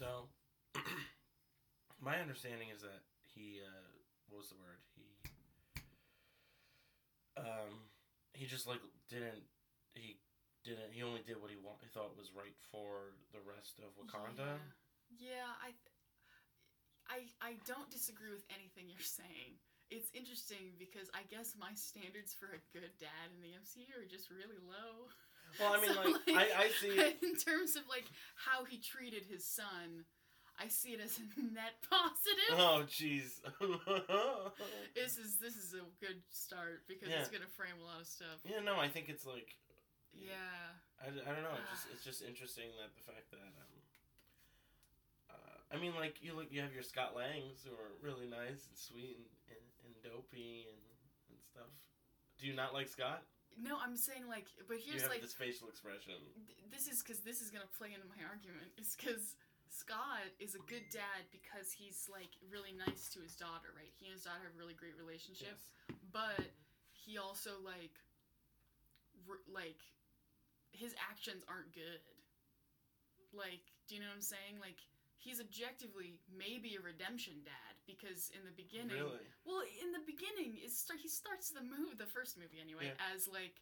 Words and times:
So, 0.00 0.32
my 2.00 2.16
understanding 2.24 2.72
is 2.72 2.80
that 2.80 3.04
he, 3.20 3.60
uh, 3.60 3.92
what 4.32 4.40
was 4.40 4.48
the 4.48 4.56
word? 4.56 4.80
He, 4.96 5.04
um, 7.36 7.84
he 8.32 8.48
just 8.48 8.64
like 8.64 8.80
didn't. 9.12 9.44
He 9.92 10.16
didn't. 10.64 10.96
He 10.96 11.04
only 11.04 11.20
did 11.20 11.36
what 11.36 11.52
he 11.52 11.60
want. 11.60 11.84
He 11.84 11.92
thought 11.92 12.16
was 12.16 12.32
right 12.32 12.56
for 12.72 13.12
the 13.36 13.44
rest 13.44 13.76
of 13.84 13.92
Wakanda. 14.00 14.56
Yeah, 15.12 15.36
yeah 15.36 15.52
I, 15.60 15.76
I, 17.12 17.18
I 17.44 17.52
don't 17.68 17.92
disagree 17.92 18.32
with 18.32 18.48
anything 18.48 18.88
you're 18.88 19.04
saying. 19.04 19.60
It's 19.92 20.08
interesting 20.16 20.80
because 20.80 21.12
I 21.12 21.28
guess 21.28 21.52
my 21.60 21.76
standards 21.76 22.32
for 22.32 22.48
a 22.56 22.62
good 22.72 22.96
dad 22.96 23.28
in 23.36 23.44
the 23.44 23.52
MCU 23.52 23.92
are 24.00 24.08
just 24.08 24.32
really 24.32 24.64
low. 24.64 25.12
Well, 25.58 25.72
I 25.74 25.80
mean, 25.82 25.92
So, 25.94 26.00
like, 26.02 26.36
I, 26.36 26.64
I 26.64 26.68
see. 26.80 26.88
it. 26.88 27.18
in 27.22 27.34
terms 27.36 27.76
of 27.76 27.82
like 27.88 28.04
how 28.36 28.64
he 28.64 28.78
treated 28.78 29.24
his 29.26 29.44
son, 29.44 30.04
I 30.58 30.68
see 30.68 30.90
it 30.90 31.00
as 31.00 31.18
a 31.18 31.24
net 31.54 31.80
positive. 31.88 32.52
Oh, 32.52 32.84
jeez. 32.86 33.40
This 34.94 35.16
is 35.18 35.36
this 35.38 35.56
is 35.56 35.74
a 35.74 35.82
good 36.04 36.20
start 36.30 36.84
because 36.88 37.08
Yeah. 37.08 37.20
it's 37.20 37.30
gonna 37.30 37.48
frame 37.56 37.80
a 37.80 37.84
lot 37.84 38.00
of 38.00 38.06
stuff. 38.06 38.38
yeah, 38.44 38.60
no, 38.60 38.76
I 38.76 38.88
think 38.88 39.08
it's 39.08 39.24
like. 39.26 39.56
Yeah. 40.12 40.34
I, 41.00 41.06
I 41.08 41.32
don't 41.32 41.42
know. 41.46 41.54
It's 41.62 41.70
just 41.70 41.86
it's 41.94 42.04
just 42.04 42.20
interesting 42.22 42.68
that 42.82 42.92
the 42.94 43.04
fact 43.10 43.30
that 43.30 43.40
um. 43.40 43.72
Uh, 45.30 45.58
I 45.72 45.78
mean, 45.80 45.94
like 45.96 46.18
you 46.20 46.34
look, 46.34 46.50
you 46.50 46.60
have 46.60 46.74
your 46.74 46.82
Scott 46.82 47.14
Langs 47.16 47.62
who 47.64 47.72
are 47.72 47.94
really 48.02 48.26
nice 48.26 48.66
and 48.68 48.74
sweet 48.76 49.16
and, 49.16 49.26
and, 49.54 49.64
and 49.86 49.94
dopey 50.02 50.66
and, 50.68 50.82
and 51.30 51.38
stuff. 51.40 51.70
Do 52.38 52.46
you 52.46 52.54
not 52.54 52.74
like 52.74 52.88
Scott? 52.88 53.22
No, 53.58 53.76
I'm 53.82 53.96
saying 53.96 54.28
like, 54.28 54.46
but 54.68 54.78
here's 54.78 55.02
you 55.02 55.08
have 55.08 55.10
like 55.10 55.22
this 55.24 55.34
facial 55.34 55.68
expression. 55.68 56.14
th- 56.46 56.58
this 56.70 56.86
is 56.86 57.02
because 57.02 57.20
this 57.26 57.40
is 57.42 57.50
gonna 57.50 57.68
play 57.76 57.92
into 57.96 58.06
my 58.08 58.20
argument. 58.24 58.70
Is 58.78 58.94
because 58.96 59.34
Scott 59.68 60.26
is 60.38 60.54
a 60.54 60.62
good 60.70 60.86
dad 60.90 61.26
because 61.34 61.70
he's 61.74 62.08
like 62.10 62.30
really 62.48 62.72
nice 62.72 63.10
to 63.14 63.20
his 63.20 63.34
daughter, 63.36 63.70
right? 63.76 63.90
He 63.98 64.06
and 64.08 64.14
his 64.16 64.24
daughter 64.24 64.42
have 64.48 64.54
a 64.54 64.60
really 64.60 64.74
great 64.78 64.94
relationship, 64.96 65.54
Yes. 65.58 65.98
but 66.12 66.46
he 66.94 67.18
also 67.18 67.58
like, 67.64 67.94
r- 69.28 69.44
like, 69.50 69.78
his 70.72 70.94
actions 71.10 71.42
aren't 71.48 71.72
good. 71.74 72.00
Like, 73.32 73.62
do 73.86 73.94
you 73.94 74.00
know 74.00 74.08
what 74.10 74.18
I'm 74.18 74.26
saying? 74.26 74.58
Like, 74.60 74.78
he's 75.18 75.38
objectively 75.40 76.18
maybe 76.32 76.74
a 76.74 76.82
redemption 76.82 77.42
dad 77.44 77.69
because 77.90 78.30
in 78.30 78.42
the 78.46 78.54
beginning, 78.54 78.94
Really? 79.02 79.26
well, 79.44 79.62
in 79.82 79.90
the 79.90 80.04
beginning, 80.06 80.58
is 80.62 80.76
start, 80.78 81.00
he 81.00 81.08
starts 81.08 81.50
the 81.50 81.62
movie, 81.62 81.96
the 81.98 82.06
first 82.06 82.38
movie 82.38 82.60
anyway, 82.62 82.92
Yeah. 82.94 83.12
as 83.14 83.26
like 83.26 83.58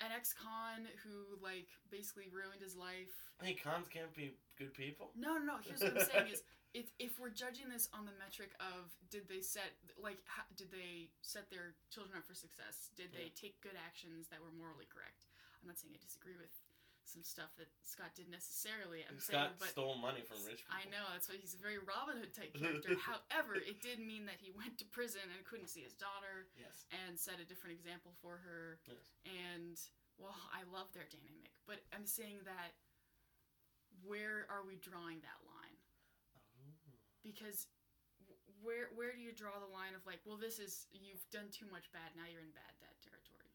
an 0.00 0.10
ex-con 0.10 0.88
who 1.04 1.38
like 1.38 1.68
basically 1.90 2.26
ruined 2.32 2.60
his 2.60 2.74
life. 2.74 3.12
Hey, 3.42 3.54
cons 3.54 3.86
can't 3.88 4.12
be 4.14 4.34
good 4.58 4.74
people. 4.74 5.12
No, 5.14 5.36
no, 5.38 5.44
no. 5.44 5.56
Here's 5.62 5.80
what 5.82 5.94
I'm 6.00 6.06
saying 6.08 6.32
is, 6.32 6.42
if 6.74 6.88
if 6.98 7.20
we're 7.20 7.30
judging 7.30 7.68
this 7.68 7.88
on 7.92 8.08
the 8.08 8.16
metric 8.18 8.56
of 8.58 8.88
did 9.12 9.28
they 9.28 9.44
set 9.44 9.76
like 10.00 10.18
how, 10.24 10.42
did 10.56 10.72
they 10.72 11.12
set 11.20 11.50
their 11.52 11.76
children 11.92 12.16
up 12.18 12.24
for 12.26 12.34
success? 12.34 12.88
Did 12.96 13.12
they 13.12 13.28
take 13.36 13.60
good 13.60 13.76
actions 13.76 14.26
that 14.32 14.40
were 14.40 14.50
morally 14.56 14.88
correct? 14.88 15.28
I'm 15.60 15.68
not 15.68 15.78
saying 15.78 15.92
I 15.94 16.00
disagree 16.02 16.34
with 16.40 16.50
some 17.04 17.22
stuff 17.26 17.50
that 17.58 17.68
Scott 17.82 18.14
did 18.14 18.30
necessarily. 18.30 19.02
I'm 19.06 19.18
Scott 19.18 19.54
saying, 19.54 19.60
but 19.60 19.70
stole 19.74 19.98
money 19.98 20.22
from 20.22 20.38
rich 20.46 20.62
people. 20.64 20.74
I 20.78 20.86
know 20.88 21.02
that's 21.12 21.26
why 21.28 21.36
he's 21.36 21.52
a 21.54 21.60
very 21.60 21.78
Robin 21.82 22.16
Hood 22.20 22.32
type 22.32 22.54
character. 22.60 22.94
However, 22.98 23.58
it 23.58 23.82
did 23.82 23.98
mean 24.00 24.26
that 24.30 24.38
he 24.38 24.50
went 24.54 24.78
to 24.80 24.86
prison 24.88 25.22
and 25.34 25.40
couldn't 25.44 25.68
see 25.72 25.82
his 25.84 25.94
daughter 25.98 26.46
Yes. 26.56 26.86
and 27.04 27.18
set 27.18 27.42
a 27.42 27.46
different 27.46 27.74
example 27.78 28.14
for 28.22 28.38
her. 28.42 28.78
Yes. 28.86 29.02
And 29.28 29.76
well, 30.20 30.36
I 30.54 30.62
love 30.70 30.90
their 30.94 31.08
dynamic, 31.10 31.50
but 31.66 31.82
I'm 31.90 32.06
saying 32.06 32.44
that 32.46 32.76
where 34.02 34.46
are 34.50 34.62
we 34.66 34.78
drawing 34.78 35.20
that 35.22 35.40
line? 35.46 35.78
Oh. 36.58 36.94
Because 37.22 37.66
where 38.62 38.90
where 38.94 39.10
do 39.14 39.18
you 39.22 39.34
draw 39.34 39.58
the 39.58 39.70
line 39.74 39.94
of 39.98 40.02
like, 40.06 40.22
well, 40.22 40.38
this 40.38 40.62
is 40.62 40.86
you've 40.94 41.22
done 41.34 41.50
too 41.50 41.66
much 41.70 41.90
bad, 41.90 42.14
now 42.14 42.26
you're 42.30 42.42
in 42.44 42.54
bad 42.54 42.72
dad 42.78 42.94
territory. 43.02 43.50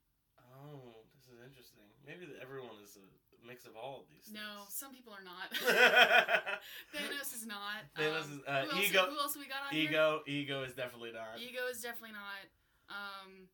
Oh, 0.58 1.04
this 1.16 1.28
is 1.28 1.40
interesting. 1.44 1.86
Maybe 2.08 2.28
everyone 2.40 2.80
is 2.84 2.96
a 2.96 3.04
mix 3.46 3.66
of 3.66 3.76
all 3.76 4.02
of 4.02 4.06
these. 4.10 4.34
No, 4.34 4.66
some 4.70 4.94
people 4.94 5.14
are 5.14 5.24
not. 5.24 5.50
things. 5.52 5.72
Thanos 6.96 7.36
is 7.36 7.46
not. 7.46 7.84
Thanos 7.98 8.24
Um, 8.26 8.32
is- 8.40 8.48
uh, 8.48 8.66
who 8.66 8.78
else, 8.78 8.90
ego- 8.90 9.06
Who 9.10 9.20
else 9.20 9.36
we 9.38 9.48
got 9.48 9.62
on 9.70 9.74
here? 9.76 9.90
ego, 9.90 10.22
ego 10.28 10.64
is 10.64 10.74
definitely 10.74 11.12
not. 11.12 11.40
Ego 11.40 11.68
is 11.72 11.82
definitely 11.82 12.14
not. 12.14 12.44
Um, 12.90 13.48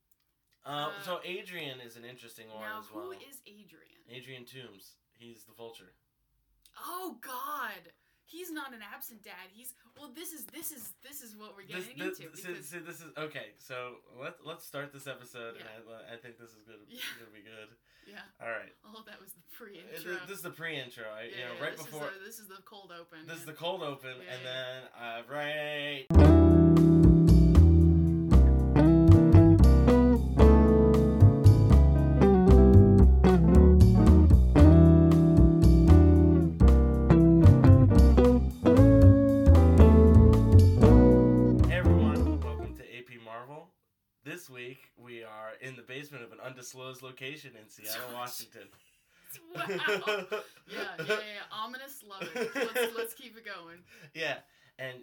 Uh, 0.65 0.69
uh, 0.69 1.01
so 1.03 1.19
Adrian 1.25 1.79
is 1.81 1.97
an 1.97 2.05
interesting 2.05 2.47
one 2.49 2.63
as 2.79 2.85
well. 2.93 3.05
who 3.05 3.11
is 3.11 3.41
Adrian? 3.45 4.01
Adrian 4.09 4.43
Toomes. 4.45 4.95
He's 5.17 5.43
the 5.45 5.53
vulture. 5.53 5.93
Oh 6.79 7.17
God, 7.21 7.91
he's 8.25 8.51
not 8.51 8.73
an 8.73 8.79
absent 8.83 9.23
dad. 9.23 9.51
He's 9.53 9.73
well. 9.97 10.11
This 10.15 10.33
is 10.33 10.45
this 10.45 10.71
is 10.71 10.93
this 11.03 11.21
is 11.21 11.35
what 11.35 11.55
we're 11.55 11.63
getting 11.67 11.97
this, 11.97 12.19
into 12.19 12.35
see, 12.35 12.47
because 12.51 12.67
see, 12.69 12.79
this 12.79 12.99
is 13.01 13.11
okay. 13.17 13.53
So 13.57 13.97
let 14.19 14.35
let's 14.45 14.65
start 14.65 14.91
this 14.93 15.07
episode, 15.07 15.55
Yeah. 15.57 15.65
and 15.75 15.83
I, 16.09 16.15
I 16.15 16.17
think 16.17 16.37
this 16.37 16.51
is 16.51 16.63
gonna, 16.65 16.83
Yeah. 16.87 16.99
gonna 17.19 17.31
be 17.35 17.41
good. 17.43 17.69
yeah. 18.07 18.19
All 18.41 18.49
right, 18.51 18.73
Oh, 18.85 19.03
that 19.05 19.19
was 19.21 19.31
the 19.33 19.41
pre-intro. 19.55 19.89
this, 20.13 20.21
this 20.27 20.37
is 20.37 20.43
the 20.43 20.49
pre-intro. 20.51 21.05
I, 21.07 21.23
yeah, 21.23 21.29
you 21.29 21.43
know, 21.45 21.53
yeah, 21.57 21.63
right 21.63 21.77
this 21.77 21.85
before 21.85 22.07
Is 22.07 22.19
the, 22.19 22.25
this 22.25 22.39
is 22.39 22.47
the 22.47 22.61
cold 22.65 22.91
open. 22.91 23.27
this 23.27 23.37
is 23.37 23.45
the 23.45 23.53
cold 23.53 23.81
open, 23.83 24.11
and 24.11 24.41
then 24.45 24.83
uh, 24.99 25.21
right. 25.29 26.62
In 45.73 45.77
the 45.77 45.81
basement 45.93 46.23
of 46.23 46.31
an 46.31 46.37
undisclosed 46.39 47.01
location 47.01 47.51
in 47.59 47.67
Seattle, 47.67 48.13
Washington. 48.13 48.67
wow. 49.55 49.63
Yeah, 49.67 50.77
yeah, 50.99 51.05
yeah. 51.07 51.15
Ominous. 51.51 52.03
Love 52.07 52.21
it. 52.35 52.51
Let's 52.55 52.95
let's 52.95 53.13
keep 53.15 53.35
it 53.35 53.45
going. 53.45 53.79
Yeah, 54.13 54.37
and 54.77 54.97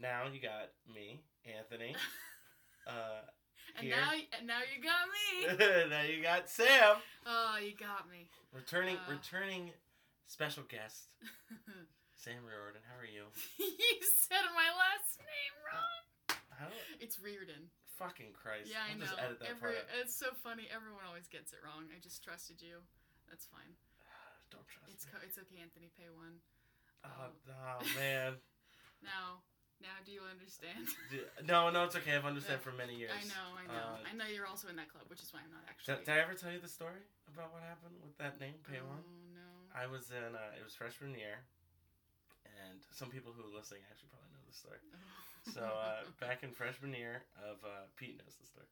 now 0.00 0.24
you 0.32 0.40
got 0.40 0.68
me, 0.94 1.20
Anthony. 1.46 1.94
Uh, 2.86 3.20
And 3.76 3.86
Here. 3.86 3.94
now 3.96 4.10
and 4.38 4.46
now 4.48 4.60
you 4.64 4.82
got 4.82 5.04
me. 5.14 5.90
now 5.90 6.02
you 6.02 6.22
got 6.22 6.48
Sam, 6.48 6.96
Oh, 7.26 7.56
you 7.62 7.72
got 7.76 8.10
me. 8.10 8.26
returning 8.52 8.96
Uh. 9.06 9.12
returning 9.12 9.70
special 10.26 10.64
guest 10.64 11.12
Sam 12.16 12.40
Riordan. 12.42 12.80
How 12.88 12.98
are 12.98 13.04
you? 13.06 13.24
you 13.58 14.00
said 14.16 14.42
my 14.56 14.70
last 14.74 15.20
name 15.20 15.54
wrong. 15.62 16.02
How? 16.58 16.66
It's 17.00 17.20
Reardon. 17.20 17.68
Fucking 18.00 18.32
Christ! 18.32 18.72
Yeah, 18.72 18.80
I 18.88 18.96
I'll 18.96 18.98
know. 18.98 19.04
just 19.04 19.20
edit 19.20 19.38
that 19.44 19.52
Every, 19.52 19.76
part. 19.76 19.92
it's 20.00 20.16
so 20.16 20.32
funny. 20.40 20.64
Everyone 20.72 21.04
always 21.04 21.28
gets 21.28 21.52
it 21.52 21.60
wrong. 21.60 21.84
I 21.92 22.00
just 22.00 22.24
trusted 22.24 22.64
you. 22.64 22.80
That's 23.28 23.44
fine. 23.52 23.76
Don't 24.52 24.64
trust 24.64 24.88
It's 24.88 25.04
me. 25.04 25.12
co- 25.12 25.20
it's 25.20 25.36
okay. 25.36 25.60
Anthony, 25.60 25.92
pay 25.92 26.08
one. 26.08 26.40
Oh, 27.04 27.28
oh 27.52 27.80
man. 27.94 28.40
Now, 29.00 29.40
now, 29.80 29.96
do 30.04 30.12
you 30.12 30.20
understand? 30.28 30.84
No, 31.48 31.72
no, 31.72 31.88
it's 31.88 31.96
okay. 31.96 32.12
I've 32.12 32.28
understood 32.28 32.60
for 32.60 32.68
many 32.72 32.92
years. 33.00 33.16
I 33.16 33.24
know, 33.32 33.46
I 33.56 33.64
know, 33.64 33.96
Uh, 33.96 34.08
I 34.08 34.12
know. 34.12 34.28
You're 34.28 34.44
also 34.44 34.68
in 34.68 34.76
that 34.76 34.92
club, 34.92 35.08
which 35.08 35.24
is 35.24 35.32
why 35.32 35.40
I'm 35.40 35.48
not 35.48 35.64
actually. 35.64 36.04
did 36.04 36.12
I 36.12 36.20
ever 36.20 36.36
tell 36.36 36.52
you 36.52 36.60
the 36.60 36.68
story 36.68 37.00
about 37.32 37.48
what 37.56 37.64
happened 37.64 37.96
with 38.04 38.12
that 38.20 38.36
name, 38.44 38.60
Pay 38.68 38.84
oh 38.84 38.92
One? 38.92 39.00
no. 39.32 39.48
I 39.72 39.88
was 39.88 40.12
in, 40.12 40.36
uh, 40.36 40.52
it 40.52 40.60
was 40.60 40.76
freshman 40.76 41.16
year, 41.16 41.40
and 42.44 42.76
some 42.92 43.08
people 43.08 43.32
who 43.32 43.40
are 43.40 43.54
listening 43.56 43.80
actually 43.88 44.12
probably 44.12 44.28
know 44.36 44.44
this 44.44 44.60
story. 44.60 44.84
So, 45.46 45.62
uh, 45.64 46.04
back 46.20 46.42
in 46.42 46.52
freshman 46.52 46.92
year 46.94 47.22
of, 47.40 47.64
uh, 47.64 47.88
Pete 47.96 48.18
knows 48.20 48.36
the 48.36 48.46
story. 48.46 48.68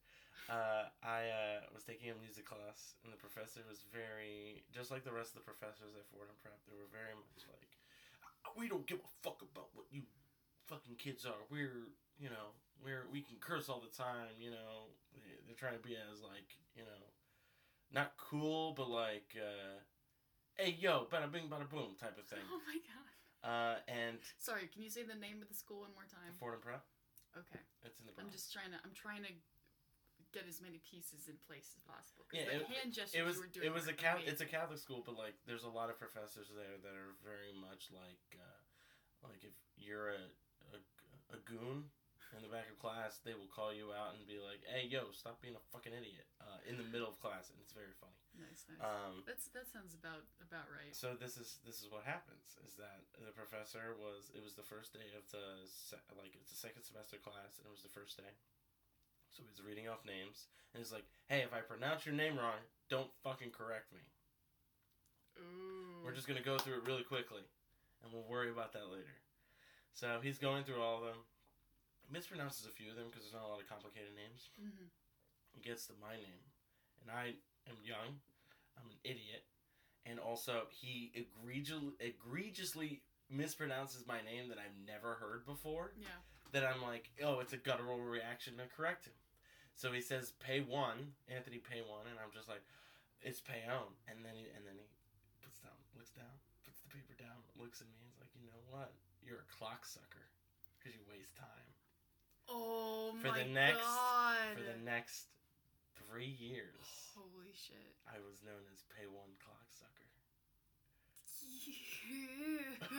Uh, 0.48 0.88
I 1.04 1.28
uh, 1.28 1.60
was 1.72 1.84
taking 1.84 2.08
a 2.08 2.16
music 2.20 2.44
class, 2.48 2.96
and 3.04 3.12
the 3.12 3.20
professor 3.20 3.60
was 3.68 3.84
very, 3.92 4.64
just 4.72 4.90
like 4.90 5.04
the 5.04 5.12
rest 5.12 5.36
of 5.36 5.44
the 5.44 5.48
professors 5.48 5.92
at 5.96 6.08
Fordham 6.08 6.36
Prep, 6.40 6.56
they 6.68 6.76
were 6.76 6.88
very 6.88 7.12
much 7.12 7.44
like, 7.48 7.68
we 8.56 8.68
don't 8.68 8.86
give 8.88 9.00
a 9.04 9.12
fuck 9.20 9.40
about 9.44 9.68
what 9.76 9.84
you 9.92 10.02
fucking 10.68 10.96
kids 10.96 11.24
are. 11.26 11.40
We're, 11.50 11.92
you 12.16 12.28
know, 12.32 12.56
we're 12.82 13.04
we 13.12 13.20
can 13.20 13.36
curse 13.40 13.68
all 13.68 13.80
the 13.80 13.92
time. 13.92 14.36
You 14.40 14.50
know, 14.52 14.88
They- 15.12 15.40
they're 15.46 15.56
trying 15.58 15.76
to 15.76 15.84
be 15.84 15.96
as 15.96 16.20
like, 16.22 16.56
you 16.74 16.82
know, 16.84 17.04
not 17.92 18.16
cool, 18.16 18.72
but 18.72 18.88
like, 18.88 19.36
uh, 19.36 19.80
hey 20.56 20.76
yo, 20.80 21.06
bada 21.12 21.30
bing, 21.30 21.48
bada 21.48 21.68
boom 21.68 21.96
type 22.00 22.16
of 22.16 22.24
thing. 22.24 22.44
oh 22.50 22.60
my 22.66 22.76
god. 22.88 23.07
Uh, 23.44 23.78
and 23.86 24.18
Sorry. 24.38 24.66
Can 24.66 24.82
you 24.82 24.90
say 24.90 25.02
the 25.06 25.14
name 25.18 25.38
of 25.42 25.48
the 25.48 25.54
school 25.54 25.86
one 25.86 25.94
more 25.94 26.06
time? 26.10 26.34
Fordham 26.38 26.60
Prep, 26.60 26.82
Okay. 27.38 27.62
it's 27.86 28.00
in 28.02 28.06
the 28.10 28.12
I'm 28.18 28.30
just 28.34 28.50
trying 28.52 28.74
to. 28.74 28.78
I'm 28.82 28.94
trying 28.94 29.22
to 29.22 29.32
get 30.34 30.44
as 30.50 30.60
many 30.60 30.82
pieces 30.84 31.30
in 31.30 31.38
place 31.46 31.72
as 31.72 31.80
possible. 31.86 32.26
Yeah, 32.34 32.50
it- 32.50 32.66
hand 32.68 32.92
gestures 32.92 33.14
it 33.14 33.24
was 33.24 33.36
you 33.38 33.46
were 33.46 33.52
doing. 33.54 33.66
it 33.70 33.72
was 33.72 33.86
a 33.86 33.94
Catholic, 33.94 34.26
it's 34.26 34.42
a. 34.42 34.48
Catholic 34.48 34.78
school, 34.82 35.02
but 35.06 35.14
like 35.16 35.38
there's 35.46 35.62
a 35.64 35.70
lot 35.70 35.88
of 35.88 35.96
professors 35.96 36.50
there 36.50 36.76
that 36.82 36.94
are 36.98 37.14
very 37.22 37.54
much 37.54 37.88
like 37.94 38.20
uh, 38.36 38.58
like 39.30 39.40
if 39.46 39.54
you're 39.78 40.10
a, 40.18 40.22
a 40.74 40.78
a 41.32 41.38
goon 41.46 41.84
in 42.36 42.44
the 42.44 42.52
back 42.52 42.68
of 42.68 42.76
class, 42.78 43.20
they 43.24 43.32
will 43.32 43.48
call 43.48 43.72
you 43.72 43.92
out 43.96 44.12
and 44.16 44.22
be 44.28 44.36
like, 44.40 44.60
"Hey, 44.68 44.84
yo, 44.86 45.10
stop 45.16 45.40
being 45.40 45.56
a 45.56 45.64
fucking 45.72 45.92
idiot!" 45.96 46.28
Uh, 46.40 46.60
in 46.68 46.76
the 46.76 46.84
middle 46.88 47.08
of 47.08 47.16
class, 47.22 47.48
and 47.48 47.56
it's 47.60 47.72
very 47.72 47.92
funny. 47.96 48.18
Nice, 48.38 48.68
nice. 48.70 48.78
Um, 48.84 49.26
That's 49.26 49.50
that 49.50 49.66
sounds 49.66 49.98
about 49.98 50.22
about 50.38 50.70
right. 50.70 50.94
so 50.94 51.18
this 51.18 51.34
is 51.34 51.58
this 51.66 51.82
is 51.82 51.90
what 51.90 52.06
happens 52.06 52.54
is 52.62 52.78
that 52.78 53.02
the 53.18 53.34
professor 53.34 53.98
was 53.98 54.30
it 54.30 54.42
was 54.44 54.54
the 54.54 54.62
first 54.62 54.94
day 54.94 55.10
of 55.18 55.26
the 55.34 55.66
se- 55.66 56.06
like 56.14 56.30
it's 56.38 56.54
the 56.54 56.60
second 56.60 56.86
semester 56.86 57.18
class 57.18 57.58
and 57.58 57.66
it 57.66 57.72
was 57.74 57.82
the 57.82 57.90
first 57.90 58.14
day 58.14 58.30
so 59.34 59.42
he's 59.42 59.58
reading 59.58 59.90
off 59.90 60.06
names 60.06 60.46
and 60.70 60.78
he's 60.78 60.94
like 60.94 61.02
hey 61.26 61.42
if 61.42 61.50
i 61.50 61.58
pronounce 61.58 62.06
your 62.06 62.14
name 62.14 62.38
wrong 62.38 62.62
don't 62.86 63.10
fucking 63.26 63.50
correct 63.50 63.90
me 63.90 64.06
Ooh. 65.42 65.98
we're 66.06 66.14
just 66.14 66.26
gonna 66.30 66.40
go 66.44 66.58
through 66.58 66.78
it 66.78 66.86
really 66.86 67.02
quickly 67.04 67.42
and 68.02 68.12
we'll 68.14 68.26
worry 68.30 68.50
about 68.54 68.72
that 68.72 68.86
later 68.90 69.18
so 69.94 70.22
he's 70.22 70.38
going 70.38 70.62
through 70.62 70.80
all 70.80 71.02
of 71.02 71.10
them 71.10 71.20
he 71.37 71.37
mispronounces 72.08 72.66
a 72.66 72.72
few 72.72 72.90
of 72.90 72.96
them 72.96 73.12
because 73.12 73.28
there's 73.28 73.36
not 73.36 73.46
a 73.46 73.52
lot 73.52 73.60
of 73.60 73.68
complicated 73.68 74.12
names. 74.16 74.48
Hmm 74.56 74.88
he 75.58 75.68
gets 75.68 75.86
to 75.86 75.92
my 76.00 76.14
name. 76.14 76.44
And 77.02 77.10
i 77.10 77.34
am 77.66 77.78
young. 77.82 78.22
I'm 78.78 78.88
an 78.90 79.00
idiot. 79.04 79.42
And 80.06 80.18
also 80.18 80.70
he 80.70 81.12
egregiously, 81.14 81.98
egregiously 82.00 83.02
mispronounces 83.28 84.08
my 84.08 84.24
name 84.24 84.48
that 84.48 84.56
i've 84.56 84.72
never 84.88 85.20
heard 85.20 85.44
before. 85.44 85.92
Yeah. 86.00 86.16
that 86.56 86.64
i'm 86.64 86.80
like 86.80 87.12
oh 87.20 87.44
it's 87.44 87.52
a 87.52 87.60
guttural 87.60 88.00
reaction 88.00 88.56
to 88.56 88.64
correct 88.72 89.04
him. 89.04 89.12
So 89.76 89.92
he 89.92 90.00
says 90.00 90.32
pay 90.40 90.64
one 90.64 91.12
anthony 91.28 91.60
pay 91.60 91.84
one 91.84 92.08
and 92.08 92.16
i'm 92.16 92.32
just 92.32 92.48
like 92.48 92.64
it's 93.20 93.44
payon 93.44 93.92
and 94.08 94.24
then 94.24 94.32
he 94.32 94.48
and 94.56 94.64
then 94.64 94.80
he 94.80 94.88
puts 95.44 95.60
down 95.60 95.76
looks 95.92 96.16
down 96.16 96.32
puts 96.64 96.80
the 96.80 96.88
paper 96.88 97.12
down 97.20 97.36
looks 97.60 97.84
at 97.84 97.88
me 97.92 98.00
and 98.00 98.08
is 98.08 98.16
like 98.16 98.32
you 98.32 98.48
know 98.48 98.64
what? 98.72 98.96
You're 99.20 99.44
a 99.44 99.50
clock 99.52 99.84
sucker 99.84 100.24
because 100.80 100.96
you 100.96 101.04
waste 101.04 101.36
time 101.36 101.68
Oh 102.48 103.14
For 103.20 103.28
my 103.28 103.38
the 103.38 103.44
next- 103.50 103.82
god. 103.84 104.56
for 104.56 104.62
the 104.62 104.78
next 104.84 105.26
three 106.08 106.36
years 106.38 106.74
Holy 107.16 107.52
shit. 107.52 107.94
I 108.06 108.18
was 108.24 108.42
known 108.44 108.62
as 108.72 108.82
Pay 108.96 109.06
One 109.06 109.34
Clocksucker. 109.42 110.06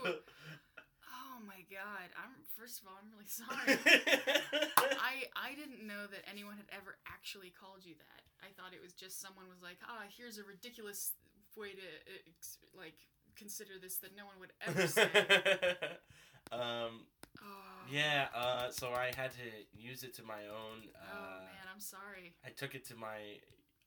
oh 0.00 1.38
my 1.46 1.60
god. 1.70 2.08
I'm 2.16 2.32
first 2.56 2.80
of 2.82 2.88
all, 2.88 2.94
I'm 3.00 3.10
really 3.12 3.26
sorry. 3.28 3.76
I 5.00 5.26
I 5.36 5.54
didn't 5.54 5.86
know 5.86 6.06
that 6.10 6.22
anyone 6.30 6.56
had 6.56 6.66
ever 6.72 6.96
actually 7.06 7.50
called 7.50 7.84
you 7.84 7.94
that. 7.98 8.22
I 8.42 8.48
thought 8.56 8.72
it 8.72 8.82
was 8.82 8.92
just 8.92 9.20
someone 9.20 9.48
was 9.48 9.62
like, 9.62 9.78
"Ah, 9.86 10.04
here's 10.16 10.38
a 10.38 10.44
ridiculous 10.44 11.12
way 11.56 11.72
to 11.72 11.78
uh, 11.82 12.32
like 12.78 12.94
consider 13.36 13.72
this 13.80 13.96
that 13.98 14.16
no 14.16 14.24
one 14.26 14.38
would 14.40 14.52
ever 14.66 14.86
say." 14.86 15.08
um, 16.52 17.04
oh. 17.38 17.86
yeah, 17.90 18.28
uh, 18.34 18.70
so 18.70 18.90
I 18.92 19.12
had 19.16 19.30
to 19.38 19.46
use 19.72 20.02
it 20.02 20.14
to 20.16 20.22
my 20.22 20.46
own. 20.50 20.90
Uh, 20.94 21.14
oh 21.14 21.38
man, 21.46 21.66
I'm 21.72 21.80
sorry. 21.80 22.34
I 22.44 22.50
took 22.50 22.74
it 22.74 22.86
to 22.88 22.94
my. 22.96 23.38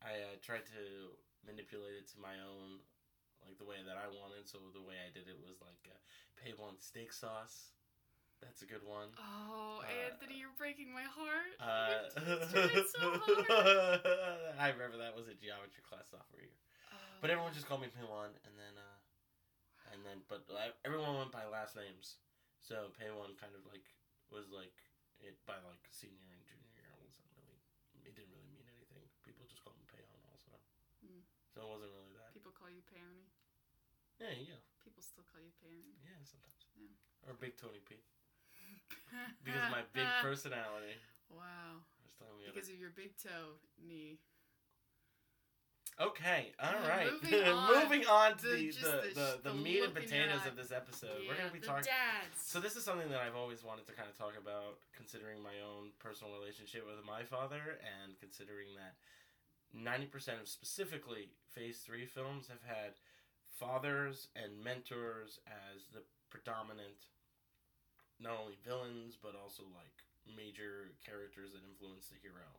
I 0.03 0.19
uh, 0.31 0.35
tried 0.43 0.67
to 0.75 0.83
manipulate 1.47 1.95
it 1.99 2.07
to 2.11 2.17
my 2.19 2.35
own, 2.43 2.83
like 3.43 3.55
the 3.59 3.67
way 3.67 3.79
that 3.83 3.95
I 3.95 4.07
wanted. 4.11 4.47
So 4.47 4.59
the 4.73 4.83
way 4.83 4.99
I 4.99 5.11
did 5.11 5.27
it 5.27 5.39
was 5.39 5.59
like 5.63 5.79
uh, 5.87 5.99
Pay 6.39 6.53
One 6.55 6.79
Steak 6.79 7.11
Sauce. 7.13 7.71
That's 8.43 8.59
a 8.59 8.67
good 8.67 8.83
one. 8.83 9.07
Oh, 9.15 9.79
Uh, 9.79 10.11
Anthony, 10.11 10.35
you're 10.35 10.51
breaking 10.59 10.91
my 10.91 11.07
heart. 11.07 11.55
Uh, 11.63 12.11
so 12.91 13.15
hard. 13.23 14.03
I 14.59 14.75
remember 14.75 14.99
that 14.99 15.15
was 15.15 15.31
a 15.31 15.35
geometry 15.39 15.79
class 15.87 16.11
sophomore 16.11 16.43
year. 16.43 16.59
Oh. 16.91 17.23
But 17.23 17.31
everyone 17.31 17.55
just 17.55 17.71
called 17.71 17.79
me 17.79 17.87
Pay 17.87 18.03
One, 18.03 18.35
and 18.43 18.55
then, 18.59 18.75
uh, 18.75 18.99
and 19.95 20.03
then, 20.03 20.27
but 20.27 20.43
uh, 20.51 20.75
everyone 20.83 21.15
went 21.15 21.31
by 21.31 21.47
last 21.47 21.79
names. 21.79 22.19
So 22.63 22.89
Pay 22.95 23.11
One 23.11 23.35
kind 23.35 23.51
of 23.53 23.61
like 23.67 23.83
was 24.31 24.47
like 24.49 24.73
it 25.19 25.35
by 25.43 25.59
like 25.67 25.83
senior 25.91 26.31
and 26.31 26.43
junior 26.47 26.71
year. 26.79 26.87
It 26.95 27.03
wasn't 27.03 27.27
really, 27.35 27.59
it 28.07 28.15
didn't 28.15 28.31
really 28.31 28.47
mean 28.55 28.65
anything. 28.71 29.03
People 29.27 29.43
just 29.45 29.59
called 29.61 29.75
me 29.75 29.83
Pay 29.91 29.99
On 30.07 30.23
also. 30.31 30.55
Hmm. 31.03 31.21
So 31.51 31.67
it 31.67 31.69
wasn't 31.69 31.91
really 31.91 32.15
that. 32.17 32.31
People 32.31 32.55
call 32.55 32.71
you 32.71 32.81
Peony. 32.87 33.27
Yeah, 34.21 34.31
yeah, 34.55 34.61
People 34.79 35.03
still 35.03 35.25
call 35.27 35.43
you 35.43 35.51
Peony. 35.59 35.99
yeah. 36.07 36.15
Sometimes. 36.23 36.63
Yeah. 36.79 37.27
Or 37.27 37.35
Big 37.35 37.59
Tony 37.59 37.83
P 37.83 37.99
because 39.43 39.63
of 39.67 39.71
my 39.75 39.83
big 39.91 40.07
personality. 40.23 40.95
Wow. 41.27 41.83
I 41.83 41.99
was 42.03 42.13
telling 42.15 42.35
the 42.39 42.47
other- 42.47 42.55
Because 42.55 42.71
of 42.71 42.79
your 42.79 42.91
big 42.95 43.15
toe 43.19 43.59
knee. 43.79 44.23
Okay, 45.99 46.51
all 46.59 46.69
Uh, 46.73 46.87
right. 46.89 47.11
moving 47.21 47.43
on. 47.47 47.83
Moving 47.83 48.05
on 48.07 48.37
to 48.37 48.47
The- 48.47 48.71
the 48.71 48.81
the, 49.13 49.39
the 49.43 49.49
the, 49.49 49.53
meat 49.53 49.83
and 49.83 49.93
look 49.93 50.03
in 50.03 50.09
your 50.09 50.23
potatoes 50.25 50.41
eye. 50.43 50.47
of 50.49 50.55
this 50.55 50.71
episode. 50.71 51.21
We're 51.27 51.37
gonna 51.37 51.51
be 51.53 51.59
talking. 51.59 51.83
dads. 51.85 52.41
So 52.41 52.59
this 52.59 52.75
is 52.75 52.83
something 52.83 53.09
that 53.09 53.21
I've 53.21 53.35
always 53.35 53.63
wanted 53.63 53.85
to 53.87 53.93
kind 53.93 54.09
of 54.09 54.17
talk 54.17 54.33
about, 54.37 54.79
considering 54.95 55.41
my 55.41 55.53
own 55.61 55.91
personal 55.99 56.33
relationship 56.33 56.85
with 56.85 56.97
my 57.05 57.23
father, 57.23 57.77
and 57.81 58.17
considering 58.19 58.73
that 58.75 58.95
ninety 59.71 60.07
percent 60.07 60.41
of 60.41 60.47
specifically 60.47 61.29
Phase 61.53 61.77
Three 61.85 62.05
films 62.05 62.47
have 62.47 62.63
had 62.65 62.97
fathers 63.53 64.29
and 64.35 64.63
mentors 64.63 65.39
as 65.45 65.85
the 65.93 66.01
predominant, 66.31 67.05
not 68.19 68.33
only 68.41 68.57
villains 68.65 69.15
but 69.15 69.35
also 69.37 69.61
like 69.77 69.93
major 70.25 70.89
characters 71.05 71.51
that 71.53 71.61
influence 71.69 72.07
the 72.07 72.17
hero 72.21 72.49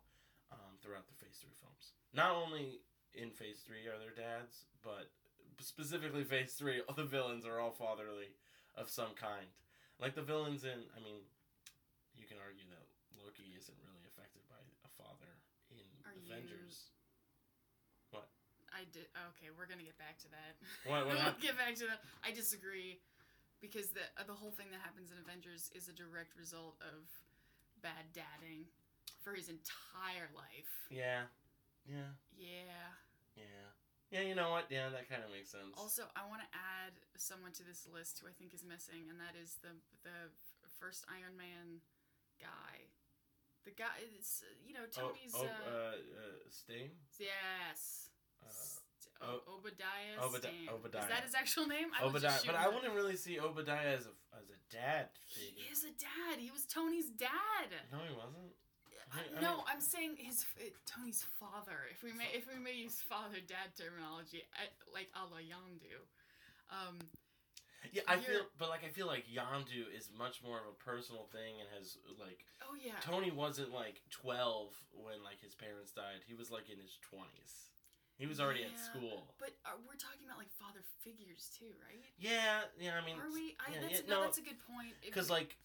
um, 0.53 0.79
throughout 0.81 1.09
the 1.09 1.15
Phase 1.19 1.39
Three 1.43 1.51
films. 1.59 1.93
Not 2.15 2.31
only 2.31 2.79
in 3.15 3.31
Phase 3.31 3.61
Three 3.67 3.87
are 3.87 3.99
their 3.99 4.15
dads, 4.15 4.67
but 4.83 5.11
specifically 5.61 6.25
Phase 6.25 6.55
Three, 6.55 6.83
all 6.89 6.95
the 6.99 7.05
villains 7.09 7.47
are 7.47 7.61
all 7.61 7.71
fatherly 7.73 8.35
of 8.77 8.91
some 8.91 9.15
kind. 9.15 9.47
Like 10.01 10.15
the 10.15 10.27
villains 10.27 10.65
in, 10.65 10.83
I 10.95 11.01
mean, 11.03 11.23
you 12.19 12.27
can 12.27 12.39
argue 12.43 12.67
that 12.75 12.87
Loki 13.15 13.55
isn't 13.55 13.79
really 13.87 14.03
affected 14.11 14.43
by 14.51 14.59
a 14.83 14.91
father 14.99 15.31
in 15.71 15.79
Are 16.07 16.15
you- 16.19 16.33
Avengers. 16.33 16.91
I 18.75 18.91
did. 18.91 19.07
Okay, 19.39 19.55
we're 19.55 19.71
gonna 19.71 19.87
get 19.87 19.95
back 20.03 20.19
to 20.27 20.29
that. 20.35 20.59
What- 20.83 21.07
what 21.07 21.15
we'll 21.23 21.39
get 21.39 21.55
back 21.55 21.79
to 21.79 21.87
that. 21.87 22.03
I 22.27 22.35
disagree, 22.35 22.99
because 23.63 23.95
the 23.95 24.03
uh, 24.19 24.27
the 24.27 24.35
whole 24.35 24.51
thing 24.51 24.67
that 24.75 24.83
happens 24.83 25.15
in 25.15 25.19
Avengers 25.23 25.71
is 25.79 25.87
a 25.87 25.95
direct 25.95 26.35
result 26.35 26.75
of 26.83 27.07
bad 27.87 28.11
dadding 28.11 28.67
for 29.23 29.31
his 29.31 29.47
entire 29.47 30.27
life. 30.35 30.75
Yeah, 30.91 31.31
yeah, 31.87 32.19
Yeah. 32.35 32.91
Yeah, 33.37 33.67
yeah. 34.11 34.23
You 34.23 34.35
know 34.35 34.51
what? 34.51 34.71
Yeah, 34.71 34.91
that 34.91 35.09
kind 35.11 35.23
of 35.23 35.31
makes 35.31 35.51
sense. 35.51 35.75
Also, 35.77 36.07
I 36.15 36.27
want 36.27 36.43
to 36.43 36.51
add 36.55 36.95
someone 37.17 37.53
to 37.59 37.65
this 37.67 37.87
list 37.91 38.23
who 38.23 38.31
I 38.31 38.35
think 38.35 38.55
is 38.55 38.63
missing, 38.63 39.11
and 39.11 39.19
that 39.19 39.35
is 39.35 39.59
the 39.63 39.75
the 40.07 40.31
first 40.79 41.05
Iron 41.11 41.37
Man 41.37 41.83
guy. 42.39 42.91
The 43.65 43.73
guy, 43.73 43.97
it's 44.19 44.45
you 44.61 44.75
know 44.75 44.85
oh, 44.85 45.09
Tony's. 45.09 45.33
oh, 45.35 45.43
uh, 45.43 45.49
uh, 45.49 45.97
uh, 45.97 46.37
Stane. 46.51 46.93
yes. 47.19 48.13
Uh, 48.45 49.25
oh, 49.25 49.41
o- 49.49 49.57
Obadiah. 49.57 50.21
Obadi- 50.21 50.69
Obadiah. 50.69 51.03
Is 51.03 51.09
that 51.09 51.25
his 51.25 51.35
actual 51.35 51.67
name? 51.67 51.89
I 51.97 52.05
Obadiah, 52.05 52.45
but 52.45 52.55
I 52.55 52.69
wouldn't 52.69 52.93
really 52.93 53.17
see 53.17 53.41
Obadiah 53.41 53.97
as 53.97 54.05
a 54.05 54.15
as 54.37 54.51
a 54.53 54.59
dad. 54.69 55.09
He 55.27 55.65
is 55.73 55.85
a 55.85 55.95
dad. 55.97 56.39
He 56.39 56.51
was 56.51 56.67
Tony's 56.67 57.09
dad. 57.09 57.73
No, 57.91 57.99
he 58.05 58.15
wasn't. 58.15 58.53
I- 59.15 59.39
I 59.39 59.41
no, 59.41 59.63
I'm 59.71 59.81
saying 59.81 60.17
his 60.19 60.45
uh, 60.59 60.65
Tony's 60.87 61.25
father. 61.39 61.87
If 61.91 62.03
we 62.03 62.13
may, 62.13 62.27
if 62.35 62.47
we 62.53 62.59
may 62.59 62.75
use 62.75 63.01
father 63.01 63.39
dad 63.47 63.73
terminology, 63.79 64.43
uh, 64.59 64.67
like 64.93 65.09
a 65.15 65.23
la 65.31 65.39
Yondu. 65.39 66.03
Um, 66.71 66.99
Yeah, 67.93 68.03
I 68.09 68.17
feel, 68.17 68.49
but 68.59 68.69
like 68.71 68.83
I 68.83 68.89
feel 68.89 69.07
like 69.07 69.27
Yondu 69.29 69.87
is 69.95 70.11
much 70.17 70.43
more 70.43 70.59
of 70.59 70.67
a 70.67 70.77
personal 70.83 71.29
thing 71.31 71.61
and 71.61 71.69
has 71.79 71.99
like 72.19 72.41
oh 72.65 72.75
yeah. 72.75 72.99
Tony 73.01 73.31
wasn't 73.31 73.71
like 73.73 74.01
twelve 74.11 74.73
when 74.91 75.23
like 75.23 75.41
his 75.41 75.55
parents 75.55 75.93
died. 75.93 76.25
He 76.27 76.35
was 76.35 76.51
like 76.51 76.71
in 76.71 76.79
his 76.81 76.99
twenties. 77.09 77.71
He 78.17 78.27
was 78.27 78.41
already 78.41 78.63
at 78.63 78.79
school. 78.79 79.27
But 79.39 79.51
uh, 79.67 79.75
we're 79.87 79.99
talking 79.99 80.25
about 80.25 80.39
like 80.39 80.51
father 80.55 80.81
figures 81.03 81.51
too, 81.59 81.75
right? 81.83 82.03
Yeah, 82.17 82.63
yeah. 82.81 82.95
I 83.01 83.05
mean, 83.05 83.19
Are 83.19 83.31
we? 83.31 83.55
I, 83.59 83.75
yeah, 83.75 83.81
that's, 83.83 84.01
yeah, 84.01 84.09
no, 84.09 84.15
no, 84.15 84.23
that's 84.23 84.39
a 84.39 84.47
good 84.47 84.63
point. 84.71 84.95
Because 85.05 85.29
like, 85.31 85.59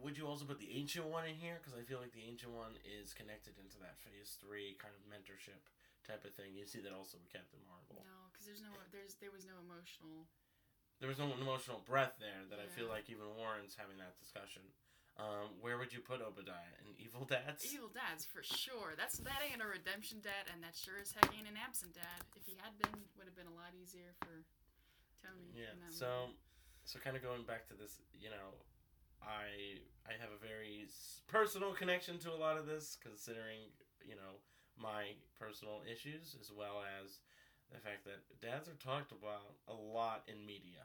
would 0.00 0.16
you 0.16 0.24
also 0.24 0.44
put 0.44 0.58
the 0.60 0.72
ancient 0.72 1.04
one 1.08 1.28
in 1.28 1.36
here? 1.36 1.60
Because 1.60 1.76
I 1.76 1.84
feel 1.84 2.00
like 2.00 2.12
the 2.16 2.24
ancient 2.24 2.52
one 2.52 2.76
is 2.84 3.12
connected 3.12 3.56
into 3.60 3.76
that 3.84 4.00
Phase 4.00 4.40
Three 4.40 4.76
kind 4.80 4.92
of 4.96 5.02
mentorship 5.08 5.60
type 6.04 6.24
of 6.24 6.32
thing. 6.36 6.56
You 6.56 6.64
see 6.68 6.80
that 6.84 6.92
also 6.92 7.20
with 7.20 7.32
Captain 7.32 7.60
Marvel. 7.64 8.04
no, 8.04 8.28
because 8.32 8.44
there's 8.48 8.64
no, 8.64 8.72
there's 8.92 9.16
there 9.20 9.32
was 9.32 9.44
no 9.44 9.56
emotional. 9.60 10.28
There 11.02 11.10
was 11.10 11.18
no 11.18 11.28
emotional 11.36 11.82
breath 11.84 12.16
there 12.22 12.46
that 12.48 12.62
I 12.62 12.70
feel 12.70 12.86
like 12.86 13.10
even 13.10 13.26
Warren's 13.34 13.74
having 13.74 13.98
that 13.98 14.14
discussion. 14.16 14.62
Um, 15.14 15.54
where 15.62 15.78
would 15.78 15.94
you 15.94 16.02
put 16.02 16.18
Obadiah? 16.18 16.74
In 16.82 16.90
Evil 16.98 17.22
Dads? 17.22 17.62
Evil 17.62 17.90
dads 17.90 18.26
for 18.26 18.42
sure. 18.42 18.98
That's 18.98 19.22
that 19.22 19.42
ain't 19.46 19.62
a 19.62 19.68
redemption 19.68 20.18
dad, 20.18 20.50
and 20.50 20.58
that 20.66 20.74
sure 20.74 20.98
as 20.98 21.14
heck 21.14 21.30
ain't 21.30 21.46
an 21.46 21.54
absent 21.54 21.94
dad. 21.94 22.26
If 22.34 22.46
he 22.50 22.58
had 22.58 22.74
been, 22.82 22.94
would 23.14 23.30
have 23.30 23.38
been 23.38 23.50
a 23.50 23.54
lot 23.54 23.74
easier 23.78 24.10
for 24.22 24.42
Tony. 25.22 25.54
Yeah. 25.54 25.70
So, 25.86 26.34
so 26.82 26.98
kind 26.98 27.14
of 27.14 27.22
going 27.22 27.46
back 27.46 27.70
to 27.70 27.78
this, 27.78 28.02
you 28.10 28.30
know, 28.30 28.58
I 29.26 29.80
I 30.06 30.12
have 30.20 30.30
a 30.32 30.40
very 30.46 30.86
personal 31.26 31.72
connection 31.72 32.18
to 32.20 32.30
a 32.32 32.36
lot 32.38 32.56
of 32.58 32.66
this, 32.66 32.96
considering 33.02 33.72
you 34.04 34.16
know 34.16 34.40
my 34.76 35.14
personal 35.38 35.82
issues 35.90 36.36
as 36.40 36.50
well 36.52 36.82
as 37.00 37.20
the 37.72 37.80
fact 37.80 38.04
that 38.04 38.20
dads 38.40 38.68
are 38.68 38.76
talked 38.76 39.12
about 39.12 39.56
a 39.68 39.72
lot 39.74 40.22
in 40.28 40.44
media, 40.44 40.84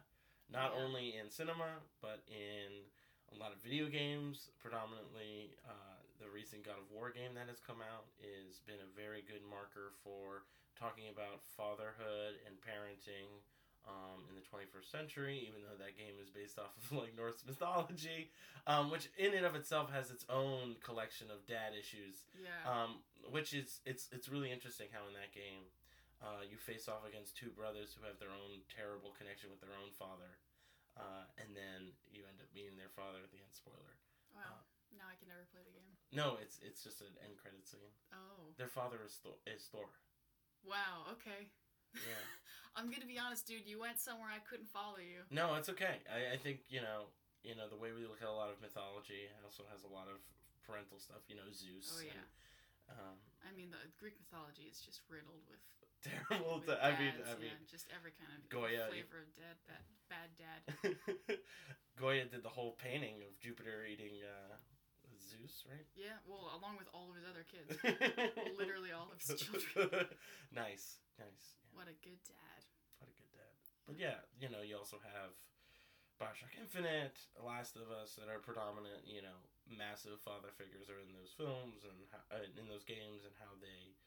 not 0.49 0.71
Yeah. 0.71 0.79
only 0.83 1.15
in 1.17 1.29
cinema 1.29 1.81
but 2.01 2.23
in 2.27 2.85
a 3.31 3.35
lot 3.35 3.51
of 3.51 3.59
video 3.61 3.87
games. 3.87 4.49
Predominantly, 4.59 5.55
uh, 5.67 6.01
the 6.19 6.29
recent 6.29 6.63
God 6.63 6.79
of 6.79 6.89
War 6.89 7.11
game 7.11 7.33
that 7.35 7.47
has 7.47 7.59
come 7.59 7.81
out 7.81 8.05
has 8.21 8.59
been 8.59 8.79
a 8.81 8.85
very 8.95 9.21
good 9.21 9.43
marker 9.43 9.91
for 10.03 10.45
talking 10.75 11.09
about 11.09 11.43
fatherhood 11.43 12.39
and 12.47 12.55
parenting 12.61 13.41
um, 13.89 14.29
in 14.29 14.37
the 14.37 14.45
21st 14.45 14.85
century, 14.85 15.41
even 15.49 15.65
though 15.65 15.77
that 15.81 15.97
game 15.97 16.21
is 16.21 16.29
based 16.29 16.61
off 16.61 16.77
of 16.77 16.93
like 17.01 17.17
Norse 17.17 17.41
mythology, 17.41 18.29
um, 18.69 18.93
which 18.93 19.09
in 19.17 19.33
and 19.33 19.45
of 19.45 19.57
itself 19.57 19.89
has 19.89 20.13
its 20.13 20.23
own 20.29 20.77
collection 20.85 21.33
of 21.33 21.49
dad 21.49 21.73
issues. 21.73 22.29
Yeah. 22.37 22.61
Um, 22.69 23.01
which 23.33 23.57
is 23.57 23.81
it's 23.89 24.07
it's 24.13 24.29
really 24.29 24.53
interesting 24.53 24.93
how 24.93 25.09
in 25.09 25.17
that 25.17 25.33
game, 25.33 25.65
uh, 26.21 26.45
you 26.45 26.61
face 26.61 26.85
off 26.85 27.01
against 27.03 27.33
two 27.33 27.49
brothers 27.49 27.97
who 27.97 28.05
have 28.05 28.21
their 28.21 28.31
own 28.31 28.61
terrible 28.69 29.09
connection 29.17 29.49
with 29.49 29.59
their 29.59 29.73
own 29.73 29.89
father, 29.97 30.37
uh, 30.93 31.25
and 31.41 31.57
then 31.57 31.97
you 32.13 32.23
end 32.29 32.37
up 32.41 32.49
meeting 32.53 32.77
their 32.77 32.93
father 32.93 33.19
at 33.25 33.33
the 33.33 33.41
end. 33.41 33.51
Spoiler. 33.51 33.97
wow. 34.37 34.61
now 34.93 35.09
I 35.09 35.17
can 35.17 35.27
never 35.29 35.45
play 35.49 35.65
the 35.65 35.73
game. 35.73 35.93
No, 36.13 36.37
it's 36.41 36.61
it's 36.61 36.81
just 36.85 37.01
an 37.01 37.13
end 37.25 37.37
credit 37.37 37.65
scene. 37.65 37.93
Oh. 38.13 38.53
Their 38.57 38.71
father 38.71 39.01
is 39.05 39.17
Thor. 39.21 39.37
Is 39.45 39.69
Thor. 39.69 39.89
Wow. 40.65 41.09
Okay. 41.17 41.49
Yeah. 41.95 42.23
I'm 42.75 42.89
gonna 42.91 43.09
be 43.09 43.19
honest, 43.19 43.47
dude. 43.47 43.65
You 43.65 43.79
went 43.79 43.99
somewhere 43.99 44.29
I 44.29 44.39
couldn't 44.45 44.69
follow 44.69 45.01
you. 45.01 45.25
No, 45.29 45.55
it's 45.55 45.69
okay. 45.73 45.99
I, 46.07 46.35
I 46.35 46.37
think 46.37 46.63
you 46.69 46.81
know 46.81 47.09
you 47.43 47.55
know 47.55 47.67
the 47.67 47.77
way 47.79 47.91
we 47.91 48.05
look 48.05 48.21
at 48.21 48.29
a 48.29 48.35
lot 48.35 48.49
of 48.49 48.61
mythology 48.61 49.27
also 49.43 49.63
has 49.73 49.83
a 49.83 49.91
lot 49.91 50.07
of 50.07 50.21
parental 50.63 50.99
stuff. 50.99 51.25
You 51.27 51.35
know 51.35 51.47
Zeus. 51.51 51.89
Oh, 51.97 52.01
yeah. 52.03 52.13
And, 52.13 52.97
um, 52.97 53.17
I 53.45 53.53
mean, 53.53 53.69
the 53.69 53.81
Greek 54.01 54.17
mythology 54.17 54.65
is 54.69 54.81
just 54.81 55.01
riddled 55.09 55.45
with. 55.45 55.61
terrible. 56.05 56.63
with 56.63 56.71
To, 56.71 56.79
I 56.79 56.95
mean, 56.95 57.11
I 57.27 57.35
mean, 57.37 57.59
just 57.67 57.85
every 57.91 58.15
kind 58.15 58.31
of 58.31 58.47
Goya, 58.47 58.87
flavor 58.87 59.19
of 59.27 59.29
dead, 59.35 59.59
bad, 59.67 59.83
bad 60.07 60.29
dad. 60.39 60.59
Goya 61.99 62.23
did 62.31 62.41
the 62.41 62.49
whole 62.49 62.79
painting 62.79 63.19
of 63.27 63.35
Jupiter 63.43 63.83
eating 63.83 64.23
uh, 64.23 64.55
Zeus, 65.19 65.67
right? 65.67 65.83
Yeah, 65.99 66.15
well, 66.23 66.55
along 66.55 66.79
with 66.79 66.87
all 66.95 67.11
of 67.11 67.19
his 67.19 67.27
other 67.27 67.43
kids. 67.43 67.75
Literally 68.57 68.95
all 68.95 69.11
of 69.11 69.19
his 69.19 69.35
children. 69.43 70.07
nice, 70.55 71.03
nice. 71.19 71.59
Yeah, 71.67 71.75
What 71.75 71.91
a 71.91 71.97
good 71.99 72.23
dad. 72.23 72.61
what 73.03 73.11
a 73.11 73.15
good 73.19 73.31
dad. 73.35 73.59
But 73.89 73.97
yeah, 73.97 74.21
you 74.37 74.53
know, 74.53 74.61
you 74.61 74.77
also 74.77 75.01
have 75.01 75.33
Bioshock 76.21 76.53
Infinite, 76.61 77.17
Last 77.41 77.73
of 77.73 77.89
Us 77.89 78.13
that 78.21 78.29
are 78.29 78.37
predominant. 78.37 79.01
You 79.09 79.25
know, 79.25 79.41
massive 79.65 80.21
father 80.21 80.53
figures 80.53 80.93
are 80.93 81.01
in 81.01 81.09
those 81.17 81.33
films 81.33 81.81
and 81.81 81.97
how, 82.13 82.21
uh, 82.29 82.45
in 82.45 82.69
those 82.69 82.85
games 82.85 83.25
and 83.25 83.33
how 83.41 83.49
they 83.57 83.97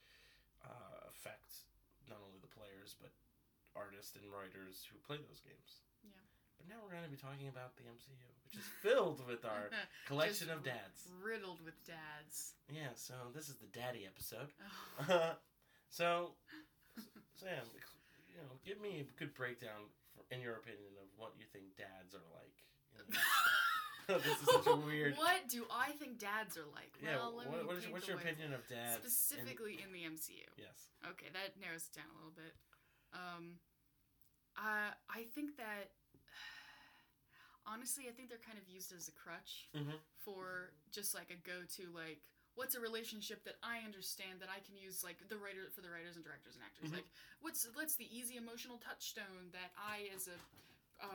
uh, 0.63 1.11
affect 1.11 1.67
not 2.07 2.23
only 2.23 2.39
the 2.39 2.55
players 2.55 2.95
but 3.03 3.11
artists 3.75 4.15
and 4.15 4.31
writers 4.31 4.87
who 4.87 5.03
play 5.03 5.19
those 5.19 5.43
games. 5.43 5.83
Yeah. 6.07 6.15
But 6.63 6.71
now 6.71 6.79
we're 6.79 6.95
going 6.95 7.09
to 7.09 7.11
be 7.11 7.19
talking 7.19 7.51
about 7.51 7.75
the 7.75 7.83
MCU, 7.83 8.23
which 8.47 8.63
is 8.63 8.69
filled 8.87 9.19
with 9.27 9.43
our 9.43 9.67
collection 10.07 10.47
of 10.47 10.63
dads. 10.63 11.11
Riddled 11.19 11.59
with 11.67 11.75
dads. 11.83 12.55
Yeah, 12.71 12.95
so 12.95 13.35
this 13.35 13.51
is 13.51 13.59
the 13.59 13.71
daddy 13.75 14.07
episode. 14.07 14.55
Oh. 15.11 15.35
so, 15.91 16.39
Sam, 17.35 17.67
you 18.33 18.41
know, 18.41 18.57
give 18.65 18.81
me 18.81 19.05
a 19.05 19.07
good 19.19 19.35
breakdown, 19.37 19.93
for, 20.17 20.25
in 20.33 20.41
your 20.41 20.57
opinion, 20.57 20.97
of 21.01 21.09
what 21.17 21.37
you 21.39 21.45
think 21.53 21.77
dads 21.77 22.17
are 22.17 22.29
like. 22.33 22.57
You 22.93 23.05
know? 23.05 23.21
this 24.19 24.41
is 24.43 24.49
such 24.51 24.67
a 24.67 24.75
weird. 24.75 25.15
What 25.17 25.47
do 25.49 25.63
I 25.71 25.93
think 25.95 26.19
dads 26.19 26.59
are 26.59 26.67
like? 26.75 26.91
Yeah, 26.99 27.23
well, 27.23 27.39
let 27.39 27.47
what, 27.47 27.61
me 27.63 27.67
what 27.67 27.77
is, 27.79 27.87
what's 27.89 28.09
your 28.09 28.19
opinion 28.19 28.51
of 28.53 28.67
dads? 28.67 28.99
Specifically 28.99 29.79
in 29.79 29.95
the 29.95 30.03
MCU. 30.03 30.43
yes. 30.59 30.91
Okay, 31.07 31.31
that 31.31 31.55
narrows 31.63 31.87
it 31.87 31.95
down 31.95 32.11
a 32.11 32.17
little 32.19 32.35
bit. 32.35 32.55
Um, 33.15 33.63
I 34.59 34.91
I 35.07 35.31
think 35.35 35.57
that 35.57 35.95
honestly, 37.67 38.11
I 38.11 38.13
think 38.13 38.29
they're 38.29 38.43
kind 38.43 38.59
of 38.59 38.67
used 38.67 38.91
as 38.91 39.07
a 39.07 39.15
crutch 39.15 39.71
Mhm. 39.71 39.95
for 40.19 40.75
just 40.91 41.15
like 41.15 41.31
a 41.31 41.39
go-to 41.39 41.87
like 41.95 42.27
what's 42.55 42.75
a 42.75 42.81
relationship 42.81 43.43
that 43.45 43.57
I 43.63 43.81
understand 43.85 44.41
that 44.41 44.49
I 44.53 44.61
can 44.61 44.77
use 44.77 45.03
like 45.03 45.17
the 45.29 45.39
writer 45.39 45.71
for 45.75 45.81
the 45.81 45.89
writers 45.91 46.17
and 46.17 46.25
directors 46.25 46.55
and 46.57 46.65
actors 46.65 46.91
Mhm. 46.91 47.01
like 47.01 47.09
what's 47.41 47.65
what's 47.75 47.97
the 47.97 48.07
easy 48.13 48.37
emotional 48.37 48.79
touchstone 48.79 49.51
that 49.53 49.73
I 49.77 50.09
as 50.15 50.29
a, 50.29 50.37
a, 51.07 51.11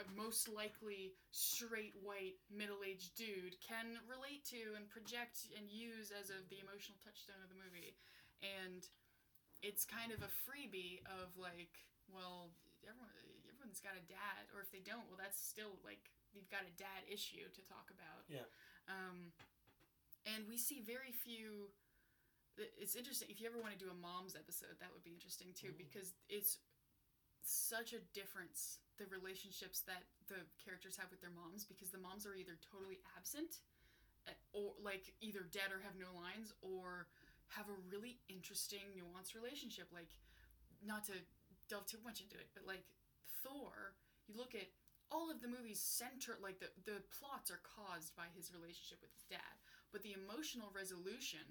a 0.00 0.04
most 0.16 0.48
likely 0.48 1.12
straight 1.32 1.94
white 2.02 2.38
middle-aged 2.50 3.14
dude 3.14 3.60
can 3.60 4.00
relate 4.08 4.44
to 4.54 4.74
and 4.76 4.88
project 4.88 5.48
and 5.56 5.68
use 5.68 6.10
as 6.12 6.30
of 6.30 6.48
the 6.48 6.60
emotional 6.60 6.96
touchstone 7.04 7.40
of 7.42 7.48
the 7.52 7.58
movie 7.60 7.94
and 8.40 8.88
it's 9.62 9.84
kind 9.84 10.10
of 10.12 10.22
a 10.22 10.30
freebie 10.48 11.04
of 11.22 11.36
like 11.36 11.84
well 12.08 12.50
everyone 12.88 13.10
everyone's 13.46 13.80
got 13.80 13.94
a 13.94 14.04
dad 14.08 14.48
or 14.56 14.60
if 14.64 14.70
they 14.72 14.80
don't 14.80 15.06
well 15.12 15.18
that's 15.20 15.38
still 15.38 15.76
like 15.84 16.10
you've 16.32 16.48
got 16.48 16.64
a 16.64 16.72
dad 16.80 17.04
issue 17.06 17.44
to 17.52 17.60
talk 17.68 17.92
about 17.92 18.24
Yeah. 18.32 18.48
um 18.88 19.30
and 20.26 20.46
we 20.48 20.56
see 20.56 20.80
very 20.80 21.12
few 21.12 21.70
it's 22.78 22.94
interesting 22.94 23.28
if 23.30 23.40
you 23.40 23.48
ever 23.48 23.58
want 23.58 23.72
to 23.72 23.80
do 23.80 23.90
a 23.90 23.94
mom's 23.96 24.36
episode 24.36 24.76
that 24.78 24.92
would 24.92 25.02
be 25.02 25.10
interesting 25.12 25.52
too 25.54 25.72
Mhm. 25.72 25.78
because 25.78 26.14
it's 26.28 26.58
such 27.42 27.92
a 27.92 28.00
difference 28.12 28.78
the 28.98 29.06
relationships 29.06 29.80
that 29.80 30.04
the 30.28 30.46
characters 30.62 30.96
have 30.96 31.10
with 31.10 31.20
their 31.20 31.30
moms 31.30 31.64
because 31.64 31.90
the 31.90 31.98
moms 31.98 32.26
are 32.26 32.34
either 32.36 32.56
totally 32.56 33.00
absent 33.16 33.60
uh, 34.28 34.32
or 34.52 34.74
like 34.78 35.14
either 35.20 35.42
dead 35.42 35.72
or 35.72 35.80
have 35.80 35.96
no 35.96 36.12
lines 36.14 36.52
or 36.60 37.08
have 37.48 37.68
a 37.68 37.74
really 37.90 38.20
interesting 38.28 38.92
nuanced 38.94 39.34
relationship 39.34 39.90
like 39.92 40.14
not 40.82 41.04
to 41.04 41.12
delve 41.68 41.86
too 41.86 41.98
much 42.04 42.20
into 42.20 42.36
it 42.38 42.50
but 42.54 42.66
like 42.66 42.84
thor 43.42 43.96
you 44.28 44.34
look 44.36 44.54
at 44.54 44.68
all 45.10 45.30
of 45.30 45.40
the 45.40 45.48
movies 45.48 45.80
center 45.80 46.36
like 46.40 46.60
the, 46.60 46.70
the 46.84 47.02
plots 47.10 47.50
are 47.50 47.60
caused 47.64 48.14
by 48.14 48.28
his 48.36 48.52
relationship 48.52 49.00
with 49.02 49.10
his 49.12 49.24
dad 49.24 49.56
but 49.92 50.02
the 50.02 50.14
emotional 50.16 50.72
resolution 50.74 51.44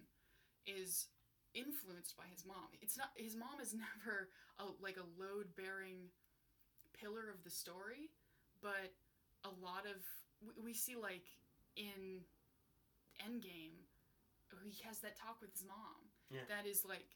is 0.66 1.08
influenced 1.54 2.16
by 2.18 2.24
his 2.32 2.46
mom 2.46 2.72
it's 2.82 2.98
not 2.98 3.10
his 3.16 3.36
mom 3.36 3.60
is 3.62 3.74
never 3.88 4.30
a, 4.60 4.64
like 4.82 4.98
a 4.98 5.08
load 5.22 5.48
bearing 5.56 6.08
pillar 7.00 7.30
of 7.30 7.44
the 7.44 7.50
story 7.50 8.10
but 8.62 8.94
a 9.44 9.52
lot 9.64 9.86
of 9.86 10.00
we, 10.42 10.72
we 10.72 10.74
see 10.74 10.96
like 10.96 11.26
in 11.76 12.22
endgame 13.20 13.76
he 14.70 14.84
has 14.84 15.00
that 15.00 15.18
talk 15.18 15.38
with 15.42 15.52
his 15.52 15.64
mom 15.68 16.00
Yeah. 16.30 16.42
that 16.48 16.68
is 16.70 16.86
like 16.86 17.08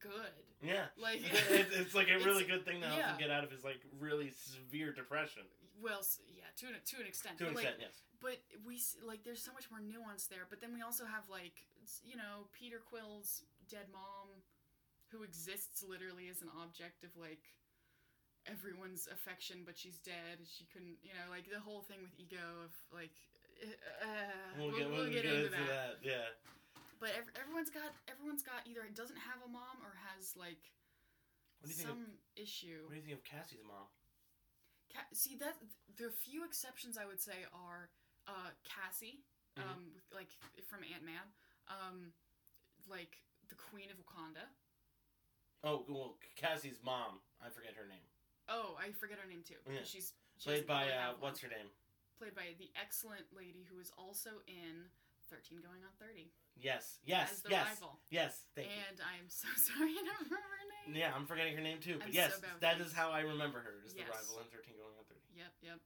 good 0.00 0.44
Yeah. 0.62 0.86
like 1.00 1.20
it's, 1.24 1.76
it's 1.76 1.94
like 1.94 2.08
a 2.08 2.18
really 2.24 2.44
good 2.44 2.64
thing 2.64 2.80
to 2.80 2.86
help 2.86 2.98
yeah. 2.98 3.12
him 3.12 3.18
get 3.18 3.30
out 3.30 3.44
of 3.44 3.50
his 3.50 3.64
like 3.64 3.80
really 3.98 4.30
severe 4.30 4.92
depression. 4.92 5.42
Well 5.82 6.04
yeah 6.28 6.48
to 6.56 6.66
an, 6.68 6.76
to 6.84 6.96
an 7.00 7.06
extent 7.08 7.38
To 7.38 7.48
an 7.48 7.54
but, 7.56 7.64
like, 7.64 7.72
extent, 7.74 7.90
yes. 7.90 7.96
but 8.20 8.38
we 8.64 8.80
like 9.04 9.24
there's 9.24 9.42
so 9.42 9.52
much 9.52 9.66
more 9.72 9.80
nuance 9.80 10.26
there 10.28 10.44
but 10.48 10.60
then 10.60 10.72
we 10.76 10.82
also 10.82 11.04
have 11.04 11.24
like 11.28 11.64
you 12.04 12.16
know 12.16 12.46
peter 12.52 12.80
quill's 12.80 13.42
dead 13.68 13.88
mom 13.92 14.28
who 15.10 15.22
exists 15.24 15.82
literally 15.82 16.28
as 16.30 16.42
an 16.42 16.48
object 16.62 17.02
of 17.02 17.10
like 17.18 17.42
everyone's 18.48 19.04
affection 19.12 19.62
but 19.68 19.76
she's 19.76 19.98
dead 20.00 20.40
she 20.48 20.64
couldn't 20.72 20.96
you 21.04 21.12
know 21.12 21.26
like 21.28 21.44
the 21.52 21.60
whole 21.60 21.84
thing 21.84 22.00
with 22.00 22.12
ego 22.16 22.40
of 22.64 22.72
like 22.92 23.12
uh, 23.60 24.08
We'll, 24.56 24.72
get, 24.72 24.88
we'll 24.88 25.12
get, 25.12 25.28
into 25.28 25.52
that. 25.52 26.00
Yeah. 26.00 26.24
but 26.96 27.12
ev- 27.12 27.28
everyone's 27.36 27.68
got 27.68 27.92
everyone's 28.08 28.40
got 28.40 28.64
either 28.64 28.80
doesn't 28.96 29.20
have 29.20 29.36
a 29.44 29.50
mom 29.52 29.76
or 29.84 29.92
has 30.08 30.32
like 30.32 30.64
What 31.60 31.68
do 31.68 31.76
you 31.76 31.76
think? 31.76 31.92
Of, 31.92 32.00
some 32.00 32.06
issue 32.40 32.80
what 32.88 32.96
do 32.96 33.04
you 33.04 33.04
think 33.04 33.20
of 33.20 33.24
Cassie's 33.28 33.60
mom? 33.60 33.84
Ca- 34.92 35.06
see 35.12 35.36
that 35.36 35.56
the 35.96 36.10
few 36.10 36.44
exceptions 36.44 36.98
I 36.98 37.06
would 37.06 37.20
say 37.20 37.46
are 37.52 37.90
uh, 38.26 38.50
Cassie, 38.64 39.22
Mhm. 39.58 39.62
um, 39.70 39.84
like 40.14 40.28
from 40.68 40.80
Ant 40.84 41.04
Man, 41.04 41.26
um, 41.68 42.12
like 42.88 43.18
the 43.48 43.54
Queen 43.56 43.90
of 43.90 43.96
Wakanda. 43.98 44.46
Oh, 45.62 45.84
well, 45.88 46.16
Cassie's 46.36 46.80
mom. 46.82 47.20
I 47.42 47.50
forget 47.50 47.74
her 47.74 47.86
name. 47.86 48.04
Oh, 48.48 48.76
I 48.80 48.92
forget 48.92 49.18
her 49.18 49.28
name 49.28 49.42
too. 49.42 49.60
Yeah. 49.68 49.84
She's 49.84 50.12
she 50.38 50.48
Played 50.48 50.66
by 50.66 50.90
uh, 50.90 51.14
what's 51.20 51.40
her 51.40 51.48
name? 51.48 51.70
played 52.18 52.34
by 52.34 52.52
the 52.58 52.70
excellent 52.80 53.24
lady 53.32 53.64
who 53.64 53.78
is 53.80 53.90
also 53.96 54.42
in 54.46 54.88
Thirteen 55.28 55.60
Going 55.60 55.84
on 55.84 55.92
Thirty 55.98 56.32
Yes, 56.56 56.98
yes, 57.04 57.42
yes, 57.48 57.66
rival. 57.68 58.00
yes. 58.10 58.44
Thank 58.54 58.68
you. 58.68 58.74
and 58.88 59.00
I'm 59.00 59.28
so 59.28 59.48
sorry 59.56 59.92
I 59.96 60.02
don't 60.04 60.24
remember 60.28 60.48
her 60.48 60.66
name. 60.88 60.96
Yeah, 60.96 61.12
I'm 61.14 61.26
forgetting 61.26 61.54
her 61.56 61.62
name 61.62 61.78
too. 61.80 61.96
But 61.98 62.08
I'm 62.08 62.12
yes, 62.12 62.34
so 62.36 62.46
that 62.60 62.80
is 62.80 62.92
how 62.92 63.10
I 63.10 63.20
remember 63.20 63.60
her. 63.60 63.80
Is 63.84 63.92
the 63.94 64.00
rival 64.02 64.40
in 64.40 64.48
Thirteen 64.48 64.74
Going 64.76 64.76
on 64.76 64.76
Thirty. 64.76 64.79
Yep, 65.36 65.52
yep. 65.62 65.78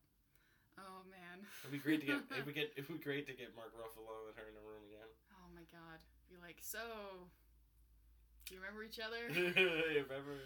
Oh 0.79 1.07
man. 1.07 1.47
It'd 1.63 1.73
be 1.73 1.79
great 1.79 2.01
to 2.03 2.07
get. 2.07 2.21
It 2.35 2.45
would 2.45 2.55
get. 2.59 2.75
Would 2.77 2.89
be 2.89 3.05
great 3.05 3.27
to 3.31 3.35
get 3.35 3.55
Mark 3.55 3.71
Ruffalo 3.79 4.29
and 4.31 4.37
her 4.37 4.49
in 4.51 4.57
a 4.59 4.65
room 4.65 4.83
again. 4.91 5.11
Oh 5.39 5.49
my 5.55 5.65
god. 5.71 6.03
Be 6.31 6.37
like, 6.41 6.59
so 6.59 6.81
do 8.47 8.55
you 8.55 8.61
remember 8.61 8.85
each 8.85 9.01
other? 9.01 9.25
remember? 9.31 10.37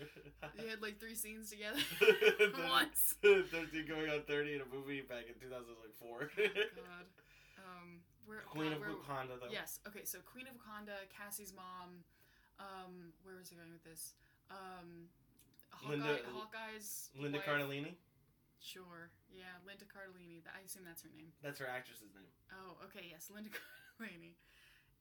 you 0.55 0.69
had 0.69 0.83
like 0.83 1.01
three 1.01 1.15
scenes 1.17 1.51
together 1.51 1.81
once. 2.71 3.15
Thirteen 3.23 3.87
Going 3.89 4.11
on 4.11 4.23
Thirty 4.29 4.55
in 4.55 4.63
a 4.63 4.69
movie 4.71 5.03
back 5.03 5.27
in 5.27 5.35
2004. 5.41 6.31
God. 6.37 7.07
Um, 7.59 7.99
where 8.27 8.45
Queen 8.47 8.71
God, 8.71 8.77
of 8.77 8.81
where, 8.81 8.95
Wakanda, 8.95 9.35
though. 9.41 9.51
Yes. 9.51 9.81
Okay. 9.89 10.05
So 10.05 10.19
Queen 10.23 10.47
of 10.47 10.55
Wakanda, 10.55 10.95
Cassie's 11.11 11.53
mom. 11.57 12.05
Um, 12.61 13.15
where 13.23 13.35
was 13.39 13.51
I 13.51 13.57
going 13.59 13.73
with 13.73 13.83
this? 13.85 14.15
Um, 14.51 15.09
Hawkeye, 15.71 15.91
Linda- 15.91 16.19
Hawkeye's 16.33 17.11
Linda 17.19 17.39
wife. 17.39 17.47
Cardellini. 17.47 17.95
Sure. 18.61 19.11
Yeah, 19.31 19.55
Linda 19.63 19.87
Cardellini. 19.87 20.43
I 20.51 20.67
assume 20.67 20.83
that's 20.85 21.03
her 21.07 21.13
name. 21.15 21.31
That's 21.43 21.59
her 21.63 21.71
actress's 21.71 22.11
name. 22.15 22.31
Oh, 22.51 22.75
okay. 22.91 23.07
Yes, 23.11 23.31
Linda 23.31 23.51
Cardellini. 23.99 24.35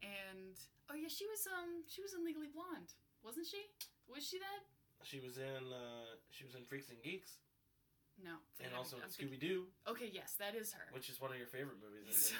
and 0.05 0.53
oh 0.89 0.95
yeah, 0.95 1.09
she 1.09 1.25
was 1.25 1.41
um 1.49 1.81
she 1.89 2.01
was 2.05 2.13
in 2.13 2.21
Legally 2.25 2.49
Blonde, 2.53 2.93
wasn't 3.25 3.47
she? 3.49 3.65
Was 4.05 4.21
she 4.25 4.37
that? 4.37 4.61
She 5.03 5.19
was 5.19 5.37
in 5.37 5.63
uh, 5.73 6.17
she 6.29 6.45
was 6.45 6.53
in 6.55 6.63
Freaks 6.65 6.89
and 6.89 7.01
Geeks, 7.01 7.37
No. 8.21 8.41
and 8.61 8.73
also 8.77 8.97
in 9.01 9.09
Scooby 9.09 9.39
Doo. 9.39 9.65
Okay, 9.89 10.09
yes, 10.13 10.35
that 10.39 10.53
is 10.55 10.73
her. 10.73 10.89
which 10.93 11.09
is 11.09 11.21
one 11.21 11.31
of 11.31 11.37
your 11.37 11.47
favorite 11.49 11.77
movies. 11.81 12.13
Is 12.13 12.33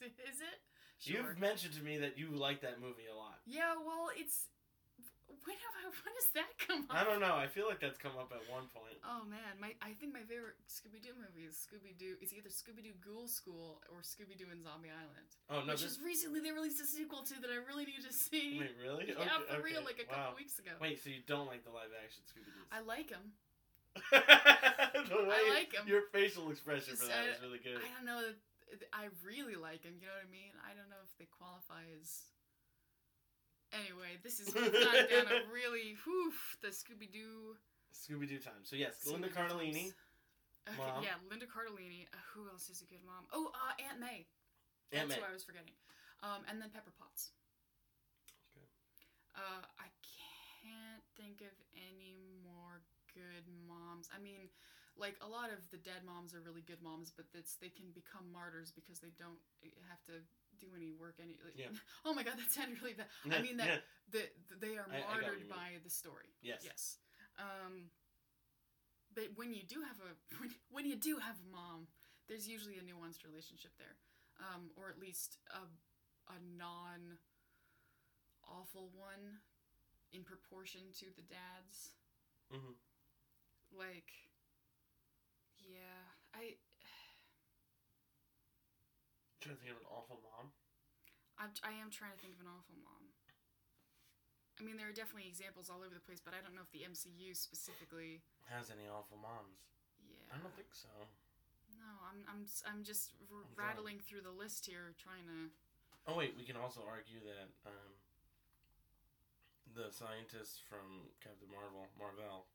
think. 0.00 0.12
is 0.32 0.40
it? 0.40 0.58
Sure. 0.98 1.20
You've 1.20 1.38
mentioned 1.38 1.74
to 1.76 1.82
me 1.84 1.98
that 1.98 2.16
you 2.16 2.30
like 2.32 2.60
that 2.62 2.80
movie 2.80 3.04
a 3.12 3.16
lot. 3.16 3.40
Yeah, 3.44 3.76
well, 3.84 4.08
it's 4.16 4.48
when 5.26 5.56
have 5.58 5.74
I, 5.78 5.82
when 6.06 6.12
does 6.14 6.30
that 6.38 6.50
come 6.58 6.86
up? 6.90 6.96
I 6.96 7.02
don't 7.06 7.18
know. 7.22 7.34
I 7.38 7.46
feel 7.46 7.66
like 7.70 7.78
that's 7.82 7.98
come 7.98 8.14
up 8.18 8.30
at 8.34 8.42
one 8.50 8.66
point. 8.74 8.98
Oh 9.06 9.22
man, 9.26 9.58
my 9.60 9.74
I 9.82 9.94
think 9.98 10.14
my 10.14 10.22
favorite 10.26 10.58
Scooby 10.70 10.98
Doo 11.02 11.14
movie 11.18 11.46
is 11.46 11.54
Scooby 11.58 11.94
Doo. 11.98 12.14
It's 12.22 12.32
either 12.34 12.50
Scooby 12.50 12.82
Doo 12.82 12.94
Ghoul 13.02 13.26
School 13.30 13.82
or 13.90 14.02
Scooby 14.02 14.34
Doo 14.38 14.50
and 14.50 14.62
Zombie 14.62 14.90
Island, 14.94 15.30
Oh 15.50 15.62
no! 15.66 15.74
which 15.74 15.82
This, 15.86 15.96
is 15.96 16.02
recently 16.02 16.40
they 16.42 16.50
released 16.54 16.78
a 16.82 16.86
sequel 16.86 17.22
to 17.26 17.34
that 17.42 17.50
I 17.50 17.58
really 17.66 17.86
need 17.86 18.02
to 18.06 18.12
see. 18.14 18.58
wait, 18.58 18.74
really? 18.78 19.10
yeah, 19.14 19.26
Okay, 19.46 19.54
for 19.54 19.62
real, 19.62 19.82
okay. 19.84 19.94
like 19.94 20.00
a 20.02 20.06
wow. 20.10 20.34
couple 20.34 20.42
weeks 20.42 20.58
ago. 20.58 20.74
Wait, 20.82 20.98
so 21.02 21.10
you 21.10 21.22
don't 21.26 21.46
like 21.50 21.62
the 21.66 21.74
live 21.74 21.90
action 21.94 22.22
Scooby 22.26 22.50
Doo? 22.50 22.66
I 22.70 22.80
like 22.82 23.08
them. 23.14 23.32
I 24.12 25.42
like 25.56 25.72
'em. 25.78 25.88
Your 25.88 26.02
facial 26.12 26.50
expression 26.50 26.96
for 26.96 27.06
Just, 27.06 27.14
that 27.14 27.24
I- 27.26 27.32
is 27.32 27.40
really 27.42 27.58
good. 27.62 27.78
I 27.80 27.88
don't 27.96 28.04
know. 28.06 28.20
I 28.92 29.08
really 29.24 29.54
like 29.54 29.82
them. 29.86 29.94
You 30.02 30.10
know 30.10 30.16
what 30.18 30.26
I 30.26 30.30
mean? 30.30 30.52
I 30.66 30.74
don't 30.74 30.90
know 30.90 31.00
if 31.06 31.14
they 31.18 31.28
qualify 31.30 31.86
as. 32.02 32.26
Anyway, 33.76 34.16
this 34.24 34.40
is 34.40 34.54
we've 34.54 34.72
gone 34.72 35.04
down 35.12 35.28
a 35.28 35.44
really 35.52 35.96
whew 36.04 36.32
the 36.64 36.72
Scooby 36.72 37.12
Doo. 37.12 37.56
Scooby 37.92 38.24
Doo 38.28 38.38
time. 38.40 38.64
So 38.64 38.76
yes, 38.76 39.04
Linda 39.04 39.28
Cardellini, 39.28 39.92
Okay, 40.64 40.80
Mom. 40.80 41.04
yeah, 41.04 41.20
Linda 41.28 41.44
Cardellini. 41.44 42.08
Uh, 42.08 42.16
who 42.32 42.48
else 42.48 42.68
is 42.72 42.80
a 42.80 42.88
good 42.88 43.04
mom? 43.04 43.28
Oh, 43.32 43.52
uh, 43.52 43.74
Aunt 43.84 44.00
May. 44.00 44.24
Aunt 44.96 45.08
That's 45.08 45.20
May. 45.20 45.20
who 45.20 45.28
I 45.28 45.34
was 45.34 45.44
forgetting. 45.44 45.76
Um, 46.24 46.42
and 46.48 46.56
then 46.56 46.72
Pepper 46.72 46.94
Potts. 46.96 47.36
Okay. 48.56 48.64
Uh, 49.36 49.62
I 49.76 49.92
can't 50.00 51.04
think 51.20 51.44
of 51.44 51.52
any 51.76 52.16
more 52.42 52.80
good 53.12 53.44
moms. 53.68 54.08
I 54.08 54.18
mean, 54.18 54.48
like 54.96 55.20
a 55.20 55.28
lot 55.28 55.52
of 55.52 55.60
the 55.68 55.76
dead 55.78 56.02
moms 56.08 56.32
are 56.32 56.40
really 56.40 56.64
good 56.64 56.80
moms, 56.80 57.12
but 57.12 57.28
that's 57.30 57.60
they 57.60 57.68
can 57.68 57.92
become 57.92 58.24
martyrs 58.32 58.72
because 58.72 58.98
they 58.98 59.12
don't 59.20 59.38
eh, 59.60 59.70
have 59.92 60.00
to 60.08 60.24
do 60.60 60.66
any 60.76 60.90
work. 60.92 61.16
Any. 61.22 61.36
Like, 61.44 61.56
Yeah. 61.56 61.72
Oh 62.04 62.14
my 62.14 62.22
God, 62.22 62.34
that 62.38 62.50
sounded 62.50 62.80
really 62.82 62.94
bad. 62.94 63.06
I 63.30 63.42
mean 63.42 63.56
that 63.58 63.66
Yeah. 63.68 63.80
that 64.12 64.28
they 64.60 64.76
are 64.76 64.86
I- 64.90 65.02
I 65.02 65.20
martyred 65.20 65.40
mean. 65.40 65.48
by 65.50 65.78
the 65.82 65.90
story. 65.90 66.34
Yes. 66.42 66.62
Yes. 66.64 66.98
Um, 67.38 67.90
but 69.14 69.28
when 69.36 69.52
you 69.52 69.62
do 69.62 69.80
have 69.82 69.96
a 70.00 70.12
when, 70.40 70.50
when 70.70 70.84
you 70.86 70.96
do 70.96 71.16
have 71.18 71.36
a 71.40 71.48
mom, 71.50 71.88
there's 72.28 72.46
usually 72.48 72.76
a 72.78 72.82
nuanced 72.82 73.24
relationship 73.24 73.72
there, 73.78 73.96
um, 74.40 74.70
or 74.76 74.88
at 74.90 74.98
least 74.98 75.38
a 75.50 75.62
a 76.32 76.38
non 76.58 77.18
awful 78.46 78.90
one 78.94 79.40
in 80.12 80.22
proportion 80.24 80.80
to 81.00 81.06
the 81.16 81.22
dad's. 81.22 81.90
Mhm. 82.52 82.74
Like, 83.76 84.12
yeah, 85.58 86.02
I 86.34 86.56
trying 89.46 89.54
to 89.54 89.62
think 89.62 89.78
of 89.78 89.82
an 89.86 89.90
awful 89.94 90.18
mom. 90.26 90.50
I'm, 91.38 91.54
I 91.62 91.70
am 91.78 91.86
trying 91.94 92.10
to 92.10 92.18
think 92.18 92.34
of 92.34 92.42
an 92.42 92.50
awful 92.50 92.74
mom. 92.82 93.14
I 94.58 94.66
mean, 94.66 94.74
there 94.74 94.90
are 94.90 94.96
definitely 94.96 95.30
examples 95.30 95.70
all 95.70 95.86
over 95.86 95.94
the 95.94 96.02
place, 96.02 96.18
but 96.18 96.34
I 96.34 96.42
don't 96.42 96.58
know 96.58 96.66
if 96.66 96.72
the 96.74 96.82
MCU 96.82 97.30
specifically. 97.30 98.26
Has 98.50 98.74
any 98.74 98.90
awful 98.90 99.22
moms? 99.22 99.70
Yeah. 100.02 100.34
I 100.34 100.42
don't 100.42 100.50
think 100.58 100.74
so. 100.74 100.90
No, 101.78 101.86
I'm 102.02 102.26
I'm 102.26 102.42
I'm 102.66 102.82
just 102.82 103.14
r- 103.30 103.46
I'm 103.46 103.54
rattling 103.54 104.02
through 104.02 104.26
the 104.26 104.34
list 104.34 104.66
here, 104.66 104.96
trying 104.98 105.28
to. 105.30 105.52
Oh 106.10 106.16
wait, 106.18 106.34
we 106.34 106.42
can 106.42 106.56
also 106.58 106.82
argue 106.82 107.20
that 107.22 107.52
um, 107.68 107.92
the 109.76 109.92
scientist 109.92 110.64
from 110.66 111.12
Captain 111.22 111.52
Marvel, 111.52 111.86
Marvel. 111.94 112.48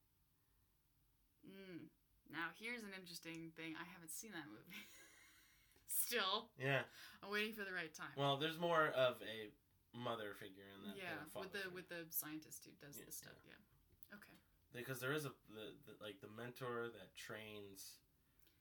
Mm. 1.46 1.88
Now 2.34 2.52
here's 2.58 2.82
an 2.82 2.98
interesting 2.98 3.54
thing. 3.54 3.78
I 3.78 3.86
haven't 3.88 4.12
seen 4.12 4.34
that 4.36 4.50
movie. 4.50 4.84
Still, 5.92 6.50
Yeah. 6.58 6.84
I'm 7.24 7.30
waiting 7.32 7.54
for 7.54 7.64
the 7.68 7.74
right 7.76 7.94
time. 7.94 8.16
Well, 8.18 8.38
there's 8.38 8.58
more 8.58 8.88
of 8.96 9.20
a 9.22 9.52
mother 9.98 10.34
figure 10.40 10.64
in 10.76 10.88
that. 10.90 10.96
yeah, 10.98 11.20
with 11.36 11.52
the 11.52 11.60
figure. 11.68 11.76
with 11.76 11.88
the 11.92 12.02
scientist 12.10 12.64
who 12.66 12.72
does 12.80 12.96
Yeah, 12.98 13.06
this 13.06 13.18
stuff. 13.20 13.36
Yeah. 13.46 14.16
Okay. 14.16 14.36
because 14.74 15.00
there 15.00 15.12
is 15.14 15.26
a 15.26 15.32
the, 15.52 15.76
the 15.88 15.94
like 16.04 16.20
the 16.22 16.32
mentor 16.36 16.88
that 16.96 17.16
trains. 17.16 18.00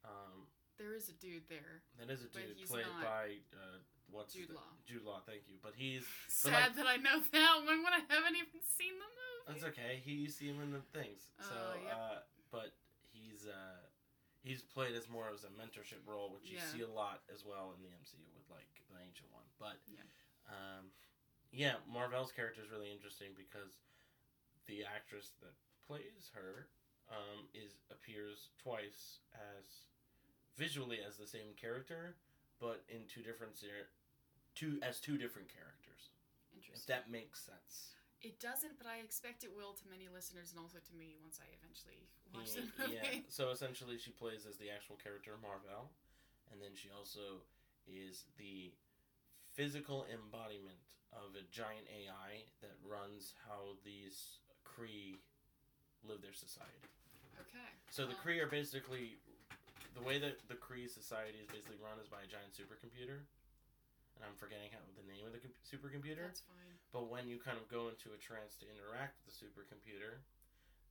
Um, 0.05 0.47
There 0.79 0.95
is 0.95 1.09
a 1.09 1.13
dude 1.15 1.47
there. 1.49 1.83
that 1.99 2.11
is 2.11 2.23
a 2.25 2.29
But 2.33 2.57
dude 2.57 2.67
played 2.69 2.87
by 3.03 3.39
uh, 3.55 3.79
what's 4.11 4.35
Jude 4.35 4.49
name? 4.51 4.57
Law. 4.59 4.73
Jude 4.87 5.05
Law, 5.05 5.21
thank 5.27 5.47
you. 5.47 5.57
But 5.63 5.75
he's 5.77 6.05
Sad 6.29 6.75
that 6.77 6.87
I 6.87 6.97
know 6.97 7.21
that 7.33 7.55
one 7.65 7.83
when 7.85 7.93
I 7.95 8.03
haven't 8.09 8.37
even 8.37 8.59
seen 8.79 8.95
the 8.99 9.07
movie. 9.07 9.47
that's 9.61 9.65
okay. 9.71 10.01
He 10.05 10.13
you 10.27 10.29
see 10.31 10.47
him 10.49 10.61
in 10.63 10.73
the 10.73 10.83
things. 10.99 11.31
so, 11.39 11.55
Oh, 11.55 11.75
yep. 11.85 11.95
uh, 11.95 12.19
but 12.51 12.73
he's 13.13 13.47
uh, 13.47 13.79
he's 14.43 14.63
played 14.63 14.95
as 14.97 15.09
more 15.09 15.29
as 15.33 15.45
a 15.45 15.49
mentorship 15.49 16.07
role, 16.07 16.33
which 16.33 16.51
you 16.51 16.57
Yeah. 16.59 16.67
see 16.73 16.81
a 16.81 16.89
lot 16.89 17.23
as 17.33 17.45
well 17.45 17.73
in 17.77 17.83
the 17.83 17.91
MCU 17.91 18.27
with 18.35 18.49
like 18.51 18.69
the 18.89 18.99
Ancient 19.01 19.31
One. 19.33 19.45
But 19.59 19.79
Yeah. 19.87 20.03
um, 20.49 20.93
yeah, 21.53 21.77
Marvel's 21.87 22.33
character 22.33 22.63
is 22.63 22.71
really 22.71 22.91
interesting 22.91 23.35
because 23.35 23.77
the 24.67 24.85
actress 24.85 25.31
that 25.41 25.55
plays 25.87 26.31
her 26.35 26.69
um, 27.09 27.49
is 27.55 27.77
appears 27.91 28.51
twice 28.59 29.19
as 29.35 29.87
visually 30.57 31.03
as 31.03 31.17
the 31.19 31.27
same 31.27 31.55
character, 31.55 32.17
but 32.61 32.85
in 32.89 33.07
two 33.09 33.23
different 33.23 33.57
ser- 33.57 33.91
two 34.55 34.79
as 34.83 35.01
two 35.01 35.19
different 35.19 35.49
characters. 35.49 36.11
Interesting. 36.55 36.81
If 36.81 36.87
that 36.87 37.11
makes 37.11 37.41
sense. 37.43 37.97
It 38.21 38.37
doesn't, 38.39 38.77
but 38.77 38.87
I 38.87 39.01
expect 39.01 39.45
it 39.45 39.53
will 39.57 39.73
to 39.73 39.85
many 39.89 40.09
listeners 40.13 40.53
and 40.53 40.61
also 40.61 40.77
to 40.77 40.93
me 40.97 41.17
once 41.25 41.41
I 41.41 41.49
eventually 41.57 42.05
watch 42.37 42.53
Yeah, 42.53 42.69
the 42.69 42.85
movie. 42.85 43.01
yeah. 43.01 43.25
So 43.33 43.49
essentially, 43.51 43.97
she 43.97 44.13
plays 44.13 44.45
as 44.45 44.57
the 44.61 44.69
actual 44.69 44.97
character 45.01 45.41
Marvel, 45.41 45.89
and 46.53 46.61
then 46.61 46.77
she 46.77 46.93
also 46.93 47.41
is 47.89 48.29
the 48.37 48.73
physical 49.57 50.05
embodiment 50.13 50.85
of 51.17 51.35
a 51.35 51.43
giant 51.51 51.89
AI 51.89 52.45
that 52.61 52.77
runs 52.85 53.33
how 53.49 53.81
these 53.85 54.39
Kree 54.69 55.19
live 56.05 56.21
their 56.23 56.37
society. 56.37 56.87
Okay. 57.41 57.69
So 57.91 58.05
the 58.07 58.15
Kree 58.21 58.39
are 58.39 58.47
basically 58.47 59.17
the 59.97 60.05
way 60.05 60.21
that 60.21 60.39
the 60.47 60.55
Kree 60.55 60.87
society 60.89 61.41
is 61.43 61.49
basically 61.49 61.81
run 61.83 61.99
is 61.99 62.07
by 62.07 62.23
a 62.23 62.29
giant 62.31 62.53
supercomputer, 62.55 63.27
and 64.21 64.29
I'm 64.29 64.37
forgetting 64.37 64.69
how 64.69 64.85
the 65.01 65.09
name 65.09 65.25
of 65.25 65.33
the 65.33 65.41
com- 65.41 65.57
supercomputer. 65.65 66.29
That's 66.29 66.45
fine. 66.45 66.77
But 66.93 67.09
when 67.09 67.25
you 67.25 67.41
kind 67.41 67.57
of 67.57 67.65
go 67.73 67.89
into 67.89 68.13
a 68.13 68.21
trance 68.21 68.61
to 68.61 68.69
interact 68.69 69.17
with 69.25 69.33
the 69.33 69.37
supercomputer, 69.41 70.21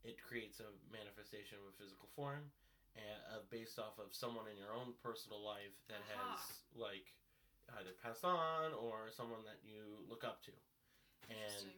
it 0.02 0.18
creates 0.18 0.58
a 0.58 0.70
manifestation 0.90 1.62
of 1.62 1.70
a 1.70 1.76
physical 1.78 2.10
form, 2.18 2.50
and 2.98 3.20
uh, 3.30 3.46
based 3.54 3.78
off 3.78 4.02
of 4.02 4.10
someone 4.18 4.50
in 4.50 4.58
your 4.58 4.74
own 4.74 4.98
personal 5.06 5.38
life 5.38 5.78
that 5.94 6.02
Aha. 6.10 6.18
has 6.18 6.66
like 6.74 7.14
either 7.78 7.94
passed 8.02 8.26
on 8.26 8.74
or 8.74 9.14
someone 9.14 9.46
that 9.46 9.62
you 9.62 10.02
look 10.10 10.26
up 10.26 10.42
to, 10.50 10.56
and 11.30 11.70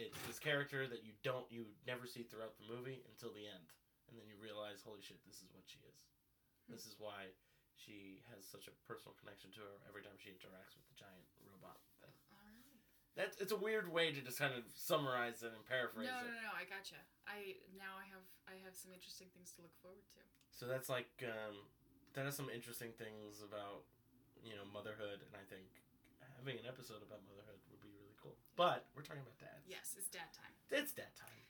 it's 0.00 0.16
this 0.24 0.40
character 0.40 0.88
that 0.88 1.04
you 1.04 1.12
don't 1.20 1.44
you 1.52 1.68
never 1.84 2.08
see 2.08 2.24
throughout 2.24 2.56
the 2.56 2.64
movie 2.64 3.04
until 3.12 3.28
the 3.36 3.44
end, 3.44 3.68
and 4.08 4.16
then 4.16 4.24
you 4.24 4.40
realize, 4.40 4.80
holy 4.80 5.04
shit, 5.04 5.20
this 5.28 5.44
is 5.44 5.52
what 5.52 5.68
she 5.68 5.82
is. 5.84 5.98
Hmm. 6.64 6.72
This 6.72 6.88
is 6.88 6.96
why 6.96 7.28
she 7.80 8.20
has 8.28 8.44
such 8.44 8.68
a 8.68 8.74
personal 8.84 9.16
connection 9.16 9.48
to 9.56 9.64
her 9.64 9.74
every 9.88 10.04
time 10.04 10.20
she 10.20 10.28
interacts 10.28 10.76
with 10.76 10.84
the 10.92 10.96
giant 10.96 11.24
robot 11.48 11.80
thing. 12.04 12.12
All 12.36 12.44
right. 12.44 12.68
That's 13.16 13.40
it's 13.40 13.50
a 13.50 13.58
weird 13.58 13.88
way 13.88 14.12
to 14.12 14.20
just 14.20 14.38
kind 14.38 14.52
of 14.52 14.62
summarize 14.76 15.40
it 15.42 15.50
and 15.56 15.64
paraphrase 15.64 16.06
no, 16.06 16.20
it. 16.20 16.28
no, 16.28 16.32
no, 16.36 16.42
no, 16.46 16.52
I 16.54 16.68
gotcha. 16.68 17.00
I 17.24 17.58
now 17.74 17.96
I 17.96 18.06
have 18.12 18.26
I 18.46 18.54
have 18.62 18.76
some 18.76 18.92
interesting 18.92 19.32
things 19.32 19.50
to 19.58 19.64
look 19.64 19.74
forward 19.80 20.04
to. 20.14 20.22
So 20.52 20.68
that's 20.68 20.92
like 20.92 21.10
um, 21.24 21.64
that 22.14 22.28
has 22.28 22.36
some 22.36 22.52
interesting 22.52 22.92
things 22.94 23.42
about 23.42 23.88
you 24.44 24.54
know 24.54 24.64
motherhood, 24.68 25.24
and 25.24 25.32
I 25.34 25.44
think 25.48 25.66
having 26.38 26.60
an 26.60 26.66
episode 26.68 27.02
about 27.02 27.24
motherhood 27.26 27.58
would 27.72 27.82
be 27.82 27.92
really 27.92 28.16
cool. 28.20 28.38
But 28.54 28.88
we're 28.94 29.04
talking 29.04 29.24
about 29.24 29.36
dads. 29.40 29.66
Yes, 29.66 29.96
it's 29.98 30.08
dad 30.08 30.30
time. 30.30 30.54
it's 30.70 30.92
dad 30.94 31.12
time. 31.18 31.49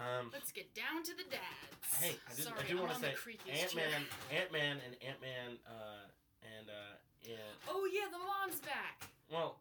Um, 0.00 0.32
Let's 0.32 0.52
get 0.52 0.72
down 0.72 1.04
to 1.04 1.12
the 1.12 1.28
dads. 1.28 1.84
hey, 2.00 2.16
I, 2.24 2.30
just, 2.32 2.48
Sorry, 2.48 2.64
I 2.64 2.64
do 2.64 2.80
want 2.80 2.96
to 2.96 3.00
say 3.00 3.12
Ant 3.52 3.76
Man. 3.76 4.00
Ant 4.32 4.50
Man, 4.52 4.74
and 4.80 4.96
Ant 5.04 5.20
Man, 5.20 5.60
uh, 5.68 6.08
and 6.40 6.66
uh, 6.72 7.28
and 7.28 7.56
Oh 7.68 7.84
yeah, 7.92 8.08
the 8.08 8.18
mom's 8.18 8.60
back. 8.64 9.04
well, 9.28 9.60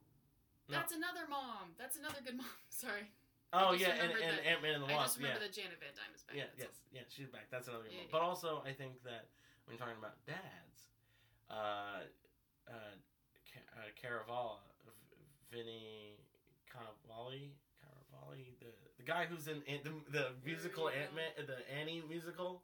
No. 0.71 0.79
That's 0.79 0.95
another 0.95 1.27
mom. 1.27 1.75
That's 1.75 1.99
another 1.99 2.23
good 2.23 2.39
mom. 2.39 2.47
Sorry. 2.71 3.11
oh 3.51 3.75
yeah, 3.75 3.91
and, 3.99 4.15
and 4.15 4.39
Ant 4.47 4.63
Man 4.63 4.79
and 4.79 4.83
the 4.87 4.91
I 4.91 5.03
Wasp, 5.03 5.19
just 5.19 5.19
yeah. 5.19 5.35
remember 5.35 5.43
that 5.43 5.53
Janet 5.53 5.77
Van 5.83 5.91
Dyne 5.91 6.15
is 6.15 6.23
back. 6.23 6.35
Yeah, 6.39 6.47
yes, 6.55 6.71
yeah, 6.95 7.03
she's 7.11 7.27
back. 7.27 7.51
That's 7.51 7.67
another 7.67 7.91
good 7.91 7.93
Yeah, 7.93 8.07
one. 8.07 8.15
But 8.15 8.21
also, 8.23 8.63
I 8.63 8.71
think 8.71 9.03
that 9.03 9.27
when 9.67 9.75
you're 9.75 9.83
talking 9.83 9.99
about 9.99 10.15
dads, 10.23 10.87
uh, 11.51 12.07
uh, 12.71 12.71
uh 12.71 13.91
Caravala, 13.99 14.63
Vinny 15.51 16.15
Cannavale, 16.71 17.51
The 18.29 18.69
the 18.97 19.03
guy 19.03 19.25
who's 19.25 19.47
in, 19.47 19.61
in 19.65 19.79
the, 19.83 19.91
the 20.11 20.25
musical. 20.45 20.89
Ant 20.89 21.15
Man, 21.15 21.25
uh, 21.37 21.41
the 21.45 21.57
Annie 21.73 22.03
musical. 22.07 22.61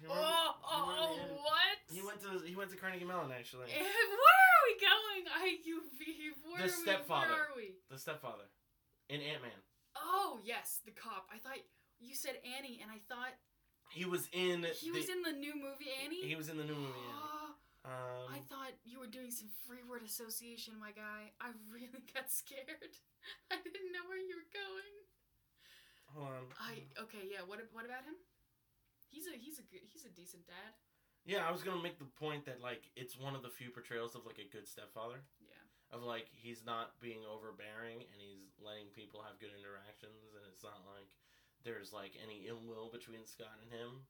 You 0.00 0.08
Oh, 0.10 0.14
remember- 0.14 0.34
oh, 0.66 0.76
you 0.76 1.20
remember 1.22 1.34
oh, 1.38 1.44
what? 1.46 1.76
He 1.88 2.00
went 2.02 2.20
to 2.22 2.46
he 2.46 2.54
went 2.56 2.70
to 2.70 2.76
Carnegie 2.76 3.04
Mellon 3.04 3.30
actually. 3.32 3.66
Where 3.70 3.80
are 3.80 4.64
we 4.66 4.74
going? 4.82 5.22
I 5.30 5.56
you, 5.64 5.82
you 6.06 6.32
where, 6.52 6.58
The 6.58 6.72
are 6.72 6.76
we- 6.76 6.82
stepfather. 6.82 7.28
where 7.28 7.42
are 7.48 7.56
we? 7.56 7.74
The 7.90 7.98
stepfather 7.98 8.44
in 9.08 9.20
Ant 9.22 9.42
Man. 9.42 9.58
Oh 9.96 10.38
yes, 10.44 10.80
the 10.84 10.90
cop. 10.92 11.28
I 11.32 11.38
thought 11.38 11.58
you 12.00 12.14
said 12.14 12.34
Annie, 12.58 12.80
and 12.82 12.90
I 12.90 12.98
thought 13.08 13.32
He 13.90 14.04
was 14.04 14.28
in. 14.32 14.66
he 14.74 14.90
the, 14.90 14.98
was 14.98 15.08
in 15.08 15.22
the 15.22 15.32
new 15.32 15.54
movie 15.54 15.90
Annie. 16.04 16.22
He 16.26 16.34
was 16.34 16.48
in 16.48 16.56
the 16.58 16.64
new 16.64 16.74
movie. 16.74 16.98
Annie. 16.98 17.22
Oh, 17.22 17.41
Um, 17.82 18.30
I 18.30 18.38
thought 18.46 18.78
you 18.86 19.02
were 19.02 19.10
doing 19.10 19.34
some 19.34 19.50
free 19.66 19.82
word 19.82 20.06
association, 20.06 20.78
my 20.78 20.94
guy. 20.94 21.34
I 21.42 21.50
really 21.74 22.06
got 22.14 22.30
scared. 22.30 22.94
I 23.50 23.58
didn't 23.58 23.90
know 23.90 24.06
where 24.06 24.22
you 24.22 24.38
were 24.38 24.50
going. 24.54 24.94
hold 26.14 26.30
on. 26.30 26.44
I 26.62 26.86
okay, 27.06 27.26
yeah. 27.26 27.42
What 27.42 27.58
what 27.74 27.82
about 27.84 28.06
him? 28.06 28.14
He's 29.10 29.26
a 29.26 29.34
he's 29.34 29.58
a 29.58 29.66
good 29.66 29.82
he's 29.90 30.06
a 30.06 30.14
decent 30.14 30.46
dad. 30.46 30.72
Yeah, 31.26 31.46
I 31.46 31.50
was 31.50 31.62
gonna 31.66 31.82
make 31.82 31.98
the 31.98 32.10
point 32.18 32.46
that 32.46 32.62
like 32.62 32.86
it's 32.94 33.18
one 33.18 33.34
of 33.34 33.42
the 33.42 33.50
few 33.50 33.70
portrayals 33.74 34.14
of 34.14 34.26
like 34.26 34.38
a 34.38 34.46
good 34.46 34.66
stepfather. 34.70 35.22
Yeah. 35.42 35.58
Of 35.90 36.06
like 36.06 36.30
he's 36.30 36.62
not 36.64 36.94
being 37.02 37.26
overbearing 37.26 38.00
and 38.00 38.18
he's 38.22 38.54
letting 38.62 38.94
people 38.94 39.26
have 39.26 39.42
good 39.42 39.52
interactions 39.58 40.32
and 40.38 40.42
it's 40.48 40.62
not 40.62 40.86
like 40.86 41.10
there's 41.66 41.90
like 41.90 42.14
any 42.18 42.46
ill 42.46 42.62
will 42.62 42.90
between 42.94 43.26
Scott 43.26 43.58
and 43.58 43.70
him. 43.74 44.06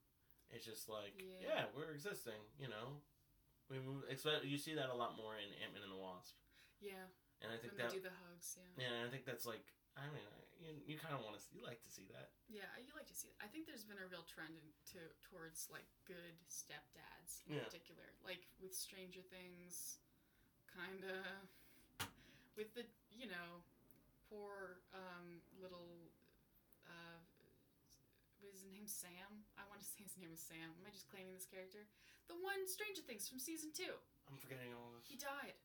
It's 0.53 0.65
just 0.65 0.85
like 0.89 1.17
Yeah. 1.17 1.41
yeah, 1.41 1.63
we're 1.73 1.89
existing, 1.93 2.37
you 2.61 2.69
know. 2.69 3.01
Move, 3.81 4.05
expect 4.09 4.45
you 4.45 4.57
see 4.61 4.75
that 4.77 4.93
a 4.93 4.97
lot 4.97 5.17
more 5.17 5.33
in 5.39 5.49
Ant 5.63 5.73
Man 5.73 5.81
and 5.81 5.89
the 5.93 5.97
Wasp, 5.97 6.37
Yeah. 6.77 7.09
and 7.41 7.49
I 7.49 7.57
think 7.57 7.73
When 7.73 7.81
that 7.81 7.89
they 7.89 7.97
do 7.97 8.05
the 8.05 8.13
hugs, 8.29 8.53
yeah. 8.59 8.85
yeah, 8.85 8.95
I 9.01 9.09
think 9.09 9.25
that's 9.25 9.45
like 9.49 9.65
I 9.97 10.05
mean 10.13 10.25
you, 10.61 10.93
you 10.93 10.95
kind 11.01 11.13
of 11.17 11.21
want 11.25 11.37
to 11.37 11.41
you 11.53 11.61
like 11.65 11.81
to 11.81 11.89
see 11.89 12.05
that. 12.13 12.29
Yeah, 12.49 12.69
you 12.77 12.93
like 12.93 13.09
to 13.09 13.17
see 13.17 13.29
it. 13.33 13.37
I 13.41 13.47
think 13.49 13.65
there's 13.65 13.83
been 13.85 13.97
a 14.01 14.05
real 14.09 14.25
trend 14.29 14.53
in, 14.53 14.67
to 14.93 14.99
towards 15.25 15.69
like 15.73 15.85
good 16.05 16.37
stepdads 16.51 17.41
in 17.49 17.57
Yeah. 17.57 17.65
particular, 17.65 18.13
like 18.21 18.45
with 18.61 18.73
Stranger 18.77 19.21
Things, 19.25 19.97
kind 20.69 21.01
of 21.09 21.25
with 22.57 22.73
the 22.77 22.85
you 23.09 23.25
know 23.29 23.65
poor 24.29 24.81
um, 24.93 25.41
little 25.57 26.09
uh, 26.85 27.17
what 28.41 28.49
is 28.53 28.61
his 28.61 28.69
name 28.69 28.85
Sam? 28.85 29.45
I 29.57 29.63
want 29.71 29.79
to 29.81 29.87
say 29.87 30.03
his 30.03 30.17
name 30.19 30.31
is 30.33 30.41
Sam. 30.41 30.73
Am 30.77 30.83
I 30.85 30.91
just 30.91 31.07
claiming 31.09 31.33
this 31.33 31.45
character? 31.47 31.85
The 32.27 32.37
one 32.39 32.63
Stranger 32.67 33.01
Things 33.03 33.27
from 33.27 33.39
season 33.39 33.69
two. 33.75 33.93
I'm 34.29 34.37
forgetting 34.39 34.71
all 34.73 34.93
of 34.95 35.01
this. 35.01 35.09
He 35.09 35.17
died. 35.19 35.57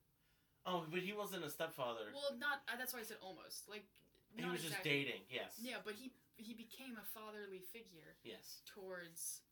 Oh, 0.66 0.84
but 0.90 1.00
he 1.00 1.14
wasn't 1.14 1.46
a 1.46 1.50
stepfather. 1.50 2.10
Well, 2.12 2.34
not. 2.36 2.66
Uh, 2.68 2.76
that's 2.76 2.92
why 2.92 3.00
I 3.00 3.06
said 3.06 3.22
almost. 3.22 3.70
Like 3.70 3.86
he 4.34 4.44
was 4.44 4.60
just 4.60 4.82
dating. 4.82 5.22
Yes. 5.30 5.56
Yeah, 5.62 5.80
but 5.84 5.94
he 5.94 6.12
he 6.36 6.52
became 6.54 6.98
a 6.98 7.06
fatherly 7.14 7.62
figure 7.72 8.18
Yes. 8.22 8.62
towards 8.68 9.42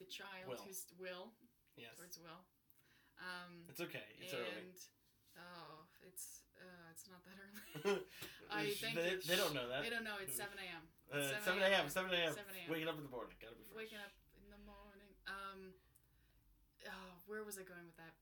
the 0.00 0.04
child 0.08 0.50
Will. 0.50 0.64
who's 0.66 0.84
Will 0.98 1.30
Yes. 1.76 1.94
towards 1.96 2.18
Will. 2.18 2.42
Um, 3.22 3.64
It's 3.70 3.80
okay. 3.80 4.02
It's 4.18 4.34
and 4.34 4.42
early. 4.42 4.74
oh, 5.38 5.86
it's 6.02 6.42
uh, 6.58 6.90
it's 6.90 7.06
not 7.06 7.22
that 7.28 7.38
early. 7.38 8.02
I 8.50 8.74
think 8.74 8.98
they, 8.98 9.14
they 9.22 9.38
don't 9.38 9.54
know 9.54 9.68
that. 9.70 9.82
they 9.86 9.90
don't 9.94 10.02
know 10.04 10.18
it's 10.18 10.34
seven 10.34 10.58
a.m. 10.58 10.82
Uh, 11.12 11.38
7 11.46 11.62
7 11.62 11.62
a.m. 11.62 11.86
a.m. 11.86 11.86
7 11.86 12.10
a.m. 12.10 12.32
7 12.34 12.50
a.m. 12.50 12.68
Waking 12.72 12.88
up 12.90 12.98
in 12.98 13.04
the 13.06 13.14
morning. 13.14 13.36
Gotta 13.38 13.54
be 13.54 13.62
fresh. 13.70 13.86
Waking 13.86 14.02
up 14.02 14.14
in 14.34 14.50
the 14.50 14.58
morning. 14.66 15.12
Um, 15.30 15.70
oh, 16.88 17.10
where 17.26 17.42
was 17.44 17.56
I 17.56 17.64
going 17.64 17.84
with 17.86 17.96
that? 17.96 18.14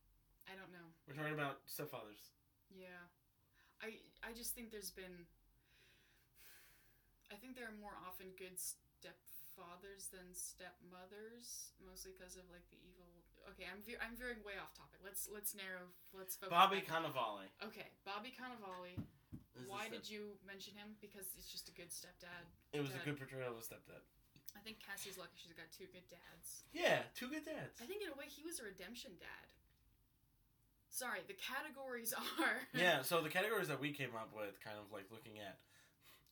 I 0.51 0.59
don't 0.59 0.71
know. 0.75 0.87
We're 1.07 1.15
talking 1.15 1.35
about 1.37 1.63
stepfathers. 1.71 2.35
Yeah, 2.73 2.99
I 3.83 4.01
I 4.25 4.33
just 4.35 4.55
think 4.55 4.71
there's 4.73 4.91
been. 4.91 5.27
I 7.33 7.37
think 7.41 7.57
there 7.57 7.65
are 7.65 7.79
more 7.81 7.97
often 8.05 8.29
good 8.37 8.61
stepfathers 8.61 10.13
than 10.13 10.37
stepmothers, 10.37 11.73
mostly 11.81 12.13
because 12.13 12.37
of 12.37 12.45
like 12.53 12.65
the 12.69 12.81
evil. 12.85 13.09
Okay, 13.55 13.67
I'm 13.67 13.83
ve- 13.83 13.99
I'm 13.99 14.15
veering 14.15 14.41
way 14.47 14.59
off 14.61 14.73
topic. 14.77 15.01
Let's 15.03 15.27
let's 15.33 15.55
narrow. 15.57 15.91
Let's 16.15 16.37
focus. 16.37 16.53
Bobby 16.53 16.83
back. 16.85 16.91
Cannavale. 16.91 17.49
Okay, 17.65 17.89
Bobby 18.07 18.31
Cannavale. 18.31 18.95
is 19.59 19.67
Why 19.67 19.89
the 19.91 19.99
did 19.99 20.07
you 20.11 20.39
mention 20.47 20.75
him? 20.79 20.95
Because 21.01 21.27
it's 21.37 21.51
just 21.51 21.69
a 21.69 21.75
good 21.75 21.91
stepdad. 21.91 22.47
It 22.73 22.81
was 22.81 22.95
a 22.95 23.03
good 23.05 23.19
portrayal 23.19 23.53
of 23.53 23.59
a 23.59 23.65
stepdad. 23.65 24.05
I 24.57 24.61
think 24.61 24.79
Cassie's 24.79 25.19
lucky 25.19 25.35
she's 25.37 25.57
got 25.57 25.67
two 25.73 25.89
good 25.91 26.07
dads. 26.07 26.65
Yeah, 26.73 27.03
two 27.17 27.29
good 27.29 27.45
dads. 27.45 27.81
I 27.81 27.87
think 27.89 28.03
in 28.05 28.13
a 28.13 28.17
way 28.17 28.29
he 28.29 28.45
was 28.45 28.61
a 28.61 28.65
redemption 28.65 29.17
dad. 29.19 29.47
Sorry, 30.93 31.25
the 31.25 31.39
categories 31.39 32.13
are. 32.41 32.61
yeah, 32.77 33.01
so 33.01 33.25
the 33.25 33.33
categories 33.33 33.69
that 33.73 33.81
we 33.81 33.91
came 33.97 34.13
up 34.13 34.31
with, 34.37 34.61
kind 34.61 34.77
of 34.77 34.93
like 34.93 35.09
looking 35.09 35.41
at 35.41 35.57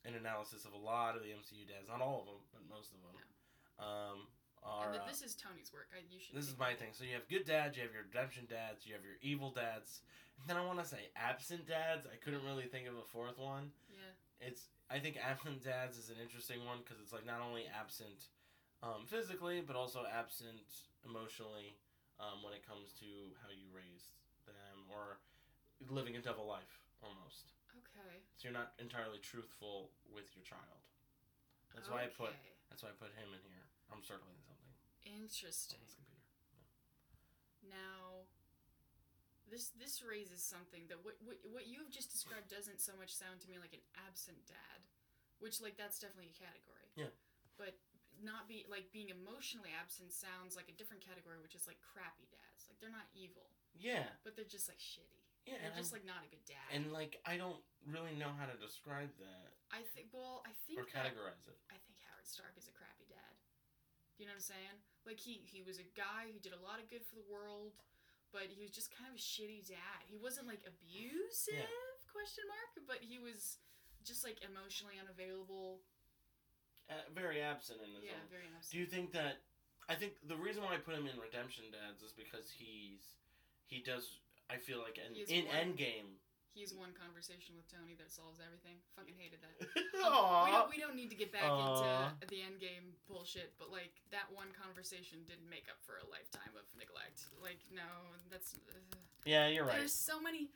an 0.05 0.13
analysis 0.13 0.65
of 0.65 0.73
a 0.73 0.81
lot 0.81 1.17
of 1.17 1.25
the 1.25 1.33
MCU 1.33 1.65
dads, 1.65 1.89
not 1.89 2.01
all 2.01 2.21
of 2.21 2.27
them, 2.29 2.41
but 2.53 2.61
most 2.69 2.93
of 2.93 3.01
them, 3.01 3.17
um, 3.81 4.17
are. 4.63 4.93
And 4.93 5.01
uh, 5.01 5.09
this 5.09 5.21
is 5.21 5.33
Tony's 5.33 5.73
work. 5.73 5.89
I, 5.93 6.05
you 6.09 6.21
should. 6.21 6.37
This 6.37 6.45
is 6.45 6.57
my 6.57 6.73
thing. 6.73 6.93
So 6.93 7.03
you 7.03 7.13
have 7.17 7.27
good 7.29 7.45
dads, 7.45 7.77
you 7.77 7.83
have 7.83 7.93
your 7.93 8.05
redemption 8.05 8.45
dads, 8.49 8.85
you 8.85 8.93
have 8.93 9.03
your 9.03 9.17
evil 9.21 9.49
dads, 9.49 10.01
and 10.39 10.45
then 10.49 10.57
I 10.57 10.65
want 10.65 10.79
to 10.81 10.85
say 10.85 11.09
absent 11.15 11.67
dads. 11.67 12.05
I 12.05 12.17
couldn't 12.21 12.45
really 12.45 12.65
think 12.65 12.87
of 12.87 12.97
a 12.97 13.05
fourth 13.09 13.37
one. 13.37 13.73
Yeah. 13.89 14.47
It's 14.47 14.69
I 14.91 14.99
think 14.99 15.15
absent 15.15 15.63
dads 15.63 15.95
is 15.95 16.11
an 16.11 16.19
interesting 16.19 16.67
one 16.67 16.83
because 16.83 16.99
it's 16.99 17.15
like 17.15 17.23
not 17.23 17.39
only 17.39 17.63
absent 17.71 18.27
um, 18.83 19.07
physically, 19.07 19.63
but 19.63 19.79
also 19.79 20.03
absent 20.03 20.67
emotionally 21.07 21.79
um, 22.19 22.43
when 22.43 22.51
it 22.51 22.67
comes 22.67 22.91
to 22.99 23.07
how 23.39 23.49
you 23.55 23.71
raised 23.71 24.19
them 24.43 24.83
or 24.91 25.23
living 25.87 26.19
a 26.19 26.21
double 26.21 26.43
life 26.43 26.83
almost. 26.99 27.55
Okay. 27.71 28.19
So 28.35 28.51
you're 28.51 28.57
not 28.57 28.75
entirely 28.83 29.23
truthful 29.23 29.95
with 30.11 30.27
your 30.35 30.43
child. 30.43 30.83
That's 31.71 31.87
why 31.87 32.03
I 32.03 32.11
put 32.11 32.35
that's 32.67 32.83
why 32.83 32.91
I 32.91 32.97
put 32.99 33.15
him 33.15 33.31
in 33.31 33.43
here. 33.47 33.67
I'm 33.95 34.03
circling 34.03 34.35
something 34.43 34.71
on 35.07 35.23
Interesting. 35.23 35.79
this 35.79 35.95
computer. 35.95 36.27
Now, 37.63 38.20
this 39.51 39.69
this 39.75 39.99
raises 40.01 40.39
something 40.41 40.87
that 40.87 41.03
what 41.03 41.19
what 41.21 41.37
what 41.51 41.67
you've 41.67 41.91
just 41.91 42.09
described 42.09 42.47
doesn't 42.47 42.79
so 42.79 42.95
much 42.95 43.11
sound 43.11 43.43
to 43.43 43.47
me 43.51 43.59
like 43.59 43.75
an 43.75 43.83
absent 44.07 44.39
dad, 44.47 44.79
which 45.43 45.59
like 45.59 45.75
that's 45.75 45.99
definitely 45.99 46.31
a 46.31 46.37
category. 46.39 46.87
Yeah. 46.95 47.11
But 47.59 47.75
not 48.23 48.47
be 48.47 48.63
like 48.71 48.87
being 48.95 49.11
emotionally 49.11 49.75
absent 49.75 50.15
sounds 50.15 50.55
like 50.55 50.71
a 50.71 50.75
different 50.79 51.03
category, 51.03 51.37
which 51.43 51.53
is 51.53 51.67
like 51.67 51.77
crappy 51.83 52.25
dads. 52.31 52.65
Like 52.71 52.79
they're 52.79 52.93
not 52.93 53.11
evil, 53.11 53.51
Yeah, 53.75 54.07
but 54.23 54.39
they're 54.39 54.47
just 54.47 54.71
like 54.71 54.79
shitty. 54.79 55.19
yeah, 55.43 55.59
They're 55.59 55.75
just 55.75 55.91
I'm- 55.91 55.99
like 55.99 56.07
not 56.07 56.23
a 56.23 56.29
good 56.31 56.45
dad. 56.47 56.67
And 56.71 56.95
like 56.95 57.19
I 57.27 57.35
don't 57.35 57.59
really 57.83 58.15
know 58.15 58.31
how 58.39 58.47
to 58.47 58.55
describe 58.55 59.11
that 59.19 59.51
I 59.75 59.83
think 59.91 60.15
well, 60.15 60.47
I 60.47 60.55
think 60.63 60.79
or 60.79 60.87
that- 60.87 60.95
categorize 61.11 61.43
it. 61.51 61.59
I 61.67 61.75
think 61.83 61.99
Howard 62.07 62.23
Stark 62.27 62.55
is 62.55 62.71
a 62.71 62.75
crappy 62.75 63.03
dad. 63.11 63.35
Do 64.15 64.23
you 64.23 64.29
know 64.31 64.37
what 64.37 64.47
I'm 64.47 64.53
saying? 64.55 64.77
Like 65.03 65.17
he 65.19 65.41
he 65.43 65.59
was 65.65 65.81
a 65.81 65.87
guy 65.97 66.29
who 66.31 66.37
did 66.39 66.53
a 66.53 66.61
lot 66.61 66.77
of 66.79 66.87
good 66.93 67.01
for 67.03 67.17
the 67.17 67.25
world, 67.25 67.73
but 68.33 68.47
he 68.49 68.59
was 68.63 68.71
just 68.71 68.89
kind 68.95 69.07
of 69.11 69.15
a 69.15 69.21
shitty 69.21 69.67
dad. 69.67 69.99
He 70.07 70.17
wasn't 70.17 70.47
like 70.47 70.63
abusive 70.67 71.67
question 72.11 72.43
mark, 72.47 72.71
but 72.87 72.99
he 73.03 73.19
was 73.19 73.59
just 74.03 74.23
like 74.23 74.39
emotionally 74.43 74.95
unavailable. 74.99 75.79
Uh, 76.89 77.07
very 77.15 77.39
absent 77.39 77.79
in 77.79 77.91
his 77.95 78.03
Yeah, 78.03 78.19
own. 78.19 78.27
very 78.31 78.47
absent. 78.51 78.71
Do 78.71 78.77
you 78.79 78.87
think 78.89 79.11
that? 79.13 79.39
I 79.87 79.95
think 79.95 80.13
the 80.27 80.35
reason 80.35 80.63
why 80.63 80.75
I 80.75 80.79
put 80.79 80.95
him 80.95 81.07
in 81.07 81.15
Redemption 81.19 81.67
Dads 81.71 82.03
is 82.03 82.11
because 82.11 82.51
he's 82.51 83.19
he 83.67 83.79
does. 83.83 84.19
I 84.49 84.57
feel 84.57 84.79
like 84.83 84.99
in, 84.99 85.15
in 85.31 85.45
Endgame. 85.47 86.19
He's 86.51 86.75
one 86.75 86.91
conversation 86.91 87.55
with 87.55 87.63
Tony 87.71 87.95
that 87.95 88.11
solves 88.11 88.43
everything. 88.43 88.83
Fucking 88.99 89.15
hated 89.15 89.39
that. 89.39 89.55
Aww. 90.03 90.43
Um, 90.43 90.43
we, 90.43 90.51
don't, 90.51 90.69
we 90.75 90.79
don't 90.81 90.97
need 90.97 91.11
to 91.13 91.19
get 91.19 91.31
back 91.31 91.47
Aw. 91.47 92.11
into 92.11 92.27
the 92.27 92.43
end 92.43 92.59
game 92.59 92.97
bullshit, 93.07 93.55
but 93.55 93.71
like 93.71 93.95
that 94.11 94.27
one 94.33 94.51
conversation 94.51 95.23
didn't 95.23 95.47
make 95.47 95.69
up 95.71 95.79
for 95.79 96.01
a 96.01 96.05
lifetime 96.11 96.51
of 96.59 96.67
neglect. 96.75 97.31
Like 97.39 97.63
no, 97.71 97.87
that's. 98.27 98.57
Uh, 98.67 98.99
yeah, 99.23 99.47
you're 99.47 99.63
right. 99.63 99.79
There's 99.79 99.95
so 99.95 100.19
many. 100.19 100.51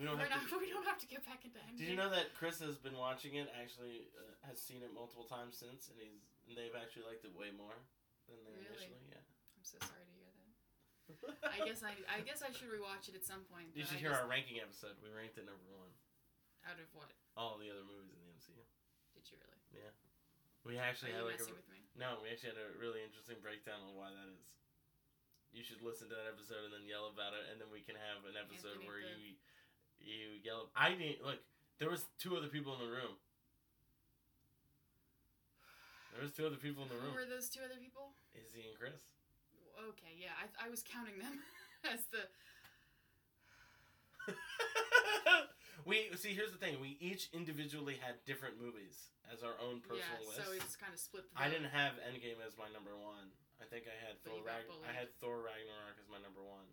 We 0.00 0.08
don't 0.08 0.16
We're 0.16 0.26
have 0.26 0.48
not, 0.48 0.48
to. 0.48 0.58
we 0.64 0.72
don't 0.72 0.88
have 0.88 0.98
to 0.98 1.06
get 1.06 1.22
back 1.28 1.44
into 1.44 1.60
Endgame. 1.60 1.78
Did 1.78 1.88
you 1.92 1.98
know 2.00 2.08
that 2.08 2.32
Chris 2.34 2.58
has 2.64 2.80
been 2.80 2.96
watching 2.96 3.36
it? 3.36 3.52
Actually, 3.54 4.08
uh, 4.16 4.32
has 4.48 4.56
seen 4.58 4.80
it 4.80 4.90
multiple 4.96 5.28
times 5.28 5.60
since, 5.60 5.92
and 5.92 6.00
he's 6.00 6.24
and 6.48 6.56
they've 6.56 6.74
actually 6.74 7.06
liked 7.06 7.22
it 7.28 7.36
way 7.36 7.52
more 7.52 7.76
than 8.26 8.40
they 8.48 8.56
Really? 8.56 8.88
initially. 8.88 9.04
Yeah. 9.12 9.20
I'm 9.22 9.62
so 9.68 9.78
sorry 9.84 10.02
to. 10.08 10.11
I 11.46 11.58
guess 11.66 11.82
I 11.86 11.94
I 12.10 12.20
guess 12.26 12.42
I 12.42 12.50
should 12.50 12.68
rewatch 12.70 13.06
it 13.08 13.14
at 13.14 13.22
some 13.24 13.46
point. 13.50 13.70
You 13.74 13.84
should 13.86 13.98
I 13.98 14.04
hear 14.06 14.14
our 14.14 14.26
ranking 14.26 14.58
episode. 14.58 14.98
We 15.02 15.08
ranked 15.14 15.38
it 15.38 15.46
number 15.46 15.66
one. 15.78 15.90
out 16.66 16.78
of 16.82 16.86
what 16.94 17.10
All 17.38 17.56
the 17.58 17.70
other 17.70 17.82
movies 17.86 18.10
in 18.14 18.20
the 18.22 18.32
MCU. 18.34 18.58
did 19.14 19.24
you 19.30 19.36
really? 19.38 19.60
Yeah. 19.74 19.92
We 20.66 20.78
actually 20.78 21.14
Are 21.14 21.26
had 21.26 21.26
you 21.26 21.30
like 21.34 21.42
a 21.42 21.54
with 21.54 21.68
me? 21.70 21.82
no. 21.98 22.18
We 22.22 22.30
actually 22.30 22.54
had 22.54 22.62
a 22.62 22.70
really 22.78 23.02
interesting 23.02 23.38
breakdown 23.42 23.82
on 23.82 23.94
why 23.98 24.10
that 24.14 24.28
is. 24.30 24.46
You 25.52 25.60
should 25.66 25.82
listen 25.84 26.08
to 26.08 26.16
that 26.16 26.30
episode 26.32 26.64
and 26.64 26.72
then 26.72 26.86
yell 26.88 27.10
about 27.12 27.34
it, 27.36 27.44
and 27.52 27.60
then 27.60 27.68
we 27.68 27.82
can 27.84 27.92
have 27.98 28.24
an 28.24 28.38
episode 28.40 28.80
Anthony 28.80 28.88
where 28.88 29.02
the- 29.04 29.20
you 29.20 29.34
you 30.02 30.26
yell. 30.42 30.70
I 30.74 30.90
didn't 30.96 31.22
look. 31.22 31.38
There 31.78 31.90
was 31.90 32.06
two 32.18 32.34
other 32.38 32.48
people 32.48 32.72
in 32.74 32.80
the 32.82 32.90
room. 32.90 33.18
There 36.14 36.22
was 36.22 36.32
two 36.32 36.46
other 36.46 36.56
people 36.60 36.82
in 36.84 36.88
the 36.90 36.98
Who 37.00 37.08
room. 37.08 37.14
were 37.16 37.24
those 37.28 37.48
two 37.48 37.60
other 37.64 37.78
people? 37.80 38.12
Izzy 38.36 38.68
and 38.68 38.76
Chris. 38.78 39.00
Okay, 39.76 40.14
yeah, 40.18 40.34
I 40.38 40.66
I 40.66 40.70
was 40.70 40.82
counting 40.82 41.18
them 41.18 41.40
as 41.92 42.04
the 42.12 42.28
we 45.86 46.10
see. 46.14 46.34
Here's 46.34 46.52
the 46.52 46.60
thing. 46.60 46.78
We 46.80 46.96
each 47.00 47.28
individually 47.32 47.98
had 47.98 48.22
different 48.24 48.60
movies 48.60 49.10
as 49.32 49.42
our 49.42 49.58
own 49.58 49.82
personal 49.82 50.22
yeah. 50.22 50.28
list. 50.28 50.38
So 50.38 50.52
it's 50.54 50.76
kind 50.78 50.94
of 50.94 51.00
split. 51.00 51.26
The 51.32 51.42
I 51.42 51.50
didn't 51.50 51.74
have 51.74 51.98
Endgame 52.06 52.38
as 52.44 52.54
my 52.54 52.70
number 52.70 52.94
one. 52.94 53.34
I 53.58 53.66
think 53.70 53.86
I 53.86 53.96
had 53.98 54.18
Thor. 54.22 54.42
I 54.46 54.92
had 54.94 55.10
Thor 55.22 55.42
Ragnarok 55.42 55.96
as 55.98 56.06
my 56.10 56.18
number 56.18 56.42
one, 56.42 56.66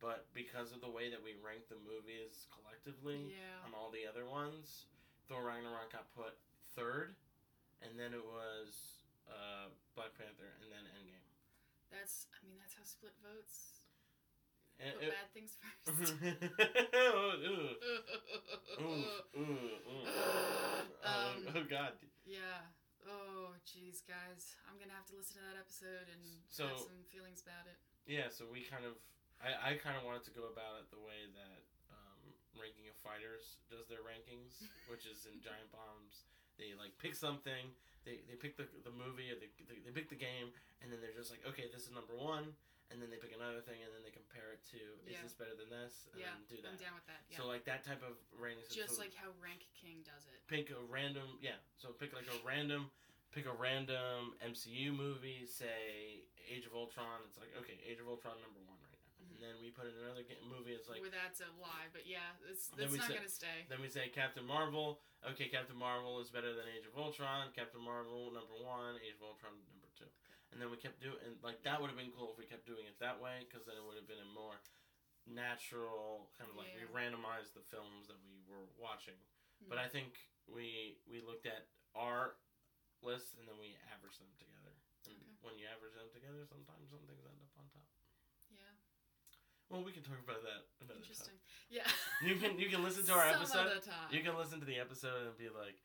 but 0.00 0.28
because 0.32 0.72
of 0.72 0.80
the 0.80 0.88
way 0.88 1.12
that 1.12 1.20
we 1.20 1.36
rank 1.40 1.68
the 1.68 1.80
movies 1.84 2.48
collectively 2.48 3.36
Yeah. 3.36 3.64
on 3.68 3.76
all 3.76 3.92
the 3.92 4.08
other 4.08 4.24
ones, 4.24 4.88
Thor 5.28 5.44
Ragnarok 5.44 5.92
got 5.92 6.08
put 6.16 6.40
third, 6.72 7.12
and 7.84 7.96
then 8.00 8.16
it 8.16 8.24
was 8.24 9.04
uh, 9.28 9.68
Black 9.94 10.16
Panther, 10.16 10.48
and 10.64 10.72
then 10.72 10.84
Endgame. 10.96 11.19
That's. 11.90 12.26
I 12.34 12.46
mean, 12.46 12.56
that's 12.58 12.74
how 12.74 12.84
split 12.86 13.12
votes. 13.22 13.82
And 14.80 14.94
Put 14.96 15.04
it- 15.04 15.12
bad 15.12 15.28
things 15.34 15.58
first. 15.84 16.14
Um, 18.80 19.04
oh, 21.04 21.52
oh 21.56 21.64
God. 21.68 21.92
yeah. 22.24 22.64
Oh, 23.08 23.56
jeez, 23.66 24.04
guys. 24.06 24.54
I'm 24.68 24.76
gonna 24.78 24.94
have 24.94 25.08
to 25.10 25.16
listen 25.16 25.40
to 25.40 25.44
that 25.50 25.58
episode 25.58 26.06
and 26.12 26.22
So- 26.52 26.68
have 26.68 26.78
some 26.80 27.02
feelings 27.10 27.42
about 27.42 27.66
it. 27.66 27.76
Yeah, 28.08 28.28
so 28.32 28.44
we 28.48 28.64
kind 28.64 28.84
of, 28.88 28.96
I, 29.40 29.74
I 29.74 29.80
kind 29.80 29.94
of 29.96 30.04
wanted 30.04 30.24
to 30.28 30.34
go 30.34 30.48
about 30.50 30.80
it 30.82 30.88
the 30.90 31.00
way 31.00 31.28
that 31.36 31.60
um, 31.92 32.20
Ranking 32.56 32.88
of 32.90 32.96
Fighters 33.04 33.60
does 33.70 33.86
their 33.88 34.02
rankings, 34.02 34.64
which 34.90 35.04
is 35.06 35.26
in 35.28 35.38
Giant 35.46 35.68
Bombs. 35.72 36.24
They 36.58 36.72
like 36.76 36.92
pick 37.00 37.14
something, 37.16 37.72
they, 38.04 38.24
they 38.28 38.36
pick 38.38 38.56
the, 38.56 38.64
the 38.86 38.92
movie 38.94 39.28
or 39.28 39.36
they, 39.36 39.50
they, 39.68 39.78
they 39.84 39.92
pick 39.92 40.08
the 40.08 40.18
game, 40.18 40.50
and 40.80 40.88
then 40.88 40.98
they're 41.04 41.14
just 41.16 41.28
like, 41.30 41.44
okay, 41.44 41.68
this 41.68 41.84
is 41.84 41.92
number 41.92 42.16
one, 42.16 42.56
and 42.90 42.98
then 42.98 43.06
they 43.12 43.20
pick 43.20 43.30
another 43.36 43.60
thing, 43.62 43.78
and 43.84 43.90
then 43.92 44.02
they 44.02 44.10
compare 44.10 44.56
it 44.56 44.62
to, 44.74 44.80
is 45.06 45.14
Yeah. 45.14 45.22
this 45.22 45.36
better 45.36 45.54
than 45.54 45.68
this, 45.70 46.08
and 46.10 46.18
Yeah, 46.24 46.34
then 46.34 46.48
do 46.48 46.56
I'm 46.64 46.74
that. 46.74 46.80
down 46.80 46.94
with 46.96 47.06
that. 47.12 47.20
Yeah. 47.28 47.36
So 47.38 47.46
like 47.46 47.62
that 47.68 47.84
type 47.84 48.00
of 48.02 48.16
rating 48.34 48.64
system. 48.66 48.82
Just 48.88 48.96
like 48.98 49.12
how 49.14 49.30
Rank 49.38 49.62
King 49.76 50.00
does 50.02 50.24
it. 50.26 50.40
pick 50.50 50.72
a 50.72 50.80
random, 50.88 51.38
yeah. 51.44 51.60
So 51.78 51.92
pick 51.94 52.10
like 52.16 52.26
a 52.26 52.38
random, 52.42 52.88
pick 53.30 53.44
a 53.46 53.54
random 53.54 54.34
MCU 54.42 54.90
movie, 54.96 55.44
say 55.46 56.24
Age 56.50 56.66
of 56.66 56.74
Ultron. 56.74 57.22
It's 57.30 57.38
like 57.38 57.52
okay, 57.62 57.78
Age 57.86 58.00
of 58.02 58.08
Ultron 58.10 58.34
number 58.42 58.58
one. 58.66 58.79
And 59.40 59.48
then 59.48 59.56
we 59.64 59.72
put 59.72 59.88
in 59.88 59.96
another 60.04 60.20
movie. 60.44 60.76
It's 60.76 60.84
like 60.92 61.00
Where 61.00 61.08
that's 61.08 61.40
a 61.40 61.48
lie, 61.56 61.88
but 61.96 62.04
yeah, 62.04 62.36
it's, 62.44 62.68
that's 62.76 62.92
not 62.92 63.08
say- 63.08 63.16
gonna 63.16 63.32
stay. 63.32 63.64
then 63.72 63.80
we 63.80 63.88
say 63.88 64.12
Captain 64.12 64.44
Marvel. 64.44 65.00
Okay, 65.24 65.48
Captain 65.48 65.76
Marvel 65.80 66.20
is 66.20 66.28
better 66.28 66.52
than 66.52 66.68
Age 66.68 66.84
of 66.84 66.92
Ultron. 66.92 67.48
Captain 67.56 67.80
Marvel 67.80 68.28
number 68.36 68.52
one, 68.60 69.00
Age 69.00 69.16
of 69.16 69.24
Ultron 69.32 69.56
number 69.72 69.88
two, 69.96 70.08
and 70.52 70.60
then 70.60 70.68
we 70.68 70.76
kept 70.76 71.00
doing 71.00 71.16
and 71.24 71.40
like 71.40 71.64
that 71.64 71.80
would 71.80 71.88
have 71.88 71.96
been 71.96 72.12
cool 72.12 72.28
if 72.32 72.36
we 72.36 72.44
kept 72.44 72.68
doing 72.68 72.84
it 72.84 73.00
that 73.00 73.16
way 73.16 73.40
because 73.48 73.64
then 73.64 73.80
it 73.80 73.84
would 73.88 73.96
have 73.96 74.08
been 74.08 74.20
a 74.20 74.30
more 74.36 74.60
natural 75.28 76.28
kind 76.36 76.48
of 76.48 76.56
like 76.56 76.72
we 76.76 76.84
randomized 76.90 77.52
the 77.56 77.64
films 77.72 78.08
that 78.08 78.18
we 78.24 78.40
were 78.48 78.66
watching. 78.80 79.16
But 79.68 79.76
Hmm. 79.80 79.84
I 79.84 79.88
think 79.88 80.16
we 80.48 80.98
we 81.08 81.20
looked 81.20 81.44
at 81.46 81.68
our 81.94 82.36
list 83.04 83.36
and 83.36 83.44
then 83.48 83.56
we 83.60 83.76
averaged 83.92 84.20
them 84.20 84.32
together. 84.40 84.72
And 85.08 85.16
Okay. 85.16 85.36
when 85.44 85.54
you 85.60 85.66
average 85.68 85.94
them 85.96 86.08
together, 86.12 86.44
sometimes 86.48 86.88
some 86.90 87.04
things 87.08 87.24
end 87.24 87.40
up. 87.40 87.48
Yeah. 87.48 87.49
Well, 89.70 89.86
we 89.86 89.94
can 89.94 90.02
talk 90.02 90.18
about 90.18 90.42
that 90.42 90.66
another 90.82 90.98
time. 90.98 91.02
Interesting. 91.06 91.38
Yeah. 91.70 91.86
You 92.20 92.36
can 92.36 92.58
you 92.60 92.68
can 92.68 92.84
listen 92.84 93.00
to 93.08 93.16
our 93.16 93.32
Some 93.32 93.40
episode. 93.40 93.80
time. 93.88 94.12
You 94.12 94.20
can 94.20 94.36
listen 94.36 94.60
to 94.60 94.68
the 94.68 94.76
episode 94.76 95.24
and 95.24 95.32
be 95.40 95.48
like, 95.48 95.80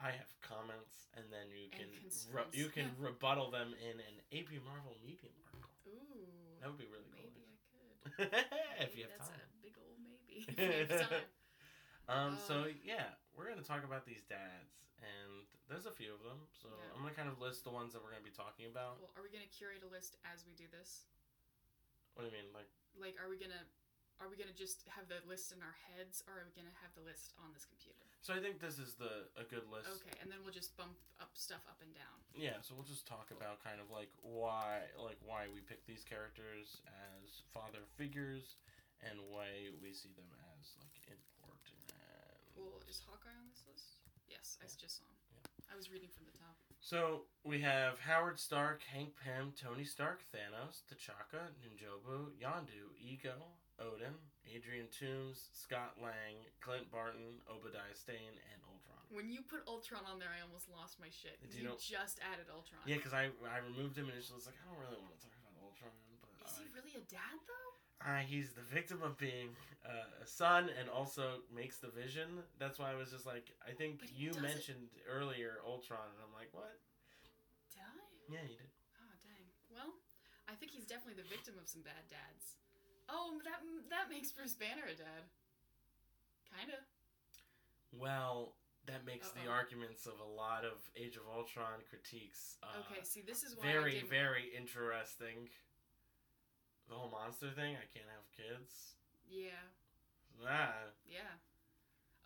I 0.00 0.16
have 0.16 0.32
comments, 0.40 1.12
and 1.12 1.28
then 1.28 1.52
you 1.52 1.68
can 1.68 1.92
re- 2.32 2.48
you 2.56 2.72
can 2.72 2.88
rebuttal 2.96 3.52
them 3.52 3.76
in 3.84 4.00
an 4.00 4.16
AP 4.32 4.48
Marvel 4.64 4.96
Medium 5.04 5.36
article. 5.44 5.68
Ooh. 5.92 6.56
That 6.64 6.72
would 6.72 6.80
be 6.80 6.88
really 6.88 7.04
cool. 7.12 7.28
Maybe 7.28 7.44
I 7.44 7.60
could. 7.68 8.32
if 8.80 8.96
Maybe 8.96 8.96
you 8.96 9.04
have 9.04 9.12
that's 9.20 9.28
time. 9.28 9.44
a 9.44 9.60
big 9.60 9.76
old 9.76 9.98
maybe. 10.00 10.34
if 10.48 10.88
we 10.88 10.96
have 10.96 11.04
time. 11.12 11.28
Um, 12.08 12.32
so 12.40 12.64
Uh, 12.72 12.76
yeah, 12.80 13.12
we're 13.36 13.44
gonna 13.52 13.60
talk 13.60 13.84
about 13.84 14.08
these 14.08 14.24
dads, 14.24 14.88
and 15.04 15.44
there's 15.68 15.84
a 15.84 15.92
few 15.92 16.16
of 16.16 16.24
them. 16.24 16.48
So 16.56 16.72
Yeah. 16.72 16.96
I'm 16.96 17.04
gonna 17.04 17.12
kind 17.12 17.28
of 17.28 17.36
list 17.44 17.68
the 17.68 17.72
ones 17.76 17.92
that 17.92 18.00
we're 18.00 18.16
gonna 18.16 18.24
be 18.24 18.32
talking 18.32 18.72
about. 18.72 19.04
Well, 19.04 19.12
are 19.16 19.24
we 19.24 19.28
gonna 19.28 19.52
curate 19.52 19.84
a 19.84 19.90
list 19.92 20.16
as 20.24 20.48
we 20.48 20.56
do 20.56 20.64
this? 20.72 21.04
What 22.14 22.26
do 22.26 22.30
you 22.30 22.36
mean, 22.38 22.50
like? 22.54 22.70
Like, 22.94 23.18
are 23.18 23.26
we 23.26 23.36
gonna 23.36 23.66
are 24.22 24.30
we 24.30 24.38
gonna 24.38 24.54
just 24.54 24.86
have 24.94 25.10
the 25.10 25.18
list 25.26 25.50
in 25.50 25.58
our 25.58 25.74
heads, 25.90 26.22
or 26.30 26.38
are 26.38 26.46
we 26.46 26.54
gonna 26.54 26.74
have 26.78 26.94
the 26.94 27.02
list 27.02 27.34
on 27.42 27.50
this 27.50 27.66
computer? 27.66 28.06
So 28.22 28.30
I 28.30 28.38
think 28.38 28.62
this 28.62 28.78
is 28.78 28.94
the 28.94 29.26
a 29.34 29.42
good 29.42 29.66
list. 29.66 29.90
Okay, 30.00 30.14
and 30.22 30.30
then 30.30 30.38
we'll 30.46 30.54
just 30.54 30.78
bump 30.78 30.94
up 31.18 31.34
stuff 31.34 31.66
up 31.66 31.82
and 31.82 31.90
down. 31.92 32.16
Yeah, 32.30 32.62
so 32.62 32.78
we'll 32.78 32.86
just 32.86 33.04
talk 33.04 33.34
about 33.34 33.60
kind 33.66 33.82
of 33.82 33.90
like 33.90 34.14
why 34.22 34.86
like 34.94 35.18
why 35.26 35.50
we 35.50 35.60
pick 35.60 35.82
these 35.84 36.06
characters 36.06 36.78
as 36.86 37.42
father 37.50 37.82
figures 37.98 38.54
and 39.02 39.18
why 39.28 39.74
we 39.82 39.90
see 39.90 40.14
them 40.14 40.30
as 40.54 40.78
like 40.78 40.94
important. 41.10 41.82
Cool. 42.54 42.78
Is 42.86 43.02
Hawkeye 43.02 43.34
on 43.34 43.50
this 43.50 43.66
list? 43.66 43.98
Yes, 44.30 44.56
I 44.62 44.70
just 44.70 45.02
saw 45.02 45.10
him. 45.10 45.23
I 45.74 45.76
was 45.76 45.90
reading 45.90 46.06
from 46.14 46.22
the 46.30 46.38
top. 46.38 46.54
So 46.78 47.26
we 47.42 47.58
have 47.66 47.98
Howard 47.98 48.38
Stark, 48.38 48.86
Hank 48.86 49.10
Pym, 49.18 49.50
Tony 49.58 49.82
Stark, 49.82 50.22
Thanos, 50.30 50.86
T'Chaka, 50.86 51.50
N'Jobu, 51.66 52.30
Yondu, 52.38 52.94
Ego, 52.94 53.34
Odin, 53.82 54.14
Adrian 54.46 54.86
Toomes, 54.94 55.50
Scott 55.50 55.98
Lang, 55.98 56.38
Clint 56.62 56.86
Barton, 56.94 57.42
Obadiah 57.50 57.90
Stane, 57.98 58.38
and 58.54 58.60
Ultron. 58.70 59.02
When 59.10 59.26
you 59.34 59.42
put 59.42 59.66
Ultron 59.66 60.06
on 60.06 60.22
there, 60.22 60.30
I 60.30 60.46
almost 60.46 60.70
lost 60.70 61.02
my 61.02 61.10
shit. 61.10 61.40
'cause 61.42 61.50
Do 61.50 61.58
you 61.58 61.66
you 61.66 61.68
know- 61.74 61.80
just 61.82 62.22
added 62.22 62.46
Ultron. 62.52 62.82
Yeah, 62.86 63.02
because 63.02 63.12
I 63.12 63.32
I 63.50 63.58
removed 63.58 63.98
him 63.98 64.06
and 64.06 64.14
it's 64.14 64.30
like 64.30 64.54
I 64.54 64.64
don't 64.70 64.78
really 64.78 65.00
want 65.02 65.18
to 65.18 65.26
talk 65.26 65.34
about 65.42 65.58
Ultron, 65.58 65.90
but 66.38 66.46
Is 66.46 66.58
he 66.58 66.64
like, 66.70 66.74
really 66.78 66.94
a 66.94 67.04
dad 67.10 67.40
though? 67.50 67.73
Uh, 68.04 68.20
he's 68.20 68.52
the 68.52 68.60
victim 68.62 69.00
of 69.02 69.16
being 69.16 69.48
uh, 69.80 70.22
a 70.22 70.26
son 70.26 70.68
and 70.78 70.88
also 70.92 71.40
makes 71.48 71.78
the 71.78 71.88
vision. 71.88 72.44
That's 72.60 72.78
why 72.78 72.92
I 72.92 72.94
was 72.94 73.10
just 73.10 73.24
like, 73.24 73.48
I 73.64 73.72
think 73.72 74.00
But 74.00 74.08
he 74.12 74.28
you 74.28 74.32
mentioned 74.40 74.92
earlier 75.08 75.64
Ultron, 75.64 76.04
and 76.12 76.20
I'm 76.20 76.34
like, 76.36 76.52
what? 76.52 76.76
Did 77.72 77.80
I? 77.80 78.04
Yeah, 78.28 78.44
you 78.44 78.56
did. 78.60 78.68
Oh 79.00 79.14
dang. 79.24 79.48
Well, 79.72 79.96
I 80.48 80.52
think 80.52 80.72
he's 80.72 80.84
definitely 80.84 81.16
the 81.16 81.28
victim 81.32 81.54
of 81.56 81.64
some 81.64 81.80
bad 81.80 82.04
dads. 82.12 82.60
Oh, 83.08 83.40
that 83.44 83.60
that 83.88 84.12
makes 84.12 84.32
Bruce 84.32 84.54
Banner 84.54 84.84
a 84.84 84.96
dad. 84.96 85.24
Kinda. 86.52 86.76
Well, 87.92 88.54
that 88.86 89.04
makes 89.06 89.30
the 89.30 89.48
Uh-oh. 89.48 89.52
arguments 89.52 90.04
of 90.06 90.20
a 90.20 90.28
lot 90.28 90.64
of 90.64 90.76
Age 90.96 91.16
of 91.16 91.22
Ultron 91.32 91.80
critiques 91.88 92.58
uh, 92.62 92.80
Okay, 92.84 93.00
see, 93.04 93.22
this 93.22 93.42
is 93.44 93.56
why 93.56 93.64
I 93.64 93.72
very, 93.72 93.92
didn't. 93.92 94.10
very 94.10 94.44
interesting. 94.56 95.48
The 96.88 96.94
whole 96.94 97.10
monster 97.10 97.50
thing, 97.50 97.76
I 97.76 97.86
can't 97.92 98.08
have 98.12 98.26
kids. 98.36 98.94
Yeah, 99.28 99.56
That. 100.44 100.94
yeah. 101.08 101.40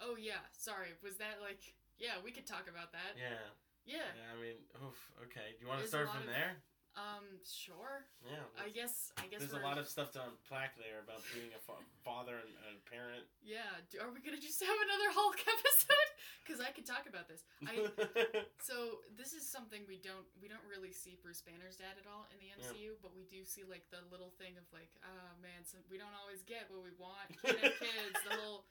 Oh 0.00 0.16
yeah. 0.18 0.42
Sorry. 0.52 0.94
Was 1.02 1.16
that 1.18 1.38
like? 1.42 1.62
Yeah, 1.98 2.18
we 2.22 2.30
could 2.30 2.46
talk 2.46 2.66
about 2.70 2.92
that. 2.92 3.14
yeah. 3.18 3.50
Yeah. 3.86 4.04
Yeah, 4.14 4.28
I 4.30 4.36
mean, 4.36 4.58
oof, 4.84 4.98
okay. 5.24 5.56
Do 5.56 5.64
you 5.64 5.68
want 5.68 5.80
to 5.82 5.88
start 5.88 6.10
from 6.12 6.28
of- 6.28 6.34
there? 6.34 6.60
Um. 6.96 7.38
Sure. 7.46 8.06
Yeah. 8.26 8.42
I 8.58 8.70
guess. 8.72 9.12
I 9.20 9.28
guess 9.30 9.44
There's 9.44 9.54
a 9.54 9.62
lot 9.62 9.78
of 9.78 9.86
stuff 9.86 10.10
to 10.18 10.20
unpack 10.24 10.74
there 10.80 11.04
about 11.04 11.22
being 11.30 11.52
a 11.54 11.60
fa- 11.62 11.84
father 12.02 12.40
and, 12.42 12.50
a 12.68 12.74
parent. 12.90 13.22
Yeah. 13.44 13.68
Do, 13.92 14.02
are 14.02 14.10
we 14.10 14.18
gonna 14.24 14.40
just 14.42 14.58
have 14.64 14.74
another 14.74 15.08
Hulk 15.14 15.38
episode? 15.54 16.08
Because 16.42 16.58
I 16.58 16.74
could 16.74 16.88
talk 16.88 17.06
about 17.06 17.28
this. 17.28 17.46
I. 17.66 17.86
So 18.68 19.00
this 19.16 19.32
is 19.32 19.48
something 19.48 19.86
we 19.88 19.96
don't 19.96 20.26
we 20.42 20.44
don't 20.50 20.64
really 20.68 20.92
see 20.92 21.16
Bruce 21.16 21.40
Banner's 21.40 21.80
dad 21.80 21.96
at 21.96 22.04
all 22.04 22.28
in 22.28 22.36
the 22.36 22.52
MCU, 22.52 23.00
but 23.00 23.16
we 23.16 23.24
do 23.30 23.46
see 23.48 23.64
like 23.64 23.86
the 23.88 24.04
little 24.12 24.34
thing 24.36 24.60
of 24.60 24.66
like, 24.76 24.92
oh 25.00 25.30
man, 25.40 25.64
some, 25.64 25.80
we 25.88 25.96
don't 25.96 26.12
always 26.20 26.44
get 26.44 26.68
what 26.68 26.84
we 26.84 26.92
want. 27.00 27.32
Can't 27.40 27.56
have 27.64 27.78
kids. 27.80 28.18
The 28.28 28.36
whole 28.36 28.68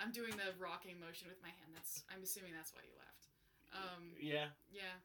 I'm 0.00 0.08
doing 0.14 0.32
the 0.40 0.56
rocking 0.56 0.96
motion 0.96 1.28
with 1.28 1.36
my 1.44 1.52
hand. 1.52 1.76
That's 1.76 2.00
I'm 2.08 2.24
assuming 2.24 2.56
that's 2.56 2.72
why 2.72 2.86
you 2.86 2.94
laughed. 2.96 3.28
Um, 3.76 4.16
yeah. 4.16 4.56
yeah, 4.72 4.96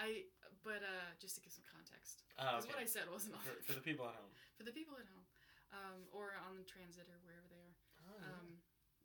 I 0.00 0.24
but 0.64 0.80
uh, 0.84 1.08
just 1.20 1.36
to 1.36 1.40
give 1.44 1.52
some 1.52 1.64
context, 1.68 2.24
because 2.36 2.64
okay. 2.64 2.72
what 2.72 2.80
I 2.80 2.88
said 2.88 3.08
wasn't 3.08 3.36
for, 3.40 3.52
all 3.52 3.64
for 3.64 3.76
the 3.76 3.84
people 3.84 4.04
at 4.08 4.16
home. 4.16 4.32
for 4.56 4.64
the 4.64 4.72
people 4.72 4.96
at 4.96 5.08
home, 5.08 5.24
um, 5.72 5.98
or 6.12 6.36
on 6.48 6.56
the 6.56 6.64
transit 6.64 7.08
or 7.08 7.16
wherever 7.24 7.48
they 7.48 7.60
are. 7.60 7.76
Oh, 8.08 8.16
Um, 8.32 8.60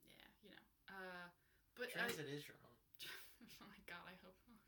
yeah, 0.08 0.28
you 0.44 0.50
know. 0.52 0.64
Uh, 0.92 1.28
but 1.76 1.92
I, 1.96 2.08
Transit 2.08 2.28
is 2.32 2.44
your 2.48 2.60
home. 2.64 2.80
oh 3.64 3.68
my 3.68 3.80
god, 3.88 4.04
I 4.08 4.16
hope 4.24 4.36
not. 4.48 4.64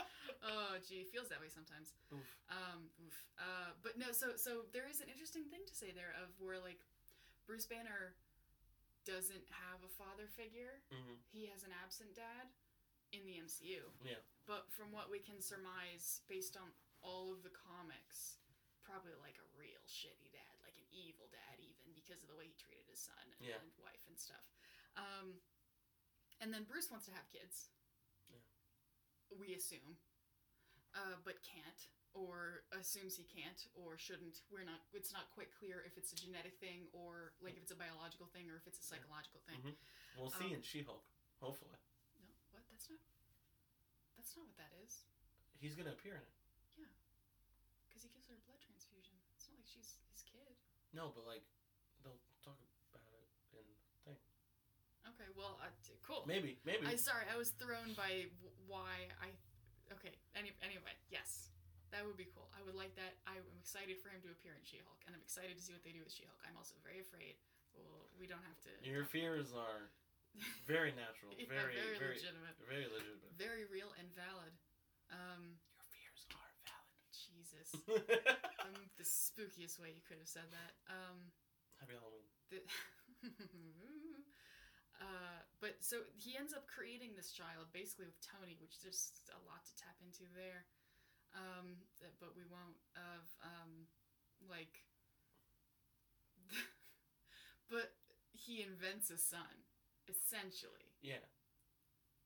oh, 0.52 0.72
gee, 0.84 1.04
feels 1.08 1.28
that 1.32 1.40
way 1.40 1.48
sometimes. 1.48 1.96
Oof. 2.12 2.28
Um, 2.52 2.88
oof. 3.00 3.16
Uh, 3.40 3.72
but 3.80 3.96
no, 3.96 4.12
so 4.12 4.36
so 4.36 4.68
there 4.76 4.88
is 4.88 5.00
an 5.00 5.08
interesting 5.08 5.48
thing 5.48 5.64
to 5.68 5.74
say 5.76 5.92
there 5.92 6.12
of 6.20 6.32
where 6.40 6.60
like 6.60 6.80
Bruce 7.48 7.68
Banner 7.68 8.16
doesn't 9.04 9.44
have 9.50 9.82
a 9.82 9.90
father 9.98 10.28
figure. 10.32 10.80
hmm 10.92 11.18
He 11.32 11.48
has 11.52 11.64
an 11.66 11.72
absent 11.84 12.14
dad 12.14 12.52
in 13.12 13.22
the 13.28 13.36
MCU. 13.38 13.84
Yeah. 14.02 14.18
But 14.48 14.66
from 14.72 14.90
what 14.90 15.12
we 15.12 15.20
can 15.20 15.38
surmise 15.38 16.24
based 16.26 16.56
on 16.56 16.72
all 17.04 17.30
of 17.30 17.44
the 17.44 17.52
comics, 17.52 18.40
probably 18.82 19.14
like 19.20 19.36
a 19.38 19.46
real 19.54 19.78
shitty 19.86 20.32
dad, 20.32 20.54
like 20.64 20.74
an 20.80 20.88
evil 20.90 21.28
dad 21.30 21.60
even 21.62 21.92
because 21.94 22.24
of 22.24 22.28
the 22.32 22.36
way 22.36 22.48
he 22.50 22.56
treated 22.58 22.88
his 22.88 22.98
son 22.98 23.20
and, 23.22 23.38
Yeah. 23.38 23.60
and 23.60 23.68
wife 23.78 24.02
and 24.08 24.18
stuff. 24.18 24.42
Um, 24.98 25.38
and 26.42 26.50
then 26.50 26.64
Bruce 26.64 26.90
wants 26.90 27.06
to 27.06 27.14
have 27.14 27.28
kids. 27.30 27.70
Yeah. 28.32 28.42
We 29.38 29.54
assume. 29.54 29.96
Uh, 30.92 31.16
but 31.24 31.40
can't 31.40 31.88
or 32.12 32.68
assumes 32.76 33.16
he 33.16 33.24
can't 33.24 33.64
or 33.72 33.96
shouldn't. 33.96 34.44
We're 34.52 34.66
not 34.68 34.84
it's 34.92 35.08
not 35.12 35.32
quite 35.32 35.48
clear 35.56 35.80
if 35.88 35.96
it's 35.96 36.12
a 36.12 36.16
genetic 36.18 36.58
thing 36.60 36.84
or 36.92 37.32
like 37.40 37.56
if 37.56 37.62
it's 37.64 37.72
a 37.72 37.78
biological 37.80 38.26
thing 38.28 38.50
or 38.52 38.56
if 38.60 38.66
it's 38.68 38.76
a 38.80 38.84
psychological 38.84 39.40
thing. 39.48 39.56
Mhm. 39.64 39.76
We'll 40.20 40.28
see 40.28 40.52
Um, 40.52 40.60
in 40.60 40.62
She-Hulk. 40.62 41.00
Hopefully, 41.40 41.78
No, 42.20 42.28
what? 42.52 42.68
That's 42.68 42.90
not 42.90 43.00
That's 44.22 44.38
not 44.38 44.46
what 44.46 44.54
that 44.62 44.70
is. 44.86 45.02
he's 45.58 45.74
gonna 45.74 45.90
appear 45.90 46.14
in 46.14 46.22
it. 46.22 46.38
Yeah, 46.78 46.86
because 47.90 48.06
he 48.06 48.10
gives 48.14 48.30
her 48.30 48.38
a 48.38 48.42
blood 48.46 48.62
transfusion. 48.62 49.18
It's 49.34 49.50
not 49.50 49.58
like 49.58 49.66
she's 49.66 49.98
his 50.14 50.22
kid. 50.22 50.54
No, 50.94 51.10
but 51.10 51.26
like, 51.26 51.42
they'll 52.06 52.22
talk 52.46 52.54
about 52.94 53.02
it 53.18 53.26
in 53.50 53.66
the 53.66 53.90
thing. 54.06 54.18
Okay, 55.02 55.26
well, 55.34 55.58
uh, 55.58 55.66
t- 55.82 55.98
cool. 56.06 56.22
Maybe, 56.30 56.62
maybe. 56.62 56.86
I 56.86 56.94
sorry, 56.94 57.26
I 57.26 57.34
was 57.34 57.50
thrown 57.58 57.90
by 57.98 58.30
w- 58.38 58.54
why 58.70 59.10
I. 59.18 59.34
Okay. 59.90 60.14
Any, 60.38 60.54
anyway, 60.62 60.94
yes, 61.10 61.50
that 61.90 62.06
would 62.06 62.14
be 62.14 62.30
cool. 62.30 62.46
I 62.54 62.62
would 62.62 62.78
like 62.78 62.94
that. 62.94 63.18
I 63.26 63.34
am 63.42 63.44
excited 63.58 63.98
for 63.98 64.14
him 64.14 64.22
to 64.22 64.30
appear 64.30 64.54
in 64.54 64.62
She-Hulk, 64.62 65.02
and 65.10 65.18
I'm 65.18 65.20
excited 65.26 65.58
to 65.58 65.62
see 65.62 65.74
what 65.74 65.82
they 65.82 65.90
do 65.90 66.06
with 66.06 66.14
She-Hulk. 66.14 66.38
I'm 66.46 66.54
also 66.54 66.78
very 66.86 67.02
afraid. 67.02 67.34
Well, 67.74 68.06
we 68.14 68.30
don't 68.30 68.46
have 68.46 68.62
to. 68.70 68.70
Your 68.86 69.02
fears 69.02 69.50
are 69.50 69.90
very 70.66 70.92
natural, 70.96 71.34
Yeah, 71.38 71.48
very, 71.50 71.76
very, 71.76 71.98
very, 71.98 72.16
legitimate, 72.18 72.56
very 72.68 72.86
legitimate. 72.88 73.32
very 73.36 73.64
real 73.68 73.90
and 74.00 74.08
valid. 74.16 74.52
Um, 75.12 75.58
Your 75.76 75.86
fears 75.92 76.22
are 76.32 76.48
Jesus, 77.12 77.68
valid. 77.84 78.36
um, 78.64 78.88
the 78.96 79.04
spookiest 79.04 79.76
way 79.80 79.92
you 79.92 80.02
could 80.06 80.18
have 80.18 80.30
said 80.30 80.48
that. 80.52 80.72
Um, 80.88 81.30
Happy 81.80 81.92
Halloween. 81.98 82.28
the 82.48 82.62
uh, 85.02 85.40
but 85.60 85.78
so 85.82 86.02
he 86.14 86.34
ends 86.38 86.54
up 86.54 86.66
creating 86.70 87.14
this 87.18 87.30
child 87.34 87.68
basically 87.74 88.06
with 88.06 88.18
Tony, 88.22 88.56
which 88.62 88.80
there's 88.82 89.12
a 89.34 89.40
lot 89.46 89.62
to 89.66 89.72
tap 89.78 89.98
into 90.02 90.24
there. 90.34 90.64
Um, 91.34 91.76
that- 92.00 92.16
but 92.20 92.34
we 92.36 92.44
won't 92.48 92.78
of 92.96 93.24
um, 93.44 93.86
like. 94.48 94.84
but 97.70 97.92
he 98.32 98.62
invents 98.62 99.10
a 99.10 99.16
son, 99.18 99.64
essentially, 100.08 100.90
Yeah. 101.02 101.22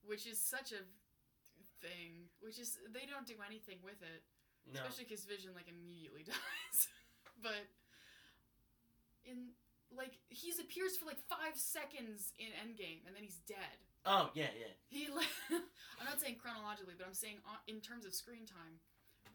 which 0.05 0.25
is 0.27 0.39
such 0.39 0.71
a 0.71 0.81
thing. 1.81 2.29
Which 2.39 2.59
is 2.59 2.77
they 2.91 3.05
don't 3.05 3.25
do 3.27 3.35
anything 3.45 3.79
with 3.83 4.01
it. 4.01 4.23
No. 4.65 4.81
Especially 4.81 5.05
because 5.05 5.25
Vision 5.25 5.51
like 5.55 5.67
immediately 5.69 6.23
dies. 6.27 6.87
but 7.41 7.67
in 9.25 9.53
like 9.95 10.19
he's 10.29 10.59
appears 10.59 10.97
for 10.97 11.05
like 11.05 11.19
five 11.29 11.55
seconds 11.55 12.33
in 12.39 12.47
Endgame 12.59 13.05
and 13.07 13.15
then 13.15 13.23
he's 13.23 13.39
dead. 13.47 13.77
Oh 14.05 14.29
yeah, 14.33 14.51
yeah. 14.57 14.73
He 14.89 15.07
like 15.11 15.31
I'm 15.99 16.05
not 16.05 16.19
saying 16.19 16.35
chronologically, 16.41 16.95
but 16.97 17.07
I'm 17.07 17.13
saying 17.13 17.37
on, 17.47 17.57
in 17.67 17.79
terms 17.81 18.05
of 18.05 18.13
screen 18.13 18.45
time, 18.45 18.79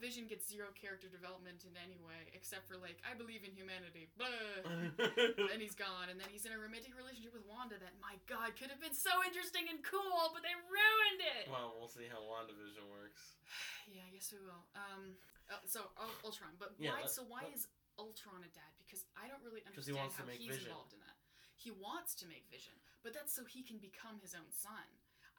Vision 0.00 0.24
gets 0.30 0.48
zero 0.48 0.70
character 0.76 1.08
development 1.10 1.64
in 1.68 1.74
any 1.80 1.98
way 2.04 2.30
except 2.32 2.68
for 2.70 2.76
like 2.80 3.00
I 3.04 3.12
believe 3.18 3.42
in 3.44 3.52
humanity. 3.52 4.08
Then 5.48 5.60
he's 5.60 5.74
gone, 5.76 6.08
and 6.08 6.16
then 6.18 6.28
he's 6.32 6.46
in 6.48 6.52
a 6.54 6.60
romantic 6.60 6.94
relationship 6.96 7.32
with 7.36 7.44
Wanda 7.48 7.76
that 7.82 7.94
my 8.00 8.16
God 8.30 8.54
could 8.56 8.70
have 8.72 8.80
been 8.80 8.94
so 8.96 9.12
interesting 9.26 9.68
and 9.68 9.82
cool, 9.84 10.30
but 10.32 10.40
they 10.46 10.54
ruined 10.54 11.20
it. 11.38 11.44
well, 11.50 11.74
we'll 11.76 11.90
see 11.90 12.06
how 12.08 12.20
WandaVision 12.24 12.86
works. 12.88 13.36
Yeah, 13.92 14.06
I 14.08 14.14
guess 14.14 14.30
we 14.32 14.38
will. 14.40 14.62
Um, 14.78 15.18
uh, 15.52 15.58
so 15.68 15.90
Ul- 16.00 16.20
Ultron, 16.24 16.54
but 16.56 16.72
Yeah, 16.78 16.94
why? 16.96 17.04
let- 17.04 17.12
so 17.12 17.26
why 17.28 17.42
let- 17.44 17.52
is 17.52 17.66
Ultron 17.98 18.40
a 18.46 18.50
dad? 18.54 18.72
Because 18.80 19.04
I 19.18 19.28
don't 19.28 19.42
really 19.44 19.60
he 19.60 19.68
understand 19.68 19.98
to 19.98 20.16
how 20.22 20.24
make 20.24 20.38
he's 20.40 20.54
Vision. 20.56 20.70
involved 20.72 20.94
in 20.96 21.00
that. 21.04 21.18
He 21.58 21.68
wants 21.74 22.14
to 22.22 22.24
make 22.30 22.46
Vision, 22.48 22.72
but 23.04 23.12
that's 23.12 23.34
so 23.34 23.44
he 23.44 23.60
can 23.66 23.76
become 23.82 24.16
his 24.22 24.32
own 24.38 24.48
son. 24.54 24.86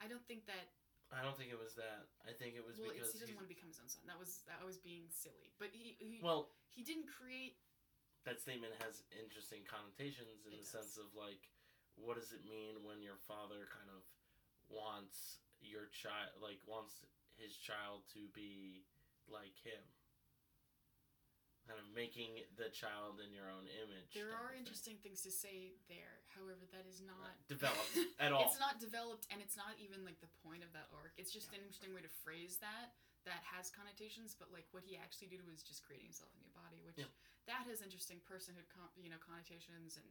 I 0.03 0.05
don't 0.11 0.21
think 0.27 0.45
that. 0.45 0.69
I 1.13 1.21
don't 1.21 1.37
think 1.37 1.53
it 1.53 1.59
was 1.61 1.77
that. 1.77 2.09
I 2.25 2.33
think 2.33 2.57
it 2.57 2.65
was 2.65 2.75
Well, 2.81 2.89
because 2.89 3.13
he 3.13 3.21
doesn't 3.21 3.37
want 3.37 3.45
to 3.47 3.53
become 3.53 3.69
his 3.69 3.77
own 3.79 3.87
son. 3.87 4.01
That 4.09 4.17
was 4.17 4.41
that 4.49 4.59
was 4.65 4.81
being 4.81 5.05
silly. 5.13 5.53
But 5.61 5.69
he 5.71 5.95
he, 6.01 6.19
well, 6.25 6.49
he 6.73 6.81
didn't 6.81 7.07
create. 7.07 7.57
that 8.25 8.39
statement 8.41 8.73
has 8.81 9.03
interesting 9.13 9.61
connotations 9.67 10.47
in 10.47 10.55
the 10.57 10.63
does. 10.63 10.73
sense 10.73 10.93
of 10.97 11.11
like, 11.13 11.49
what 11.99 12.17
does 12.17 12.31
it 12.33 12.43
mean 12.49 12.81
when 12.81 13.03
your 13.03 13.19
father 13.29 13.69
kind 13.69 13.91
of 13.93 14.01
wants 14.71 15.43
your 15.61 15.87
child, 15.93 16.33
like 16.41 16.59
wants 16.65 17.05
his 17.37 17.55
child 17.57 18.03
to 18.13 18.25
be 18.33 18.83
like 19.29 19.55
him, 19.61 19.83
kind 21.63 21.79
of 21.79 21.87
making 21.95 22.43
the 22.59 22.67
child 22.69 23.23
in 23.23 23.31
your 23.31 23.47
own 23.47 23.63
image. 23.81 24.11
There 24.11 24.35
are 24.35 24.51
thing. 24.51 24.63
interesting 24.67 24.97
things 24.99 25.23
to 25.23 25.31
say 25.31 25.79
there. 25.87 26.19
However, 26.35 26.67
that 26.75 26.83
is 26.85 26.99
not 26.99 27.15
Not 27.39 27.47
developed 27.47 27.95
at 28.23 28.35
all. 28.35 28.43
It's 28.51 28.59
not 28.59 28.83
developed, 28.83 29.27
and 29.31 29.39
it's 29.39 29.55
not 29.55 29.79
even 29.79 30.03
like 30.03 30.19
the 30.19 30.31
point 30.43 30.61
of 30.65 30.71
that 30.75 30.91
arc. 30.91 31.15
It's 31.15 31.31
just 31.31 31.51
an 31.55 31.63
interesting 31.63 31.95
way 31.95 32.03
to 32.03 32.11
phrase 32.23 32.59
that. 32.59 32.91
That 33.23 33.39
has 33.55 33.71
connotations, 33.71 34.35
but 34.35 34.51
like 34.51 34.67
what 34.75 34.83
he 34.83 34.99
actually 34.99 35.31
did 35.31 35.47
was 35.47 35.63
just 35.63 35.79
creating 35.87 36.11
himself 36.11 36.27
a 36.35 36.39
new 36.43 36.51
body, 36.51 36.83
which 36.83 36.99
Yeah. 36.99 37.07
that 37.47 37.63
has 37.71 37.79
interesting 37.79 38.19
personhood, 38.27 38.67
con- 38.67 38.91
you 38.99 39.07
know, 39.07 39.15
connotations, 39.23 39.95
and 39.95 40.03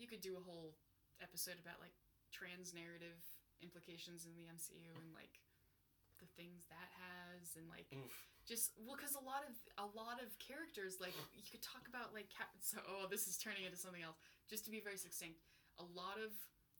you 0.00 0.08
could 0.08 0.24
do 0.24 0.40
a 0.40 0.42
whole 0.48 0.72
episode 1.20 1.60
about 1.60 1.76
like 1.84 1.92
trans 2.32 2.72
narrative 2.72 3.20
implications 3.60 4.24
in 4.24 4.32
the 4.32 4.48
MCU 4.48 4.96
and 4.96 5.12
like 5.12 5.44
the 6.24 6.28
things 6.40 6.64
that 6.72 6.88
has, 6.96 7.52
and 7.60 7.68
like 7.68 7.84
Oof. 7.92 8.16
Just 8.44 8.76
well 8.76 8.96
because 8.96 9.16
a 9.16 9.24
lot 9.24 9.42
of 9.48 9.56
a 9.80 9.88
lot 9.96 10.20
of 10.20 10.28
characters 10.38 11.00
like 11.00 11.16
you 11.32 11.40
could 11.44 11.64
talk 11.64 11.88
about 11.88 12.12
like 12.12 12.28
Cap- 12.28 12.52
so 12.64 12.78
oh 12.84 13.08
this 13.08 13.24
is 13.26 13.36
turning 13.40 13.64
into 13.64 13.76
something 13.80 14.04
else. 14.04 14.16
Just 14.48 14.64
to 14.68 14.70
be 14.70 14.80
very 14.84 15.00
succinct 15.00 15.40
a 15.80 15.86
lot 15.96 16.20
of 16.20 16.30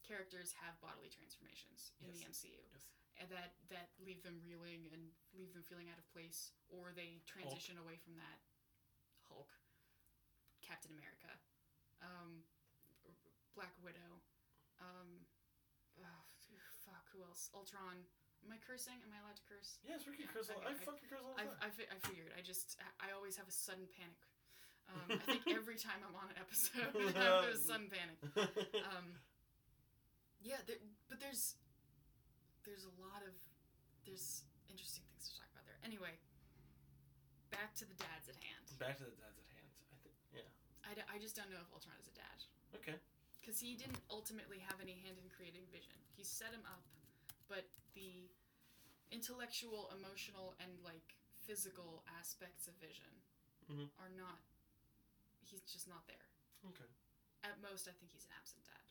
characters 0.04 0.52
have 0.60 0.76
bodily 0.84 1.08
transformations 1.08 1.96
in 2.04 2.12
the 2.12 2.20
MCU 2.28 2.52
Yes. 2.68 2.84
and 3.16 3.26
that 3.32 3.56
that 3.72 3.88
leave 4.04 4.20
them 4.20 4.36
reeling 4.44 4.84
and 4.92 5.08
leave 5.32 5.50
them 5.56 5.64
feeling 5.64 5.88
out 5.88 5.96
of 5.96 6.04
place 6.12 6.52
or 6.68 6.92
they 6.92 7.24
transition 7.24 7.80
away 7.80 7.96
from 7.96 8.14
that 8.20 8.38
Hulk 9.32 9.48
Captain 10.60 10.92
America 10.92 11.32
um, 12.04 12.44
Black 13.56 13.72
Widow 13.80 14.20
um, 14.82 15.24
oh, 16.04 16.24
fuck 16.84 17.08
who 17.14 17.22
else? 17.24 17.48
Ultron 17.56 18.04
am 18.44 18.52
I 18.52 18.60
cursing 18.60 19.00
am 19.00 19.10
I 19.12 19.18
allowed 19.24 19.40
to 19.40 19.46
curse 19.48 19.80
Yes, 19.82 20.04
we 20.04 20.14
can 20.16 20.28
Yeah, 20.28 20.34
curse. 20.36 20.48
all 20.52 20.60
okay, 20.60 20.70
I 20.70 20.76
I- 20.76 20.84
fucking 20.84 21.08
curse 21.08 21.24
all 21.24 21.34
the 21.34 21.42
I, 21.42 21.48
time. 21.48 21.58
I, 21.64 21.68
fi- 21.72 21.90
I 21.90 21.98
figured. 22.04 22.30
I 22.36 22.40
just, 22.44 22.76
I 23.00 23.10
always 23.16 23.34
have 23.40 23.48
a 23.48 23.54
sudden 23.54 23.88
panic. 23.96 24.20
Um, 24.92 25.16
I 25.16 25.24
think 25.24 25.48
every 25.58 25.80
time 25.80 26.04
I'm 26.04 26.12
on 26.16 26.28
an 26.28 26.36
episode, 26.36 26.92
I 27.16 27.24
have 27.40 27.56
a 27.56 27.60
sudden 27.60 27.88
panic. 27.88 28.20
Um, 28.84 29.16
yeah, 30.44 30.60
there, 30.68 30.76
but 31.08 31.18
there's, 31.24 31.56
there's 32.68 32.84
a 32.84 32.94
lot 33.00 33.24
of, 33.24 33.32
there's 34.04 34.44
interesting 34.68 35.04
things 35.08 35.32
to 35.32 35.40
talk 35.40 35.48
about 35.56 35.64
there. 35.64 35.80
Anyway, 35.80 36.12
back 37.48 37.72
to 37.80 37.88
the 37.88 37.96
dads 37.96 38.28
at 38.28 38.36
hand. 38.44 38.64
Back 38.76 39.00
to 39.00 39.08
the 39.08 39.16
dads 39.16 39.40
at 39.40 39.48
hand. 39.56 39.68
I 39.88 39.96
think. 40.04 40.16
Yeah. 40.36 40.48
I, 40.84 40.92
d- 40.92 41.08
I 41.08 41.16
just 41.16 41.32
don't 41.32 41.48
know 41.48 41.60
if 41.64 41.68
Ultron 41.72 41.96
is 41.96 42.08
a 42.12 42.16
dad. 42.16 42.38
Okay. 42.76 42.96
Because 43.40 43.56
he 43.60 43.76
didn't 43.76 44.00
ultimately 44.12 44.60
have 44.68 44.76
any 44.84 45.00
hand 45.00 45.16
in 45.20 45.28
creating 45.32 45.64
Vision. 45.72 45.96
He 46.16 46.24
set 46.24 46.52
him 46.52 46.64
up, 46.68 46.84
but 47.48 47.68
the 47.94 48.30
intellectual, 49.10 49.90
emotional, 49.94 50.54
and 50.58 50.72
like 50.84 51.14
physical 51.46 52.02
aspects 52.18 52.66
of 52.66 52.74
Vision 52.80 53.22
Mhm. 53.68 53.90
are 53.98 54.08
not. 54.10 54.40
He's 55.44 55.62
just 55.70 55.86
not 55.86 56.06
there. 56.06 56.26
Okay. 56.64 56.88
At 57.42 57.60
most, 57.60 57.86
I 57.86 57.92
think 57.92 58.10
he's 58.12 58.24
an 58.24 58.32
absent 58.32 58.64
dad. 58.64 58.82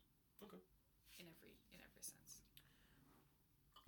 Okay. 0.43 0.61
In 1.17 1.27
every 1.27 1.57
in 1.73 1.81
every 1.81 2.01
sense. 2.01 2.41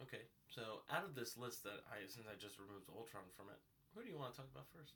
Okay. 0.02 0.28
So 0.48 0.84
out 0.90 1.04
of 1.04 1.16
this 1.16 1.38
list 1.38 1.64
that 1.64 1.84
I, 1.92 2.06
since 2.08 2.28
I 2.28 2.36
just 2.36 2.60
removed 2.60 2.90
Ultron 2.90 3.30
from 3.36 3.50
it, 3.50 3.60
who 3.94 4.04
do 4.04 4.10
you 4.10 4.18
want 4.18 4.34
to 4.34 4.42
talk 4.42 4.50
about 4.52 4.68
first? 4.70 4.94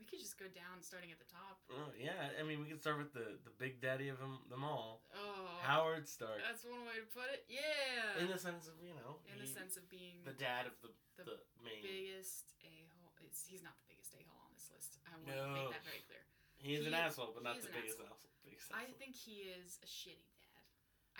We 0.00 0.08
could 0.08 0.16
just 0.24 0.40
go 0.40 0.48
down, 0.56 0.80
starting 0.80 1.12
at 1.12 1.20
the 1.20 1.28
top. 1.28 1.60
Oh 1.68 1.92
yeah, 1.92 2.32
I 2.34 2.42
mean 2.42 2.64
we 2.64 2.72
can 2.72 2.80
start 2.80 2.96
with 2.96 3.12
the 3.12 3.36
the 3.44 3.52
big 3.60 3.84
daddy 3.84 4.08
of 4.08 4.16
them, 4.16 4.40
them 4.48 4.64
all, 4.64 5.04
Oh, 5.12 5.60
Howard 5.60 6.08
Stark. 6.08 6.40
that's 6.40 6.64
one 6.64 6.88
way 6.88 6.96
to 7.04 7.08
put 7.12 7.28
it. 7.28 7.44
Yeah. 7.52 8.24
In 8.24 8.32
the 8.32 8.40
sense 8.40 8.64
of 8.64 8.80
you 8.80 8.96
know, 8.96 9.20
In 9.28 9.36
the 9.36 9.44
sense 9.46 9.76
of 9.76 9.84
being 9.92 10.24
the 10.24 10.32
dad 10.32 10.64
of 10.64 10.72
the 10.80 10.88
the 11.20 11.28
the, 11.28 11.36
main. 11.60 11.84
biggest 11.84 12.56
a 12.64 12.88
hole. 12.96 13.12
He's 13.44 13.60
not 13.60 13.76
the 13.84 13.92
biggest 13.92 14.16
a 14.16 14.24
hole 14.24 14.40
on 14.40 14.50
this 14.56 14.72
list. 14.72 14.96
I 15.04 15.12
want 15.20 15.28
to 15.36 15.52
make 15.52 15.68
that 15.76 15.84
very 15.84 16.00
clear. 16.08 16.24
he 16.56 16.72
is 16.80 16.88
an 16.88 16.96
asshole, 16.96 17.36
but 17.36 17.44
not 17.44 17.60
the 17.60 17.68
biggest 17.68 18.00
asshole. 18.00 18.08
asshole. 18.08 18.32
Biggest 18.40 18.72
I 18.72 18.88
think 18.96 19.12
he 19.12 19.52
is 19.52 19.76
a 19.84 19.88
shitty 19.90 20.24
dad. 20.40 20.64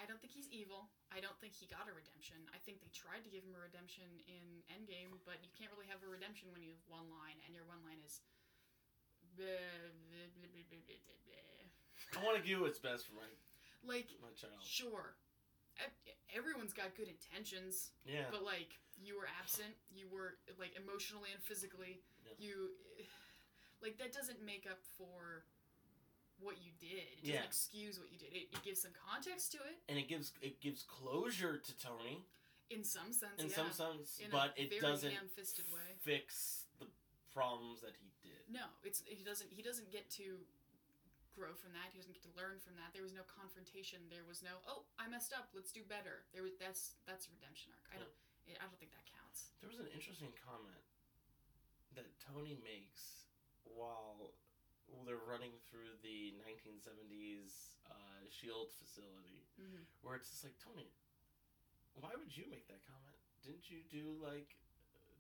I 0.01 0.09
don't 0.09 0.17
think 0.25 0.33
he's 0.33 0.49
evil. 0.49 0.89
I 1.13 1.21
don't 1.21 1.37
think 1.43 1.53
he 1.53 1.69
got 1.69 1.85
a 1.85 1.93
redemption. 1.93 2.41
I 2.57 2.59
think 2.65 2.81
they 2.81 2.89
tried 2.97 3.21
to 3.29 3.31
give 3.31 3.45
him 3.45 3.53
a 3.53 3.61
redemption 3.61 4.09
in 4.25 4.65
Endgame, 4.73 5.21
but 5.29 5.43
you 5.45 5.53
can't 5.53 5.69
really 5.77 5.91
have 5.93 6.01
a 6.01 6.09
redemption 6.09 6.49
when 6.57 6.65
you 6.65 6.73
have 6.73 6.81
one 6.89 7.13
line, 7.13 7.37
and 7.45 7.53
your 7.53 7.69
one 7.69 7.85
line 7.85 8.01
is. 8.01 8.25
I 12.17 12.25
want 12.25 12.37
to 12.37 12.45
do 12.47 12.61
what's 12.61 12.79
best 12.79 13.07
for 13.07 13.15
my 13.15 13.29
Like, 13.87 14.09
my 14.21 14.29
child. 14.37 14.61
sure, 14.63 15.15
everyone's 16.35 16.73
got 16.73 16.95
good 16.97 17.09
intentions, 17.09 17.93
Yeah. 18.05 18.27
but 18.31 18.43
like, 18.45 18.79
you 19.01 19.17
were 19.17 19.29
absent. 19.41 19.75
You 19.91 20.09
were 20.09 20.37
like 20.59 20.77
emotionally 20.77 21.31
and 21.33 21.43
physically. 21.43 22.03
Yeah. 22.27 22.33
You, 22.39 22.71
like, 23.81 23.97
that 23.99 24.13
doesn't 24.13 24.43
make 24.45 24.67
up 24.69 24.85
for 24.99 25.45
what 26.39 26.61
you 26.61 26.73
did. 26.79 27.09
It 27.17 27.21
doesn't 27.23 27.35
Yeah. 27.35 27.45
excuse 27.45 27.99
what 27.99 28.11
you 28.13 28.19
did. 28.19 28.33
It, 28.35 28.49
it 28.53 28.63
gives 28.63 28.83
some 28.83 28.93
context 28.93 29.53
to 29.53 29.59
it 29.59 29.81
and 29.89 29.99
it 29.99 30.09
gives 30.09 30.33
it 30.43 30.61
gives 30.61 30.83
closure 30.83 31.57
to 31.59 31.79
Tony 31.79 32.25
in 32.69 32.85
some 32.85 33.13
sense. 33.13 33.41
in 33.41 33.49
yeah. 33.49 33.55
some 33.57 33.73
sense, 33.73 34.19
in 34.19 34.31
but 34.31 34.57
a 34.59 34.63
it 34.63 34.81
doesn't 34.81 35.11
way. 35.13 35.97
fix 36.03 36.67
the 36.79 36.87
problems 37.33 37.81
that 37.81 37.95
he. 38.01 38.10
No, 38.51 38.67
it's 38.83 39.03
he 39.07 39.23
doesn't 39.23 39.47
he 39.55 39.63
doesn't 39.63 39.89
get 39.95 40.11
to 40.19 40.43
grow 41.39 41.55
from 41.55 41.71
that. 41.79 41.95
He 41.95 42.03
doesn't 42.03 42.13
get 42.13 42.27
to 42.27 42.35
learn 42.35 42.59
from 42.59 42.75
that. 42.83 42.91
There 42.91 43.07
was 43.07 43.15
no 43.15 43.23
confrontation. 43.31 44.03
There 44.11 44.27
was 44.27 44.43
no 44.43 44.59
oh 44.67 44.83
I 44.99 45.07
messed 45.07 45.31
up. 45.31 45.55
Let's 45.55 45.71
do 45.71 45.87
better. 45.87 46.27
There 46.35 46.43
was 46.43 46.59
that's 46.59 46.99
that's 47.07 47.31
a 47.31 47.33
redemption 47.39 47.71
arc. 47.73 47.87
I 47.95 47.97
don't 48.03 48.11
I 48.59 48.67
don't 48.67 48.75
think 48.83 48.91
that 48.99 49.07
counts. 49.07 49.55
There 49.63 49.71
was 49.71 49.79
an 49.79 49.87
interesting 49.95 50.35
comment 50.43 50.83
that 51.95 52.11
Tony 52.19 52.59
makes 52.67 53.23
while 53.63 54.35
while 54.91 55.07
they're 55.07 55.23
running 55.23 55.55
through 55.71 55.95
the 56.03 56.35
1970s 56.43 57.79
uh, 57.87 58.27
Shield 58.27 58.75
facility, 58.75 59.47
Mhm. 59.55 59.87
where 60.03 60.19
it's 60.19 60.27
just 60.35 60.43
like 60.43 60.59
Tony, 60.59 60.91
why 61.95 62.11
would 62.19 62.35
you 62.35 62.51
make 62.51 62.67
that 62.67 62.83
comment? 62.83 63.15
Didn't 63.47 63.71
you 63.71 63.87
do 63.87 64.19
like, 64.19 64.59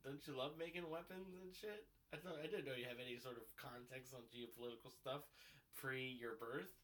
don't 0.02 0.18
you 0.26 0.34
love 0.34 0.58
making 0.58 0.90
weapons 0.90 1.38
and 1.38 1.54
shit? 1.54 1.86
I 2.11 2.18
thought 2.18 2.42
I 2.42 2.50
didn't 2.50 2.66
know 2.66 2.74
you 2.74 2.90
have 2.90 2.98
any 2.98 3.14
sort 3.22 3.38
of 3.38 3.46
context 3.54 4.11
on 4.14 4.26
geopolitical 4.34 4.90
stuff 4.90 5.30
pre 5.78 6.11
your 6.18 6.34
birth. 6.38 6.74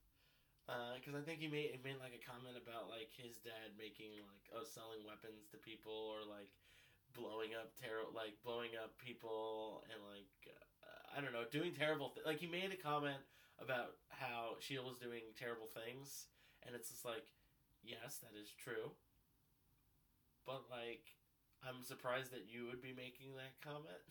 Because 0.67 1.15
I 1.15 1.23
think 1.23 1.39
he 1.39 1.47
made 1.47 1.75
he 1.75 1.81
made 1.83 2.03
like 2.03 2.15
a 2.15 2.23
comment 2.23 2.59
about 2.59 2.91
like 2.91 3.11
his 3.15 3.39
dad 3.43 3.75
making 3.79 4.19
like 4.27 4.51
oh 4.55 4.67
selling 4.67 5.07
weapons 5.07 5.47
to 5.55 5.59
people 5.63 5.95
or 5.95 6.27
like 6.27 6.51
blowing 7.15 7.55
up 7.55 7.71
terror 7.79 8.03
like 8.11 8.35
blowing 8.43 8.75
up 8.75 8.99
people 8.99 9.87
and 9.95 10.03
like 10.11 10.35
uh, 10.51 11.15
I 11.15 11.23
don't 11.23 11.31
know 11.31 11.47
doing 11.49 11.71
terrible 11.71 12.11
th- 12.11 12.27
like 12.27 12.43
he 12.43 12.51
made 12.51 12.75
a 12.75 12.79
comment 12.79 13.23
about 13.63 13.97
how 14.11 14.59
Shield 14.59 14.91
was 14.91 14.99
doing 14.99 15.23
terrible 15.39 15.71
things 15.71 16.27
and 16.67 16.75
it's 16.75 16.91
just 16.91 17.07
like 17.07 17.31
yes 17.87 18.19
that 18.27 18.35
is 18.35 18.51
true 18.53 18.91
but 20.45 20.67
like 20.67 21.15
I'm 21.63 21.81
surprised 21.87 22.35
that 22.35 22.51
you 22.51 22.67
would 22.67 22.83
be 22.83 22.93
making 22.93 23.39
that 23.39 23.55
comment 23.63 24.03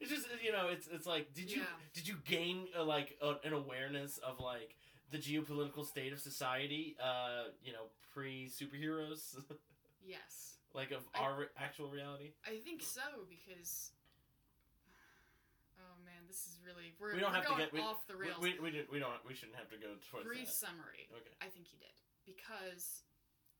it's 0.00 0.10
just 0.10 0.26
you 0.42 0.52
know 0.52 0.68
it's 0.68 0.86
it's 0.92 1.06
like 1.06 1.32
did 1.34 1.50
you 1.50 1.58
Yeah. 1.60 1.66
did 1.94 2.06
you 2.08 2.16
gain 2.24 2.66
uh, 2.78 2.84
like 2.84 3.16
a, 3.22 3.34
an 3.44 3.52
awareness 3.52 4.18
of 4.18 4.40
like 4.40 4.76
the 5.10 5.18
geopolitical 5.18 5.86
state 5.86 6.12
of 6.12 6.20
society 6.20 6.96
uh 7.02 7.44
you 7.62 7.72
know 7.72 7.86
pre 8.12 8.48
superheroes 8.50 9.36
Yes. 10.06 10.56
like 10.74 10.90
of 10.90 11.02
I- 11.14 11.20
our 11.20 11.46
actual 11.58 11.88
reality 11.88 12.32
I 12.46 12.56
think 12.64 12.82
so 12.82 13.00
because. 13.28 13.90
Oh 15.80 15.96
man, 16.04 16.24
this 16.28 16.46
is 16.48 16.56
really 16.64 16.94
we're, 17.00 17.14
We 17.14 17.20
don't 17.20 17.30
we're 17.30 17.36
have 17.42 17.44
to 17.44 17.54
going 17.54 17.60
get- 17.68 17.72
we- 17.72 17.80
off 17.84 18.06
the 18.06 18.16
we, 18.16 18.24
rails. 18.26 18.40
we, 18.40 18.50
we, 18.62 18.70
didn't, 18.70 18.90
we 18.92 18.98
don't 18.98 19.12
we 19.26 19.34
shouldn't 19.34 19.56
have 19.58 19.68
to 19.70 19.76
go 19.76 19.94
towards 20.10 20.26
Brief 20.26 20.46
that 20.48 20.54
summary. 20.54 21.04
okay 21.12 21.34
I 21.42 21.48
think 21.52 21.66
he 21.68 21.76
did 21.76 21.92
because 22.24 23.04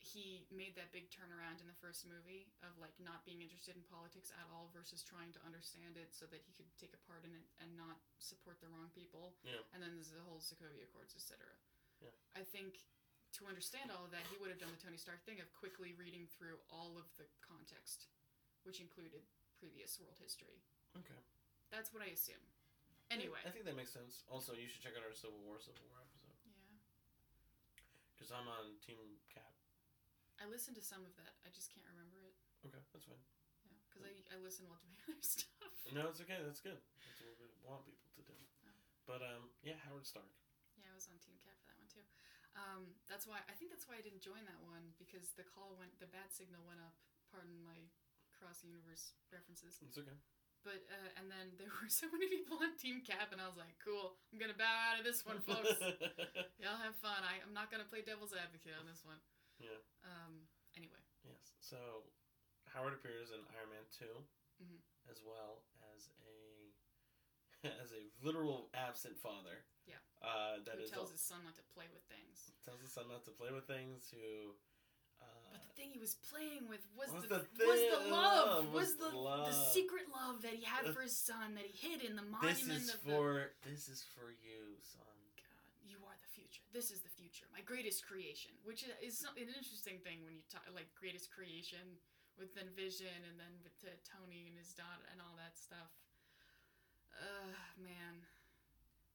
he 0.05 0.45
made 0.53 0.77
that 0.77 0.93
big 0.93 1.09
turnaround 1.09 1.65
in 1.65 1.67
the 1.67 1.79
first 1.81 2.05
movie 2.05 2.53
of 2.61 2.77
like 2.77 2.93
not 3.01 3.25
being 3.25 3.41
interested 3.41 3.73
in 3.73 3.83
politics 3.89 4.29
at 4.37 4.45
all 4.53 4.69
versus 4.77 5.01
trying 5.01 5.33
to 5.33 5.41
understand 5.41 5.97
it 5.97 6.13
so 6.13 6.29
that 6.29 6.45
he 6.45 6.53
could 6.53 6.69
take 6.77 6.93
a 6.93 7.01
part 7.09 7.25
in 7.25 7.33
it 7.33 7.49
and 7.65 7.73
not 7.73 7.97
support 8.21 8.61
the 8.61 8.69
wrong 8.69 8.93
people. 8.93 9.33
Yeah. 9.41 9.65
And 9.73 9.81
then 9.81 9.97
there's 9.97 10.13
the 10.13 10.21
whole 10.29 10.45
Sokovia 10.45 10.85
Accords, 10.85 11.17
etc. 11.17 11.41
Yeah. 12.05 12.13
I 12.37 12.45
think 12.45 12.85
to 13.41 13.49
understand 13.49 13.89
all 13.89 14.05
of 14.05 14.13
that, 14.13 14.29
he 14.29 14.37
would 14.39 14.53
have 14.53 14.61
done 14.61 14.71
the 14.71 14.79
Tony 14.79 15.01
Stark 15.01 15.25
thing 15.25 15.41
of 15.41 15.49
quickly 15.57 15.97
reading 15.97 16.29
through 16.37 16.61
all 16.69 17.01
of 17.01 17.09
the 17.17 17.25
context, 17.41 18.13
which 18.69 18.85
included 18.85 19.25
previous 19.57 19.97
world 19.97 20.21
history. 20.21 20.61
okay 20.93 21.17
That's 21.73 21.97
what 21.97 22.05
I 22.05 22.13
assume. 22.13 22.45
Anyway. 23.09 23.41
I 23.41 23.51
think 23.51 23.65
that 23.65 23.77
makes 23.77 23.97
sense 23.97 24.25
also 24.29 24.53
you 24.53 24.69
should 24.69 24.85
check 24.85 24.97
out 24.97 25.05
our 25.05 25.17
Civil 25.17 25.41
War 25.45 25.57
Civil 25.57 25.81
War 25.89 26.05
episode 26.05 26.37
yeah. 26.45 26.77
because 28.13 28.33
I'm 28.35 28.49
on 28.49 28.77
Team 28.85 29.21
Cap 29.33 29.54
I 30.45 30.47
listened 30.53 30.77
to 30.77 30.85
some 30.85 31.01
of 31.09 31.17
that. 31.17 31.33
I 31.43 31.49
just 31.57 31.73
can't 31.73 31.89
remember 31.89 32.21
it. 32.21 32.37
okay 32.69 32.85
that's 32.93 33.09
fine 33.09 33.17
Yeah, 33.65 33.81
because 33.89 34.05
I, 34.05 34.13
I 34.29 34.37
listen 34.45 34.69
while 34.69 34.79
doing 34.85 35.01
other 35.09 35.25
stuff. 35.25 35.73
no 35.97 36.13
it's 36.13 36.21
okay 36.21 36.37
that's 36.45 36.61
good 36.61 36.77
that's 36.77 37.21
what 37.25 37.33
we 37.41 37.49
want 37.65 37.89
people 37.89 38.05
to 38.13 38.23
do 38.29 38.37
Oh. 38.69 38.77
but 39.09 39.21
um 39.25 39.49
yeah 39.65 39.81
Howard 39.89 40.05
Stark 40.05 40.29
Yeah, 40.77 40.93
I 40.93 40.97
was 40.97 41.09
on 41.09 41.17
Team 41.25 41.41
Cat 41.41 41.57
for 41.65 41.73
that 41.73 41.81
one 41.81 41.89
too. 41.89 42.05
Um, 42.55 42.95
that's 43.11 43.27
why 43.27 43.43
I 43.51 43.55
think 43.59 43.73
that's 43.75 43.89
why 43.91 43.99
I 43.99 44.05
didn't 44.05 44.23
join 44.23 44.45
that 44.47 44.61
one 44.63 44.95
because 45.01 45.35
the 45.35 45.43
call 45.49 45.75
went, 45.81 45.91
the 45.99 46.07
bad 46.07 46.31
signal 46.31 46.63
went 46.69 46.79
up. 46.79 46.95
Pardon 47.35 47.59
my 47.67 47.91
cross 48.37 48.63
universe 48.63 49.17
references. 49.35 49.83
it's 49.83 49.99
okay 49.99 50.15
But 50.63 50.87
uh, 50.87 51.11
and 51.19 51.27
then 51.27 51.59
there 51.59 51.73
were 51.83 51.91
so 51.91 52.07
many 52.15 52.31
people 52.31 52.63
on 52.63 52.79
Team 52.79 53.03
Cap, 53.03 53.35
and 53.35 53.43
I 53.43 53.51
was 53.51 53.59
like, 53.59 53.75
cool, 53.83 54.15
I'm 54.31 54.39
gonna 54.39 54.55
bow 54.55 54.71
out 54.71 55.03
of 55.03 55.05
this 55.05 55.27
one, 55.27 55.43
folks. 55.43 55.75
Y'all 56.63 56.79
have 56.79 56.95
fun. 57.03 57.27
I, 57.27 57.43
I'm 57.43 57.53
not 57.53 57.75
gonna 57.75 57.89
play 57.91 58.07
devil's 58.07 58.33
advocate 58.33 58.79
on 58.79 58.87
this 58.87 59.03
one. 59.03 59.19
Yeah. 59.61 59.79
Um. 60.05 60.49
Anyway. 60.77 61.01
Yes. 61.25 61.55
So 61.61 61.77
Howard 62.75 62.93
appears 62.95 63.31
in 63.31 63.41
Iron 63.55 63.71
Man 63.71 63.87
2 63.99 64.05
Mhm. 64.65 64.79
as 65.11 65.23
well 65.23 65.63
as 65.95 66.11
a 66.21 66.73
as 67.83 67.93
a 67.93 68.11
literal 68.25 68.69
absent 68.75 69.17
father. 69.19 69.65
Yeah. 69.87 70.01
Uh, 70.23 70.61
that 70.65 70.77
who 70.81 70.87
tells 70.89 71.09
al- 71.09 71.13
his 71.17 71.21
son 71.23 71.45
not 71.45 71.55
to 71.57 71.63
play 71.75 71.87
with 71.93 72.03
things? 72.09 72.51
tells 72.65 72.81
his 72.81 72.93
son 72.93 73.09
not 73.09 73.25
to 73.25 73.31
play 73.33 73.53
with 73.53 73.67
things. 73.67 74.11
Who. 74.11 74.55
Uh, 75.23 75.27
But 75.55 75.63
the 75.63 75.73
thing 75.79 75.91
he 75.95 75.99
was 76.03 76.15
playing 76.29 76.67
with 76.69 76.83
was, 76.99 77.09
Was 77.13 77.23
the, 77.31 77.47
the 77.57 77.65
was 77.65 77.81
the 77.81 78.03
love, 78.11 78.67
was 78.75 78.91
was 78.91 78.97
the 78.99 79.11
the 79.11 79.17
love. 79.17 79.47
the 79.47 79.57
secret 79.71 80.11
love 80.11 80.43
that 80.43 80.53
he 80.59 80.65
had 80.65 80.91
for 80.93 81.01
his 81.07 81.17
son 81.17 81.55
that 81.55 81.65
he 81.65 81.73
hid 81.89 82.03
in 82.03 82.17
the 82.17 82.23
monument. 82.27 82.59
this 82.59 82.67
is 82.67 82.93
of 82.93 83.01
the 83.05 83.11
for 83.15 83.55
this 83.63 83.89
is 83.89 84.03
for 84.19 84.35
you, 84.43 84.75
son. 84.83 85.15
God, 85.39 85.71
you 85.87 85.97
are 86.05 86.19
the 86.21 86.29
future. 86.35 86.67
This 86.75 86.91
is 86.91 87.01
the 87.07 87.14
future. 87.35 87.51
My 87.51 87.67
greatest 87.67 88.07
creation, 88.07 88.55
which 88.63 88.87
is- 89.03 89.19
some- 89.19 89.37
an 89.37 89.49
interesting 89.51 89.99
thing 90.01 90.23
when 90.25 90.35
you 90.39 90.43
talk 90.43 90.63
like 90.71 90.95
greatest 90.95 91.31
creation 91.33 91.99
with 92.39 92.55
then 92.55 92.71
Vision 92.75 93.25
and 93.25 93.39
then 93.39 93.61
with 93.63 93.75
uh, 93.85 93.91
Tony 94.05 94.47
and 94.47 94.57
his 94.59 94.73
daughter 94.75 95.05
and 95.11 95.21
all 95.21 95.35
that 95.37 95.59
stuff. 95.59 95.91
Uh, 97.19 97.51
man, 97.79 98.27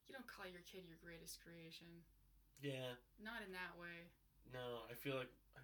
you 0.08 0.14
don't 0.14 0.28
call 0.28 0.48
your 0.48 0.62
kid 0.62 0.86
your 0.88 0.98
greatest 0.98 1.40
creation. 1.42 2.04
Yeah. 2.62 2.96
Not 3.20 3.42
in 3.44 3.52
that 3.52 3.78
way. 3.80 4.12
No, 4.52 4.84
I 4.90 4.96
feel 4.96 5.16
like. 5.16 5.32
I, 5.56 5.60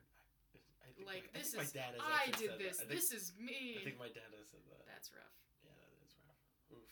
I, 0.83 1.03
Like 1.03 1.33
my, 1.33 1.39
this 1.39 1.47
is 1.51 1.55
my 1.55 1.67
dad 1.73 1.95
I 1.99 2.31
did 2.31 2.59
this. 2.59 2.77
Think, 2.77 2.89
This 2.89 3.11
is 3.11 3.33
me. 3.35 3.79
I 3.79 3.83
think 3.83 3.99
my 3.99 4.11
dad 4.11 4.31
has 4.35 4.47
said 4.51 4.63
that. 4.67 4.85
That's 4.87 5.11
rough. 5.11 5.35
Yeah, 5.63 5.75
that 5.75 5.91
is 6.03 6.15
rough. 6.23 6.39
Oof. 6.71 6.91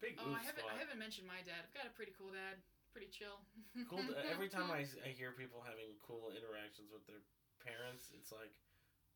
Big 0.00 0.16
Oh, 0.18 0.32
I 0.32 0.44
haven't 0.44 0.64
I 0.64 0.76
haven't 0.76 0.98
mentioned 0.98 1.28
my 1.28 1.40
dad. 1.44 1.64
I've 1.64 1.74
got 1.76 1.86
a 1.86 1.94
pretty 1.94 2.12
cool 2.16 2.32
dad. 2.32 2.60
Pretty 2.92 3.08
chill. 3.08 3.40
cool. 3.88 4.04
Every 4.32 4.52
time 4.52 4.68
I, 4.68 4.84
I 5.04 5.10
hear 5.16 5.32
people 5.32 5.64
having 5.64 5.96
cool 6.04 6.28
interactions 6.36 6.92
with 6.92 7.04
their 7.08 7.24
parents, 7.64 8.12
it's 8.12 8.28
like, 8.30 8.52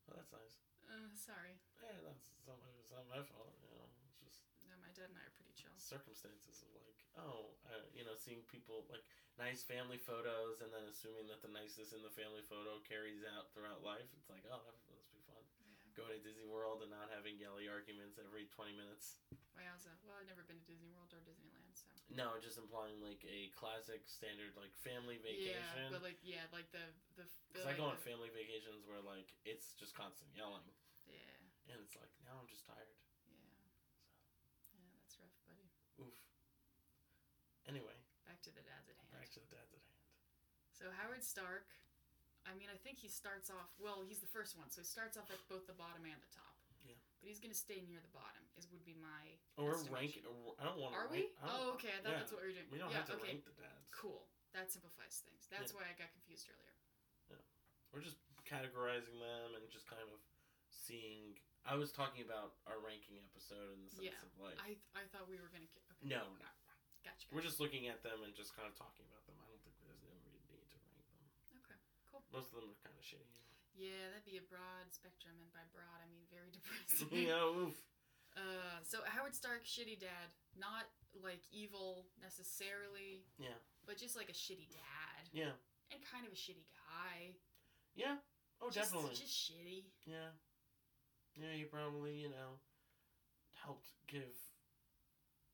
oh, 0.08 0.16
that's 0.16 0.32
nice. 0.32 0.56
Uh, 0.88 1.10
sorry. 1.12 1.60
Yeah, 1.82 1.92
that's 2.08 2.32
not, 2.48 2.56
my, 2.62 2.70
it's 2.80 2.94
not 2.94 3.04
my 3.10 3.20
fault. 3.20 3.52
You 3.60 3.74
know, 3.74 3.84
it's 4.06 4.16
just 4.22 4.38
No, 4.64 4.72
my 4.80 4.88
dad 4.96 5.10
and 5.12 5.18
I 5.18 5.24
are 5.28 5.34
pretty 5.34 5.52
chill. 5.58 5.74
circumstances 5.76 6.62
of 6.62 6.70
like, 6.78 6.98
oh, 7.20 7.52
uh, 7.68 7.84
you 7.92 8.06
know, 8.06 8.14
seeing 8.16 8.46
people 8.48 8.86
like 8.88 9.02
nice 9.36 9.60
family 9.66 9.98
photos, 10.00 10.64
and 10.64 10.72
then 10.72 10.86
assuming 10.88 11.28
that 11.28 11.44
the 11.44 11.52
niceness 11.52 11.92
in 11.92 12.00
the 12.00 12.14
family 12.14 12.40
photo 12.46 12.80
carries 12.86 13.20
out 13.36 13.52
throughout 13.52 13.84
life. 13.84 14.08
It's 14.16 14.30
like, 14.32 14.46
oh, 14.48 14.62
that 14.62 14.76
must 14.88 15.10
be 15.12 15.20
fun. 15.28 15.42
Yeah. 15.60 15.98
Going 15.98 16.14
to 16.16 16.22
Disney 16.22 16.46
World 16.48 16.80
and 16.86 16.92
not 16.92 17.10
having 17.12 17.36
yelly 17.36 17.66
arguments 17.68 18.16
every 18.16 18.48
twenty 18.54 18.72
minutes. 18.72 19.20
Wowza. 19.56 19.90
Well, 20.04 20.14
I've 20.20 20.28
never 20.28 20.44
been 20.44 20.60
to 20.60 20.66
Disney 20.68 20.92
World 20.92 21.10
or 21.16 21.20
Disneyland, 21.24 21.72
so. 21.74 21.88
No, 22.12 22.36
just 22.38 22.60
implying 22.60 23.00
like 23.02 23.24
a 23.26 23.50
classic 23.56 24.04
standard 24.06 24.52
like 24.54 24.70
family 24.84 25.16
vacation. 25.18 25.58
Yeah, 25.58 25.92
but 25.92 26.04
like 26.04 26.20
yeah, 26.22 26.44
like 26.54 26.68
the 26.70 26.84
the. 27.18 27.24
Because 27.50 27.64
I 27.66 27.72
like 27.74 27.80
go 27.80 27.88
on 27.90 27.96
the- 27.98 28.04
family 28.06 28.28
vacations 28.30 28.84
where 28.86 29.00
like 29.02 29.32
it's 29.48 29.72
just 29.80 29.96
constant 29.96 30.28
yelling, 30.36 30.64
Yeah, 31.08 31.72
and 31.72 31.80
it's 31.82 31.96
like 31.98 32.12
now 32.28 32.36
I'm 32.38 32.46
just 32.52 32.62
tired. 32.68 32.94
yeah, 33.26 33.40
So. 33.56 34.76
yeah. 34.76 34.92
That's 35.02 35.16
rough, 35.18 35.34
buddy. 35.48 35.66
Oof. 36.04 36.16
Anyway, 37.66 37.96
Back 38.28 38.38
to 38.46 38.52
the 38.54 38.62
dads 38.62 38.86
at 38.92 38.96
hand. 39.00 39.10
back 39.16 39.28
to 39.34 39.40
the 39.42 39.50
dads 39.50 39.72
at 39.74 39.82
hand. 39.82 40.00
So 40.76 40.84
Howard 41.00 41.24
Stark, 41.24 41.66
I 42.46 42.52
mean, 42.54 42.68
I 42.70 42.76
think 42.78 43.00
he 43.02 43.08
starts 43.10 43.48
off. 43.50 43.72
Well, 43.80 44.04
he's 44.06 44.20
the 44.22 44.30
first 44.30 44.54
one, 44.54 44.68
so 44.70 44.84
he 44.84 44.86
starts 44.86 45.16
off 45.16 45.26
at 45.32 45.40
both 45.50 45.66
the 45.66 45.74
bottom 45.74 46.04
and 46.06 46.20
the 46.20 46.32
top. 46.36 46.54
Yeah. 47.26 47.34
But 47.34 47.34
he's 47.34 47.42
gonna 47.42 47.58
stay 47.58 47.82
near 47.90 47.98
the 47.98 48.14
bottom. 48.14 48.38
Is 48.54 48.70
would 48.70 48.86
be 48.86 48.94
my. 49.02 49.34
Oh, 49.58 49.66
we're 49.66 49.82
ranking. 49.90 50.22
I 50.62 50.62
don't 50.62 50.78
want 50.78 50.94
to. 50.94 51.02
Are 51.02 51.10
we? 51.10 51.26
Rank, 51.26 51.34
don't- 51.42 51.50
Oh, 51.50 51.74
okay. 51.74 51.90
I 51.90 51.98
thought 52.06 52.14
yeah. 52.14 52.22
that's 52.22 52.30
what 52.30 52.38
we 52.46 52.54
were 52.54 52.56
doing. 52.56 52.70
We 52.70 52.78
don't 52.78 52.94
yeah, 52.94 53.02
have 53.02 53.10
to 53.10 53.18
okay. 53.18 53.34
rank 53.34 53.42
the 53.42 53.54
dads. 53.58 53.90
Cool. 53.90 54.22
That 54.54 54.70
simplifies 54.70 55.26
things. 55.26 55.50
That's 55.50 55.74
why 55.74 55.82
I 55.90 55.92
got 55.98 56.08
confused 56.14 56.46
earlier. 56.48 56.78
Yeah, 57.34 57.42
We're 57.90 58.00
just 58.06 58.16
categorizing 58.46 59.18
them 59.18 59.58
and 59.58 59.66
just 59.74 59.90
kind 59.90 60.00
of 60.06 60.08
seeing. 60.70 61.34
I 61.66 61.74
was 61.74 61.90
talking 61.90 62.22
about 62.22 62.54
our 62.70 62.78
ranking 62.78 63.18
episode 63.26 63.74
in 63.74 63.82
the 63.82 63.90
sense 63.90 64.06
Yeah. 64.14 64.22
of 64.22 64.30
like. 64.38 64.54
I 64.62 64.78
I 64.94 65.02
thought 65.10 65.26
we 65.26 65.34
were 65.42 65.50
gonna. 65.50 65.66
Okay. 65.98 66.06
no, 66.14 66.22
we're 66.30 66.38
not. 66.46 66.54
Gotcha. 67.02 67.26
We're 67.34 67.42
just 67.42 67.58
looking 67.58 67.90
at 67.90 68.06
them 68.06 68.22
and 68.22 68.30
just 68.38 68.54
kind 68.54 68.70
of 68.70 68.78
talking 68.78 69.02
about 69.10 69.26
them. 69.26 69.34
I 69.42 69.50
don't 69.50 69.58
think 69.66 69.74
there's 69.82 69.98
no 70.06 70.14
need 70.30 70.46
to 70.46 70.54
rank 70.54 70.70
them. 70.70 71.58
Okay. 71.66 71.78
Cool. 72.06 72.22
Most 72.30 72.54
of 72.54 72.62
them 72.62 72.70
are 72.70 72.80
kind 72.86 72.94
of 72.94 73.02
shitty. 73.02 73.26
Yeah, 73.76 74.08
that'd 74.10 74.24
be 74.24 74.40
a 74.40 74.46
broad 74.48 74.88
spectrum, 74.90 75.36
and 75.40 75.52
by 75.52 75.62
broad 75.70 76.00
I 76.00 76.08
mean 76.08 76.24
very 76.32 76.48
depressing. 76.56 77.12
yeah, 77.28 77.44
oof. 77.44 77.76
Uh, 78.36 78.80
so 78.84 79.00
Howard 79.08 79.32
Stark, 79.36 79.64
shitty 79.64 80.00
dad, 80.00 80.28
not 80.56 80.88
like 81.24 81.40
evil 81.52 82.08
necessarily. 82.20 83.24
Yeah. 83.40 83.56
But 83.88 83.96
just 83.96 84.16
like 84.16 84.28
a 84.28 84.36
shitty 84.36 84.68
dad, 84.72 85.28
Yeah. 85.32 85.56
and 85.92 86.00
kind 86.04 86.26
of 86.26 86.32
a 86.32 86.36
shitty 86.36 86.68
guy. 86.72 87.36
Yeah. 87.94 88.16
Oh, 88.60 88.68
just, 88.68 88.92
definitely. 88.92 89.16
Just 89.16 89.32
shitty. 89.32 89.88
Yeah. 90.04 90.32
Yeah, 91.36 91.52
he 91.52 91.64
probably, 91.64 92.16
you 92.16 92.28
know, 92.32 92.60
helped 93.52 93.88
give, 94.08 94.32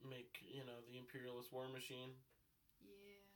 make, 0.03 0.39
you 0.43 0.63
know, 0.67 0.79
the 0.91 0.99
imperialist 0.99 1.53
war 1.53 1.67
machine. 1.73 2.15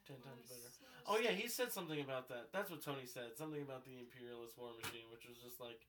Ten 0.06 0.22
times 0.22 0.46
better. 0.46 0.70
Oh, 1.06 1.18
yeah, 1.18 1.34
he 1.34 1.50
said 1.50 1.70
something 1.74 1.98
about 1.98 2.30
that. 2.30 2.50
That's 2.54 2.70
what 2.70 2.78
Tony 2.82 3.06
said. 3.06 3.34
Something 3.34 3.62
about 3.62 3.82
the 3.82 3.98
imperialist 3.98 4.54
war 4.58 4.70
machine, 4.78 5.06
which 5.10 5.26
was 5.26 5.38
just 5.38 5.58
like. 5.58 5.82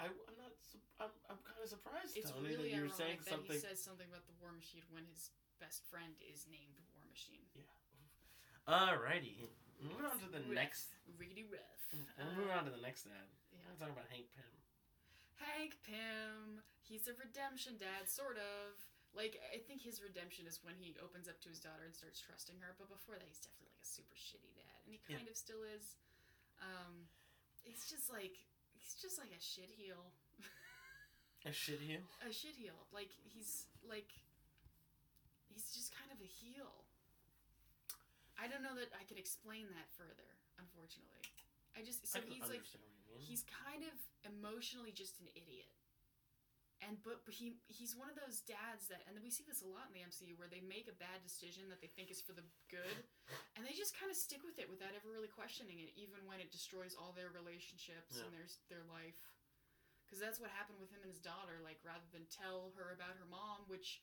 I, 0.00 0.08
I'm 0.08 0.36
not. 0.40 0.52
I'm, 1.00 1.12
I'm 1.28 1.40
kind 1.44 1.60
of 1.60 1.68
surprised, 1.68 2.16
It's 2.16 2.30
Tony, 2.32 2.54
really 2.54 2.70
that 2.70 2.76
you 2.76 2.86
were 2.86 2.92
ironic 2.92 3.00
saying 3.00 3.18
that 3.26 3.32
something. 3.34 3.58
he 3.58 3.64
says 3.64 3.76
something 3.82 4.06
about 4.08 4.24
the 4.24 4.36
war 4.40 4.54
machine 4.54 4.86
when 4.94 5.04
his 5.10 5.34
best 5.58 5.82
friend 5.90 6.14
is 6.22 6.46
named 6.46 6.78
War 6.94 7.04
machine. 7.10 7.42
Yeah. 7.58 7.66
Alrighty. 8.70 9.50
Moving 9.82 10.06
on 10.06 10.16
to 10.22 10.28
the 10.30 10.46
next. 10.54 10.94
Riggedy 11.18 11.44
rough. 11.50 11.82
Mm, 11.90 12.06
we're 12.22 12.46
moving 12.46 12.54
on 12.54 12.64
to 12.70 12.72
the 12.72 12.80
next 12.80 13.04
dad. 13.10 13.26
Yeah. 13.50 13.66
We're 13.66 13.78
talking 13.82 13.98
about 13.98 14.08
Hank 14.14 14.30
Pym. 14.32 14.52
Hank 15.42 15.72
Pym. 15.82 16.62
He's 16.86 17.10
a 17.10 17.14
redemption 17.18 17.76
dad, 17.82 18.06
sort 18.06 18.38
of. 18.38 18.78
Like, 19.12 19.36
I 19.52 19.60
think 19.60 19.84
his 19.84 20.00
redemption 20.00 20.48
is 20.48 20.64
when 20.64 20.72
he 20.80 20.96
opens 21.04 21.28
up 21.28 21.36
to 21.44 21.48
his 21.52 21.60
daughter 21.60 21.84
and 21.84 21.92
starts 21.92 22.16
trusting 22.20 22.56
her, 22.64 22.72
but 22.80 22.88
before 22.88 23.20
that, 23.20 23.28
he's 23.28 23.44
definitely 23.44 23.68
like 23.76 23.84
a 23.84 23.88
super 23.88 24.16
shitty 24.16 24.52
dad. 24.56 24.78
And 24.88 24.96
he 24.96 25.00
Yeah. 25.08 25.20
kind 25.20 25.28
of 25.28 25.36
still 25.36 25.60
is. 25.68 25.96
Um, 26.64 27.08
he's 27.60 27.84
just 27.92 28.08
like, 28.08 28.40
he's 28.72 28.96
just 28.96 29.18
like 29.20 29.28
a 29.36 29.40
shit 29.40 29.68
heel. 29.68 30.12
A 31.44 31.52
shit 31.52 31.80
heel. 31.80 32.00
a 32.24 32.32
shit 32.32 32.54
heel. 32.56 32.86
Like, 32.94 33.10
he's 33.26 33.66
like, 33.82 34.08
he's 35.52 35.74
just 35.74 35.90
kind 35.92 36.08
of 36.14 36.20
a 36.22 36.30
heel. 36.30 36.86
I 38.38 38.46
don't 38.48 38.62
know 38.62 38.74
that 38.78 38.94
I 38.96 39.04
could 39.04 39.18
explain 39.18 39.66
that 39.76 39.90
further, 39.98 40.38
unfortunately. 40.58 41.26
I 41.76 41.82
just, 41.82 42.06
so 42.06 42.18
I 42.18 42.22
he's 42.22 42.46
like, 42.48 42.62
what 42.64 42.74
you 42.74 42.80
mean. 42.80 43.26
he's 43.26 43.44
kind 43.44 43.82
of 43.84 43.92
emotionally 44.24 44.92
just 44.92 45.18
an 45.20 45.28
idiot 45.34 45.68
and 46.82 46.98
but, 47.06 47.22
but 47.24 47.32
he 47.34 47.56
he's 47.70 47.94
one 47.94 48.10
of 48.10 48.18
those 48.18 48.42
dads 48.42 48.90
that 48.90 49.06
and 49.06 49.14
we 49.22 49.30
see 49.30 49.46
this 49.46 49.62
a 49.62 49.68
lot 49.70 49.86
in 49.90 49.94
the 49.94 50.02
MCU 50.02 50.34
where 50.36 50.50
they 50.50 50.60
make 50.62 50.90
a 50.90 50.96
bad 50.98 51.22
decision 51.22 51.70
that 51.70 51.78
they 51.78 51.88
think 51.94 52.10
is 52.10 52.18
for 52.20 52.34
the 52.34 52.42
good 52.66 52.98
and 53.54 53.62
they 53.62 53.72
just 53.72 53.94
kind 53.94 54.10
of 54.10 54.18
stick 54.18 54.42
with 54.42 54.58
it 54.58 54.66
without 54.66 54.90
ever 54.98 55.06
really 55.10 55.30
questioning 55.30 55.78
it 55.78 55.94
even 55.94 56.18
when 56.26 56.42
it 56.42 56.50
destroys 56.50 56.98
all 56.98 57.14
their 57.14 57.30
relationships 57.30 58.18
Yeah. 58.18 58.26
and 58.26 58.30
their 58.34 58.48
their 58.68 58.84
life 58.90 59.16
because 60.04 60.18
that's 60.20 60.42
what 60.42 60.50
happened 60.52 60.76
with 60.82 60.90
him 60.92 61.00
and 61.06 61.08
his 61.14 61.22
daughter 61.22 61.62
like 61.64 61.78
rather 61.86 62.04
than 62.10 62.26
tell 62.28 62.74
her 62.76 62.90
about 62.92 63.14
her 63.16 63.28
mom 63.30 63.64
which 63.70 64.02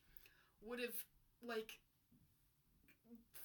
would 0.64 0.80
have 0.80 0.96
like 1.44 1.78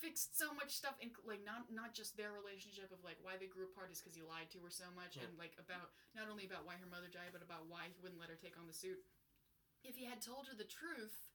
fixed 0.02 0.36
so 0.38 0.52
much 0.54 0.76
stuff 0.76 0.94
in 1.00 1.10
like 1.24 1.42
not 1.48 1.66
not 1.72 1.96
just 1.96 2.14
their 2.20 2.36
relationship 2.36 2.92
of 2.92 3.00
like 3.02 3.16
why 3.24 3.40
they 3.40 3.48
grew 3.48 3.66
apart 3.72 3.90
is 3.90 3.98
because 4.04 4.14
he 4.14 4.22
lied 4.22 4.52
to 4.52 4.60
her 4.62 4.70
so 4.70 4.86
much 4.94 5.16
Yeah. 5.16 5.24
and 5.26 5.34
like 5.40 5.56
about 5.56 5.96
not 6.14 6.28
only 6.28 6.44
about 6.46 6.68
why 6.68 6.76
her 6.78 6.86
mother 6.92 7.08
died 7.08 7.32
but 7.32 7.42
about 7.42 7.66
why 7.72 7.88
he 7.90 7.98
wouldn't 8.04 8.20
let 8.20 8.28
her 8.30 8.38
take 8.38 8.60
on 8.60 8.68
the 8.68 8.76
suit 8.76 9.00
if 9.88 9.96
he 9.96 10.06
had 10.06 10.22
told 10.22 10.50
her 10.50 10.56
the 10.58 10.68
truth 10.68 11.30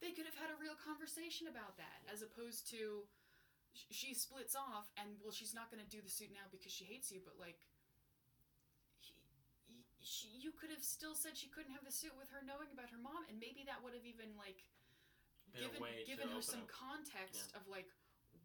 they 0.00 0.12
could 0.12 0.28
have 0.28 0.36
had 0.36 0.52
a 0.52 0.58
real 0.60 0.76
conversation 0.76 1.48
about 1.48 1.76
that 1.80 2.04
as 2.12 2.20
opposed 2.20 2.68
to 2.68 3.08
she 3.72 4.16
splits 4.16 4.56
off 4.56 4.88
and 4.96 5.20
well 5.20 5.32
she's 5.32 5.52
not 5.52 5.68
going 5.68 5.80
to 5.82 5.88
do 5.88 6.00
the 6.00 6.12
suit 6.12 6.32
now 6.32 6.44
because 6.48 6.72
she 6.72 6.84
hates 6.84 7.12
you 7.12 7.20
but 7.20 7.36
like 7.36 7.60
he, 9.00 9.16
he, 9.68 9.84
she, 10.00 10.32
you 10.40 10.52
could 10.52 10.72
have 10.72 10.84
still 10.84 11.12
said 11.12 11.36
she 11.36 11.52
couldn't 11.52 11.72
have 11.72 11.84
the 11.84 11.92
suit 11.92 12.12
with 12.16 12.32
her 12.32 12.40
knowing 12.40 12.72
about 12.72 12.88
her 12.88 13.00
mom 13.00 13.28
and 13.28 13.36
maybe 13.36 13.64
that 13.68 13.80
would 13.84 13.92
have 13.92 14.08
even 14.08 14.32
like 14.36 14.64
given 15.52 15.80
given 16.08 16.28
her 16.32 16.40
some 16.40 16.64
up. 16.64 16.72
context 16.72 17.52
of 17.56 17.64
like 17.68 17.88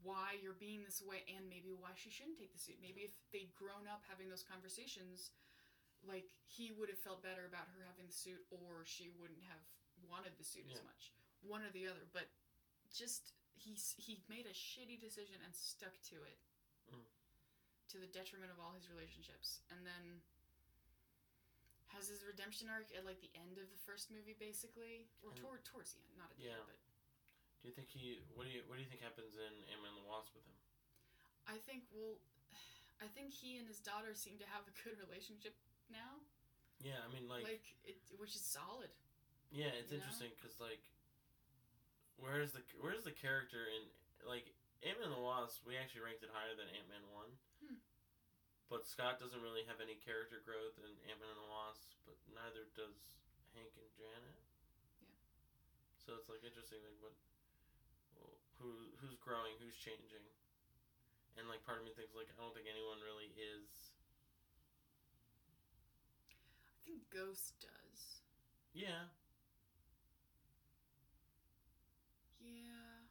why 0.02 0.38
you're 0.42 0.58
being 0.58 0.82
this 0.82 1.02
way 1.02 1.22
and 1.30 1.46
maybe 1.46 1.70
why 1.78 1.94
she 1.94 2.10
shouldn't 2.10 2.38
take 2.38 2.50
the 2.54 2.62
suit. 2.62 2.78
Maybe 2.82 3.06
if 3.06 3.14
they'd 3.30 3.54
grown 3.54 3.86
up 3.86 4.02
having 4.10 4.30
those 4.30 4.42
conversations, 4.42 5.30
like 6.08 6.34
he 6.48 6.74
would 6.74 6.90
have 6.90 7.00
felt 7.00 7.22
better 7.22 7.46
about 7.46 7.70
her 7.78 7.86
having 7.86 8.08
the 8.10 8.16
suit 8.16 8.42
or 8.50 8.82
she 8.86 9.14
wouldn't 9.22 9.42
have 9.46 9.62
wanted 10.10 10.34
the 10.38 10.46
suit 10.46 10.66
as 10.74 10.82
much. 10.82 11.14
One 11.46 11.62
or 11.62 11.70
the 11.74 11.86
other, 11.90 12.06
but 12.14 12.30
just 12.94 13.34
he's 13.54 13.94
he 13.98 14.22
made 14.30 14.46
a 14.50 14.56
shitty 14.56 14.98
decision 14.98 15.38
and 15.46 15.54
stuck 15.54 15.94
to 16.14 16.18
it. 16.26 16.40
Mm. 16.90 17.06
To 17.94 17.98
the 18.00 18.10
detriment 18.10 18.50
of 18.50 18.58
all 18.58 18.74
his 18.74 18.88
relationships. 18.90 19.62
And 19.70 19.84
then 19.86 20.24
has 21.92 22.08
his 22.08 22.24
redemption 22.24 22.72
arc 22.72 22.88
at 22.96 23.04
like 23.04 23.20
the 23.20 23.32
end 23.36 23.60
of 23.60 23.68
the 23.68 23.82
first 23.84 24.08
movie 24.08 24.36
basically 24.40 25.12
or 25.20 25.36
toward 25.36 25.68
towards 25.68 25.92
the 25.92 26.00
end, 26.08 26.16
not 26.16 26.32
at 26.32 26.38
the 26.40 26.48
Yeah. 26.48 26.56
end, 26.62 26.68
but 26.72 26.80
Do 27.62 27.70
you 27.70 27.76
think 27.78 27.94
he? 27.94 28.18
What 28.34 28.50
do 28.50 28.50
you? 28.50 28.66
What 28.66 28.78
do 28.78 28.82
you 28.82 28.90
think 28.90 29.06
happens 29.06 29.38
in 29.38 29.54
Ant-Man 29.70 29.94
and 29.94 30.02
the 30.02 30.10
Wasp 30.10 30.34
with 30.34 30.42
him? 30.50 30.58
I 31.46 31.62
think 31.62 31.86
well, 31.94 32.18
I 33.06 33.08
think 33.14 33.30
he 33.30 33.58
and 33.62 33.68
his 33.70 33.78
daughter 33.78 34.16
seem 34.18 34.40
to 34.42 34.48
have 34.50 34.66
a 34.66 34.74
good 34.82 34.98
relationship 35.06 35.54
now. 35.94 36.20
Yeah, 36.82 36.98
I 37.06 37.08
mean, 37.14 37.30
like, 37.30 37.46
Like, 37.46 37.66
it, 37.86 38.02
which 38.18 38.34
is 38.34 38.42
solid. 38.42 38.90
yeah, 39.54 39.70
it's 39.78 39.94
interesting 39.94 40.34
because 40.34 40.58
like, 40.58 40.82
where's 42.18 42.52
the 42.58 42.64
where's 42.82 43.06
the 43.06 43.14
character 43.14 43.70
in 43.70 43.86
like 44.26 44.50
Ant-Man 44.82 45.14
and 45.14 45.18
the 45.18 45.22
Wasp? 45.22 45.62
We 45.68 45.78
actually 45.78 46.02
ranked 46.02 46.26
it 46.26 46.34
higher 46.34 46.58
than 46.58 46.66
Ant-Man 46.74 47.06
one. 47.14 47.32
Hmm. 47.62 47.78
But 48.66 48.90
Scott 48.90 49.22
doesn't 49.22 49.44
really 49.46 49.62
have 49.70 49.78
any 49.78 50.00
character 50.02 50.42
growth 50.42 50.80
in 50.82 50.90
Ant-Man 51.06 51.30
and 51.30 51.38
the 51.38 51.50
Wasp, 51.54 51.86
but 52.10 52.18
neither 52.34 52.66
does 52.74 52.98
Hank 53.54 53.76
and 53.78 53.90
Janet. 53.94 54.38
Yeah. 55.06 55.14
So 56.02 56.18
it's 56.18 56.32
like 56.34 56.42
interesting, 56.42 56.82
like 56.82 56.98
what, 56.98 57.14
well, 58.18 58.34
who 58.58 58.90
who's 59.06 59.22
growing, 59.22 59.54
who's 59.62 59.78
changing, 59.78 60.26
and 61.38 61.46
like 61.46 61.62
part 61.62 61.78
of 61.78 61.86
me 61.86 61.94
thinks 61.94 62.18
like 62.18 62.32
I 62.34 62.42
don't 62.42 62.58
think 62.58 62.66
anyone 62.66 62.98
really 63.06 63.30
is. 63.38 63.91
I 66.82 66.90
think 66.90 67.06
Ghost 67.14 67.54
does. 67.62 68.26
Yeah, 68.74 69.06
Yeah. 72.42 73.06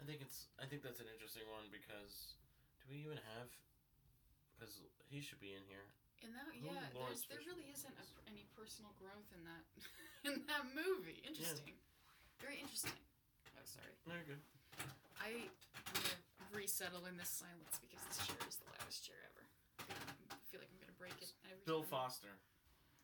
I 0.00 0.02
think 0.02 0.18
it's 0.20 0.50
I 0.58 0.66
think 0.66 0.82
that's 0.82 0.98
an 0.98 1.06
interesting 1.08 1.46
one 1.48 1.70
because 1.70 2.34
do 2.82 2.90
we 2.90 3.06
even 3.06 3.20
have? 3.36 3.48
Because 4.56 4.82
he 5.06 5.22
should 5.22 5.38
be 5.40 5.54
in 5.54 5.62
here. 5.70 5.86
In 6.26 6.32
that, 6.32 6.48
Who 6.56 6.72
yeah, 6.72 6.88
there's, 6.94 7.28
there 7.28 7.42
really 7.44 7.68
isn't 7.74 7.92
a, 7.92 8.06
any 8.24 8.48
personal 8.56 8.96
growth 8.96 9.28
in 9.36 9.44
that 9.44 9.62
in 10.28 10.34
that 10.48 10.64
movie. 10.72 11.22
Interesting. 11.22 11.76
Very 12.42 12.58
interesting. 12.58 12.96
Oh, 13.54 13.64
sorry. 13.64 13.92
Very 14.08 14.24
good. 14.24 14.40
I, 15.20 15.48
I'm 15.88 16.00
gonna 16.00 16.18
resettle 16.52 17.06
in 17.06 17.16
this 17.16 17.30
silence 17.30 17.76
because 17.80 18.02
this 18.08 18.20
chair 18.24 18.40
is 18.48 18.56
the 18.60 18.68
loudest 18.76 19.04
chair 19.04 19.20
ever. 19.30 19.44
I 20.32 20.36
feel 20.48 20.60
like 20.60 20.68
I'm 20.72 20.80
gonna 20.80 20.96
break 21.00 21.16
it 21.20 21.32
every 21.48 21.64
Bill 21.64 21.84
time. 21.86 21.92
Foster 21.92 22.34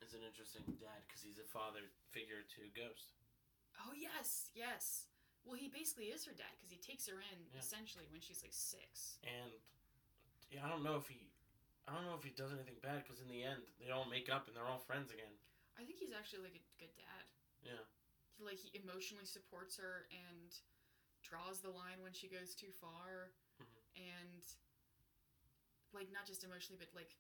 is 0.05 0.15
an 0.17 0.25
interesting 0.25 0.65
dad 0.81 1.01
because 1.07 1.21
he's 1.23 1.39
a 1.39 1.47
father 1.49 1.85
figure 2.11 2.43
to 2.57 2.61
Ghost. 2.73 3.13
Oh 3.85 3.93
yes, 3.97 4.51
yes. 4.57 5.07
Well, 5.45 5.57
he 5.57 5.69
basically 5.73 6.13
is 6.13 6.25
her 6.29 6.37
dad 6.37 6.53
because 6.61 6.69
he 6.73 6.81
takes 6.81 7.09
her 7.09 7.17
in 7.21 7.39
Yeah. 7.53 7.61
essentially 7.65 8.05
when 8.13 8.21
she's 8.21 8.43
like 8.45 8.53
six. 8.57 9.17
and 9.25 9.53
yeah, 10.53 10.67
I 10.67 10.69
don't 10.69 10.83
know 10.83 10.99
if 10.99 11.07
he, 11.07 11.31
I 11.87 11.95
don't 11.95 12.05
know 12.05 12.19
if 12.19 12.27
he 12.27 12.35
does 12.35 12.51
anything 12.53 12.77
bad 12.83 13.07
because 13.07 13.23
in 13.23 13.31
the 13.31 13.45
end 13.47 13.63
they 13.79 13.89
all 13.95 14.05
make 14.05 14.29
up 14.29 14.49
and 14.51 14.57
they're 14.57 14.67
all 14.69 14.83
friends 14.83 15.13
again. 15.15 15.33
I 15.79 15.85
think 15.87 15.97
he's 16.03 16.13
actually 16.13 16.43
like 16.45 16.59
a 16.59 16.65
good 16.81 16.93
dad. 16.99 17.25
Yeah. 17.65 17.85
He 18.37 18.43
like 18.45 18.59
he 18.59 18.69
emotionally 18.77 19.25
supports 19.25 19.77
her 19.79 20.09
and 20.13 20.51
draws 21.23 21.61
the 21.61 21.71
line 21.71 22.01
when 22.03 22.13
she 22.13 22.27
goes 22.29 22.55
too 22.57 22.73
far, 22.73 23.31
Mhm. 23.63 23.81
and 23.97 24.43
like 25.93 26.11
not 26.13 26.27
just 26.27 26.45
emotionally 26.45 26.79
but 26.79 26.91
like 26.95 27.17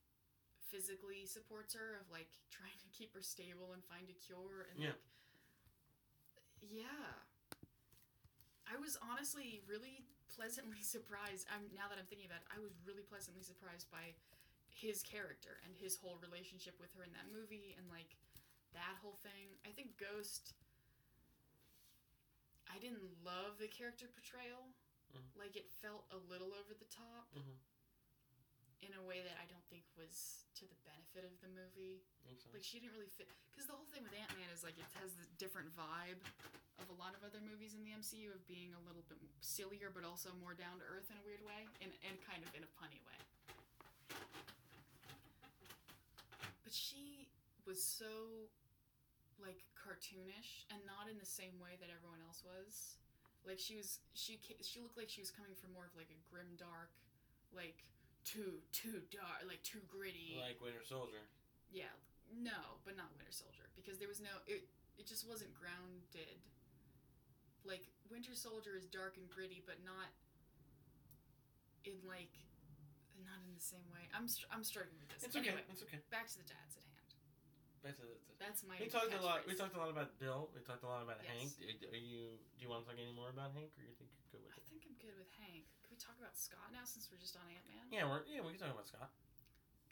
physically 0.70 1.26
supports 1.26 1.74
her 1.74 1.98
of 2.00 2.06
like 2.10 2.30
trying 2.50 2.78
to 2.78 2.88
keep 2.94 3.12
her 3.14 3.20
stable 3.22 3.74
and 3.74 3.82
find 3.84 4.06
a 4.08 4.14
cure 4.14 4.70
and 4.70 4.78
Yeah. 4.78 4.94
like 4.94 5.02
yeah. 6.62 7.10
I 8.70 8.76
was 8.78 8.94
honestly 9.02 9.60
really 9.66 10.06
pleasantly 10.30 10.82
surprised. 10.86 11.46
I'm 11.50 11.66
now 11.74 11.90
that 11.90 11.98
I'm 11.98 12.06
thinking 12.06 12.30
about 12.30 12.46
it, 12.46 12.48
I 12.54 12.60
was 12.62 12.70
really 12.86 13.02
pleasantly 13.02 13.42
surprised 13.42 13.90
by 13.90 14.14
his 14.70 15.02
character 15.02 15.58
and 15.66 15.74
his 15.74 15.96
whole 15.98 16.16
relationship 16.22 16.78
with 16.78 16.94
her 16.94 17.02
in 17.02 17.10
that 17.12 17.26
movie 17.34 17.74
and 17.76 17.84
like 17.90 18.14
that 18.72 18.94
whole 19.02 19.18
thing. 19.26 19.58
I 19.66 19.74
think 19.74 19.98
Ghost 19.98 20.54
I 22.70 22.78
didn't 22.78 23.02
love 23.26 23.58
the 23.58 23.66
character 23.66 24.06
portrayal. 24.06 24.70
Mhm. 25.10 25.34
Like 25.34 25.56
it 25.58 25.66
felt 25.82 26.06
a 26.14 26.18
little 26.30 26.54
over 26.54 26.70
the 26.72 26.86
top 26.86 27.26
Mhm. 27.34 27.58
In 28.80 28.92
a 28.96 29.02
way 29.04 29.20
that 29.20 29.36
I 29.36 29.44
don't 29.48 29.64
think 29.68 29.84
was 29.96 30.48
to 30.56 30.64
the 30.64 30.78
benefit 30.84 31.24
of 31.28 31.34
the 31.44 31.50
movie. 31.52 32.00
Sense. 32.24 32.48
Like 32.52 32.64
she 32.64 32.80
didn't 32.80 32.96
really 32.96 33.12
fit 33.12 33.28
because 33.52 33.68
the 33.68 33.76
whole 33.76 33.88
thing 33.92 34.04
with 34.04 34.16
Ant 34.16 34.32
Man 34.36 34.48
is 34.52 34.64
like 34.64 34.76
it 34.80 34.88
has 35.00 35.12
the 35.16 35.28
different 35.36 35.68
vibe 35.76 36.20
of 36.80 36.88
a 36.88 36.96
lot 36.96 37.12
of 37.12 37.20
other 37.20 37.40
movies 37.44 37.76
in 37.76 37.84
the 37.84 37.92
MCU 37.92 38.32
of 38.32 38.40
being 38.48 38.72
a 38.72 38.82
little 38.88 39.04
bit 39.08 39.20
sillier 39.44 39.92
but 39.92 40.04
also 40.04 40.32
more 40.40 40.56
down 40.56 40.80
to 40.80 40.86
earth 40.88 41.08
in 41.12 41.16
a 41.20 41.24
weird 41.24 41.44
way 41.44 41.68
and 41.84 41.92
and 42.08 42.16
kind 42.24 42.40
of 42.40 42.50
in 42.56 42.64
a 42.64 42.70
punny 42.80 43.00
way. 43.04 43.18
But 46.64 46.72
she 46.72 47.28
was 47.68 47.80
so 47.80 48.48
like 49.36 49.60
cartoonish 49.76 50.68
and 50.72 50.80
not 50.88 51.08
in 51.08 51.16
the 51.20 51.28
same 51.28 51.56
way 51.60 51.76
that 51.80 51.92
everyone 51.92 52.20
else 52.24 52.40
was. 52.44 52.96
Like 53.44 53.60
she 53.60 53.76
was 53.76 54.00
she 54.16 54.40
she 54.64 54.80
looked 54.80 54.96
like 54.96 55.08
she 55.08 55.20
was 55.20 55.32
coming 55.32 55.52
from 55.56 55.72
more 55.76 55.88
of 55.88 55.92
like 55.96 56.12
a 56.12 56.20
grim 56.28 56.56
dark 56.56 56.92
like 57.54 57.82
too 58.24 58.60
too 58.72 59.00
dark 59.10 59.42
like 59.48 59.62
too 59.62 59.80
gritty. 59.88 60.36
like 60.40 60.60
Winter 60.60 60.84
Soldier. 60.84 61.24
Yeah, 61.72 61.90
no, 62.34 62.78
but 62.84 62.96
not 62.96 63.10
Winter 63.16 63.32
Soldier 63.32 63.66
because 63.76 63.98
there 63.98 64.08
was 64.10 64.20
no 64.20 64.30
it. 64.46 64.66
It 64.98 65.06
just 65.08 65.24
wasn't 65.24 65.54
grounded. 65.56 66.36
Like 67.64 67.88
Winter 68.12 68.32
Soldier 68.36 68.76
is 68.76 68.84
dark 68.88 69.16
and 69.16 69.28
gritty, 69.30 69.60
but 69.64 69.80
not 69.84 70.12
in 71.88 71.96
like 72.04 72.32
not 73.24 73.40
in 73.44 73.52
the 73.56 73.60
same 73.64 73.84
way. 73.92 74.08
I'm 74.16 74.28
str- 74.28 74.48
I'm 74.52 74.64
struggling 74.64 74.96
with 75.00 75.08
this. 75.16 75.24
It's 75.28 75.36
okay. 75.36 75.52
anyway, 75.52 75.64
It's 75.72 75.84
okay. 75.84 76.00
back 76.12 76.28
to 76.32 76.36
the 76.40 76.48
dads 76.48 76.76
at 76.76 76.84
hand. 76.84 77.08
Back 77.84 77.96
to 78.00 78.04
the. 78.04 78.16
to- 78.16 78.36
That's 78.40 78.60
my. 78.64 78.76
We 78.80 78.88
talked 78.88 79.12
a 79.12 79.20
lot. 79.20 79.44
We 79.48 79.52
talked 79.56 79.76
a 79.76 79.80
lot 79.80 79.88
about 79.92 80.16
Bill. 80.20 80.48
We 80.56 80.60
talked 80.64 80.84
a 80.84 80.90
lot 80.90 81.04
about 81.04 81.20
Yes. 81.24 81.32
Hank. 81.32 81.80
Do- 81.80 81.92
Are 81.92 82.00
you? 82.00 82.36
Do 82.56 82.60
you 82.64 82.68
want 82.72 82.84
to 82.84 82.92
talk 82.92 83.00
any 83.00 83.12
more 83.12 83.28
about 83.32 83.52
Hank, 83.56 83.72
or 83.76 83.84
you 83.84 83.92
think? 83.96 84.08
You're 84.32 84.40
good 84.40 84.44
with 84.44 84.56
I 84.56 84.60
it. 84.60 84.64
think 84.68 84.80
I'm 84.88 84.96
good 85.00 85.16
with 85.16 85.32
Hank. 85.40 85.64
Talk 86.00 86.16
about 86.16 86.32
Scott 86.32 86.72
now 86.72 86.82
since 86.88 87.12
we're 87.12 87.20
just 87.20 87.36
on 87.36 87.44
Ant 87.52 87.66
Man? 87.68 87.84
Yeah, 87.92 88.08
we're 88.08 88.24
yeah 88.24 88.40
we 88.40 88.56
can 88.56 88.60
talk 88.64 88.72
about 88.72 88.88
Scott. 88.88 89.12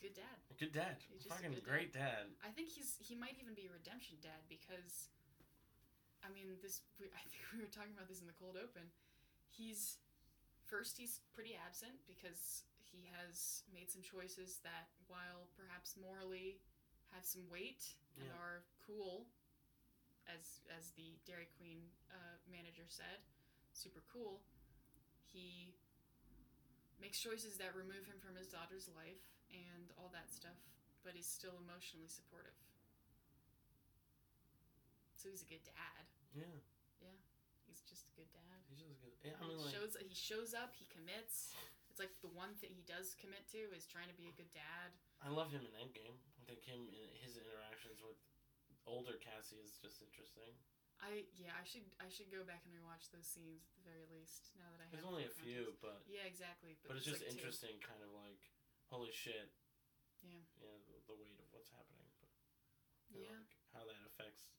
Good 0.00 0.16
dad. 0.16 0.36
Good 0.56 0.72
dad. 0.72 0.96
He's 1.10 1.26
just 1.26 1.34
a 1.34 1.36
Fucking 1.36 1.52
good 1.60 1.66
great 1.68 1.90
dad. 1.92 2.32
I 2.40 2.48
think 2.54 2.72
he's 2.72 2.96
he 3.02 3.12
might 3.12 3.36
even 3.36 3.52
be 3.52 3.68
a 3.68 3.72
redemption 3.74 4.16
dad 4.24 4.40
because, 4.48 5.12
I 6.24 6.30
mean, 6.32 6.56
this 6.64 6.80
we, 6.96 7.12
I 7.12 7.20
think 7.28 7.44
we 7.52 7.60
were 7.60 7.68
talking 7.70 7.92
about 7.92 8.08
this 8.08 8.22
in 8.24 8.28
the 8.30 8.36
cold 8.40 8.56
open. 8.56 8.88
He's 9.52 10.00
first 10.64 10.96
he's 10.96 11.20
pretty 11.36 11.52
absent 11.58 11.98
because 12.08 12.64
he 12.80 13.04
has 13.20 13.66
made 13.68 13.92
some 13.92 14.00
choices 14.00 14.64
that, 14.64 14.88
while 15.12 15.52
perhaps 15.60 15.92
morally 16.00 16.56
have 17.12 17.26
some 17.28 17.44
weight 17.52 17.84
and 18.16 18.32
Yeah. 18.32 18.38
are 18.40 18.64
cool, 18.80 19.28
as 20.24 20.64
as 20.72 20.94
the 20.96 21.20
Dairy 21.28 21.50
Queen 21.60 21.84
uh, 22.08 22.40
manager 22.48 22.88
said, 22.88 23.20
super 23.76 24.00
cool. 24.08 24.40
He 25.28 25.74
makes 27.00 27.18
choices 27.18 27.56
that 27.62 27.74
remove 27.74 28.04
him 28.06 28.18
from 28.18 28.34
his 28.34 28.50
daughter's 28.50 28.90
life 28.94 29.22
and 29.54 29.90
all 29.96 30.10
that 30.12 30.28
stuff, 30.30 30.58
but 31.06 31.14
is 31.16 31.26
still 31.26 31.56
emotionally 31.62 32.10
supportive. 32.10 32.56
So 35.18 35.26
he's 35.30 35.42
a 35.42 35.50
good 35.50 35.64
dad. 35.66 36.02
Yeah, 36.34 36.46
Yeah. 37.02 37.14
He's 37.66 37.82
just 37.82 38.06
a 38.06 38.12
good 38.14 38.30
dad. 38.30 38.58
he's 38.70 38.82
just 38.86 39.02
good. 39.02 39.14
Yeah, 39.24 39.34
I 39.38 39.42
he 39.42 39.54
mean 39.54 39.60
like 39.62 39.74
shows 39.74 39.98
he 39.98 40.14
shows 40.14 40.54
up, 40.54 40.74
he 40.78 40.86
commits. 40.90 41.54
It's 41.90 41.98
like 41.98 42.14
the 42.22 42.30
one 42.30 42.54
thing 42.62 42.70
he 42.70 42.86
does 42.86 43.18
commit 43.18 43.42
to 43.50 43.60
is 43.74 43.82
trying 43.90 44.06
to 44.06 44.14
be 44.14 44.30
a 44.30 44.34
good 44.38 44.50
dad. 44.54 44.94
I 45.18 45.34
love 45.34 45.50
him 45.50 45.66
in 45.66 45.74
Endgame. 45.74 46.14
I 46.38 46.42
think 46.46 46.62
him 46.62 46.86
in 46.94 47.10
his 47.18 47.34
interactions 47.34 47.98
with 47.98 48.14
older 48.86 49.18
Cassie 49.18 49.58
is 49.58 49.74
just 49.82 49.98
interesting. 49.98 50.54
I 50.98 51.24
yeah, 51.38 51.54
I 51.54 51.62
should 51.62 51.86
I 52.02 52.10
should 52.10 52.28
go 52.34 52.42
back 52.42 52.66
and 52.66 52.74
rewatch 52.74 53.08
those 53.14 53.26
scenes 53.26 53.62
at 53.64 53.72
the 53.78 53.84
very 53.86 54.04
least. 54.10 54.50
Now 54.58 54.66
that 54.74 54.82
I 54.82 54.86
There's 54.90 55.06
have 55.06 55.12
only 55.14 55.24
a 55.26 55.32
full 55.32 55.46
few, 55.46 55.64
but 55.78 56.02
Yeah, 56.10 56.26
exactly. 56.26 56.74
but 56.82 56.98
it's 56.98 57.06
there's 57.06 57.18
just 57.18 57.22
like 57.22 57.30
two. 57.30 57.38
interesting, 57.38 57.74
kind 57.78 58.02
of 58.02 58.10
like 58.18 58.42
holy 58.90 59.14
shit. 59.14 59.54
Yeah. 60.26 60.42
Know 60.58 60.74
the, 60.90 60.98
the 61.06 61.14
weight 61.14 61.38
of 61.38 61.46
what's 61.54 61.70
happening, 61.70 62.10
but 62.18 62.34
Yeah. 63.14 63.30
like, 63.30 63.54
how 63.70 63.86
that 63.86 64.02
affects 64.10 64.50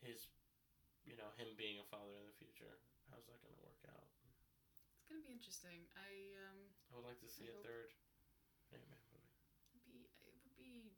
his, 0.00 0.24
you 1.04 1.12
know, 1.20 1.28
him 1.36 1.52
being 1.60 1.76
a 1.76 1.86
father 1.92 2.16
in 2.16 2.24
the 2.24 2.36
future. 2.40 2.80
How's 3.12 3.28
that 3.28 3.44
gonna 3.44 3.60
work 3.60 3.84
out? 3.92 4.08
It's 4.96 5.04
gonna 5.12 5.20
be 5.20 5.28
interesting. 5.36 5.84
I 5.92 6.32
um 6.48 6.72
I 6.88 6.96
would 6.96 7.04
like 7.04 7.20
to 7.20 7.28
see 7.28 7.52
I 7.52 7.52
a 7.52 7.56
hope- 7.60 7.68
third 7.68 7.90
Ant-Man 8.72 9.04
movie. 9.12 9.28
be 9.84 10.08
it 10.24 10.32
would 10.32 10.56
be 10.56 10.96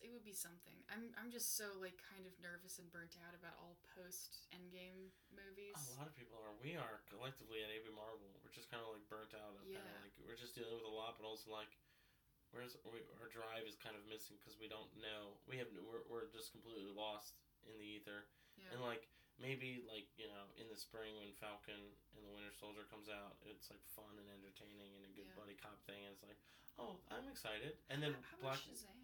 it 0.00 0.08
would 0.14 0.24
be 0.24 0.32
something. 0.32 0.76
I'm 0.88 1.12
I'm 1.20 1.28
just 1.28 1.58
so 1.60 1.68
like 1.82 1.98
kind 2.00 2.24
of 2.24 2.32
nervous 2.40 2.80
and 2.80 2.88
burnt 2.88 3.18
out 3.20 3.36
about 3.36 3.58
all 3.60 3.76
post 3.98 4.48
Endgame 4.54 5.12
movies. 5.34 5.76
A 5.76 5.98
lot 6.00 6.08
of 6.08 6.14
people 6.16 6.38
are. 6.40 6.54
We 6.62 6.78
are 6.78 7.02
collectively 7.10 7.60
at 7.60 7.68
AB 7.68 7.92
Marvel. 7.92 8.24
We're 8.40 8.54
just 8.54 8.70
kind 8.72 8.80
of 8.80 8.94
like 8.94 9.04
burnt 9.12 9.34
out. 9.36 9.58
Yeah. 9.68 9.82
Like 10.00 10.14
we're 10.24 10.38
just 10.38 10.54
dealing 10.56 10.72
with 10.78 10.86
a 10.88 10.94
lot, 10.94 11.18
but 11.20 11.26
also 11.28 11.50
like, 11.52 11.74
where's 12.54 12.78
we, 12.88 13.02
our 13.20 13.28
drive 13.28 13.68
is 13.68 13.76
kind 13.76 13.98
of 13.98 14.04
missing 14.08 14.38
because 14.40 14.56
we 14.56 14.70
don't 14.70 14.88
know. 15.02 15.36
We 15.50 15.58
have 15.60 15.68
we're 15.84 16.04
we're 16.08 16.28
just 16.32 16.54
completely 16.54 16.88
lost 16.88 17.36
in 17.68 17.74
the 17.76 17.84
ether. 17.84 18.24
Yeah. 18.56 18.72
And 18.76 18.80
like 18.84 19.08
maybe 19.40 19.82
like 19.88 20.06
you 20.20 20.28
know 20.30 20.44
in 20.60 20.68
the 20.70 20.76
spring 20.78 21.16
when 21.18 21.32
Falcon 21.40 21.80
and 22.16 22.22
the 22.22 22.32
Winter 22.32 22.52
Soldier 22.54 22.84
comes 22.92 23.08
out, 23.10 23.40
it's 23.48 23.68
like 23.72 23.82
fun 23.96 24.14
and 24.20 24.28
entertaining 24.28 24.92
and 24.96 25.02
a 25.08 25.12
good 25.16 25.26
Yeah. 25.28 25.38
buddy 25.40 25.56
cop 25.58 25.80
thing. 25.88 26.04
And 26.04 26.12
it's 26.14 26.22
like, 26.24 26.38
oh, 26.78 27.00
I'm 27.10 27.24
excited. 27.32 27.80
And 27.88 27.98
then 28.04 28.12
how, 28.20 28.52
how 28.52 28.54
Black 28.54 28.60
Shazam? 28.62 28.94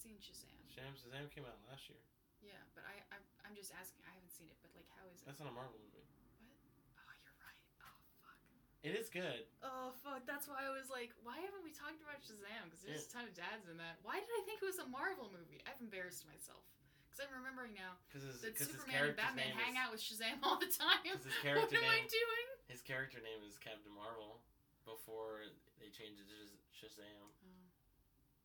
I 0.00 0.08
seen 0.08 0.16
Shazam. 0.16 0.48
Shazam 0.72 0.96
Shazam 0.96 1.28
came 1.28 1.44
out 1.44 1.60
last 1.68 1.84
year. 1.92 2.00
Yeah, 2.40 2.56
but 2.72 2.88
I, 2.88 3.04
I 3.12 3.20
I'm 3.44 3.52
just 3.52 3.68
asking. 3.76 4.00
I 4.08 4.16
haven't 4.16 4.32
seen 4.32 4.48
it, 4.48 4.56
but 4.64 4.72
like, 4.72 4.88
how 4.96 5.04
is 5.12 5.20
it? 5.20 5.28
That's 5.28 5.44
not 5.44 5.52
a 5.52 5.56
Marvel 5.56 5.76
movie. 5.76 6.08
What? 6.40 6.56
Oh, 7.04 7.12
you're 7.20 7.36
right. 7.44 7.60
Oh 7.84 7.92
fuck. 8.24 8.40
It 8.80 8.96
is 8.96 9.12
good. 9.12 9.44
Oh 9.60 9.92
fuck. 10.00 10.24
That's 10.24 10.48
why 10.48 10.64
I 10.64 10.72
was 10.72 10.88
like, 10.88 11.12
why 11.20 11.36
haven't 11.36 11.60
we 11.60 11.76
talked 11.76 12.00
about 12.00 12.16
Shazam? 12.24 12.72
Because 12.72 12.80
there's 12.80 13.04
a 13.04 13.12
ton 13.12 13.28
of 13.28 13.36
dads 13.36 13.68
in 13.68 13.76
that. 13.76 14.00
Why 14.00 14.16
did 14.24 14.32
I 14.40 14.42
think 14.48 14.64
it 14.64 14.68
was 14.72 14.80
a 14.80 14.88
Marvel 14.88 15.28
movie? 15.28 15.60
I've 15.68 15.76
embarrassed 15.84 16.24
myself. 16.24 16.64
Because 17.12 17.28
I'm 17.28 17.36
remembering 17.36 17.76
now 17.76 18.00
Because 18.08 18.24
his, 18.24 18.40
that 18.40 18.56
'cause 18.56 18.72
Superman 18.72 19.12
and 19.12 19.18
Batman 19.20 19.52
hang 19.52 19.76
is, 19.76 19.82
out 19.84 19.90
with 19.92 20.00
Shazam 20.00 20.40
all 20.40 20.56
the 20.56 20.70
time. 20.72 21.04
his 21.04 21.20
what 21.28 21.44
character 21.44 21.76
am 21.76 21.84
I 21.92 22.00
name 22.00 22.08
doing? 22.08 22.46
His 22.72 22.80
character 22.80 23.20
name 23.20 23.44
is 23.44 23.60
Captain 23.60 23.92
Marvel 23.92 24.40
before 24.88 25.44
they 25.76 25.92
changed 25.92 26.22
it 26.24 26.30
to 26.32 26.40
Shazam. 26.72 27.26
Oh, 27.44 27.66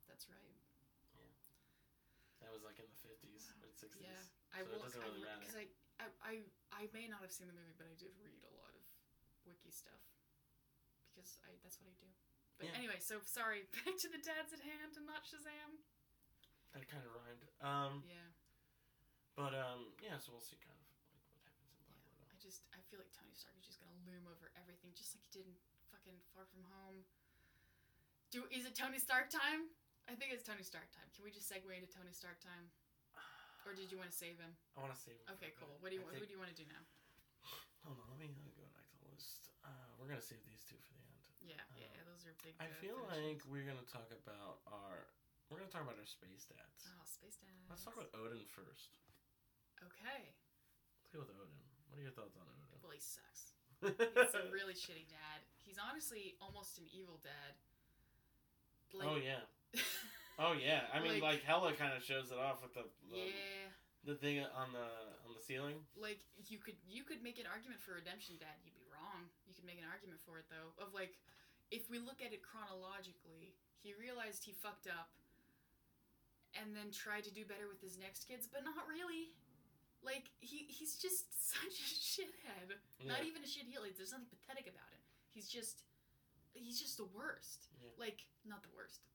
that's 0.10 0.28
right. 0.28 0.55
Was 2.56 2.64
like 2.64 2.80
in 2.80 2.88
the 2.88 3.00
50s 3.04 3.52
or 3.60 3.68
60s. 3.76 4.00
Yeah, 4.00 4.16
I 4.56 4.64
So 4.64 4.72
it 4.72 4.72
will. 4.72 4.88
doesn't 4.88 5.04
I 5.04 5.12
really 5.12 5.28
matter. 5.28 5.44
Because 5.44 5.60
I, 5.60 5.68
I, 6.00 6.08
I, 6.24 6.34
I 6.72 6.84
may 6.96 7.12
not 7.12 7.20
have 7.20 7.36
seen 7.36 7.52
the 7.52 7.58
movie, 7.58 7.76
but 7.76 7.84
I 7.84 7.96
did 8.00 8.16
read 8.16 8.40
a 8.48 8.54
lot 8.56 8.72
of 8.72 8.80
wiki 9.44 9.76
stuff 9.76 10.00
because 11.12 11.36
I 11.44 11.52
that's 11.60 11.76
what 11.84 11.92
I 11.92 11.96
do. 12.00 12.08
But 12.56 12.72
Yeah. 12.72 12.80
anyway, 12.80 13.04
so 13.04 13.20
sorry. 13.28 13.68
Back 13.84 14.00
to 14.00 14.08
the 14.08 14.24
dads 14.24 14.56
at 14.56 14.64
hand 14.64 14.96
and 14.96 15.04
not 15.04 15.28
Shazam. 15.28 15.84
That 16.72 16.88
kind 16.88 17.04
of 17.04 17.12
rhymed. 17.12 17.44
Um, 17.60 17.94
Yeah, 18.08 18.24
but 19.36 19.52
um, 19.52 19.92
yeah. 20.00 20.16
So 20.16 20.32
we'll 20.32 20.40
see 20.44 20.56
kind 20.64 20.80
of 20.80 20.88
like 21.12 21.28
what 21.28 21.44
happens 21.44 21.76
in 21.76 21.84
Black 21.92 22.00
Widow. 22.08 22.24
I 22.32 22.40
just 22.40 22.64
I 22.72 22.80
feel 22.88 23.04
like 23.04 23.12
Tony 23.12 23.36
Stark 23.36 23.60
is 23.60 23.68
just 23.68 23.84
gonna 23.84 23.96
loom 24.08 24.32
over 24.32 24.48
everything, 24.56 24.96
just 24.96 25.12
like 25.12 25.28
he 25.28 25.44
did 25.44 25.44
in 25.52 25.56
fucking 25.92 26.16
Far 26.32 26.48
From 26.48 26.64
Home. 26.72 27.04
Do 28.32 28.48
is 28.48 28.64
it 28.64 28.80
Tony 28.80 29.00
Stark 29.04 29.28
time? 29.28 29.68
I 30.06 30.14
think 30.14 30.32
it's 30.32 30.46
Tony 30.46 30.62
Stark 30.62 30.88
time. 30.94 31.08
Can 31.18 31.26
we 31.26 31.34
just 31.34 31.50
segue 31.50 31.66
into 31.74 31.90
Tony 31.90 32.14
Stark 32.14 32.38
time, 32.40 32.70
or 33.66 33.74
did 33.74 33.90
you 33.90 33.98
want 33.98 34.14
to 34.14 34.18
save 34.18 34.38
him? 34.38 34.54
I 34.78 34.86
want 34.86 34.94
to 34.94 35.02
save. 35.02 35.18
him 35.26 35.34
Okay, 35.38 35.52
cool. 35.58 35.74
What 35.82 35.90
do 35.90 35.98
you 35.98 36.06
I 36.06 36.14
Who 36.14 36.22
think- 36.22 36.30
do 36.30 36.34
you 36.38 36.42
want 36.42 36.54
to 36.54 36.60
do 36.60 36.68
now? 36.70 36.84
Hold 37.86 38.02
on. 38.02 38.08
Let 38.14 38.20
me 38.22 38.30
uh, 38.34 38.50
go 38.58 38.66
back 38.74 38.86
to 38.90 38.98
the 39.02 39.10
list. 39.14 39.54
Uh, 39.62 39.70
we're 39.98 40.10
gonna 40.10 40.22
save 40.24 40.42
these 40.46 40.66
two 40.66 40.78
for 40.86 40.94
the 40.98 41.06
end. 41.06 41.22
Yeah, 41.46 41.62
yeah, 41.78 41.90
yeah 41.94 42.02
those 42.10 42.26
are 42.26 42.34
big. 42.42 42.58
I 42.58 42.66
uh, 42.66 42.74
feel 42.82 42.98
finishes. 42.98 43.14
like 43.22 43.40
we're 43.50 43.66
gonna 43.66 43.86
talk 43.86 44.10
about 44.14 44.66
our. 44.70 45.06
We're 45.50 45.62
gonna 45.62 45.70
talk 45.70 45.86
about 45.86 45.98
our 46.02 46.10
space 46.10 46.50
stats. 46.50 46.90
Oh, 46.90 47.02
space 47.06 47.38
dads. 47.38 47.70
Let's 47.70 47.86
talk 47.86 47.94
about 47.98 48.10
Odin 48.18 48.42
first. 48.50 48.98
Okay. 49.86 50.34
Let's 51.02 51.10
go 51.14 51.22
with 51.22 51.30
Odin. 51.38 51.62
What 51.94 52.02
are 52.02 52.06
your 52.06 52.14
thoughts 52.18 52.34
on 52.38 52.46
Odin? 52.50 52.82
Well, 52.82 52.94
he 52.94 53.02
sucks. 53.02 53.54
He's 53.86 54.34
a 54.34 54.50
really 54.50 54.74
shitty 54.74 55.06
dad. 55.06 55.46
He's 55.62 55.78
honestly 55.78 56.34
almost 56.42 56.82
an 56.82 56.90
evil 56.90 57.22
dad. 57.22 57.54
oh 59.06 59.22
yeah. 59.22 59.46
Oh 60.36 60.52
yeah. 60.52 60.84
I 60.92 61.00
mean, 61.00 61.24
like, 61.24 61.40
Like- 61.40 61.44
Hela 61.48 61.72
kind 61.80 61.96
of 61.96 62.04
shows 62.04 62.28
it 62.28 62.36
off 62.36 62.60
with 62.60 62.76
the 62.76 62.84
the, 63.08 63.32
yeah. 63.32 63.72
the 64.04 64.16
thing 64.20 64.44
on 64.44 64.76
the 64.76 64.90
on 65.24 65.32
the 65.32 65.40
ceiling. 65.40 65.80
Like 65.96 66.20
you 66.52 66.60
could 66.60 66.76
you 66.84 67.08
could 67.08 67.24
make 67.24 67.40
an 67.40 67.48
argument 67.48 67.80
for 67.80 67.96
redemption 67.96 68.36
dad. 68.36 68.60
You'd 68.68 68.76
be 68.76 68.84
wrong. 68.92 69.32
You 69.48 69.56
could 69.56 69.64
make 69.64 69.80
an 69.80 69.88
argument 69.88 70.20
for 70.28 70.36
it 70.36 70.52
though. 70.52 70.76
Of 70.76 70.92
like, 70.92 71.16
if 71.72 71.88
we 71.88 72.04
look 72.04 72.20
at 72.20 72.36
it 72.36 72.44
chronologically, 72.44 73.56
he 73.80 73.96
realized 73.96 74.44
he 74.44 74.52
fucked 74.52 74.92
up, 74.92 75.08
and 76.52 76.76
then 76.76 76.92
tried 76.92 77.24
to 77.28 77.32
do 77.32 77.48
better 77.48 77.72
with 77.72 77.80
his 77.80 77.96
next 77.96 78.28
kids, 78.28 78.44
but 78.52 78.68
not 78.68 78.84
really. 78.92 79.32
Like 80.04 80.36
he 80.44 80.68
he's 80.68 81.00
just 81.00 81.32
such 81.56 81.80
a 81.80 81.88
shithead. 81.96 82.76
Not 83.08 83.24
even 83.24 83.40
a 83.40 83.48
shit 83.48 83.72
heel. 83.72 83.88
Like, 83.88 83.96
there's 83.96 84.12
nothing 84.12 84.28
pathetic 84.28 84.68
about 84.68 84.92
him. 84.92 85.00
He's 85.32 85.48
just, 85.48 85.88
he's 86.52 86.76
just 86.76 87.00
the 87.00 87.08
worst. 87.16 87.72
Yeah. 87.80 87.96
Like, 87.96 88.28
not 88.44 88.64
the 88.68 88.72
worst, 88.76 89.00
the 89.00 89.00
worst, 89.00 89.15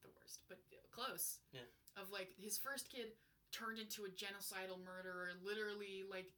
close. 1.11 1.39
Yeah. 1.51 1.67
Of 1.99 2.11
like 2.11 2.31
his 2.39 2.57
first 2.57 2.87
kid 2.87 3.11
turned 3.51 3.79
into 3.79 4.07
a 4.07 4.11
genocidal 4.15 4.79
murderer, 4.79 5.35
literally 5.43 6.07
like 6.07 6.31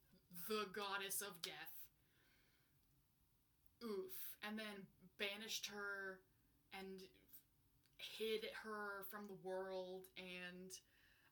the 0.49 0.65
goddess 0.74 1.21
of 1.21 1.38
death. 1.45 1.78
Oof. 3.86 4.17
And 4.41 4.57
then 4.57 4.89
banished 5.21 5.69
her 5.69 6.19
and 6.74 7.05
hid 8.01 8.49
her 8.65 9.05
from 9.13 9.30
the 9.30 9.39
world 9.45 10.09
and 10.17 10.74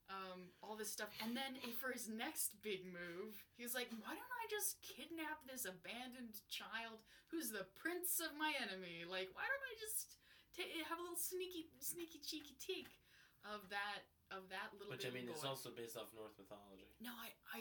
um, 0.07 0.53
all 0.61 0.77
this 0.77 0.93
stuff. 0.93 1.09
And 1.25 1.33
then 1.33 1.57
for 1.81 1.89
his 1.89 2.05
next 2.05 2.61
big 2.61 2.85
move, 2.85 3.41
he 3.57 3.65
was 3.65 3.73
like, 3.73 3.89
why 4.05 4.13
don't 4.13 4.37
I 4.37 4.45
just 4.53 4.77
kidnap 4.85 5.41
this 5.49 5.65
abandoned 5.65 6.37
child 6.45 7.01
who's 7.33 7.49
the 7.49 7.65
prince 7.73 8.21
of 8.21 8.37
my 8.37 8.53
enemy? 8.61 9.01
Like, 9.07 9.33
why 9.33 9.49
don't 9.49 9.65
I 9.65 9.75
just 9.81 10.21
ta 10.53 10.61
have 10.61 10.99
a 10.99 11.03
little 11.03 11.17
sneaky, 11.17 11.73
sneaky, 11.81 12.21
cheeky 12.21 12.53
teak 12.61 13.00
of 13.45 13.65
that, 13.69 14.05
of 14.29 14.47
that 14.49 14.71
little 14.77 14.91
Which 14.91 15.05
I 15.05 15.11
mean, 15.11 15.27
it's 15.29 15.43
also 15.43 15.69
based 15.73 15.97
off 15.97 16.13
Norse 16.15 16.37
mythology. 16.37 16.89
No, 17.01 17.11
I, 17.17 17.33
I, 17.51 17.59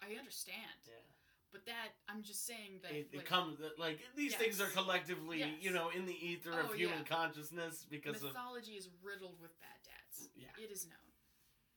I 0.00 0.18
understand. 0.18 0.80
Yeah. 0.86 1.00
But 1.54 1.64
that, 1.66 1.94
I'm 2.08 2.22
just 2.22 2.44
saying 2.44 2.82
that. 2.82 2.92
It, 2.92 3.08
it 3.12 3.16
like, 3.22 3.24
comes 3.24 3.58
like 3.78 4.00
these 4.14 4.34
things 4.34 4.60
are 4.60 4.68
collectively, 4.68 5.40
Yes. 5.40 5.56
you 5.62 5.70
know, 5.70 5.88
in 5.94 6.04
the 6.04 6.12
ether 6.14 6.52
Oh, 6.52 6.68
of 6.72 6.74
human 6.76 7.06
yeah. 7.06 7.16
consciousness 7.16 7.86
because 7.88 8.20
of 8.20 8.34
mythology 8.34 8.72
is 8.76 8.88
riddled 9.02 9.40
with 9.40 9.54
bad 9.62 9.78
dads. 9.86 10.28
yeah. 10.36 10.52
It 10.60 10.70
is 10.70 10.84
known. 10.84 11.06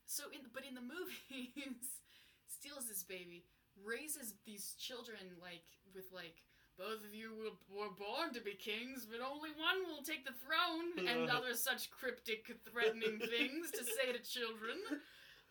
So, 0.05 0.25
in 0.33 0.41
but 0.53 0.65
in 0.65 0.73
the 0.73 0.81
movies, 0.95 2.01
steals 2.49 2.89
this 2.89 3.03
baby, 3.03 3.45
raises 3.85 4.33
these 4.45 4.73
children 4.75 5.21
like 5.39 5.63
with 5.93 6.11
like 6.11 6.41
both 6.79 7.03
of 7.03 7.11
you 7.11 7.35
will, 7.35 7.59
were 7.67 7.91
born 7.91 8.31
to 8.31 8.39
be 8.39 8.55
kings, 8.55 9.03
but 9.03 9.19
only 9.19 9.51
one 9.59 9.83
will 9.83 9.99
take 9.99 10.23
the 10.23 10.31
throne, 10.39 10.95
and 11.03 11.27
other 11.35 11.51
such 11.53 11.91
cryptic, 11.91 12.47
threatening 12.63 13.19
things 13.19 13.69
to 13.75 13.83
say 13.83 14.15
to 14.15 14.23
children. 14.23 14.79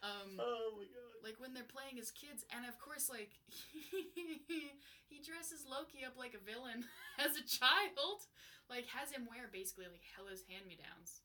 Um, 0.00 0.40
Oh 0.40 0.78
my 0.80 0.88
god. 0.88 1.20
like 1.26 1.36
when 1.42 1.52
they're 1.52 1.68
playing 1.68 2.00
as 2.00 2.08
kids, 2.14 2.48
and 2.54 2.64
of 2.64 2.80
course, 2.80 3.12
like 3.12 3.36
he 5.12 5.18
dresses 5.20 5.68
Loki 5.68 6.06
up 6.08 6.16
like 6.16 6.32
a 6.32 6.40
villain 6.40 6.88
as 7.20 7.36
a 7.36 7.44
child, 7.44 8.24
like 8.72 8.88
has 8.96 9.12
him 9.12 9.28
wear 9.28 9.52
basically 9.52 9.90
like 9.90 10.06
Hela's 10.16 10.46
hand 10.48 10.64
me 10.64 10.80
downs. 10.80 11.20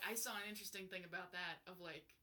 I 0.00 0.16
saw 0.16 0.32
an 0.40 0.48
interesting 0.48 0.88
thing 0.88 1.04
about 1.04 1.36
that 1.36 1.60
of 1.68 1.76
like, 1.78 2.16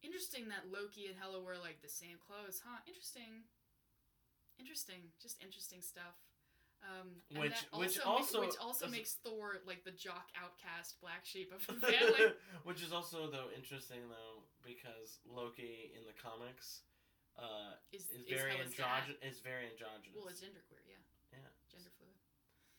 interesting 0.00 0.48
that 0.48 0.72
Loki 0.72 1.04
and 1.06 1.20
Hella 1.20 1.44
wear 1.44 1.60
like 1.60 1.84
the 1.84 1.92
same 1.92 2.16
clothes, 2.16 2.64
huh? 2.64 2.80
Interesting. 2.88 3.44
Interesting, 4.60 5.08
just 5.20 5.40
interesting 5.42 5.80
stuff. 5.80 6.20
Um, 6.80 7.20
and 7.28 7.40
Which- 7.44 7.52
that 7.52 7.76
which 7.76 7.96
ma- 8.00 8.08
also- 8.12 8.40
which 8.40 8.56
also 8.60 8.88
makes 8.88 9.14
Thor 9.20 9.60
like 9.68 9.84
the 9.84 9.92
jock 9.92 10.28
outcast 10.36 11.00
black 11.00 11.24
sheep 11.28 11.52
of 11.52 11.60
the 11.66 11.76
family. 11.92 12.32
Which 12.64 12.80
is 12.80 12.92
also 12.92 13.28
though 13.30 13.48
interesting 13.56 14.08
though 14.08 14.44
because 14.64 15.20
Loki 15.28 15.92
in 15.92 16.04
the 16.08 16.16
comics 16.16 16.80
uh, 17.36 17.76
is, 17.92 18.08
is 18.12 18.24
is 18.24 18.32
very 18.32 18.56
androgynous. 18.56 19.20
Is 19.20 19.40
very 19.44 19.68
androgynous. 19.68 20.16
Well, 20.16 20.28
it's 20.32 20.40
genderqueer, 20.40 20.80
yeah. 20.88 21.00
Yeah. 21.36 21.48
Gender 21.68 21.92
fluid. 22.00 22.16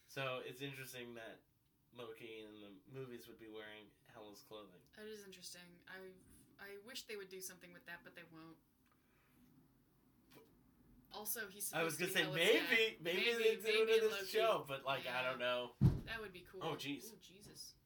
So 0.09 0.41
it's 0.49 0.61
interesting 0.65 1.13
that 1.13 1.41
Loki 1.93 2.41
in 2.41 2.57
the 2.61 2.73
movies 2.89 3.29
would 3.29 3.37
be 3.39 3.49
wearing 3.53 3.85
Hela's 4.17 4.41
clothing. 4.49 4.81
That 4.97 5.05
is 5.13 5.21
interesting. 5.29 5.65
I 5.85 6.09
I 6.57 6.77
wish 6.89 7.05
they 7.05 7.17
would 7.21 7.29
do 7.29 7.41
something 7.41 7.69
with 7.73 7.85
that, 7.85 8.01
but 8.05 8.13
they 8.17 8.25
won't. 8.33 8.57
Also, 11.21 11.41
he's. 11.53 11.69
I 11.69 11.83
was 11.85 12.01
gonna 12.01 12.09
to 12.09 12.17
say 12.17 12.25
be 12.25 12.33
Hela's 12.33 12.41
maybe, 12.49 12.81
dad. 12.97 13.05
maybe, 13.05 13.29
they 13.37 13.53
do 13.61 13.85
it 13.85 14.01
in 14.01 14.09
Loki. 14.09 14.25
this 14.25 14.29
show, 14.33 14.65
but 14.65 14.81
like 14.81 15.05
I 15.05 15.21
don't 15.21 15.37
know. 15.37 15.77
That 16.09 16.17
would 16.17 16.33
be 16.33 16.41
cool. 16.49 16.65
Oh, 16.65 16.73
jeez. 16.73 17.13
Oh 17.13 17.21
Jesus. 17.21 17.77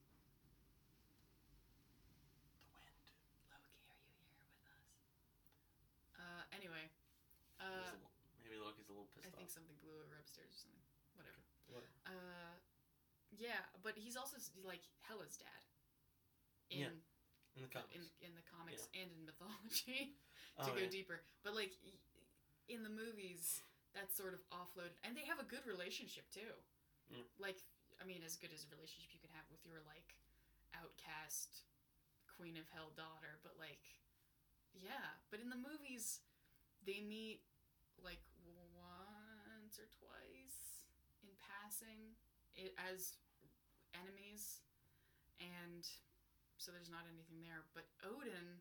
The 2.64 2.72
wind. 2.72 2.96
Loki, 3.52 3.76
are 3.92 4.16
you 4.16 4.24
here 4.32 4.40
with 4.40 4.72
us? 4.72 4.88
Uh. 6.16 6.44
Anyway. 6.56 6.88
He's 7.60 7.60
a 7.60 7.68
Uh. 7.68 7.92
little- 7.92 8.16
maybe 8.40 8.56
Loki's 8.56 8.88
a 8.88 8.96
little 8.96 9.12
pissed 9.12 9.28
I 9.28 9.36
think 9.36 9.52
something 9.52 9.76
blew 9.84 10.00
over 10.00 10.16
upstairs 10.16 10.56
or 10.56 10.60
something. 10.72 10.86
Whatever. 11.20 11.44
What? 11.76 11.84
Uh. 12.08 12.56
Yeah, 13.36 13.60
but 13.84 14.00
he's 14.00 14.16
also 14.16 14.40
like 14.64 14.88
Hela's 15.12 15.36
dad. 15.36 15.62
In 16.72 16.80
Yeah, 16.80 17.60
In 17.60 17.62
the 17.68 17.68
comics. 17.68 17.92
in 18.00 18.04
in 18.24 18.32
the 18.40 18.46
comics 18.48 18.88
and 18.96 19.12
in 19.12 19.26
mythology. 19.28 20.16
oh, 20.56 20.64
to 20.68 20.72
go 20.72 20.78
yeah. 20.80 20.88
deeper. 20.88 21.20
But 21.44 21.52
like 21.54 21.76
y- 21.84 22.00
in 22.68 22.82
the 22.82 22.92
movies, 22.92 23.62
that's 23.94 24.16
sort 24.18 24.36
of 24.36 24.42
offloaded, 24.52 24.98
and 25.06 25.16
they 25.16 25.24
have 25.24 25.40
a 25.40 25.48
good 25.48 25.64
relationship 25.64 26.28
too. 26.34 26.54
Mm. 27.08 27.24
Like, 27.40 27.64
I 28.02 28.04
mean, 28.04 28.26
as 28.26 28.36
good 28.36 28.52
as 28.52 28.66
a 28.66 28.70
relationship 28.74 29.14
you 29.16 29.22
can 29.24 29.32
have 29.38 29.48
with 29.48 29.64
your 29.64 29.80
like 29.88 30.18
outcast 30.76 31.64
Queen 32.28 32.60
of 32.60 32.68
Hell 32.76 32.92
daughter, 32.98 33.40
but 33.46 33.56
like, 33.56 33.82
yeah. 34.76 35.16
But 35.32 35.40
in 35.40 35.48
the 35.48 35.60
movies, 35.60 36.20
they 36.84 37.00
meet 37.00 37.46
like 38.04 38.20
once 38.76 39.80
or 39.80 39.88
twice 39.96 40.86
in 41.24 41.32
passing 41.40 42.20
it, 42.60 42.76
as 42.76 43.16
enemies, 43.96 44.60
and 45.40 45.88
so 46.60 46.76
there's 46.76 46.92
not 46.92 47.08
anything 47.08 47.40
there. 47.40 47.64
But 47.72 47.88
Odin. 48.04 48.60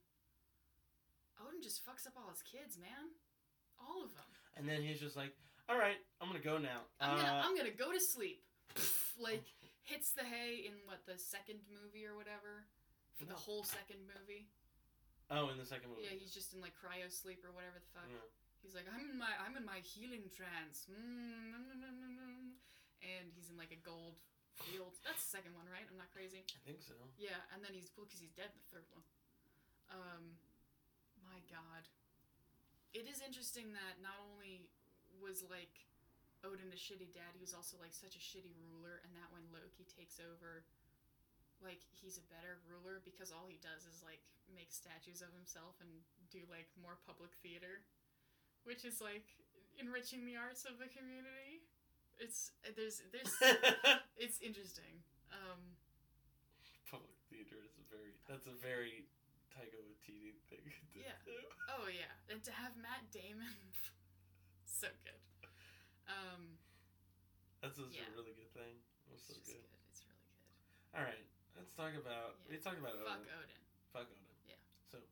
Odin 1.35 1.59
just 1.59 1.83
fucks 1.83 2.07
up 2.07 2.15
all 2.15 2.31
his 2.31 2.47
kids, 2.47 2.79
man. 2.79 3.11
All 3.81 4.03
of 4.05 4.15
them. 4.15 4.25
And 4.57 4.69
then 4.69 4.83
he's 4.83 5.01
just 5.01 5.17
like, 5.17 5.35
"All 5.69 5.77
right, 5.79 5.99
I'm 6.21 6.29
gonna 6.29 6.39
go 6.43 6.59
now." 6.59 6.87
I'm 7.01 7.17
gonna 7.19 7.29
Uh, 7.29 7.43
I'm 7.45 7.57
gonna 7.57 7.71
go 7.75 7.91
to 7.93 8.01
sleep. 8.01 8.43
like 9.19 9.45
hits 9.83 10.13
the 10.13 10.25
hay 10.25 10.65
in 10.67 10.75
what 10.87 11.05
the 11.07 11.19
second 11.19 11.61
movie 11.71 12.07
or 12.07 12.17
whatever 12.17 12.65
for 13.15 13.25
the 13.27 13.35
whole 13.37 13.63
second 13.63 14.01
movie. 14.09 14.49
oh, 15.31 15.49
in 15.51 15.59
the 15.59 15.67
second 15.67 15.91
movie. 15.91 16.03
Yeah, 16.09 16.17
he's 16.19 16.33
just 16.35 16.53
in 16.55 16.61
like 16.61 16.75
cryo 16.75 17.07
sleep 17.13 17.45
or 17.45 17.53
whatever 17.53 17.79
the 17.79 17.91
fuck. 17.95 18.09
Yeah. 18.11 18.19
He's 18.63 18.75
like 18.75 18.89
I'm 18.91 19.11
in 19.11 19.19
my 19.19 19.31
I'm 19.45 19.55
in 19.57 19.65
my 19.65 19.79
healing 19.85 20.27
trance. 20.33 20.87
Mm, 20.91 22.57
And 23.05 23.29
he's 23.37 23.51
in 23.51 23.57
like 23.61 23.71
a 23.73 23.81
gold 23.85 24.17
field. 24.65 24.97
That's 25.05 25.21
the 25.27 25.31
second 25.37 25.53
one, 25.55 25.67
right? 25.69 25.85
I'm 25.85 25.99
not 26.01 26.09
crazy. 26.15 26.43
I 26.49 26.61
think 26.65 26.81
so. 26.81 26.95
Yeah, 27.21 27.37
and 27.53 27.61
then 27.63 27.75
he's 27.77 27.91
because 27.93 28.19
he's 28.23 28.33
dead 28.33 28.49
in 28.55 28.59
the 28.65 28.69
third 28.73 28.87
one. 28.95 29.05
Um, 29.93 30.25
my 31.29 31.39
God, 31.53 31.85
it 32.95 33.11
is 33.11 33.19
interesting 33.21 33.75
that 33.75 33.99
not 33.99 34.15
only 34.23 34.71
was 35.19 35.43
like 35.51 35.83
Odin 36.47 36.71
a 36.71 36.79
shitty 36.79 37.11
dad, 37.11 37.35
he 37.35 37.43
was 37.43 37.53
also 37.53 37.75
like 37.83 37.91
such 37.91 38.15
a 38.15 38.23
shitty 38.23 38.55
ruler, 38.71 39.03
and 39.03 39.11
that 39.19 39.29
when 39.35 39.43
Loki 39.51 39.83
takes 39.91 40.23
over, 40.23 40.63
like 41.59 41.83
he's 41.91 42.17
a 42.17 42.27
better 42.31 42.63
ruler 42.71 43.03
because 43.03 43.35
all 43.35 43.51
he 43.51 43.59
does 43.59 43.83
is 43.91 44.05
like 44.07 44.23
make 44.55 44.71
statues 44.71 45.25
of 45.25 45.35
himself 45.35 45.75
and 45.83 45.91
do 46.31 46.47
like 46.47 46.71
more 46.79 46.95
public 47.03 47.35
theater, 47.43 47.83
which 48.63 48.87
is 48.87 49.03
like 49.03 49.27
enriching 49.81 50.23
the 50.23 50.39
arts 50.39 50.63
of 50.63 50.79
the 50.79 50.87
community. 50.87 51.67
It's 52.23 52.55
there's 52.79 53.03
there's 53.11 53.35
it's 54.23 54.39
interesting. 54.39 55.03
Um, 55.35 55.75
Public 56.87 57.19
theater 57.27 57.59
is 57.59 57.75
a 57.75 57.85
very. 57.91 58.15
That's 58.31 58.47
a 58.47 58.55
very 58.55 59.11
Taika 59.55 59.79
Waititi 59.81 60.35
thing. 60.51 60.67
Yeah. 60.95 61.15
do. 61.27 61.35
Oh 61.75 61.87
yeah, 61.91 62.11
and 62.31 62.39
to 62.47 62.53
have 62.55 62.75
Matt 62.79 63.07
Damon, 63.11 63.51
so 64.69 64.87
good. 65.03 65.23
Um, 66.07 66.59
That's 67.63 67.75
just 67.81 67.91
Yeah. 67.95 68.07
a 68.09 68.15
really 68.15 68.35
good 68.37 68.51
thing. 68.55 68.79
That's 69.11 69.25
it's 69.25 69.31
so 69.31 69.35
just 69.41 69.47
good. 69.51 69.63
good. 69.65 69.83
It's 69.91 70.03
really 70.07 70.21
good. 70.23 70.95
All 70.95 71.03
right, 71.07 71.25
let's 71.59 71.73
talk 71.75 71.93
about. 71.99 72.39
Yeah. 72.47 72.55
We 72.55 72.63
talk 72.63 72.79
about 72.79 72.95
Fuck 73.03 73.27
Odin. 73.27 73.35
Odin. 73.43 73.63
Fuck 73.91 74.07
Odin. 74.13 74.31
Yeah. 74.47 74.61
So, 74.87 75.03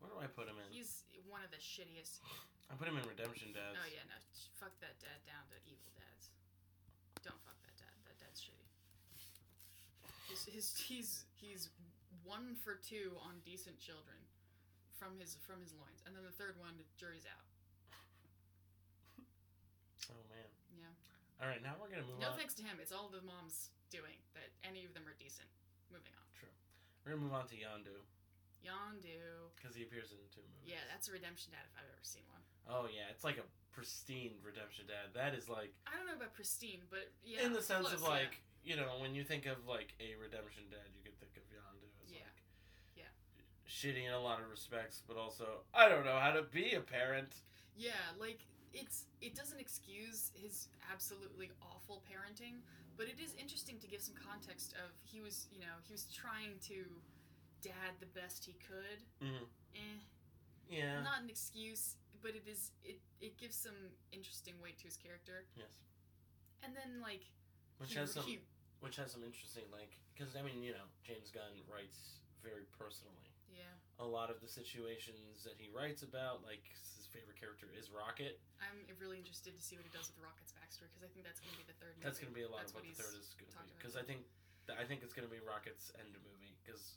where 0.00 0.08
do 0.08 0.16
I 0.24 0.28
put 0.32 0.48
him 0.48 0.56
in? 0.56 0.68
He's 0.72 1.04
one 1.28 1.44
of 1.44 1.52
the 1.52 1.60
shittiest. 1.60 2.24
I 2.70 2.78
put 2.80 2.88
him 2.88 2.96
in 2.96 3.04
Redemption 3.04 3.52
Dads. 3.52 3.76
Oh 3.76 3.88
yeah, 3.92 4.06
no, 4.08 4.16
fuck 4.56 4.72
that 4.80 4.96
dad 5.04 5.20
down 5.28 5.44
to 5.52 5.56
evil 5.68 5.92
dads. 6.00 6.32
Don't 7.26 7.38
fuck 7.44 7.58
that 7.66 7.76
dad. 7.76 7.92
That 8.08 8.16
dad's 8.24 8.40
shitty. 8.40 8.66
His, 10.32 10.46
his 10.48 10.66
he's 10.80 11.10
he's 11.36 11.68
one 12.24 12.56
for 12.56 12.78
two 12.78 13.16
on 13.24 13.40
decent 13.44 13.78
children 13.80 14.18
from 14.96 15.16
his 15.18 15.36
from 15.44 15.60
his 15.60 15.72
loins, 15.72 16.04
and 16.04 16.12
then 16.12 16.24
the 16.24 16.34
third 16.34 16.56
one, 16.60 16.76
the 16.76 16.86
jury's 16.96 17.24
out. 17.24 17.44
Oh 20.12 20.24
man. 20.28 20.50
Yeah. 20.74 20.92
All 21.40 21.48
right, 21.48 21.62
now 21.62 21.78
we're 21.80 21.88
gonna 21.88 22.04
move 22.04 22.20
on. 22.20 22.24
No 22.24 22.32
on. 22.34 22.38
thanks 22.38 22.54
to 22.60 22.64
him. 22.64 22.78
It's 22.82 22.92
all 22.92 23.08
the 23.08 23.22
moms 23.24 23.72
doing 23.88 24.18
that. 24.36 24.52
Any 24.66 24.84
of 24.84 24.92
them 24.92 25.06
are 25.08 25.16
decent. 25.16 25.48
Moving 25.88 26.12
on. 26.14 26.26
True. 26.36 26.52
We're 27.02 27.16
gonna 27.16 27.24
move 27.26 27.36
on 27.36 27.46
to 27.50 27.56
Yondu 27.56 27.96
Yondu. 28.60 29.48
because 29.56 29.72
he 29.72 29.82
appears 29.82 30.12
in 30.12 30.20
two 30.28 30.44
movies. 30.44 30.76
Yeah, 30.76 30.84
that's 30.92 31.08
a 31.08 31.12
redemption 31.16 31.52
dad 31.56 31.64
if 31.64 31.74
I've 31.80 31.88
ever 31.88 32.04
seen 32.04 32.24
one. 32.28 32.44
Oh 32.68 32.86
yeah, 32.92 33.08
it's 33.08 33.24
like 33.24 33.40
a 33.40 33.46
pristine 33.72 34.36
Redemption 34.44 34.84
Dad. 34.86 35.14
That 35.14 35.32
is 35.32 35.48
like 35.48 35.72
I 35.88 35.96
don't 35.96 36.06
know 36.06 36.18
about 36.18 36.34
pristine, 36.34 36.84
but 36.90 37.08
yeah. 37.24 37.46
in 37.46 37.56
the 37.56 37.62
sense 37.62 37.88
close, 37.88 37.98
of 37.98 38.04
yeah. 38.04 38.28
like 38.28 38.42
you 38.62 38.76
know 38.76 39.00
when 39.00 39.14
you 39.14 39.24
think 39.24 39.46
of 39.46 39.64
like 39.64 39.96
a 39.98 40.14
Redemption 40.20 40.68
Dad, 40.68 40.86
you 40.92 41.02
could 41.02 41.16
think 41.18 41.34
of 41.40 41.44
Yondu 41.48 41.88
as 42.04 42.12
Yeah. 42.12 42.28
like 42.28 43.08
Yeah. 43.08 43.12
Shitty 43.80 44.06
in 44.06 44.12
a 44.12 44.20
lot 44.20 44.40
of 44.40 44.50
respects, 44.50 45.02
but 45.08 45.16
also 45.16 45.64
I 45.74 45.88
don't 45.88 46.04
know 46.04 46.18
how 46.20 46.32
to 46.32 46.42
be 46.42 46.72
a 46.74 46.80
parent. 46.80 47.32
Yeah, 47.76 47.92
like 48.18 48.40
it's 48.74 49.06
it 49.20 49.34
doesn't 49.34 49.58
excuse 49.60 50.30
his 50.34 50.68
absolutely 50.92 51.50
awful 51.62 52.02
parenting, 52.10 52.60
but 52.96 53.06
it 53.06 53.18
is 53.22 53.34
interesting 53.40 53.78
to 53.80 53.86
give 53.86 54.00
some 54.02 54.14
context 54.14 54.74
of 54.74 54.90
he 55.02 55.20
was, 55.20 55.46
you 55.52 55.60
know, 55.60 55.74
he 55.86 55.92
was 55.92 56.04
trying 56.12 56.58
to 56.68 56.84
dad 57.62 57.96
the 58.00 58.06
best 58.20 58.44
he 58.44 58.52
could. 58.60 59.00
Mhm. 59.24 59.46
Eh, 59.74 59.98
Yeah. 60.68 61.00
not 61.02 61.20
an 61.22 61.30
excuse, 61.30 61.96
but 62.22 62.34
it 62.36 62.46
is 62.46 62.72
it 62.84 63.00
it 63.20 63.36
gives 63.38 63.56
some 63.56 63.76
interesting 64.12 64.60
weight 64.60 64.78
to 64.78 64.84
his 64.84 64.96
character. 64.96 65.46
yes. 65.56 65.72
And 66.62 66.76
then 66.76 67.00
like 67.00 67.24
Which 67.78 67.92
he, 67.94 67.98
has 67.98 68.12
some 68.12 68.24
he- 68.24 68.40
which 68.80 68.96
has 68.96 69.12
some 69.12 69.22
interesting 69.24 69.64
like 69.72 69.96
because 70.14 70.36
I 70.36 70.42
mean 70.42 70.62
you 70.62 70.72
know 70.72 70.84
James 71.02 71.30
Gunn 71.30 71.64
writes 71.72 72.20
very 72.42 72.64
personally. 72.78 73.29
A 74.00 74.08
lot 74.08 74.32
of 74.32 74.40
the 74.40 74.48
situations 74.48 75.44
that 75.44 75.60
he 75.60 75.68
writes 75.68 76.00
about, 76.00 76.40
like 76.40 76.64
his 76.96 77.04
favorite 77.12 77.36
character 77.36 77.68
is 77.76 77.92
Rocket. 77.92 78.40
I'm 78.64 78.80
really 78.96 79.20
interested 79.20 79.52
to 79.52 79.60
see 79.60 79.76
what 79.76 79.84
he 79.84 79.92
does 79.92 80.08
with 80.08 80.16
Rocket's 80.24 80.56
backstory 80.56 80.88
because 80.88 81.04
I 81.04 81.10
think 81.12 81.28
that's 81.28 81.36
going 81.38 81.52
to 81.52 81.60
be 81.60 81.68
the 81.68 81.76
third. 81.76 82.00
That's 82.00 82.16
going 82.16 82.32
to 82.32 82.36
be 82.36 82.44
a 82.44 82.50
lot 82.50 82.64
That's 82.64 82.72
of 82.72 82.80
what, 82.80 82.88
what 82.88 82.96
the 82.96 83.02
third 83.04 83.12
is 83.20 83.36
going 83.36 83.52
to 83.52 83.60
be 83.60 83.76
because 83.76 84.00
I 84.00 84.04
think 84.04 84.24
I 84.72 84.88
think 84.88 85.04
it's 85.04 85.12
going 85.12 85.28
to 85.28 85.32
be 85.32 85.42
Rocket's 85.44 85.92
end 86.00 86.16
movie 86.24 86.56
because 86.64 86.96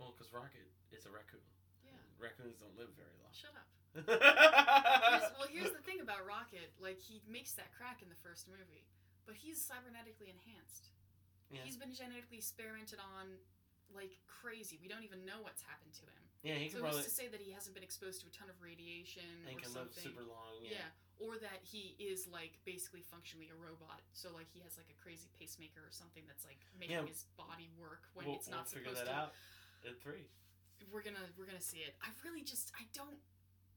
well 0.00 0.16
because 0.16 0.32
Rocket 0.32 0.64
is 0.88 1.04
a 1.04 1.12
raccoon. 1.12 1.44
Yeah. 1.84 2.00
Raccoons 2.16 2.56
don't 2.56 2.72
live 2.80 2.88
very 2.96 3.12
long. 3.20 3.32
Shut 3.36 3.52
up. 3.52 3.68
Here's, 3.94 5.30
well, 5.38 5.46
here's 5.54 5.70
the 5.70 5.84
thing 5.86 6.02
about 6.02 6.26
Rocket. 6.26 6.74
Like, 6.82 6.98
he 6.98 7.22
makes 7.30 7.54
that 7.54 7.70
crack 7.78 8.02
in 8.02 8.10
the 8.10 8.18
first 8.26 8.50
movie, 8.50 8.82
but 9.22 9.38
he's 9.38 9.62
cybernetically 9.62 10.26
enhanced. 10.26 10.90
Yeah. 11.46 11.62
He's 11.62 11.78
been 11.78 11.94
genetically 11.94 12.42
experimented 12.42 12.98
on 12.98 13.38
like 13.96 14.12
crazy. 14.28 14.76
We 14.82 14.90
don't 14.90 15.02
even 15.06 15.22
know 15.24 15.40
what's 15.40 15.62
happened 15.64 15.94
to 16.02 16.06
him. 16.06 16.22
yeah, 16.42 16.58
he 16.60 16.68
so 16.68 16.78
who's 16.78 16.84
probably 16.84 17.06
to 17.06 17.14
say 17.14 17.26
that 17.30 17.40
he 17.40 17.54
hasn't 17.54 17.72
been 17.78 17.86
exposed 17.86 18.20
to 18.22 18.26
a 18.28 18.34
ton 18.34 18.50
of 18.52 18.58
radiation 18.60 19.24
and 19.48 19.56
or 19.56 19.62
can 19.62 19.70
live 19.72 19.88
something? 19.94 20.04
super 20.04 20.26
long. 20.26 20.60
yeah. 20.60 20.82
Yeah. 20.84 21.22
or 21.24 21.38
that 21.40 21.62
he 21.62 21.94
is 22.02 22.26
like 22.28 22.58
basically 22.66 23.06
functionally 23.06 23.48
a 23.48 23.56
robot. 23.56 24.02
So 24.12 24.34
like 24.34 24.50
he 24.50 24.60
has 24.66 24.74
like 24.76 24.90
a 24.90 24.98
crazy 24.98 25.30
pacemaker 25.38 25.80
or 25.80 25.94
something 25.94 26.26
that's 26.26 26.42
like 26.44 26.60
making 26.76 27.00
Yeah. 27.00 27.08
his 27.08 27.24
body 27.38 27.70
work 27.78 28.10
when 28.18 28.26
we'll, 28.26 28.36
it's 28.42 28.50
not 28.50 28.66
we'll 28.68 28.82
figure 28.82 28.92
supposed 28.92 29.06
that 29.06 29.14
to. 29.14 29.30
out 29.30 29.30
at 29.86 29.96
three. 30.02 30.26
we're 30.92 31.04
gonna 31.06 31.24
we're 31.38 31.46
gonna 31.48 31.62
see 31.62 31.86
it. 31.86 31.94
I 32.02 32.10
really 32.26 32.42
just 32.42 32.74
I 32.76 32.84
don't 32.92 33.16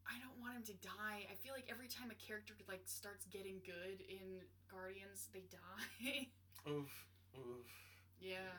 I 0.08 0.16
don't 0.24 0.40
want 0.40 0.56
him 0.56 0.64
to 0.72 0.78
die. 0.84 1.28
I 1.28 1.36
feel 1.44 1.52
like 1.52 1.68
every 1.70 1.88
time 1.92 2.10
a 2.12 2.20
character 2.20 2.56
like 2.68 2.84
starts 2.88 3.28
getting 3.28 3.60
good 3.68 4.00
in 4.08 4.40
Guardians, 4.72 5.28
they 5.36 5.46
die. 5.52 6.32
Oof. 6.72 6.90
Oof. 7.38 7.68
yeah, 8.20 8.56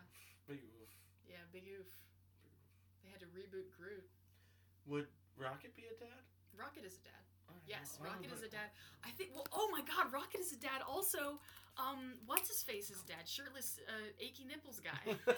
Big 0.46 0.60
oof. 0.60 0.92
Yeah, 1.28 1.44
big 1.52 1.68
oof. 1.68 1.88
They 3.04 3.08
had 3.12 3.20
to 3.20 3.28
reboot 3.30 3.68
Groot. 3.76 4.08
Would 4.88 5.06
Rocket 5.36 5.76
be 5.76 5.84
a 5.86 5.96
dad? 6.00 6.24
Rocket 6.56 6.84
is 6.84 6.98
a 6.98 7.04
dad. 7.04 7.22
Yes, 7.68 7.98
well, 8.00 8.08
I 8.10 8.16
Rocket 8.16 8.32
is 8.32 8.42
a 8.42 8.50
dad. 8.50 8.72
I 9.04 9.10
think. 9.10 9.30
Well, 9.34 9.46
oh 9.52 9.68
my 9.70 9.80
God, 9.84 10.12
Rocket 10.12 10.40
is 10.40 10.52
a 10.52 10.60
dad. 10.60 10.80
Also, 10.88 11.40
um, 11.76 12.16
what's 12.26 12.48
his 12.48 12.62
face 12.62 12.90
is 12.90 13.02
dad, 13.02 13.28
shirtless, 13.28 13.78
uh, 13.88 13.92
achy 14.20 14.44
nipples 14.44 14.80
guy. 14.80 15.14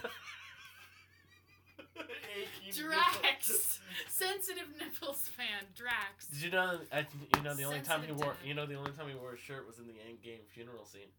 Achy 2.31 2.83
Drax, 2.83 3.81
sensitive 4.09 4.69
nipples 4.79 5.29
fan, 5.29 5.67
Drax. 5.75 6.29
Did 6.29 6.43
you 6.43 6.51
know? 6.51 6.79
I, 6.93 7.07
you 7.37 7.43
know 7.43 7.55
the 7.55 7.65
only 7.65 7.81
time 7.81 8.03
he 8.07 8.13
wore. 8.13 8.37
dad. 8.37 8.37
You 8.45 8.55
know 8.55 8.67
the 8.67 8.77
only 8.77 8.93
time 8.93 9.09
he 9.09 9.15
wore 9.15 9.35
a 9.35 9.39
shirt 9.39 9.67
was 9.67 9.79
in 9.79 9.87
the 9.87 9.97
end 10.09 10.23
game 10.23 10.41
funeral 10.49 10.85
scene. 10.85 11.11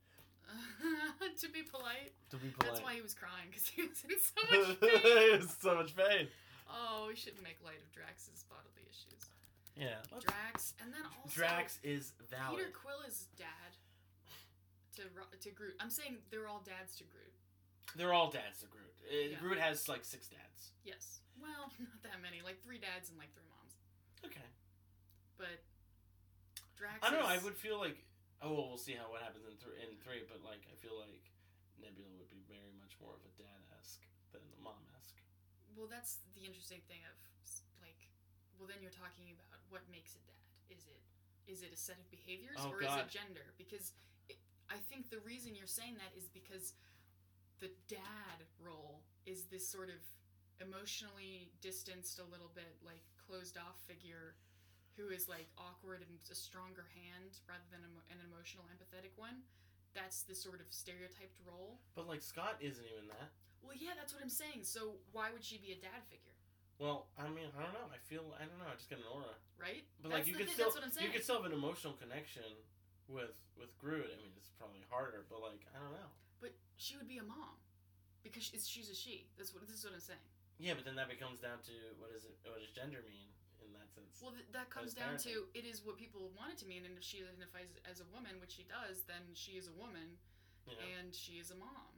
to 1.42 1.48
be 1.50 1.62
polite. 1.64 2.14
To 2.32 2.38
be 2.38 2.50
polite. 2.50 2.74
That's 2.74 2.84
why 2.84 2.94
he 2.96 3.02
was 3.02 3.14
crying 3.14 3.50
because 3.50 3.68
he 3.74 3.84
was 3.88 4.02
in 4.04 4.18
so 4.20 4.42
much 4.50 4.80
pain. 4.80 5.00
It 5.04 5.42
was 5.42 5.56
so 5.62 5.76
much 5.76 5.96
pain. 5.96 6.28
oh, 6.70 7.06
we 7.08 7.16
shouldn't 7.16 7.44
make 7.44 7.58
light 7.64 7.80
of 7.82 7.90
Drax's 7.92 8.46
bodily 8.50 8.86
issues. 8.90 9.22
Yeah. 9.76 10.04
Drax, 10.20 10.74
and 10.84 10.92
then 10.94 11.02
also 11.08 11.32
Drax 11.34 11.80
is 11.84 12.14
valid. 12.30 12.60
Peter 12.60 12.72
Quill 12.76 13.02
is 13.08 13.28
dad 13.38 13.72
to 15.00 15.04
to 15.08 15.50
Groot. 15.56 15.76
I'm 15.80 15.90
saying 15.90 16.18
they're 16.30 16.48
all 16.48 16.62
dads 16.66 16.96
to 16.98 17.04
Groot. 17.06 17.34
They're 17.96 18.14
all 18.14 18.30
dads 18.30 18.60
to 18.62 18.68
Groot. 18.68 18.92
Uh, 19.08 19.32
Yeah. 19.32 19.38
Groot 19.40 19.60
has 19.60 19.88
like 19.88 20.04
six 20.04 20.28
dads. 20.28 20.72
Yes. 20.84 21.20
Well, 21.42 21.72
not 21.80 22.02
that 22.04 22.22
many. 22.22 22.42
Like 22.44 22.62
three 22.64 22.78
dads 22.78 23.10
and 23.10 23.18
like 23.18 23.32
three 23.34 23.48
moms. 23.50 23.74
Okay. 24.26 24.48
But 25.38 25.64
Drax. 26.78 27.00
I 27.02 27.10
don't 27.12 27.20
know. 27.22 27.28
I 27.28 27.38
would 27.40 27.56
feel 27.56 27.80
like. 27.80 27.98
Oh, 28.42 28.58
well, 28.58 28.68
we'll 28.74 28.82
see 28.82 28.98
how 28.98 29.06
what 29.14 29.22
happens 29.22 29.46
in 29.46 29.54
three. 29.62 29.78
In 29.86 29.94
three, 30.02 30.26
but 30.26 30.42
like, 30.42 30.66
I 30.66 30.76
feel 30.82 30.98
like 30.98 31.30
Nebula 31.78 32.10
would 32.18 32.34
be 32.34 32.42
very 32.50 32.74
much 32.82 32.98
more 32.98 33.14
of 33.14 33.22
a 33.22 33.34
dad 33.38 33.62
esque 33.78 34.02
than 34.34 34.42
a 34.42 34.60
mom 34.66 34.82
esque. 34.98 35.22
Well, 35.78 35.86
that's 35.86 36.26
the 36.34 36.44
interesting 36.46 36.82
thing 36.90 37.06
of 37.06 37.16
like. 37.80 38.10
Well, 38.58 38.70
then 38.70 38.82
you're 38.82 38.94
talking 38.94 39.30
about 39.34 39.62
what 39.70 39.86
makes 39.90 40.18
a 40.18 40.22
dad. 40.26 40.46
Is 40.74 40.86
it 40.90 41.02
is 41.50 41.62
it 41.62 41.74
a 41.74 41.80
set 41.80 41.98
of 41.98 42.08
behaviors 42.10 42.58
Oh, 42.62 42.74
or 42.74 42.82
is 42.82 42.94
it 42.94 43.10
gender? 43.10 43.54
Because 43.58 43.94
it, 44.30 44.38
I 44.70 44.78
think 44.90 45.10
the 45.10 45.22
reason 45.22 45.54
you're 45.54 45.70
saying 45.70 45.98
that 45.98 46.14
is 46.18 46.30
because 46.30 46.74
the 47.62 47.70
dad 47.90 48.46
role 48.58 49.02
is 49.26 49.46
this 49.50 49.66
sort 49.66 49.90
of 49.90 50.02
emotionally 50.62 51.50
distanced 51.62 52.22
a 52.22 52.28
little 52.30 52.50
bit 52.54 52.78
like 52.86 53.02
closed 53.18 53.58
off 53.58 53.78
figure 53.90 54.38
who 55.02 55.10
is 55.10 55.26
like 55.26 55.50
awkward 55.58 56.06
and 56.06 56.14
a 56.30 56.38
stronger 56.38 56.86
hand 56.94 57.42
rather 57.50 57.66
than 57.74 57.82
emo- 57.82 58.06
an 58.14 58.22
emotional 58.30 58.62
empathetic 58.70 59.18
one 59.18 59.42
that's 59.98 60.22
the 60.30 60.38
sort 60.38 60.62
of 60.62 60.70
stereotyped 60.70 61.42
role 61.42 61.82
But 61.98 62.06
like 62.06 62.22
Scott 62.22 62.62
isn't 62.62 62.86
even 62.86 63.10
that. 63.10 63.34
well 63.66 63.74
yeah 63.74 63.98
that's 63.98 64.14
what 64.14 64.22
i'm 64.22 64.30
saying 64.30 64.62
so 64.62 65.02
why 65.12 65.34
would 65.34 65.42
she 65.44 65.58
be 65.58 65.74
a 65.74 65.80
dad 65.82 66.06
figure 66.06 66.38
Well, 66.78 67.10
I 67.18 67.26
mean, 67.34 67.50
I 67.58 67.62
don't 67.66 67.74
know. 67.78 67.90
I 67.94 67.98
feel 68.10 68.30
I 68.38 68.46
don't 68.46 68.58
know. 68.62 68.70
I 68.70 68.78
just 68.78 68.90
get 68.94 69.02
an 69.02 69.10
aura. 69.10 69.34
right 69.58 69.82
But 70.06 70.14
like 70.14 70.30
you 70.30 70.38
could 70.38 70.46
thi- 70.50 70.54
still 70.62 70.70
that's 70.70 70.78
what 70.78 70.86
i'm 70.86 70.94
saying 70.94 71.10
you 71.10 71.14
could 71.14 71.26
still 71.26 71.42
have 71.42 71.50
an 71.50 71.58
emotional 71.58 71.98
connection 71.98 72.46
with 73.10 73.34
with 73.58 73.74
Groot. 73.82 74.06
I 74.08 74.16
mean, 74.22 74.32
it's 74.38 74.50
probably 74.58 74.86
harder, 74.94 75.26
but 75.30 75.42
like 75.42 75.66
I 75.74 75.82
don't 75.82 75.92
know. 75.98 76.10
but 76.42 76.54
she 76.78 76.96
would 76.98 77.10
be 77.10 77.18
a 77.18 77.26
mom 77.26 77.58
because 78.24 78.46
she's, 78.46 78.64
she's 78.70 78.90
a 78.90 78.96
she 78.96 79.26
that's 79.38 79.50
what 79.54 79.66
this 79.66 79.74
is 79.74 79.82
what 79.84 79.98
i'm 79.98 80.02
saying 80.02 80.26
Yeah, 80.62 80.78
but 80.78 80.86
then 80.86 80.94
that 81.02 81.10
becomes 81.10 81.42
down 81.42 81.58
to 81.68 81.74
what 81.98 82.14
is 82.14 82.24
it? 82.24 82.38
What 82.46 82.62
does 82.62 82.70
gender 82.72 83.02
mean 83.06 83.31
well 84.22 84.32
th- 84.32 84.48
that 84.54 84.70
comes 84.70 84.94
down 84.94 85.18
to 85.18 85.50
it 85.54 85.66
is 85.66 85.82
what 85.84 85.98
people 85.98 86.32
want 86.38 86.52
it 86.54 86.58
to 86.58 86.68
mean 86.68 86.86
and 86.86 86.98
if 86.98 87.04
she 87.04 87.20
identifies 87.22 87.70
as 87.90 88.00
a 88.00 88.08
woman 88.14 88.38
which 88.40 88.56
she 88.56 88.66
does 88.66 89.04
then 89.10 89.22
she 89.34 89.58
is 89.58 89.68
a 89.68 89.76
woman 89.76 90.18
know? 90.68 90.74
and 90.98 91.14
she 91.14 91.40
is 91.42 91.52
a 91.52 91.58
mom, 91.58 91.94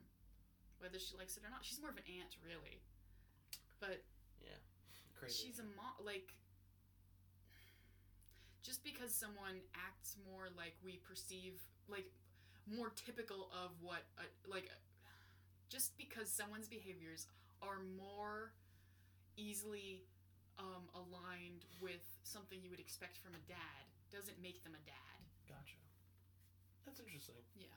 whether 0.78 0.98
she 0.98 1.16
likes 1.16 1.36
it 1.36 1.44
or 1.44 1.50
not. 1.50 1.64
She's 1.64 1.80
more 1.80 1.90
of 1.90 1.98
an 1.98 2.06
aunt, 2.08 2.36
really. 2.40 2.80
But 3.80 4.02
yeah, 4.40 4.58
Crazy. 5.18 5.46
she's 5.48 5.58
a 5.58 5.68
mom. 5.76 5.94
Like, 6.00 6.34
just 8.62 8.82
because 8.82 9.12
someone 9.12 9.60
acts 9.76 10.16
more 10.24 10.48
like 10.56 10.74
we 10.84 11.00
perceive, 11.04 11.60
like, 11.88 12.08
more 12.64 12.92
typical 12.96 13.50
of 13.52 13.76
what, 13.80 14.08
a, 14.16 14.24
like, 14.48 14.70
just 15.68 15.96
because 15.98 16.30
someone's 16.30 16.68
behaviors 16.68 17.26
are 17.60 17.84
more 17.96 18.52
easily 19.36 20.04
um, 20.58 20.86
aligned 20.94 21.64
with 21.80 22.04
something 22.22 22.60
you 22.62 22.70
would 22.70 22.80
expect 22.82 23.18
from 23.18 23.34
a 23.34 23.42
dad 23.50 23.84
doesn't 24.12 24.38
make 24.40 24.62
them 24.62 24.74
a 24.78 24.82
dad. 24.86 25.18
Gotcha. 25.48 25.78
That's 26.86 27.00
interesting. 27.00 27.40
Yeah. 27.58 27.74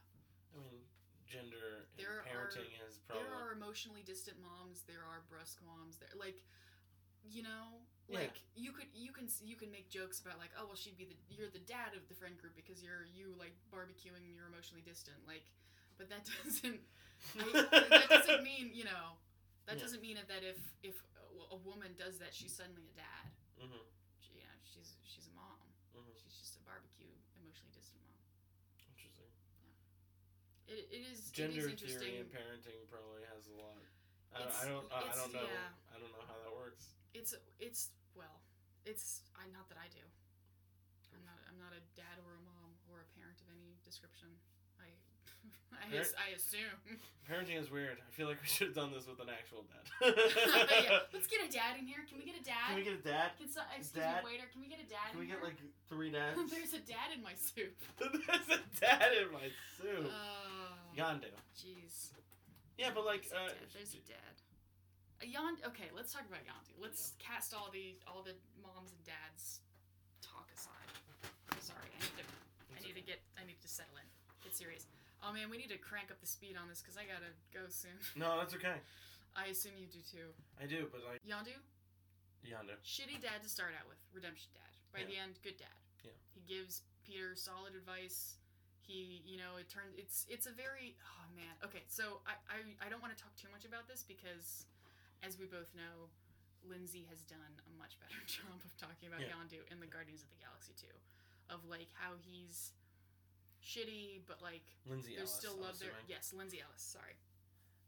I 0.53 0.61
mean, 0.61 0.85
gender 1.25 1.87
and 1.89 1.97
There 1.97 2.21
are- 2.21 2.25
parenting 2.27 2.69
is 2.87 2.99
probably. 3.07 3.25
There 3.25 3.33
are 3.33 3.51
emotionally 3.53 4.03
distant 4.05 4.37
moms. 4.41 4.83
There 4.85 5.03
are 5.03 5.25
brusque 5.29 5.59
moms. 5.65 5.97
There, 5.97 6.09
like, 6.15 6.37
you 7.25 7.41
know, 7.43 7.81
Yeah. 8.07 8.19
like 8.29 8.39
you 8.55 8.71
could 8.71 8.87
you 8.93 9.11
can 9.11 9.27
you 9.43 9.55
can 9.57 9.69
make 9.71 9.89
jokes 9.89 10.21
about 10.21 10.37
like, 10.39 10.51
oh 10.57 10.65
well, 10.67 10.75
she'd 10.79 10.95
be 10.97 11.05
the 11.05 11.17
you're 11.27 11.49
the 11.49 11.59
dad 11.67 11.91
of 11.97 12.07
the 12.07 12.15
friend 12.15 12.37
group 12.39 12.55
because 12.55 12.81
you're 12.81 13.03
you 13.11 13.35
like 13.37 13.51
barbecuing 13.73 14.23
and 14.23 14.31
you're 14.35 14.47
emotionally 14.47 14.81
distant. 14.85 15.17
Like, 15.27 15.43
but 15.97 16.07
that 16.09 16.23
doesn't 16.45 16.79
I, 17.35 17.65
that 17.89 18.07
doesn't 18.09 18.43
mean 18.47 18.71
you 18.73 18.85
know 18.85 19.17
that 19.67 19.75
Yeah. 19.75 19.83
doesn't 19.83 20.01
mean 20.01 20.15
that 20.15 20.43
if 20.43 20.55
if 20.83 20.95
a, 21.53 21.57
woman 21.61 21.93
does 21.97 22.17
that, 22.19 22.33
she's 22.33 22.53
suddenly 22.53 22.87
a 22.89 22.95
dad. 22.97 23.25
hmm 23.59 23.83
She, 24.21 24.37
you 24.39 24.45
know, 24.45 24.57
she's 24.65 24.97
she's 25.05 25.27
a 25.29 25.35
mom. 25.37 25.61
hmm 25.93 26.13
She's 26.17 26.37
just 26.37 26.57
a 26.57 26.63
barbecue 26.65 27.09
emotionally 27.37 27.73
distant 27.73 28.01
mom. 28.05 28.17
Interesting. 28.91 29.29
It, 30.67 30.83
it 30.91 31.03
is 31.07 31.31
Gender 31.31 31.67
it 31.69 31.77
is 31.77 31.79
interesting. 31.79 32.01
theory 32.01 32.13
and 32.19 32.27
parenting 32.29 32.81
probably 32.91 33.23
has 33.31 33.47
a 33.47 33.55
lot. 33.55 33.79
I 34.35 34.43
don't. 34.43 34.51
I 34.53 34.65
don't. 34.67 34.85
I 34.91 35.15
don't 35.15 35.33
know. 35.33 35.47
yeah. 35.47 35.71
I 35.89 35.95
don't 35.97 36.11
know 36.11 36.25
how 36.27 36.35
that 36.43 36.51
works. 36.51 36.91
It's 37.15 37.33
it's 37.57 37.95
well, 38.13 38.43
it's 38.83 39.23
I 39.39 39.47
not 39.55 39.71
that 39.71 39.79
I 39.79 39.87
do. 39.89 40.03
I'm 41.15 41.23
not 41.23 41.39
I'm 41.47 41.57
not 41.57 41.71
a 41.71 41.81
dad 41.95 42.19
or 42.21 42.35
a 42.35 42.43
mom 42.43 42.75
or 42.91 43.01
a 43.01 43.09
parent 43.15 43.39
of 43.41 43.47
any 43.49 43.79
description. 43.87 44.29
I 45.73 45.85
I, 45.87 45.89
Parent- 45.91 46.15
I 46.17 46.27
assume. 46.35 46.77
Parenting 47.27 47.59
is 47.59 47.67
weird. 47.69 47.99
I 47.99 48.09
feel 48.15 48.27
like 48.31 48.39
we 48.39 48.47
should 48.47 48.71
have 48.71 48.77
done 48.79 48.91
this 48.95 49.03
with 49.03 49.19
an 49.19 49.27
actual 49.27 49.67
dad. 49.67 49.83
yeah. 50.07 51.11
Let's 51.11 51.27
get 51.27 51.43
a 51.43 51.51
dad 51.51 51.75
in 51.75 51.83
here. 51.83 52.07
Can 52.07 52.15
we 52.15 52.23
get 52.23 52.39
a 52.39 52.43
dad? 52.43 52.71
Can 52.71 52.79
we 52.79 52.87
get 52.87 52.95
a 52.95 53.03
dad? 53.03 53.35
Can 53.35 53.51
so, 53.51 53.59
excuse 53.75 53.99
Dad? 53.99 54.23
me, 54.23 54.31
waiter. 54.31 54.47
Can 54.47 54.63
we 54.63 54.71
get 54.71 54.79
a 54.79 54.87
dad 54.87 55.11
Can 55.11 55.19
we 55.19 55.27
in 55.27 55.35
get 55.35 55.43
here? 55.43 55.51
like 55.51 55.59
three 55.91 56.07
dads? 56.07 56.39
There's 56.47 56.71
a 56.71 56.83
dad 56.87 57.11
in 57.11 57.19
my 57.19 57.35
soup. 57.35 57.75
There's 57.99 58.47
a 58.47 58.63
dad 58.79 59.11
in 59.19 59.27
my 59.35 59.51
soup. 59.75 60.07
Oh, 60.07 60.79
Yondu. 60.95 61.27
jeez. 61.51 62.15
Yeah, 62.79 62.95
but 62.95 63.03
like, 63.03 63.27
There's 63.27 63.35
a 63.35 63.51
uh, 63.51 63.51
dad. 63.51 63.75
There's 63.75 63.93
a 63.99 64.03
dad. 64.07 64.35
A. 65.19 65.27
Okay, 65.67 65.89
let's 65.91 66.13
talk 66.15 66.23
about 66.29 66.45
Yondu. 66.47 66.79
Let's 66.79 67.11
cast 67.19 67.51
all 67.51 67.67
the 67.73 67.97
all 68.07 68.21
the 68.23 68.37
moms 68.61 68.93
and 68.95 69.03
dads 69.03 69.59
talk 70.21 70.47
aside. 70.55 70.87
Sorry. 71.59 71.89
I 71.91 71.99
need 72.05 72.15
to 72.21 72.25
I 72.71 72.79
need 72.85 72.95
to 72.95 73.05
get. 73.05 73.19
I 73.35 73.43
need 73.43 73.59
to 73.59 73.67
settle 73.67 73.97
in. 73.97 74.05
Get 74.45 74.55
serious. 74.55 74.85
Oh 75.25 75.33
man, 75.33 75.49
we 75.49 75.57
need 75.57 75.69
to 75.73 75.81
crank 75.81 76.11
up 76.13 76.21
the 76.21 76.29
speed 76.29 76.55
on 76.59 76.69
this 76.69 76.81
because 76.81 76.95
I 76.97 77.03
gotta 77.09 77.33
go 77.49 77.65
soon. 77.69 77.97
No, 78.15 78.37
that's 78.37 78.53
okay. 78.53 78.77
I 79.37 79.49
assume 79.53 79.77
you 79.77 79.85
do 79.89 80.01
too. 80.01 80.29
I 80.57 80.65
do, 80.65 80.89
but 80.89 81.01
like, 81.05 81.21
Yondu, 81.21 81.53
Yondu. 82.45 82.73
shitty 82.81 83.21
dad 83.21 83.41
to 83.45 83.49
start 83.49 83.73
out 83.77 83.85
with. 83.85 83.97
Redemption 84.13 84.49
dad. 84.53 84.69
By 84.93 85.05
the 85.05 85.13
end, 85.19 85.37
good 85.45 85.57
dad. 85.61 85.73
Yeah. 86.01 86.15
He 86.33 86.41
gives 86.47 86.81
Peter 87.05 87.37
solid 87.37 87.77
advice. 87.77 88.37
He, 88.81 89.21
you 89.27 89.35
know, 89.37 89.59
it 89.61 89.67
turns. 89.69 89.93
It's 89.99 90.25
it's 90.31 90.47
a 90.49 90.53
very. 90.55 90.97
Oh 91.05 91.27
man. 91.37 91.53
Okay, 91.65 91.83
so 91.91 92.23
I 92.25 92.33
I, 92.49 92.57
I 92.81 92.87
don't 92.89 93.01
want 93.03 93.13
to 93.13 93.19
talk 93.19 93.35
too 93.37 93.51
much 93.53 93.67
about 93.67 93.85
this 93.85 94.01
because, 94.01 94.65
as 95.21 95.37
we 95.37 95.45
both 95.45 95.69
know, 95.77 96.07
Lindsay 96.65 97.05
has 97.11 97.21
done 97.27 97.41
a 97.67 97.71
much 97.77 97.99
better 98.01 98.17
job 98.31 98.57
of 98.63 98.71
talking 98.79 99.11
about 99.11 99.21
Yeah. 99.21 99.35
Yondu 99.37 99.61
in 99.69 99.77
the 99.83 99.89
Guardians 99.89 100.23
of 100.25 100.29
the 100.33 100.39
Galaxy 100.41 100.73
2. 100.81 100.87
Of 101.53 101.61
like 101.67 101.91
how 101.99 102.15
he's 102.19 102.71
shitty, 103.63 104.23
but 104.27 104.41
like 104.41 104.63
Lindsay 104.85 105.15
there's 105.15 105.29
Ellis. 105.31 105.39
still 105.41 105.57
love 105.59 105.77
there. 105.79 105.93
Yes, 106.07 106.33
Lindsay 106.35 106.61
Ellis. 106.61 106.81
Sorry, 106.83 107.15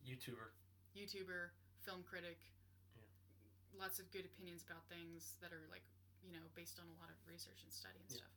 YouTuber. 0.05 0.51
YouTuber, 0.97 1.53
film 1.85 2.01
critic. 2.07 2.37
Yeah. 2.97 3.07
Lots 3.79 3.99
of 4.01 4.09
good 4.11 4.25
opinions 4.25 4.65
about 4.65 4.83
things 4.89 5.37
that 5.41 5.53
are 5.53 5.65
like 5.71 5.85
you 6.25 6.31
know 6.35 6.43
based 6.57 6.77
on 6.81 6.87
a 6.89 6.95
lot 6.99 7.07
of 7.13 7.17
research 7.29 7.61
and 7.63 7.71
study 7.71 7.99
and 8.01 8.09
Yeah. 8.11 8.23
stuff. 8.25 8.35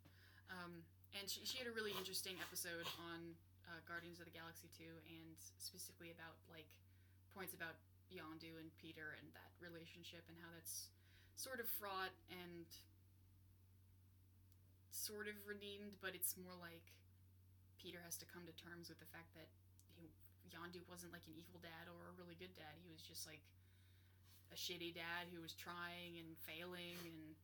Um, 0.53 0.73
and 1.17 1.25
she, 1.29 1.45
she 1.49 1.57
had 1.61 1.69
a 1.69 1.73
really 1.77 1.93
interesting 1.97 2.37
episode 2.41 2.85
on 3.09 3.37
uh, 3.69 3.81
Guardians 3.89 4.21
of 4.21 4.29
the 4.29 4.35
Galaxy 4.37 4.69
2 4.77 4.85
and 5.09 5.33
specifically 5.61 6.13
about 6.13 6.37
like 6.53 6.69
points 7.33 7.53
about 7.57 7.77
Yondu 8.13 8.61
and 8.61 8.69
Peter 8.77 9.17
and 9.17 9.25
that 9.33 9.49
relationship 9.65 10.21
and 10.29 10.37
how 10.45 10.49
that's 10.53 10.93
sort 11.37 11.57
of 11.61 11.69
fraught 11.81 12.13
and 12.29 12.69
sort 14.93 15.27
of 15.29 15.35
redeemed, 15.49 15.97
but 16.05 16.13
it's 16.15 16.37
more 16.37 16.53
like 16.61 16.93
Peter 17.83 17.99
has 18.07 18.15
to 18.23 18.27
come 18.31 18.47
to 18.47 18.55
terms 18.55 18.87
with 18.87 19.03
the 19.03 19.11
fact 19.11 19.35
that 19.35 19.51
he, 19.99 20.07
Yondu 20.55 20.87
wasn't 20.87 21.11
like 21.11 21.27
an 21.27 21.35
evil 21.35 21.59
dad 21.59 21.91
or 21.91 21.99
a 22.07 22.15
really 22.15 22.39
good 22.39 22.55
dad. 22.55 22.79
He 22.79 22.87
was 22.95 23.03
just 23.03 23.27
like 23.27 23.43
a 24.55 24.57
shitty 24.57 24.95
dad 24.95 25.27
who 25.35 25.43
was 25.43 25.59
trying 25.59 26.23
and 26.23 26.39
failing 26.47 27.03
and 27.03 27.35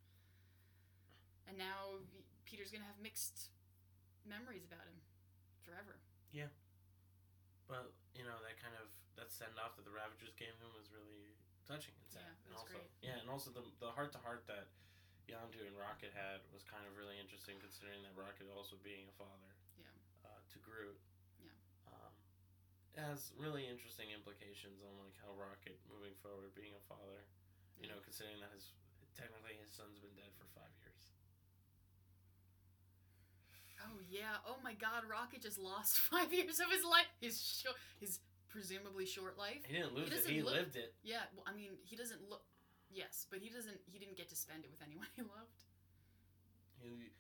and 1.51 1.57
now 1.59 1.99
Peter's 2.47 2.71
gonna 2.71 2.87
have 2.87 3.01
mixed 3.03 3.51
memories 4.23 4.63
about 4.63 4.87
him 4.87 5.01
forever. 5.67 5.99
Yeah. 6.31 6.53
But 7.67 7.91
you 8.15 8.23
know 8.23 8.39
that 8.47 8.61
kind 8.63 8.79
of 8.79 8.87
that 9.19 9.35
send 9.35 9.59
off 9.59 9.75
that 9.75 9.83
the 9.83 9.93
Ravagers 9.93 10.37
gave 10.39 10.55
him 10.63 10.71
was 10.79 10.87
really 10.95 11.35
touching 11.67 11.97
and 11.99 12.09
sad. 12.09 12.23
Yeah, 12.23 12.47
and 12.47 12.53
also, 12.55 12.79
great. 12.79 12.89
Yeah, 13.03 13.19
and 13.19 13.29
also 13.29 13.51
the 13.51 13.67
the 13.83 13.91
heart 13.91 14.15
to 14.15 14.21
heart 14.23 14.47
that 14.47 14.71
Yondu 15.27 15.67
and 15.67 15.77
Rocket 15.77 16.15
had 16.15 16.41
was 16.55 16.65
kind 16.65 16.87
of 16.87 16.97
really 16.97 17.19
interesting, 17.21 17.61
considering 17.61 18.01
that 18.07 18.15
Rocket 18.17 18.49
also 18.49 18.81
being 18.81 19.11
a 19.11 19.17
father. 19.19 19.58
Groot. 20.69 21.01
Yeah. 21.41 21.57
Um, 21.89 22.13
it 22.95 23.01
has 23.03 23.33
really 23.41 23.65
interesting 23.67 24.13
implications 24.13 24.85
on 24.85 24.93
like 25.01 25.17
how 25.25 25.33
Rocket 25.35 25.81
moving 25.89 26.15
forward 26.21 26.53
being 26.55 26.77
a 26.77 26.85
father. 26.87 27.25
You 27.81 27.89
Yeah. 27.89 27.97
know, 27.97 28.01
considering 28.05 28.39
that 28.45 28.53
his 28.53 28.73
technically 29.17 29.57
his 29.59 29.73
son's 29.73 29.99
been 29.99 30.15
dead 30.15 30.31
for 30.37 30.47
five 30.55 30.71
years. 30.85 31.03
Oh 33.87 33.99
yeah. 34.11 34.43
Oh 34.47 34.59
my 34.63 34.75
God. 34.75 35.07
Rocket 35.09 35.43
just 35.43 35.59
lost 35.59 35.99
five 36.13 36.33
years 36.33 36.59
of 36.61 36.71
his 36.71 36.85
life. 36.85 37.09
His 37.21 37.39
short, 37.41 37.77
his 38.01 38.19
presumably 38.51 39.07
short 39.07 39.39
life. 39.39 39.63
He 39.67 39.75
didn't 39.79 39.95
lose 39.95 40.11
it. 40.13 40.27
He 40.27 40.43
look- 40.43 40.55
lived 40.55 40.77
it. 40.77 40.95
Yeah. 41.03 41.23
Well, 41.35 41.45
I 41.47 41.55
mean, 41.55 41.79
he 41.85 41.95
doesn't 41.97 42.21
look. 42.29 42.43
Yes, 42.91 43.27
but 43.31 43.39
he 43.41 43.51
doesn't. 43.51 43.79
He 43.87 43.99
didn't 43.99 44.17
get 44.17 44.29
to 44.31 44.37
spend 44.37 44.65
it 44.65 44.71
with 44.71 44.81
anyone 44.83 45.07
he 45.17 45.23
loved. 45.23 45.61
He, 46.81 47.11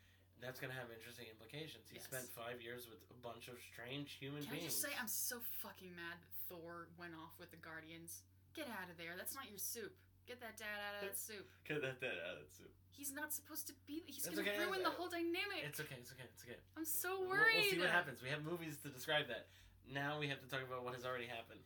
that's 0.41 0.61
gonna 0.61 0.74
have 0.74 0.91
interesting 0.91 1.26
implications. 1.26 1.89
He 1.91 1.97
Yes. 1.97 2.05
spent 2.05 2.28
five 2.30 2.62
years 2.62 2.86
with 2.89 3.03
a 3.11 3.14
bunch 3.22 3.49
of 3.49 3.59
strange 3.72 4.12
human 4.12 4.43
Can 4.43 4.53
I 4.53 4.57
beings. 4.59 4.72
just 4.74 4.82
say 4.82 4.95
I'm 4.99 5.09
so 5.09 5.41
fucking 5.62 5.95
mad 5.95 6.20
that 6.20 6.32
Thor 6.49 6.89
went 6.97 7.14
off 7.14 7.39
with 7.39 7.51
the 7.51 7.57
Guardians. 7.59 8.22
Get 8.55 8.68
out 8.68 8.91
of 8.91 8.97
there. 8.97 9.16
That's 9.16 9.34
not 9.34 9.49
your 9.51 9.59
soup. 9.59 9.95
Get 10.26 10.41
that 10.41 10.57
dad 10.57 10.78
out 10.86 11.03
of 11.03 11.09
that 11.09 11.16
soup. 11.18 11.49
Cut 11.64 11.80
that 11.82 12.01
that 12.01 12.18
out 12.28 12.36
of 12.39 12.45
the 12.49 12.55
soup. 12.55 12.72
He's 12.91 13.12
not 13.12 13.32
supposed 13.32 13.66
to 13.68 13.74
be. 13.86 14.03
He's 14.07 14.26
gonna 14.26 14.41
okay, 14.43 14.59
ruin 14.59 14.82
the 14.82 14.91
whole 14.91 15.09
dynamic. 15.09 15.62
It's 15.64 15.80
okay. 15.80 15.97
It's 15.97 16.12
okay. 16.12 16.24
It's 16.34 16.43
okay. 16.45 16.59
I'm 16.76 16.84
so 16.84 17.20
We'll- 17.20 17.28
worried. 17.30 17.55
We'll, 17.57 17.70
see 17.70 17.78
what 17.80 17.91
happens. 17.91 18.20
We 18.22 18.28
have 18.30 18.43
movies 18.43 18.78
to 18.82 18.89
describe 18.91 19.28
that. 19.28 19.49
Now 19.86 20.18
we 20.18 20.28
have 20.28 20.41
to 20.41 20.49
talk 20.49 20.62
about 20.62 20.84
what 20.84 20.95
has 20.95 21.05
already 21.07 21.26
happened. 21.26 21.61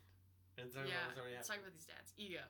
Let's 0.57 0.75
talk 0.75 0.87
Yeah. 0.87 0.95
about 0.95 1.07
what's 1.09 1.19
already 1.19 1.35
Let's 1.37 1.49
talk 1.49 1.59
about 1.59 1.73
these 1.73 1.87
dads. 1.87 2.13
Ego. 2.17 2.45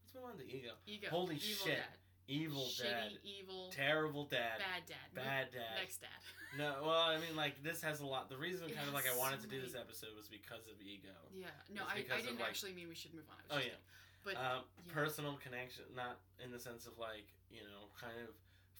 Let's 0.00 0.14
move 0.14 0.24
on 0.24 0.38
to 0.38 0.44
ego. 0.48 0.76
Ego. 0.86 1.08
Holy 1.10 1.36
evil 1.36 1.66
shit. 1.66 1.78
Dad. 1.78 1.98
Evil 2.26 2.64
Shitty, 2.72 2.88
dad. 2.88 3.12
evil, 3.22 3.68
Terrible 3.70 4.24
dad. 4.24 4.56
bad 4.56 4.82
dad. 4.88 5.08
Bad 5.14 5.46
dad. 5.52 5.76
Next 5.76 6.00
dad. 6.00 6.16
No, 6.56 6.86
well, 6.86 7.04
I 7.10 7.18
mean, 7.20 7.36
like 7.36 7.60
this 7.62 7.82
has 7.82 8.00
a 8.00 8.06
lot. 8.06 8.30
The 8.30 8.38
reason 8.40 8.70
kind 8.72 8.88
of 8.88 8.94
like 8.94 9.04
I 9.04 9.12
wanted 9.18 9.42
so 9.42 9.48
to 9.48 9.50
do 9.52 9.60
this 9.60 9.74
episode 9.76 10.16
was 10.16 10.28
because 10.30 10.64
of 10.70 10.80
ego. 10.80 11.12
Yeah. 11.34 11.52
No, 11.68 11.82
I, 11.84 12.06
I 12.08 12.22
didn't 12.24 12.40
like- 12.40 12.48
actually 12.48 12.72
mean 12.72 12.88
we 12.88 12.94
should 12.96 13.12
move 13.12 13.26
on. 13.28 13.36
I 13.36 13.42
was 13.42 13.50
Oh, 13.50 13.56
just 13.60 13.68
yeah. 13.68 13.76
kidding. 13.76 13.90
But 14.24 14.36
um, 14.40 14.60
yeah. 14.64 14.94
personal 14.96 15.36
connection, 15.44 15.84
not 15.92 16.16
in 16.40 16.48
the 16.48 16.56
sense 16.62 16.88
of 16.88 16.96
like 16.96 17.28
you 17.52 17.60
know, 17.60 17.92
kind 18.00 18.16
of 18.24 18.32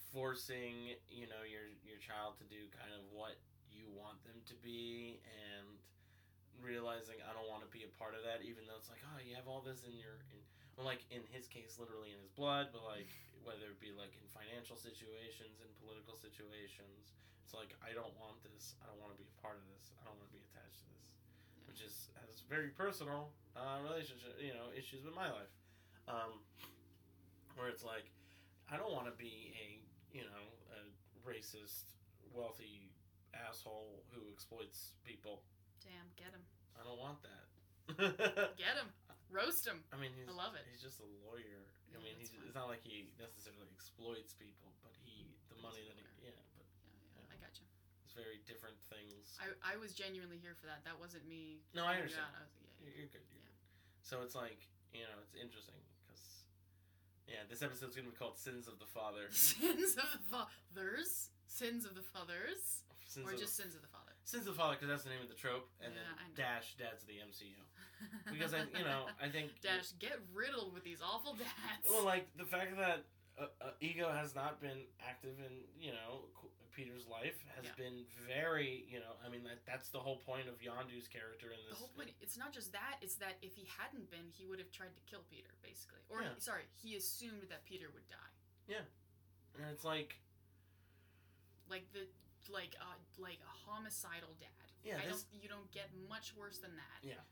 forcing 0.09 0.97
you 1.13 1.27
know 1.29 1.43
your 1.45 1.69
your 1.85 1.99
child 2.01 2.39
to 2.41 2.47
do 2.49 2.65
kind 2.73 2.95
of 2.97 3.05
what 3.13 3.37
you 3.69 3.91
want 3.93 4.23
them 4.25 4.41
to 4.49 4.57
be, 4.65 5.21
and 5.29 5.69
realizing 6.63 7.21
I 7.27 7.35
don't 7.37 7.51
want 7.51 7.61
to 7.67 7.71
be 7.75 7.85
a 7.85 7.93
part 8.01 8.15
of 8.17 8.25
that, 8.25 8.41
even 8.47 8.65
though 8.65 8.79
it's 8.81 8.89
like 8.89 9.03
oh 9.05 9.19
you 9.21 9.35
have 9.37 9.45
all 9.51 9.61
this 9.61 9.85
in 9.85 9.93
your 9.99 10.23
in 10.33 10.39
well 10.79 10.87
like 10.89 11.03
in 11.13 11.21
his 11.35 11.45
case 11.51 11.77
literally 11.77 12.15
in 12.15 12.21
his 12.23 12.31
blood, 12.33 12.71
but 12.73 12.81
like 12.87 13.11
whether 13.45 13.71
it 13.71 13.79
be 13.81 13.93
like 13.95 14.13
in 14.19 14.27
financial 14.33 14.75
situations 14.77 15.61
in 15.63 15.69
political 15.81 16.17
situations, 16.19 17.13
it's 17.45 17.53
like 17.55 17.73
I 17.85 17.93
don't 17.97 18.13
want 18.21 18.41
this. 18.45 18.75
I 18.83 18.89
don't 18.91 18.99
want 19.01 19.13
to 19.15 19.21
be 19.21 19.29
a 19.29 19.37
part 19.45 19.57
of 19.61 19.65
this. 19.73 19.93
I 20.01 20.09
don't 20.09 20.17
want 20.19 20.29
to 20.33 20.35
be 20.37 20.43
attached 20.51 20.85
to 20.85 20.91
this, 20.97 21.09
Yeah. 21.61 21.65
which 21.69 21.81
is 21.85 22.09
has 22.25 22.43
very 22.49 22.73
personal 22.75 23.31
uh, 23.55 23.79
relationship 23.85 24.35
you 24.43 24.53
know 24.57 24.73
issues 24.75 25.05
with 25.07 25.15
my 25.15 25.29
life 25.31 25.53
um, 26.11 26.41
where 27.57 27.69
it's 27.69 27.85
like 27.87 28.09
I 28.73 28.77
don't 28.81 28.91
want 28.93 29.07
to 29.07 29.17
be 29.17 29.53
a 29.61 29.67
you 30.17 30.25
know 30.25 30.45
a 30.75 30.81
racist, 31.25 31.93
wealthy 32.33 32.91
asshole 33.35 34.05
who 34.13 34.21
exploits 34.33 34.93
people. 35.05 35.43
damn, 35.83 36.07
get 36.17 36.31
him, 36.33 36.45
I 36.79 36.85
don't 36.87 36.99
want 36.99 37.19
that. 37.27 37.45
get 38.57 38.75
him, 38.79 38.89
roast 39.31 39.67
him. 39.67 39.83
I 39.93 39.97
mean, 40.01 40.11
he's, 40.17 40.29
I 40.29 40.35
love 40.37 40.55
it. 40.57 40.65
He's 40.71 40.81
just 40.81 41.01
a 41.01 41.09
lawyer. 41.27 41.67
I 41.95 42.01
mean, 42.03 42.17
he's, 42.19 42.31
fine. 42.35 42.45
it's 42.47 42.59
not 42.59 42.67
like 42.69 42.83
he 42.83 43.09
necessarily 43.17 43.67
exploits 43.75 44.35
people, 44.35 44.75
but 44.83 44.93
he 45.07 45.31
the 45.51 45.59
money 45.63 45.83
that 45.87 45.97
he 45.97 46.05
yeah, 46.23 46.35
but 46.59 46.67
Yeah, 46.87 46.93
yeah, 46.93 47.23
Yeah. 47.23 47.33
I 47.33 47.37
got 47.41 47.55
you. 47.59 47.67
it's 48.05 48.15
very 48.15 48.43
different 48.45 48.77
things. 48.91 49.39
I, 49.39 49.55
I 49.63 49.75
was 49.79 49.95
genuinely 49.95 50.39
here 50.43 50.55
for 50.59 50.67
that. 50.67 50.83
That 50.85 50.99
wasn't 50.99 51.25
me. 51.31 51.63
No, 51.75 51.87
I 51.87 51.99
understand. 52.03 52.27
I 52.35 52.43
was, 52.45 52.53
yeah, 52.61 52.91
yeah. 52.91 52.99
You're, 53.05 53.11
good. 53.11 53.25
You're 53.31 53.43
good. 53.47 53.59
So 54.03 54.21
it's 54.27 54.35
like 54.37 54.61
you 54.93 55.03
know, 55.07 55.19
it's 55.23 55.35
interesting 55.35 55.79
because 56.05 56.47
yeah, 57.27 57.43
this 57.49 57.63
episode's 57.65 57.97
gonna 57.97 58.11
be 58.11 58.19
called 58.19 58.37
"Sins 58.39 58.69
of 58.69 58.79
the 58.83 58.87
Father." 58.91 59.29
Sins 59.35 59.97
of 59.99 60.09
the 60.15 60.23
fathers. 60.31 61.31
Sins 61.49 61.87
of 61.87 61.95
the 61.95 62.03
fathers. 62.05 62.83
Sins 63.07 63.27
or 63.31 63.37
just 63.39 63.55
sins 63.55 63.77
of 63.77 63.83
the 63.85 63.93
father. 63.95 64.11
Sins 64.25 64.49
of 64.49 64.57
the 64.57 64.59
Father 64.59 64.75
because 64.75 64.89
that's 64.89 65.05
the 65.05 65.13
name 65.13 65.21
of 65.23 65.29
the 65.31 65.37
trope, 65.39 65.69
and 65.79 65.93
Yeah, 65.93 66.03
then 66.19 66.35
dash 66.35 66.75
dads 66.81 67.05
of 67.05 67.07
the 67.07 67.21
MCU 67.23 67.55
because 68.31 68.55
I 68.55 68.61
you 68.77 68.85
know 68.85 69.07
I 69.23 69.29
think 69.29 69.51
Dash, 69.63 69.93
get 69.99 70.19
riddled 70.33 70.73
with 70.75 70.85
these 70.85 71.01
awful 71.03 71.35
dads. 71.35 71.85
well 71.91 72.05
like 72.05 72.27
the 72.37 72.45
fact 72.45 72.77
that 72.79 73.05
uh, 73.39 73.47
uh, 73.61 73.71
ego 73.81 74.11
has 74.13 74.35
not 74.35 74.61
been 74.61 74.87
active 75.03 75.37
in 75.41 75.65
you 75.81 75.93
know 75.93 76.27
Qu- 76.39 76.49
Peter's 76.75 77.07
life 77.07 77.39
has 77.55 77.65
Yeah. 77.67 77.79
been 77.79 78.03
very 78.27 78.85
you 78.91 78.99
know 78.99 79.15
I 79.25 79.29
mean 79.31 79.43
that 79.45 79.63
that's 79.67 79.91
the 79.91 79.99
whole 80.03 80.19
point 80.27 80.49
of 80.49 80.59
Yondu's 80.63 81.07
character 81.07 81.51
in 81.55 81.59
this. 81.67 81.79
the 81.79 81.81
whole 81.83 81.93
point, 81.97 82.11
it's 82.21 82.37
not 82.37 82.53
just 82.53 82.73
that, 82.73 82.99
it's 83.01 83.15
that 83.23 83.39
if 83.43 83.55
he 83.55 83.67
hadn't 83.79 84.11
been, 84.11 84.27
he 84.35 84.45
would 84.47 84.59
have 84.59 84.71
tried 84.75 84.91
to 84.99 85.03
kill 85.07 85.23
Peter, 85.31 85.55
basically. 85.63 86.03
Or, 86.11 86.23
Yeah. 86.23 86.35
sorry, 86.39 86.67
he 86.75 86.97
assumed 86.99 87.47
that 87.49 87.63
Peter 87.65 87.87
would 87.95 88.09
die. 88.11 88.33
Yeah, 88.67 88.83
and 89.55 89.71
it's 89.71 89.85
like 89.85 90.19
Like 91.71 91.87
the, 91.95 92.05
like, 92.53 92.75
uh, 92.81 92.99
like 93.19 93.39
a 93.41 93.55
homicidal 93.71 94.35
dad. 94.39 94.69
Yeah, 94.85 94.99
I 95.01 95.07
this- 95.09 95.25
don't, 95.25 95.43
you 95.43 95.49
don't 95.49 95.71
get 95.73 95.89
much 96.11 96.35
worse 96.37 96.59
than 96.59 96.75
that. 96.77 96.99
Yeah. 97.03 97.23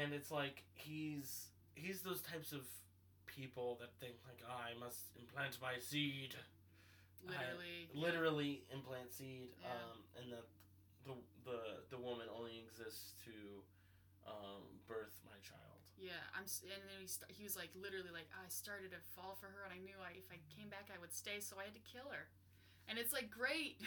And 0.00 0.12
it's 0.12 0.30
like 0.30 0.62
he's 0.74 1.48
he's 1.74 2.00
those 2.02 2.20
types 2.20 2.52
of 2.52 2.62
people 3.26 3.76
that 3.80 3.90
think 4.00 4.14
like 4.26 4.40
oh, 4.48 4.52
I 4.60 4.78
must 4.78 5.12
implant 5.18 5.58
my 5.60 5.78
seed 5.78 6.34
Literally. 7.24 7.86
yeah. 7.94 8.02
literally 8.02 8.64
implant 8.72 9.12
seed, 9.12 9.54
Yeah. 9.62 9.70
um, 9.70 9.98
and 10.18 10.32
that 10.32 10.46
the 11.06 11.14
the 11.44 11.60
the 11.94 11.98
woman 11.98 12.26
only 12.34 12.58
exists 12.66 13.14
to 13.24 13.32
um, 14.26 14.62
birth 14.88 15.14
my 15.24 15.38
child. 15.42 15.78
Yeah, 15.98 16.18
I'm, 16.34 16.42
and 16.66 16.82
then 16.82 16.98
he, 16.98 17.06
st- 17.06 17.30
he 17.30 17.44
was 17.46 17.54
like, 17.54 17.70
literally, 17.78 18.10
like, 18.10 18.26
I 18.34 18.42
started 18.50 18.90
to 18.90 18.98
fall 19.14 19.38
for 19.38 19.46
her, 19.46 19.62
and 19.62 19.70
I 19.70 19.78
knew 19.78 19.94
I, 20.02 20.18
if 20.18 20.26
I 20.34 20.42
came 20.50 20.66
back, 20.66 20.90
I 20.90 20.98
would 20.98 21.14
stay, 21.14 21.38
so 21.38 21.54
I 21.62 21.70
had 21.70 21.74
to 21.78 21.84
kill 21.86 22.10
her. 22.10 22.26
And 22.90 22.98
it's 22.98 23.12
like, 23.14 23.30
great. 23.30 23.78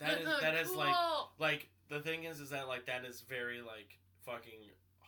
That 0.00 0.18
is 0.18 0.26
that 0.42 0.54
is 0.58 0.70
like 0.74 0.96
like 1.38 1.68
the 1.88 2.00
thing 2.00 2.24
is 2.24 2.40
is 2.40 2.50
that 2.50 2.66
like 2.66 2.86
that 2.86 3.04
is 3.04 3.20
very 3.20 3.60
like 3.62 3.98
fucking 4.26 4.58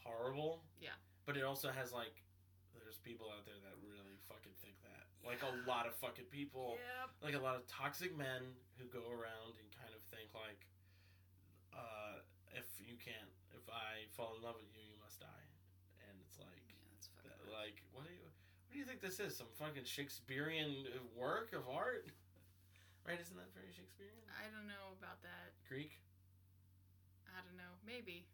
horrible. 0.05 0.63
Yeah. 0.81 0.97
But 1.27 1.37
it 1.37 1.45
also 1.45 1.71
has 1.71 1.93
like 1.95 2.23
there's 2.75 2.99
people 2.99 3.31
out 3.31 3.47
there 3.47 3.59
that 3.63 3.77
really 3.83 4.19
fucking 4.27 4.53
think 4.61 4.77
that. 4.83 5.07
Like 5.23 5.41
a 5.47 5.53
lot 5.71 5.87
of 5.87 5.95
fucking 6.03 6.27
people. 6.35 6.77
Yep. 6.77 7.09
Like 7.23 7.37
a 7.39 7.43
lot 7.43 7.55
of 7.55 7.63
toxic 7.71 8.11
men 8.17 8.59
who 8.77 8.91
go 8.91 9.07
around 9.11 9.55
and 9.59 9.67
kind 9.71 9.95
of 9.95 10.03
think 10.11 10.35
like 10.35 10.67
uh 11.73 12.21
if 12.53 12.69
you 12.83 12.99
can't 13.01 13.31
if 13.57 13.65
I 13.71 14.11
fall 14.13 14.35
in 14.37 14.43
love 14.43 14.59
with 14.59 14.69
you 14.75 14.83
you 14.83 14.99
must 14.99 15.23
die. 15.23 15.47
And 16.05 16.15
it's 16.27 16.37
like 16.43 16.67
Yeah, 16.69 16.83
that's 16.93 17.09
fucking 17.15 17.31
that, 17.31 17.55
like 17.55 17.81
what 17.95 18.05
do 18.05 18.13
you 18.13 18.27
what 18.27 18.71
do 18.75 18.79
you 18.81 18.89
think 18.89 19.05
this 19.05 19.21
is? 19.21 19.37
Some 19.37 19.53
fucking 19.61 19.85
Shakespearean 19.87 20.89
work 21.15 21.53
of 21.55 21.69
art? 21.71 22.09
Right, 23.03 23.19
isn't 23.19 23.35
that 23.35 23.51
very 23.51 23.75
Shakespearean? 23.75 24.23
I 24.31 24.47
don't 24.55 24.71
know 24.71 24.95
about 24.95 25.19
that. 25.27 25.59
Greek? 25.67 25.99
I 27.27 27.43
don't 27.43 27.59
know. 27.59 27.75
Maybe. 27.83 28.31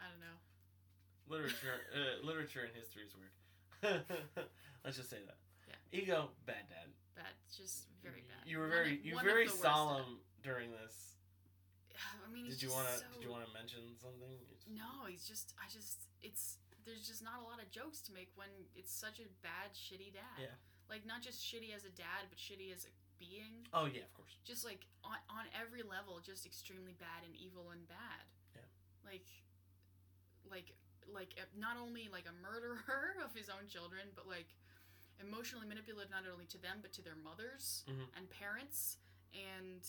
I 0.00 0.08
don't 0.08 0.20
know. 0.20 0.36
I 0.36 1.36
don't 1.36 1.36
know. 1.36 1.36
Literature, 1.36 1.78
uh, 1.94 2.26
literature 2.26 2.64
and 2.64 2.72
history 2.74 3.04
is 3.04 3.12
weird. 3.14 3.34
Let's 4.84 4.96
just 4.96 5.10
say 5.12 5.20
that. 5.24 5.38
Yeah. 5.68 5.76
Ego, 5.92 6.32
bad 6.46 6.66
dad. 6.68 6.88
Bad. 7.14 7.36
Just 7.52 7.86
very 8.02 8.24
bad. 8.26 8.48
You 8.48 8.58
were 8.58 8.68
very, 8.68 8.98
you 9.04 9.14
were 9.14 9.22
very 9.22 9.46
the 9.46 9.52
worst 9.52 9.64
at 9.64 9.72
solemn 9.72 10.24
during 10.42 10.72
this. 10.72 11.20
I 12.00 12.26
mean, 12.32 12.48
Did 12.48 12.62
you 12.64 12.72
want 12.72 12.88
to? 12.88 12.96
so... 12.98 13.06
Did 13.14 13.22
you 13.22 13.30
want 13.30 13.44
to 13.46 13.52
mention 13.52 13.94
something? 14.00 14.40
It's- 14.50 14.66
No, 14.66 15.06
he's 15.06 15.28
just. 15.28 15.54
I 15.60 15.68
just. 15.68 16.08
It's. 16.24 16.58
There's 16.88 17.04
just 17.06 17.20
not 17.20 17.38
a 17.38 17.44
lot 17.44 17.60
of 17.60 17.68
jokes 17.68 18.00
to 18.08 18.10
make 18.16 18.32
when 18.34 18.48
it's 18.72 18.90
such 18.90 19.20
a 19.20 19.28
bad, 19.44 19.76
shitty 19.76 20.16
dad. 20.16 20.40
Yeah. 20.40 20.56
Like 20.88 21.04
not 21.06 21.22
just 21.22 21.38
shitty 21.44 21.70
as 21.76 21.84
a 21.84 21.92
dad, 21.92 22.26
but 22.32 22.40
shitty 22.40 22.72
as 22.74 22.88
a 22.88 22.92
being. 23.20 23.68
Oh 23.76 23.84
yeah, 23.84 24.08
of 24.08 24.12
course. 24.16 24.32
Just 24.42 24.64
like 24.64 24.88
on 25.04 25.20
on 25.28 25.46
every 25.52 25.84
level, 25.84 26.18
just 26.24 26.48
extremely 26.48 26.96
bad 26.96 27.22
and 27.22 27.36
evil 27.36 27.70
and 27.70 27.84
bad. 27.86 28.24
Yeah. 28.56 28.66
Like, 29.04 29.28
like, 30.50 30.74
like 31.12 31.34
uh, 31.38 31.46
not 31.58 31.76
only 31.80 32.08
like 32.12 32.26
a 32.26 32.34
murderer 32.42 32.82
of 33.24 33.34
his 33.34 33.48
own 33.48 33.66
children, 33.68 34.10
but 34.14 34.26
like 34.28 34.46
emotionally 35.20 35.66
manipulative 35.68 36.10
not 36.10 36.24
only 36.26 36.46
to 36.48 36.56
them 36.58 36.78
but 36.80 36.92
to 36.96 37.02
their 37.02 37.14
mothers 37.16 37.84
Mhm. 37.84 38.08
and 38.16 38.24
parents 38.30 38.96
and 39.36 39.84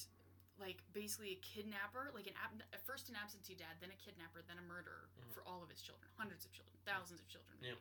like 0.60 0.84
basically 0.92 1.32
a 1.32 1.40
kidnapper 1.40 2.12
like 2.14 2.28
an 2.28 2.36
ab- 2.44 2.68
at 2.76 2.84
first 2.84 3.08
an 3.08 3.16
absentee 3.16 3.56
dad 3.56 3.80
then 3.80 3.90
a 3.92 4.00
kidnapper 4.04 4.44
then 4.44 4.60
a 4.60 4.62
murderer 4.68 5.08
Mhm. 5.16 5.32
for 5.32 5.42
all 5.48 5.64
of 5.64 5.70
his 5.72 5.80
children 5.82 6.12
hundreds 6.20 6.44
of 6.44 6.52
children 6.52 6.76
thousands 6.84 7.22
of 7.24 7.28
children 7.32 7.56
Yeah. 7.64 7.80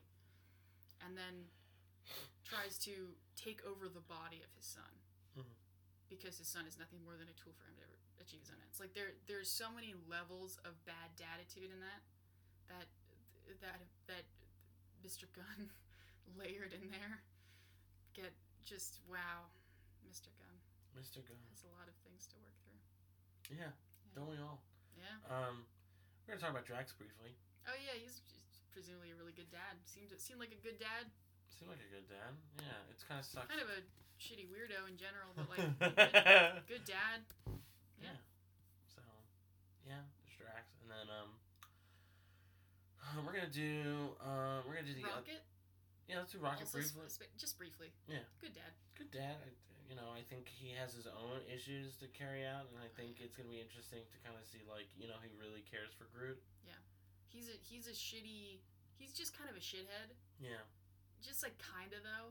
and 1.03 1.19
then 1.19 1.51
tries 2.47 2.79
to 2.87 3.19
take 3.35 3.63
over 3.67 3.89
the 3.89 4.01
body 4.07 4.43
of 4.47 4.51
his 4.55 4.65
son 4.65 4.93
Mhm. 5.37 5.51
because 6.09 6.39
his 6.39 6.47
son 6.47 6.67
is 6.71 6.79
nothing 6.79 7.03
more 7.03 7.17
than 7.17 7.29
a 7.29 7.35
tool 7.35 7.53
for 7.59 7.65
him 7.67 7.75
to 7.83 8.23
achieve 8.23 8.41
his 8.47 8.51
own 8.51 8.61
ends. 8.63 8.79
Like 8.79 8.95
there, 8.95 9.15
there's 9.27 9.51
so 9.51 9.73
many 9.73 9.95
levels 10.07 10.57
of 10.59 10.85
bad 10.85 11.17
daditude 11.17 11.71
in 11.73 11.81
that 11.81 12.03
that 12.71 12.87
that 13.61 13.83
that 14.07 14.25
Mr. 15.03 15.27
Gunn 15.35 15.71
layered 16.41 16.73
in 16.73 16.91
there 16.91 17.21
get 18.15 18.33
just 18.65 19.03
wow, 19.11 19.51
Mr. 20.07 20.31
Gunn 20.39 20.57
Mr. 20.95 21.23
Gunn. 21.27 21.43
has 21.51 21.63
a 21.67 21.73
lot 21.75 21.87
of 21.91 21.95
things 22.07 22.27
to 22.31 22.37
work 22.43 22.55
through. 22.63 22.79
Yeah, 23.59 23.75
don't 24.15 24.31
we 24.31 24.39
all? 24.39 24.63
Yeah. 24.95 25.19
Um, 25.27 25.67
we're 26.27 26.35
gonna 26.35 26.43
talk 26.43 26.55
about 26.55 26.67
Drax 26.67 26.95
briefly. 26.95 27.35
Oh 27.67 27.77
yeah, 27.79 27.99
he's 27.99 28.23
presumably 28.71 29.11
a 29.11 29.19
really 29.19 29.35
good 29.35 29.51
dad. 29.51 29.79
Seemed 29.87 30.15
seemed 30.19 30.39
like 30.39 30.55
a 30.55 30.63
good 30.63 30.79
dad. 30.79 31.11
Seemed 31.51 31.75
like 31.75 31.83
a 31.83 31.91
good 31.93 32.07
dad. 32.09 32.33
Yeah, 32.63 32.91
it's 32.95 33.03
kind 33.05 33.19
of 33.21 33.27
sucks. 33.27 33.51
Kind 33.51 33.61
of 33.61 33.69
a 33.69 33.81
shitty 34.21 34.47
weirdo 34.53 34.85
in 34.89 34.97
general, 35.01 35.33
but 35.35 35.49
like 35.51 35.65
good, 35.81 36.79
good 36.79 36.85
dad. 36.87 37.25
yeah. 38.01 38.17
So, 38.93 39.01
yeah, 39.85 40.05
there's 40.21 40.37
Drax, 40.37 40.77
and 40.85 40.89
then 40.93 41.09
um, 41.09 41.40
we're 43.27 43.35
gonna 43.35 43.51
do 43.53 44.15
um, 44.23 44.63
we're 44.67 44.75
gonna 44.79 44.91
do 44.91 44.99
the 44.99 45.07
Rocket. 45.07 45.43
yeah, 46.09 46.19
let's 46.23 46.33
do 46.33 46.39
Rocket 46.39 46.67
also 46.69 46.79
briefly. 46.79 47.07
sp- 47.11 47.33
just 47.39 47.59
briefly. 47.59 47.91
Yeah. 48.07 48.23
Good 48.41 48.55
dad. 48.55 48.73
Good 48.97 49.11
dad. 49.11 49.37
I, 49.43 49.49
you 49.91 49.99
know, 49.99 50.07
I 50.15 50.23
think 50.31 50.47
he 50.47 50.71
has 50.79 50.95
his 50.95 51.11
own 51.11 51.43
issues 51.51 51.99
to 51.99 52.07
carry 52.15 52.47
out, 52.47 52.71
and 52.71 52.79
I 52.79 52.87
think 52.95 53.19
it's 53.19 53.35
gonna 53.35 53.51
be 53.51 53.59
interesting 53.59 54.07
to 54.07 54.17
kind 54.23 54.39
of 54.39 54.47
see 54.47 54.63
like 54.71 54.87
you 54.95 55.11
know 55.11 55.19
he 55.25 55.31
really 55.35 55.67
cares 55.67 55.91
for 55.97 56.07
Groot. 56.15 56.39
Yeah, 56.63 56.79
he's 57.27 57.51
a 57.51 57.57
he's 57.59 57.87
a 57.91 57.95
shitty. 57.97 58.63
He's 59.01 59.17
just 59.17 59.33
kind 59.35 59.49
of 59.51 59.57
a 59.57 59.65
shithead. 59.65 60.13
Yeah. 60.39 60.61
Just 61.25 61.43
like 61.43 61.57
kind 61.59 61.91
of 61.97 62.05
though. 62.05 62.31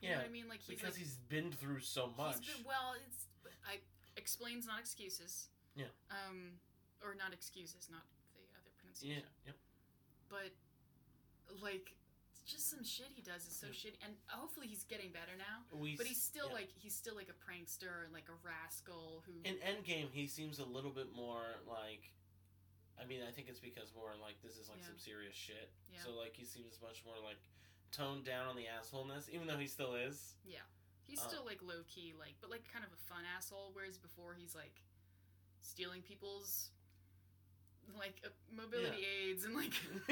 You 0.00 0.08
Yeah, 0.10 0.22
know 0.22 0.26
what 0.26 0.30
I 0.30 0.32
mean? 0.32 0.48
Like 0.48 0.62
he's 0.64 0.78
because 0.80 0.94
like, 0.96 1.02
he's 1.04 1.18
been 1.28 1.50
through 1.52 1.80
so 1.84 2.10
much. 2.16 2.40
He's 2.46 2.56
been, 2.56 2.64
well, 2.66 2.94
it's 2.96 3.26
I 3.66 3.78
explains 4.16 4.66
not 4.66 4.78
excuses. 4.80 5.48
Yeah. 5.76 5.90
Um, 6.10 6.58
or 7.04 7.14
not 7.14 7.30
excuses, 7.36 7.86
not 7.92 8.02
the 8.34 8.42
other 8.58 8.70
pronunciation. 8.80 9.22
yeah. 9.46 9.52
Yep. 9.52 9.56
But 10.28 10.52
like, 11.62 11.94
just 12.46 12.70
some 12.70 12.84
shit 12.84 13.08
he 13.14 13.22
does 13.22 13.46
is 13.46 13.54
so 13.56 13.68
Yeah. 13.68 13.72
shitty, 13.72 13.98
and 14.04 14.16
hopefully 14.26 14.66
he's 14.66 14.84
getting 14.84 15.10
better 15.12 15.36
now. 15.36 15.64
We. 15.72 15.96
But 15.96 16.06
he's 16.06 16.22
still 16.22 16.48
yeah. 16.48 16.64
like 16.64 16.70
he's 16.76 16.94
still 16.94 17.14
like 17.14 17.28
a 17.28 17.36
prankster 17.36 18.04
and 18.04 18.12
like 18.12 18.28
a 18.28 18.36
rascal 18.46 19.22
who. 19.26 19.32
In 19.44 19.56
Endgame, 19.56 20.10
he 20.12 20.26
seems 20.26 20.58
a 20.58 20.64
little 20.64 20.90
bit 20.92 21.12
more 21.14 21.60
like. 21.66 22.12
I 23.00 23.06
mean, 23.06 23.22
I 23.22 23.30
think 23.30 23.48
it's 23.48 23.60
because 23.60 23.94
more 23.94 24.16
like 24.20 24.42
this 24.42 24.58
is 24.58 24.68
like 24.68 24.80
Yeah. 24.80 24.86
some 24.86 24.98
serious 24.98 25.34
shit. 25.34 25.70
Yeah. 25.92 26.02
So 26.02 26.10
like 26.16 26.34
he 26.34 26.44
seems 26.44 26.80
much 26.82 27.04
more 27.04 27.14
like 27.22 27.38
toned 27.92 28.24
down 28.24 28.48
on 28.48 28.56
the 28.56 28.66
assholeness, 28.66 29.28
even 29.28 29.46
though 29.46 29.58
he 29.58 29.68
still 29.68 29.94
is. 29.94 30.34
Yeah. 30.44 30.66
He's 31.06 31.20
uh, 31.20 31.28
still 31.28 31.44
like 31.44 31.62
low 31.62 31.84
key, 31.86 32.14
like 32.18 32.34
but 32.40 32.50
like 32.50 32.64
kind 32.70 32.84
of 32.84 32.92
a 32.92 33.00
fun 33.08 33.24
asshole. 33.36 33.70
Whereas 33.72 33.98
before 33.98 34.34
he's 34.34 34.54
like 34.54 34.82
stealing 35.62 36.02
people's 36.02 36.70
like 37.96 38.20
uh, 38.26 38.28
mobility 38.52 39.06
aids 39.06 39.44
and 39.44 39.54
like 39.56 39.72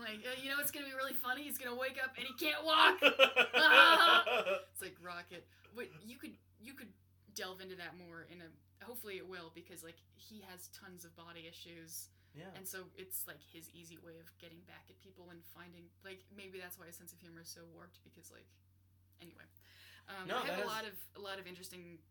like 0.00 0.22
uh, 0.24 0.36
you 0.40 0.48
know 0.48 0.56
it's 0.60 0.70
gonna 0.70 0.86
be 0.86 0.96
really 0.96 1.12
funny. 1.12 1.42
He's 1.44 1.58
gonna 1.58 1.76
wake 1.76 1.98
up 2.02 2.16
and 2.16 2.24
he 2.24 2.34
can't 2.38 2.64
walk. 2.64 2.96
It's 4.72 4.80
like 4.82 4.96
Rocket. 5.02 5.44
But 5.76 5.92
you 6.06 6.16
could 6.16 6.32
you 6.60 6.72
could 6.74 6.88
delve 7.34 7.60
into 7.60 7.76
that 7.76 7.96
more 7.96 8.24
in 8.30 8.40
a 8.40 8.48
hopefully 8.84 9.16
it 9.16 9.26
will 9.28 9.52
because 9.54 9.82
like 9.82 9.96
he 10.16 10.42
has 10.50 10.68
tons 10.74 11.04
of 11.04 11.14
body 11.16 11.46
issues 11.48 12.10
yeah. 12.34 12.50
and 12.58 12.66
so 12.66 12.90
it's 12.98 13.24
like 13.30 13.38
his 13.40 13.70
easy 13.72 13.96
way 14.04 14.18
of 14.18 14.26
getting 14.42 14.58
back 14.68 14.84
at 14.90 14.98
people 15.00 15.30
and 15.30 15.38
finding 15.54 15.86
like 16.04 16.20
maybe 16.34 16.58
that's 16.60 16.76
why 16.76 16.84
his 16.84 16.98
sense 16.98 17.14
of 17.14 17.18
humor 17.22 17.40
is 17.40 17.48
so 17.48 17.62
warped 17.72 18.02
because 18.04 18.28
like 18.34 18.44
anyway 19.22 19.46
um, 20.10 20.26
No, 20.28 20.42
I 20.42 20.50
have 20.50 20.60
a 20.60 20.66
is- 20.66 20.74
lot 20.74 20.84
of 20.84 20.94
a 21.16 21.22
lot 21.22 21.38
of 21.38 21.46
interesting 21.46 22.02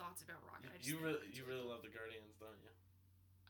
thoughts 0.00 0.24
about 0.24 0.42
Rocket. 0.50 0.72
I 0.74 0.76
just 0.82 0.88
You 0.90 0.98
really, 0.98 1.22
you 1.30 1.44
really 1.46 1.62
love 1.62 1.84
the 1.86 1.92
Guardians, 1.92 2.34
don't 2.40 2.58
you? 2.64 2.72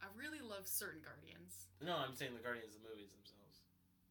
I 0.05 0.13
really 0.21 0.45
love 0.45 0.69
certain 0.69 1.01
Guardians. 1.01 1.73
No, 1.81 1.97
I'm 1.97 2.13
saying 2.13 2.37
the 2.37 2.45
Guardians, 2.45 2.77
of 2.77 2.85
the 2.85 2.93
movies 2.93 3.17
themselves. 3.17 3.65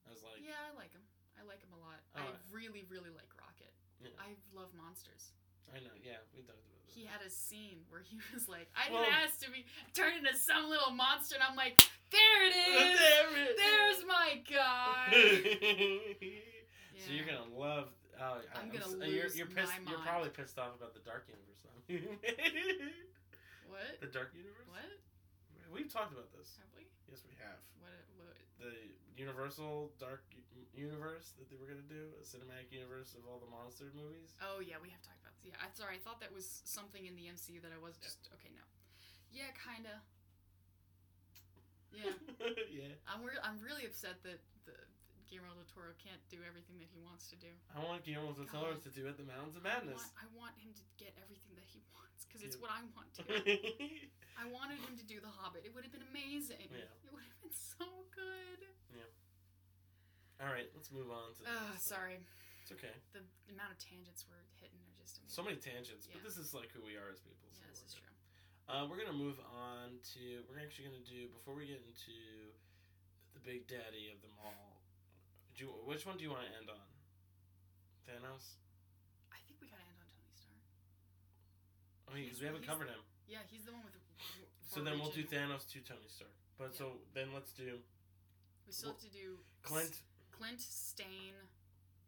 I 0.04 0.10
was 0.10 0.26
like, 0.26 0.41
yeah, 0.41 0.58
I 0.58 0.74
like 0.74 0.89
him. 0.89 1.06
I 1.38 1.46
like 1.46 1.62
him 1.62 1.70
a 1.78 1.82
lot. 1.86 2.02
Oh, 2.18 2.26
I 2.34 2.34
really 2.50 2.82
really 2.89 3.14
like 3.14 3.30
Rocket. 3.38 3.70
Yeah. 4.02 4.10
I 4.18 4.34
love 4.58 4.74
monsters. 4.74 5.32
I 5.74 5.78
know, 5.86 5.94
yeah, 6.02 6.18
we 6.36 6.41
talked 6.46 6.60
about 6.62 6.82
this. 6.86 6.94
he 6.94 7.06
had 7.06 7.22
a 7.26 7.30
scene 7.32 7.82
where 7.89 8.02
he 8.02 8.18
was 8.34 8.50
like, 8.50 8.68
I 8.74 8.89
Well- 8.91 9.06
didn't 9.06 9.22
ask 9.22 9.38
to 9.46 9.50
be 9.54 9.66
turned 9.94 10.18
into 10.26 10.34
some 10.38 10.70
little 10.70 10.91
monster, 10.94 11.38
and 11.38 11.46
I'm 11.46 11.56
like, 11.58 11.78
there 12.10 12.41
it 12.50 12.54
is! 12.58 12.98
Damn 13.00 13.34
it! 13.38 13.54
There's 13.62 14.02
my 14.10 14.30
guy! 14.50 15.10
So 17.04 17.12
you're 17.12 17.26
gonna 17.28 17.52
love. 17.58 17.89
Oh, 18.16 18.39
I- 18.39 18.56
I'm 18.56 18.70
I'm 18.70 18.70
gonna 18.72 18.86
s- 18.86 18.96
you're, 19.12 19.28
lose 19.28 19.36
you're 19.36 19.48
pissed. 19.50 19.74
You're 19.89 20.00
probably 20.08 20.30
pissed 20.30 20.56
off 20.58 20.72
about 20.78 20.94
the 20.94 21.02
Dark 21.04 21.28
Universe. 21.28 21.60
What? 23.68 24.00
the 24.00 24.08
Dark 24.08 24.32
Universe. 24.38 24.64
What? 24.70 24.88
We've 25.74 25.89
talked 25.89 26.13
about 26.13 26.30
this. 26.30 26.53
Have 26.61 26.69
we? 26.78 26.86
Yes, 27.09 27.26
we 27.26 27.34
have. 27.41 27.57
What? 27.82 27.97
What? 28.21 28.38
The 28.61 28.78
Universal 29.17 29.89
Dark 29.97 30.21
Universe 30.78 31.34
that 31.41 31.49
they 31.49 31.57
were 31.57 31.65
gonna 31.65 31.86
do, 31.89 32.13
a 32.21 32.26
cinematic 32.26 32.69
universe 32.69 33.17
of 33.17 33.26
all 33.26 33.41
the 33.41 33.49
monster 33.49 33.89
movies. 33.97 34.38
Oh, 34.38 34.61
yeah, 34.61 34.78
we 34.78 34.93
have 34.93 35.01
talked 35.01 35.17
about 35.26 35.34
this. 35.41 35.49
Yeah, 35.49 35.57
I'm 35.65 35.74
sorry. 35.74 35.97
I 35.97 36.01
thought 36.05 36.21
that 36.21 36.30
was 36.30 36.61
something 36.65 37.09
in 37.09 37.17
the 37.17 37.26
MCU 37.26 37.57
that 37.65 37.74
I 37.74 37.82
was 37.82 37.97
just. 37.97 38.30
Okay, 38.38 38.53
no. 38.53 38.61
Yeah, 39.34 39.49
kinda. 39.57 39.97
Yeah. 41.93 42.09
yeah. 42.74 42.97
I'm, 43.05 43.21
re- 43.21 43.38
I'm 43.45 43.61
really 43.61 43.86
upset 43.86 44.17
that 44.26 44.41
the 44.65 44.74
Guillermo 45.34 45.58
del 45.58 45.66
Toro 45.66 45.90
can't 45.98 46.22
do 46.30 46.38
everything 46.46 46.78
that 46.78 46.86
he 46.94 47.02
wants 47.02 47.26
to 47.34 47.38
do. 47.42 47.50
I 47.74 47.82
want 47.82 48.06
Guillermo 48.06 48.38
del 48.38 48.46
Toro 48.46 48.78
to 48.78 48.92
do 48.94 49.10
it. 49.10 49.18
The 49.18 49.26
Mountains 49.26 49.58
of 49.58 49.66
I 49.66 49.82
Madness. 49.82 49.98
want, 49.98 50.14
I 50.22 50.28
want 50.38 50.54
him 50.62 50.70
to 50.78 50.86
get 51.02 51.18
everything 51.18 51.58
that 51.58 51.66
he 51.66 51.82
wants 51.90 52.30
because 52.30 52.46
it's 52.46 52.54
Yeah. 52.54 52.62
what 52.62 52.70
I 52.70 52.86
want 52.94 53.10
to. 53.18 53.22
Do. 53.42 53.42
I 54.38 54.46
wanted 54.54 54.78
him 54.86 54.94
to 54.98 55.06
do 55.10 55.18
The 55.22 55.30
Hobbit. 55.30 55.66
It 55.66 55.74
would 55.74 55.82
have 55.86 55.94
been 55.94 56.06
amazing. 56.14 56.70
Yeah. 56.70 56.86
It 57.06 57.10
would 57.14 57.26
have 57.26 57.38
been 57.42 57.54
so 57.54 57.86
good. 58.14 58.62
Yeah. 58.94 59.10
All 60.46 60.54
right, 60.54 60.70
let's 60.78 60.90
move 60.94 61.10
on 61.10 61.34
to. 61.38 61.42
the 61.42 61.50
Oh, 61.50 61.74
sorry. 61.82 62.22
It's 62.62 62.72
okay. 62.78 62.94
The 63.14 63.22
amount 63.54 63.74
of 63.74 63.80
tangents 63.82 64.26
we're 64.30 64.42
hitting 64.62 64.82
are 64.86 64.94
just 65.02 65.18
amazing. 65.18 65.34
So 65.34 65.42
many 65.46 65.58
tangents, 65.58 66.06
Yeah. 66.10 66.18
but 66.18 66.24
this 66.30 66.38
is 66.38 66.54
like 66.54 66.70
who 66.74 66.82
we 66.86 66.94
are 66.98 67.10
as 67.10 67.22
people. 67.22 67.50
so 67.54 67.62
yeah, 67.66 67.74
this 67.74 67.82
is 67.86 67.94
good. 67.98 68.06
true. 68.06 68.16
Uh, 68.70 68.86
we're 68.90 68.98
gonna 69.02 69.14
move 69.18 69.38
on 69.54 69.98
to. 70.18 70.42
We're 70.50 70.62
actually 70.62 70.90
gonna 70.94 71.06
do 71.10 71.28
before 71.34 71.54
we 71.58 71.68
get 71.68 71.82
into 71.86 72.16
the 73.38 73.42
big 73.42 73.68
daddy 73.70 74.10
of 74.10 74.22
them 74.22 74.34
all. 74.42 74.72
Do 75.58 75.66
you, 75.66 75.70
which 75.86 76.05
one 76.05 76.17
do 76.17 76.24
you 76.25 76.32
want 76.34 76.43
to 76.50 76.51
end 76.58 76.70
on? 76.70 76.82
Thanos. 78.09 78.58
I 79.32 79.38
think 79.47 79.62
we 79.62 79.70
gotta 79.70 79.86
end 79.86 80.01
on 80.01 80.09
Tony 80.12 80.34
Stark. 80.36 80.59
Oh, 82.09 82.13
because 82.17 82.39
we 82.42 82.47
haven't 82.50 82.66
covered 82.66 82.89
him. 82.89 83.01
Yeah, 83.30 83.46
he's 83.47 83.63
the 83.63 83.71
one 83.74 83.86
with. 83.86 83.96
So 84.66 84.82
then 84.82 84.97
we'll 84.97 85.13
do 85.13 85.21
Thanos 85.24 85.70
to 85.78 85.80
Tony 85.86 86.09
Stark. 86.09 86.34
But 86.58 86.74
Yeah. 86.74 86.80
so 86.82 86.86
then 87.13 87.34
let's 87.34 87.54
do 87.54 87.80
We 88.66 88.74
still 88.74 88.97
have 88.97 89.01
to 89.05 89.09
do 89.13 89.38
Clint. 89.62 90.01
Clint, 90.32 90.59
Stane, 90.62 91.38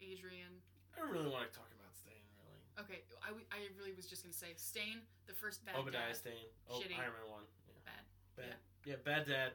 Adrian. 0.02 0.62
I 0.96 1.00
don't 1.00 1.12
really 1.14 1.30
want 1.30 1.46
to 1.46 1.54
talk 1.54 1.70
about 1.76 1.94
Stane 1.94 2.26
really. 2.42 2.60
Okay, 2.82 3.04
I, 3.22 3.28
w- 3.30 3.46
I 3.54 3.70
really 3.78 3.94
was 3.94 4.08
just 4.10 4.24
gonna 4.26 4.34
say 4.34 4.54
Stane, 4.58 5.06
the 5.28 5.34
first 5.38 5.62
bad 5.66 5.76
dad. 5.78 5.82
Obadiah 5.86 6.08
dad. 6.10 6.18
Stane. 6.18 6.50
Oh, 6.70 6.80
Shitty. 6.82 6.98
Iron 6.98 7.14
Man 7.14 7.30
one. 7.30 7.46
Yeah. 7.70 7.86
Bad. 7.86 8.04
Bad. 8.36 8.58
Yeah. 8.86 8.96
bad 9.04 9.24
dad. 9.30 9.52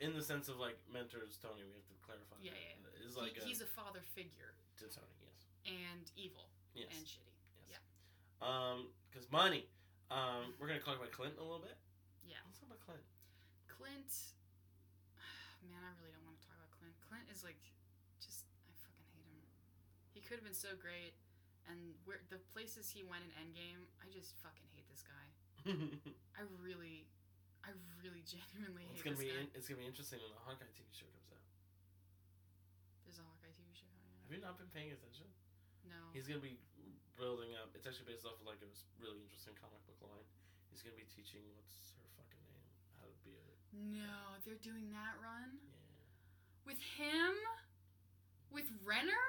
In 0.00 0.14
the 0.16 0.22
sense 0.24 0.48
of 0.48 0.56
like 0.58 0.76
mentors 0.88 1.36
Tony. 1.40 1.60
We 1.64 1.72
have 1.76 1.88
to 1.88 1.96
clarify. 2.04 2.36
Yeah, 2.40 2.52
that. 2.52 2.60
yeah, 2.60 2.83
Is 3.14 3.32
He- 3.34 3.40
a, 3.40 3.44
he's 3.44 3.60
a 3.62 3.66
father 3.70 4.00
figure 4.14 4.54
to 4.78 4.84
Tony. 4.90 5.06
Yes. 5.22 5.46
and 5.70 6.04
evil 6.16 6.50
Yes. 6.74 6.90
and 6.92 7.06
shitty. 7.06 7.34
yes. 7.70 7.78
yeah. 7.78 8.44
Um, 8.44 8.90
because 9.10 9.30
money. 9.30 9.66
Um, 10.10 10.52
we're 10.60 10.68
gonna 10.68 10.82
talk 10.84 10.96
about 10.98 11.10
Clint 11.14 11.38
a 11.38 11.42
little 11.42 11.62
bit. 11.62 11.78
Yeah. 12.26 12.36
Let's 12.44 12.58
talk 12.60 12.68
about 12.68 12.82
Clint. 12.84 13.06
Clint. 13.70 14.12
Man, 15.64 15.80
I 15.80 15.90
really 16.02 16.12
don't 16.12 16.26
want 16.28 16.36
to 16.42 16.44
talk 16.44 16.58
about 16.58 16.70
Clint. 16.76 16.92
Clint 17.08 17.26
is 17.32 17.40
like, 17.46 17.58
just 18.20 18.44
I 18.68 18.72
fucking 18.84 19.06
hate 19.16 19.24
him. 19.24 19.40
He 20.12 20.20
could 20.20 20.36
have 20.42 20.46
been 20.46 20.54
so 20.56 20.76
great, 20.76 21.16
and 21.70 21.96
where 22.04 22.20
the 22.28 22.38
places 22.52 22.90
he 22.92 23.00
went 23.06 23.24
in 23.24 23.32
Endgame, 23.38 23.88
I 24.02 24.10
just 24.12 24.36
fucking 24.44 24.68
hate 24.76 24.86
this 24.92 25.02
guy. 25.06 25.26
I 26.38 26.44
really, 26.60 27.08
I 27.64 27.72
really 28.04 28.20
genuinely 28.28 28.84
it's 28.92 29.00
hate 29.00 29.08
gonna 29.08 29.16
this 29.16 29.24
be 29.24 29.32
guy. 29.32 29.40
in, 29.40 29.48
it's 29.56 29.66
gonna 29.72 29.80
be 29.80 29.88
interesting 29.88 30.20
when 30.20 30.30
the 30.36 30.42
Hawkeye 30.44 30.68
TV 30.76 30.84
show 30.92 31.08
comes 31.08 31.32
out. 31.32 31.40
There's 33.08 33.16
a 33.18 33.24
Hawkeye 33.24 33.52
TV 33.56 33.72
show 33.72 33.88
coming 33.96 34.13
Have 34.24 34.32
you 34.32 34.40
not 34.40 34.56
been 34.56 34.72
paying 34.72 34.90
attention? 34.90 35.28
No. 35.84 36.00
He's 36.16 36.24
gonna 36.26 36.40
be 36.42 36.56
building 37.20 37.52
up. 37.60 37.70
It's 37.76 37.84
actually 37.86 38.08
based 38.08 38.24
off 38.24 38.40
of 38.40 38.46
like 38.48 38.64
a 38.64 38.70
really 38.98 39.20
interesting 39.20 39.52
comic 39.60 39.78
book 39.84 40.00
line. 40.00 40.24
He's 40.72 40.80
gonna 40.80 40.96
be 40.98 41.06
teaching 41.12 41.44
what's 41.54 41.92
her 42.00 42.08
fucking 42.16 42.40
name 42.48 42.64
how 42.98 43.06
to 43.06 43.16
be 43.22 43.36
a 43.36 43.44
No, 43.76 44.40
they're 44.48 44.58
doing 44.64 44.88
that 44.96 45.14
run 45.20 45.60
yeah 45.60 45.84
with 46.64 46.80
him, 46.96 47.36
with 48.48 48.64
Renner. 48.82 49.28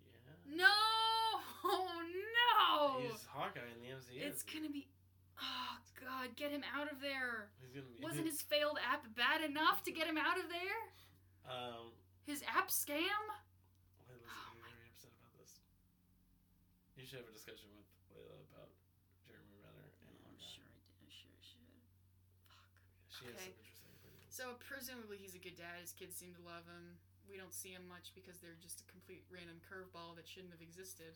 yeah. 0.00 0.64
No, 0.64 0.72
oh 1.68 2.00
no! 2.40 3.04
He's 3.04 3.24
Hawkeye 3.28 3.60
in 3.60 3.84
the 3.84 3.92
MCU. 3.92 4.24
It's 4.24 4.42
gonna 4.42 4.72
be. 4.72 4.88
Oh 5.36 5.76
God, 6.00 6.34
get 6.36 6.50
him 6.50 6.64
out 6.74 6.90
of 6.90 7.00
there! 7.00 7.52
He's 7.60 7.70
gonna 7.76 7.86
be. 7.86 8.00
Wasn't 8.02 8.24
his 8.26 8.40
failed 8.40 8.78
app 8.80 9.04
bad 9.14 9.44
enough 9.44 9.82
to 9.84 9.92
get 9.92 10.06
him 10.06 10.16
out 10.16 10.38
of 10.38 10.48
there? 10.48 10.80
um. 11.44 11.92
His 12.24 12.42
app 12.48 12.70
scam? 12.70 13.20
You 16.96 17.04
should 17.06 17.20
have 17.20 17.28
a 17.28 17.34
discussion 17.36 17.68
with 17.74 17.86
Layla 18.14 18.38
about 18.54 18.70
Jeremy 19.26 19.58
Renner 19.60 19.90
and 20.06 20.14
I'm 20.24 20.38
sure 20.38 20.64
I 20.64 20.78
did. 20.78 21.04
I 21.04 21.10
sure 21.10 21.28
I 21.34 21.42
should. 21.42 21.66
Fuck. 22.48 22.70
She 23.10 23.24
has 23.28 23.34
Okay. 23.34 23.50
some 23.50 23.58
interesting 23.58 23.92
opinions. 23.98 24.30
So 24.30 24.44
presumably 24.62 25.18
he's 25.18 25.34
a 25.34 25.42
good 25.42 25.56
dad. 25.58 25.82
His 25.82 25.92
kids 25.92 26.14
seem 26.16 26.32
to 26.38 26.42
love 26.46 26.64
him. 26.70 26.96
We 27.28 27.36
don't 27.36 27.52
see 27.54 27.72
him 27.74 27.88
much 27.88 28.14
because 28.14 28.38
they're 28.38 28.58
just 28.62 28.80
a 28.80 28.86
complete 28.90 29.24
random 29.28 29.58
curveball 29.64 30.14
that 30.16 30.28
shouldn't 30.28 30.52
have 30.54 30.62
existed. 30.62 31.14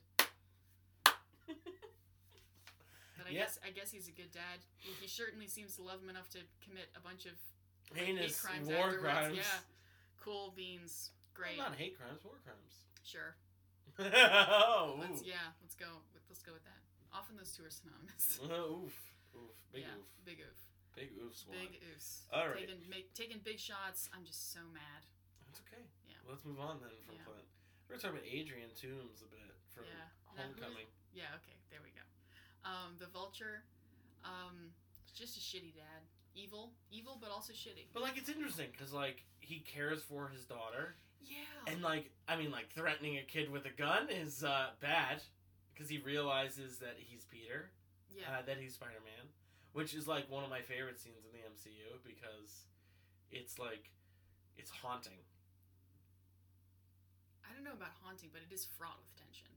But 3.19 3.27
I 3.27 3.31
Yeah. 3.35 3.45
guess 3.51 3.59
I 3.65 3.71
guess 3.71 3.91
he's 3.91 4.07
a 4.09 4.13
good 4.15 4.31
dad. 4.31 4.61
He 4.79 5.09
certainly 5.09 5.49
seems 5.49 5.75
to 5.77 5.83
love 5.83 6.01
him 6.03 6.09
enough 6.09 6.29
to 6.31 6.47
commit 6.61 6.89
a 6.95 7.01
bunch 7.01 7.27
of 7.27 7.35
Heinous 7.95 8.37
hate 8.37 8.39
crimes 8.39 8.69
war 8.69 8.77
afterwards. 8.95 9.03
crimes. 9.03 9.37
Yeah, 9.39 9.61
cool 10.19 10.51
beans. 10.53 11.11
Great. 11.35 11.59
Well, 11.59 11.71
not 11.71 11.79
hate 11.79 11.97
crimes, 11.99 12.23
war 12.25 12.39
crimes. 12.45 12.85
Sure. 13.03 13.35
Oh, 13.99 14.95
Let's, 15.03 15.27
yeah. 15.27 15.51
Let's 15.63 15.75
go. 15.75 15.91
with- 16.15 16.23
Let's 16.31 16.43
go 16.43 16.53
with 16.55 16.63
that. 16.65 16.79
Often 17.11 17.37
those 17.41 17.51
two 17.51 17.65
are 17.67 17.73
synonymous. 17.73 18.39
oof. 18.47 18.95
Oof. 19.35 19.57
Big 19.75 19.83
yeah. 19.83 19.99
oof. 19.99 20.07
Big 20.23 20.39
oof. 20.39 20.59
Big 20.95 21.11
oof 21.19 21.35
squad. 21.35 21.57
Big 21.59 21.83
oofs. 21.83 22.27
All 22.31 22.47
right. 22.47 22.63
Taking 22.63 22.83
make, 22.87 23.11
taking 23.15 23.41
big 23.43 23.59
shots. 23.59 24.07
I'm 24.15 24.23
just 24.23 24.53
so 24.55 24.61
mad. 24.71 25.03
That's 25.47 25.59
okay. 25.67 25.83
Yeah. 26.07 26.21
Let's 26.29 26.45
move 26.45 26.61
on 26.63 26.79
then 26.85 26.95
from 27.07 27.17
Yeah. 27.19 27.27
Clint. 27.27 27.49
We're 27.89 27.97
gonna 27.97 28.03
talk 28.07 28.15
about 28.19 28.29
Adrian 28.29 28.71
Toomes 28.77 29.25
a 29.25 29.29
bit 29.33 29.51
from 29.75 29.89
Yeah. 29.89 30.11
Homecoming. 30.37 30.87
Yeah. 31.17 31.33
Okay. 31.43 31.57
There 31.73 31.81
we 31.83 31.91
go. 31.97 32.05
Um, 32.63 32.95
the 33.01 33.09
vulture. 33.11 33.65
Um, 34.23 34.75
just 35.15 35.39
a 35.39 35.43
shitty 35.43 35.75
dad. 35.75 36.07
Evil. 36.35 36.71
Evil, 36.93 37.17
but 37.19 37.31
also 37.31 37.51
shitty. 37.57 37.89
But 37.95 38.03
like, 38.03 38.19
it's 38.19 38.29
interesting 38.29 38.69
because 38.71 38.93
like 38.93 39.25
he 39.41 39.61
cares 39.65 40.03
for 40.05 40.29
his 40.29 40.45
daughter, 40.45 40.95
Yeah. 41.21 41.73
and 41.73 41.83
like, 41.83 42.11
I 42.29 42.37
mean, 42.37 42.51
like 42.51 42.71
threatening 42.75 43.19
a 43.19 43.23
kid 43.23 43.51
with 43.51 43.67
a 43.67 43.71
gun 43.71 44.09
is 44.11 44.45
uh, 44.45 44.71
bad 44.81 45.23
because 45.73 45.89
he 45.91 45.99
realizes 45.99 46.79
that 46.79 46.97
he's 46.99 47.25
Peter, 47.25 47.71
yeah. 48.15 48.25
uh, 48.29 48.43
that 48.47 48.57
he's 48.59 48.75
Spider 48.75 49.01
Man, 49.05 49.27
which 49.73 49.95
is 49.95 50.09
like 50.09 50.31
one 50.31 50.45
of 50.45 50.51
my 50.51 50.61
favorite 50.61 50.99
scenes 50.99 51.25
in 51.25 51.33
the 51.33 51.45
MCU 51.47 52.03
because 52.05 52.67
it's 53.31 53.59
like 53.59 53.91
it's 54.57 54.71
haunting. 54.71 55.23
I 57.45 57.55
don't 57.55 57.65
know 57.65 57.77
about 57.77 57.95
haunting, 58.03 58.31
but 58.33 58.43
it 58.43 58.53
is 58.53 58.67
fraught 58.79 58.99
with 58.99 59.15
tension. 59.17 59.49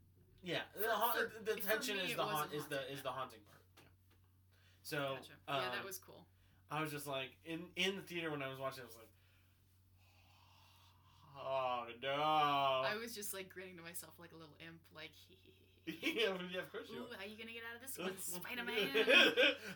Yeah, 0.43 0.65
For- 0.73 0.81
the, 0.81 0.93
ha- 0.93 1.13
for- 1.13 1.31
the 1.45 1.61
tension 1.61 1.97
me, 1.97 2.03
is 2.03 2.15
the 2.15 2.23
haunt 2.23 2.53
is 2.53 2.65
the 2.65 2.81
haunting, 2.81 2.95
is 2.95 3.01
the 3.03 3.13
haunting 3.13 3.43
part. 3.49 3.61
Yeah. 3.77 3.83
So 4.81 4.97
Gotcha. 5.21 5.38
yeah, 5.47 5.69
that 5.69 5.81
um, 5.81 5.85
was 5.85 5.97
cool. 5.97 6.25
I 6.71 6.81
was 6.81 6.91
just 6.91 7.05
like 7.05 7.35
in 7.45 7.67
in 7.75 7.95
the 7.95 8.01
theater 8.01 8.31
when 8.31 8.41
I 8.41 8.47
was 8.47 8.57
watching. 8.57 8.83
I 8.83 8.88
was 8.88 8.95
like, 8.95 9.10
oh 11.37 11.85
no. 12.01 12.13
I 12.87 12.95
was 12.99 13.13
just 13.15 13.33
like 13.33 13.49
grinning 13.49 13.77
to 13.77 13.83
myself 13.83 14.13
like 14.19 14.31
a 14.31 14.39
little 14.39 14.55
imp, 14.61 14.79
like 14.95 15.11
yeah, 15.89 16.37
yeah, 16.53 16.61
of 16.61 16.69
course 16.69 16.85
you. 16.93 17.01
Ooh, 17.01 17.09
are. 17.09 17.17
how 17.17 17.25
you 17.25 17.33
gonna 17.39 17.55
get 17.57 17.65
out 17.65 17.73
of 17.73 17.81
this 17.81 17.97
one, 17.97 18.13
Spider 18.21 18.61
Man? 18.61 18.85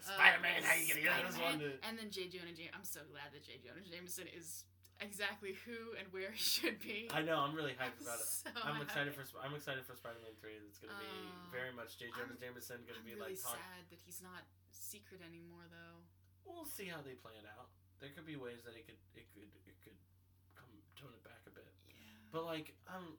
Spider 0.05 0.39
Man, 0.45 0.61
how 0.61 0.77
you 0.77 0.85
gonna 0.85 1.01
get 1.01 1.11
out 1.17 1.25
of 1.25 1.33
this 1.33 1.41
one? 1.41 1.57
And 1.81 1.97
then 1.97 2.13
J. 2.13 2.29
Jonah 2.29 2.53
Jameson. 2.53 2.77
I'm 2.77 2.85
so 2.85 3.01
glad 3.09 3.33
that 3.33 3.41
J. 3.41 3.57
Jonah 3.57 3.81
Jameson 3.81 4.29
is 4.29 4.69
exactly 5.01 5.57
who 5.65 5.97
and 5.97 6.05
where 6.13 6.29
he 6.29 6.37
should 6.39 6.77
be. 6.77 7.09
I 7.09 7.25
know. 7.25 7.41
I'm 7.41 7.57
really 7.57 7.73
hyped 7.73 7.97
about 8.05 8.21
it. 8.21 8.29
So 8.29 8.53
I'm 8.61 8.85
excited 8.85 9.17
happy. 9.17 9.25
for. 9.27 9.41
I'm 9.41 9.57
excited 9.57 9.81
for 9.81 9.97
Spider-Man 9.97 10.37
Three. 10.37 10.61
It's 10.69 10.77
gonna 10.77 10.93
be 11.01 11.09
Uh, 11.09 11.49
very 11.49 11.73
much 11.73 11.97
J. 11.97 12.13
Jonah 12.13 12.37
I'm- 12.37 12.41
Jameson. 12.53 12.85
Gonna 12.85 13.01
I'm 13.01 13.07
be 13.09 13.17
really 13.17 13.33
like. 13.33 13.41
Talk- 13.41 13.57
sad 13.57 13.89
that 13.89 13.97
he's 14.05 14.21
not 14.21 14.45
secret 14.69 15.25
anymore, 15.25 15.65
though. 15.73 16.05
we'll 16.45 16.69
see 16.69 16.85
how 16.85 17.01
they 17.01 17.17
play 17.17 17.33
it 17.41 17.49
out. 17.49 17.73
There 17.97 18.13
could 18.13 18.29
be 18.29 18.37
ways 18.37 18.61
that 18.69 18.77
it 18.77 18.85
could. 18.85 19.01
It 19.17 19.25
could. 19.33 19.49
It 19.65 19.77
could 19.81 19.97
it 21.13 21.23
back 21.23 21.43
a 21.45 21.53
bit. 21.53 21.67
Yeah. 21.89 22.17
But 22.31 22.45
like, 22.45 22.73
um, 22.87 23.17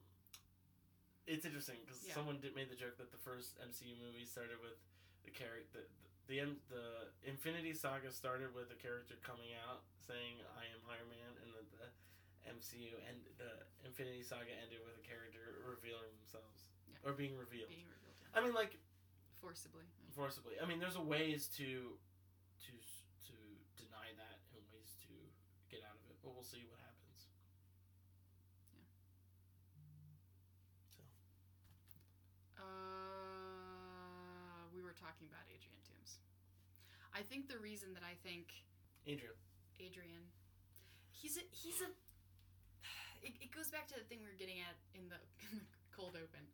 it's 1.26 1.44
interesting 1.44 1.76
because 1.84 2.02
Yeah. 2.06 2.14
someone 2.14 2.40
did 2.40 2.54
made 2.54 2.70
the 2.70 2.78
joke 2.78 2.96
that 2.98 3.10
the 3.10 3.18
first 3.20 3.58
MCU 3.58 3.94
movie 3.98 4.24
started 4.26 4.58
with 4.62 4.78
the 5.24 5.30
character. 5.30 5.86
The, 6.26 6.40
the 6.42 6.58
the 6.70 6.82
the 7.22 7.30
Infinity 7.30 7.74
Saga 7.74 8.10
started 8.10 8.54
with 8.54 8.70
a 8.70 8.78
character 8.78 9.14
coming 9.22 9.54
out 9.66 9.82
saying 10.06 10.42
"I 10.58 10.66
am 10.74 10.82
Iron 10.90 11.08
Man," 11.10 11.32
and 11.42 11.48
then 11.54 11.66
the 11.78 11.86
MCU 12.50 12.94
and 13.10 13.18
the 13.38 13.66
Infinity 13.86 14.22
Saga 14.22 14.50
ended 14.62 14.78
with 14.86 14.94
a 14.98 15.02
character 15.06 15.62
revealing 15.66 16.14
themselves 16.18 16.66
Yeah. 16.86 16.98
or 17.06 17.12
being 17.14 17.34
revealed. 17.36 17.68
Being 17.70 17.86
revealed 17.90 18.14
I 18.34 18.40
mean, 18.42 18.54
like 18.54 18.78
forcibly. 19.40 19.84
forcibly. 20.14 20.58
I 20.60 20.66
mean, 20.66 20.78
there's 20.78 20.96
a 20.96 21.02
ways 21.02 21.48
to 21.58 21.98
to 22.66 22.72
to 23.26 23.34
deny 23.76 24.12
that 24.14 24.38
and 24.54 24.62
ways 24.72 24.94
to 25.08 25.14
get 25.70 25.82
out 25.82 25.96
of 25.96 26.06
it, 26.10 26.16
but 26.22 26.34
we'll 26.34 26.44
see 26.46 26.62
what 26.70 26.78
happens. 26.78 27.30
Uh, 33.36 34.64
we 34.74 34.80
were 34.82 34.85
talking 34.96 35.28
about 35.28 35.44
Adrian 35.52 35.80
Toomes. 35.84 36.18
I 37.12 37.22
think 37.22 37.48
the 37.48 37.60
reason 37.60 37.94
that 37.94 38.04
I 38.04 38.16
think 38.24 38.52
Adrian. 39.06 39.38
Adrian, 39.78 40.24
he's 41.12 41.36
a 41.36 41.44
he's 41.52 41.78
a. 41.80 41.88
It, 43.22 43.34
it 43.40 43.50
goes 43.50 43.70
back 43.70 43.86
to 43.90 43.96
the 43.98 44.06
thing 44.06 44.22
we 44.22 44.30
were 44.30 44.38
getting 44.38 44.62
at 44.62 44.76
in 44.94 45.08
the, 45.08 45.18
in 45.50 45.58
the 45.58 45.66
cold 45.94 46.14
open, 46.14 46.44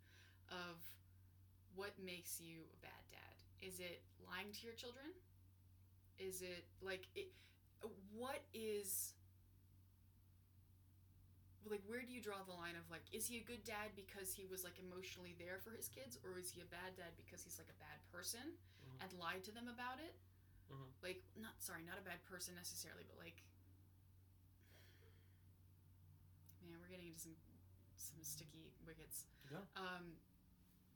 of 0.51 0.77
what 1.75 1.93
makes 2.01 2.41
you 2.41 2.65
a 2.73 2.79
bad 2.81 3.03
dad. 3.11 3.37
Is 3.61 3.81
it 3.81 4.03
lying 4.25 4.53
to 4.53 4.61
your 4.65 4.75
children? 4.75 5.13
Is 6.19 6.43
it 6.43 6.65
like 6.81 7.09
it? 7.15 7.33
What 8.15 8.45
is 8.55 9.15
like 11.71 11.83
where 11.87 12.03
do 12.03 12.11
you 12.13 12.21
draw 12.21 12.43
the 12.43 12.53
line 12.57 12.75
of 12.75 12.85
like 12.91 13.05
is 13.13 13.27
he 13.27 13.39
a 13.39 13.45
good 13.47 13.63
dad 13.63 13.95
because 13.95 14.35
he 14.35 14.45
was 14.51 14.65
like 14.65 14.77
emotionally 14.83 15.35
there 15.39 15.59
for 15.63 15.71
his 15.71 15.87
kids 15.89 16.19
or 16.27 16.39
is 16.39 16.51
he 16.51 16.61
a 16.61 16.69
bad 16.69 16.97
dad 16.99 17.15
because 17.17 17.43
he's 17.45 17.57
like 17.59 17.71
a 17.71 17.79
bad 17.79 17.99
person 18.11 18.43
Mhm. 18.83 18.99
and 19.05 19.11
lied 19.19 19.45
to 19.47 19.53
them 19.55 19.69
about 19.69 20.01
it 20.03 20.15
Mhm. 20.73 20.91
like 21.03 21.23
not 21.37 21.55
sorry 21.63 21.83
not 21.87 21.99
a 21.99 22.05
bad 22.05 22.23
person 22.25 22.55
necessarily 22.59 23.05
but 23.07 23.17
like 23.19 23.43
man 26.67 26.79
we're 26.81 26.91
getting 26.91 27.09
into 27.09 27.21
some 27.21 27.37
some 27.97 28.19
sticky 28.23 28.73
wickets 28.87 29.27
Yeah. 29.51 29.63
um 29.77 30.17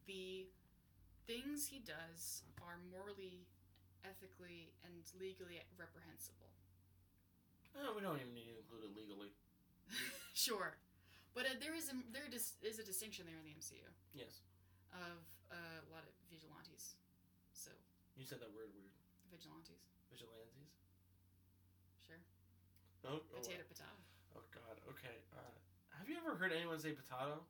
the 0.07 0.47
things 1.27 1.67
he 1.69 1.79
does 1.81 2.43
are 2.63 2.79
morally 2.91 3.47
ethically 4.05 4.73
and 4.85 4.95
legally 5.19 5.63
reprehensible 5.77 6.51
Oh, 7.79 7.93
we 7.95 8.01
don't 8.01 8.17
even 8.19 8.33
need 8.33 8.49
to 8.49 8.57
include 8.57 8.85
it 8.85 8.97
legally. 8.97 9.37
sure, 10.35 10.77
but 11.35 11.45
uh, 11.47 11.55
there 11.61 11.75
is 11.75 11.89
a, 11.91 11.97
there 12.13 12.27
dis- 12.31 12.59
is 12.63 12.79
a 12.79 12.85
distinction 12.87 13.25
there 13.29 13.39
in 13.39 13.45
the 13.47 13.55
MCU 13.57 13.83
Yes. 14.15 14.41
of 14.93 15.19
uh, 15.53 15.57
a 15.57 15.89
lot 15.93 16.03
of 16.05 16.13
vigilantes. 16.31 16.97
So 17.53 17.71
You 18.19 18.25
said 18.27 18.41
that 18.43 18.51
word 18.55 18.73
weird. 18.75 18.91
vigilantes, 19.31 19.83
Vigilantes? 20.11 20.71
sure. 22.07 22.21
Oh, 23.07 23.21
oh, 23.23 23.39
Potato, 23.39 23.63
potato. 23.69 23.95
oh 24.35 24.43
God. 24.55 24.77
Okay. 24.97 25.23
Uh, 25.35 25.41
have 25.99 26.09
you 26.11 26.17
ever 26.19 26.35
heard 26.37 26.51
anyone 26.53 26.79
say 26.83 26.93
potato? 26.93 27.41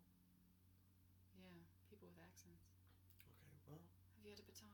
Yeah, 1.37 1.49
people 1.89 2.09
with 2.13 2.21
accents. 2.23 2.69
Okay. 3.25 3.53
Well, 3.69 3.81
Have 4.17 4.25
you 4.25 4.33
had 4.37 4.41
a 4.41 4.47
potato? 4.47 4.65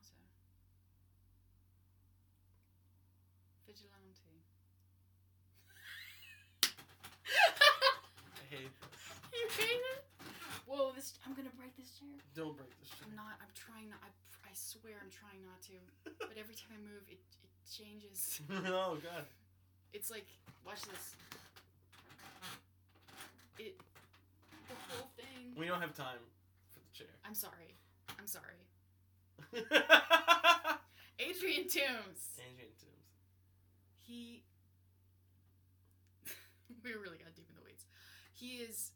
Vigilante. 3.66 4.42
I 7.32 8.44
hate. 8.50 8.72
you 9.34 9.46
hate 9.56 9.84
it? 9.96 10.00
Whoa! 10.66 10.92
This 10.94 11.14
I'm 11.26 11.34
gonna 11.34 11.52
break 11.56 11.76
this 11.76 11.98
chair. 11.98 12.08
Don't 12.34 12.56
break 12.56 12.72
this 12.80 12.88
chair. 12.90 13.08
I'm 13.08 13.16
not. 13.16 13.36
I'm 13.40 13.52
trying 13.54 13.88
not. 13.90 14.00
I, 14.04 14.10
I 14.46 14.52
swear 14.54 14.96
I'm 15.00 15.10
trying 15.12 15.42
not 15.44 15.60
to. 15.68 15.76
But 16.32 16.40
every 16.40 16.54
time 16.54 16.72
I 16.72 16.80
move, 16.80 17.04
it 17.10 17.20
it 17.44 17.52
changes. 17.68 18.40
oh 18.72 18.96
God. 19.02 19.26
It's 19.92 20.10
like, 20.10 20.24
watch 20.64 20.80
this. 20.88 21.14
It, 23.58 23.76
the 24.68 24.74
whole 24.88 25.10
thing. 25.16 25.52
We 25.56 25.66
don't 25.66 25.80
have 25.80 25.92
time 25.94 26.24
for 26.72 26.80
the 26.80 26.88
chair. 26.96 27.12
I'm 27.26 27.34
sorry. 27.34 27.76
I'm 28.18 28.26
sorry. 28.26 28.64
Adrian 31.18 31.64
Toomes. 31.64 32.40
Adrian 32.40 32.72
Toomes. 32.80 33.12
He. 34.00 34.42
We 36.82 36.92
really 36.94 37.18
got 37.18 37.34
deep 37.34 37.48
in 37.48 37.56
the 37.56 37.64
weeds. 37.64 37.86
He 38.34 38.62
is, 38.62 38.92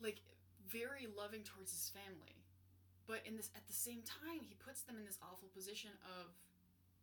like, 0.00 0.20
very 0.68 1.06
loving 1.06 1.42
towards 1.42 1.70
his 1.70 1.90
family, 1.90 2.42
but 3.06 3.22
in 3.24 3.36
this 3.36 3.50
at 3.54 3.66
the 3.66 3.72
same 3.72 4.02
time, 4.02 4.42
he 4.42 4.54
puts 4.58 4.82
them 4.82 4.98
in 4.98 5.04
this 5.04 5.18
awful 5.22 5.48
position 5.54 5.90
of, 6.18 6.34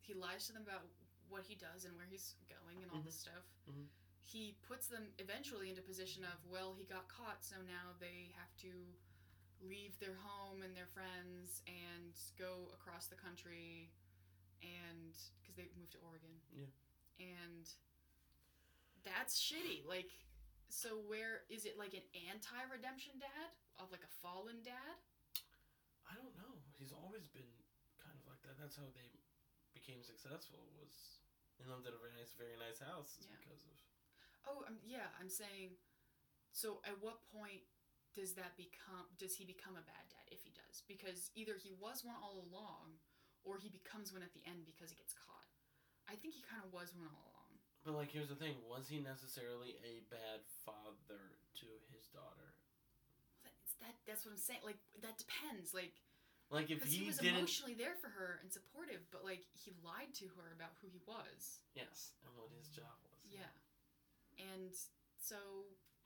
he 0.01 0.13
lies 0.13 0.47
to 0.47 0.53
them 0.53 0.63
about 0.67 0.83
what 1.29 1.43
he 1.47 1.55
does 1.55 1.85
and 1.85 1.95
where 1.95 2.05
he's 2.05 2.35
going 2.51 2.83
and 2.83 2.91
all 2.91 3.01
this 3.01 3.15
stuff. 3.15 3.47
Mhm. 3.69 3.87
He 4.23 4.53
puts 4.67 4.87
them 4.87 5.13
eventually 5.17 5.69
into 5.69 5.81
position 5.81 6.23
of, 6.23 6.43
well, 6.45 6.73
he 6.73 6.83
got 6.85 7.07
caught, 7.07 7.43
so 7.43 7.61
now 7.61 7.93
they 7.99 8.31
have 8.35 8.55
to 8.57 8.71
leave 9.61 9.97
their 9.99 10.15
home 10.15 10.61
and 10.61 10.75
their 10.75 10.87
friends 10.87 11.61
and 11.67 12.13
go 12.37 12.69
across 12.73 13.07
the 13.07 13.15
country 13.15 13.89
and 14.61 15.15
because 15.41 15.55
they 15.55 15.67
moved 15.75 15.91
to 15.93 15.99
Oregon. 15.99 16.41
Yeah. 16.51 16.67
And 17.19 17.69
that's 19.05 19.37
shitty. 19.39 19.85
Like 19.87 20.09
so 20.73 20.97
where 21.05 21.45
is 21.53 21.69
it 21.69 21.77
like 21.77 21.93
an 21.93 22.05
anti-redemption 22.33 23.21
dad 23.21 23.53
of 23.77 23.93
like 23.93 24.01
a 24.01 24.13
fallen 24.25 24.65
dad? 24.65 24.97
I 26.09 26.17
don't 26.17 26.33
know. 26.35 26.57
He's 26.75 26.91
always 26.91 27.29
been 27.29 27.47
kind 28.01 28.17
of 28.17 28.25
like 28.25 28.41
that. 28.43 28.57
That's 28.57 28.75
how 28.75 28.89
they 28.97 29.09
became 29.77 30.01
successful. 30.01 30.65
Was 30.77 31.21
they 31.57 31.65
lived 31.69 31.85
in 31.85 31.93
a 31.93 32.01
very 32.01 32.13
nice, 32.17 32.33
very 32.35 32.57
nice 32.57 32.81
house 32.81 33.17
is 33.21 33.29
Yeah. 33.29 33.37
because 33.39 33.61
of. 33.69 33.75
Oh, 34.49 34.59
um, 34.67 34.77
yeah. 34.83 35.07
I'm 35.21 35.29
saying. 35.29 35.77
So, 36.53 36.81
at 36.85 37.01
what 37.01 37.25
point 37.33 37.65
does 38.13 38.37
that 38.37 38.53
become? 38.57 39.09
Does 39.17 39.33
he 39.33 39.45
become 39.45 39.73
a 39.73 39.81
bad 39.85 40.05
dad 40.11 40.27
if 40.29 40.43
he 40.45 40.51
does? 40.53 40.85
Because 40.85 41.33
either 41.33 41.57
he 41.57 41.73
was 41.73 42.05
one 42.05 42.17
all 42.21 42.45
along, 42.45 43.01
or 43.41 43.57
he 43.57 43.69
becomes 43.69 44.13
one 44.13 44.21
at 44.21 44.33
the 44.37 44.43
end 44.45 44.65
because 44.69 44.93
he 44.93 44.97
gets 44.97 45.13
caught. 45.17 45.49
I 46.05 46.13
think 46.19 46.35
he 46.37 46.43
kind 46.45 46.61
of 46.61 46.69
was 46.69 46.93
one 46.93 47.09
all 47.09 47.25
along. 47.25 47.32
But 47.83 47.95
like, 47.99 48.11
here's 48.11 48.29
the 48.31 48.39
thing: 48.39 48.55
was 48.63 48.87
he 48.87 48.99
necessarily 49.03 49.75
a 49.83 49.99
bad 50.07 50.43
father 50.63 51.19
to 51.59 51.67
his 51.91 52.07
daughter? 52.15 52.55
That's 53.43 53.75
that. 53.83 53.95
That's 54.07 54.23
what 54.25 54.33
I'm 54.33 54.41
saying. 54.41 54.63
Like 54.63 54.79
that 55.03 55.19
depends. 55.19 55.75
Like 55.75 55.91
Like, 56.47 56.71
if 56.71 56.83
he, 56.87 57.03
he, 57.03 57.07
was 57.07 57.19
emotionally 57.19 57.75
there 57.75 57.95
for 57.99 58.07
her 58.07 58.39
and 58.41 58.47
supportive, 58.51 59.03
but 59.11 59.23
like 59.27 59.43
he 59.51 59.75
lied 59.83 60.15
to 60.23 60.31
her 60.39 60.55
about 60.55 60.71
who 60.79 60.87
he 60.87 61.03
was. 61.03 61.59
yes, 61.75 62.15
and 62.23 62.31
what 62.39 62.47
his 62.55 62.71
job 62.71 62.95
was. 63.03 63.19
Yeah, 63.27 63.51
and 64.39 64.71
so 65.19 65.35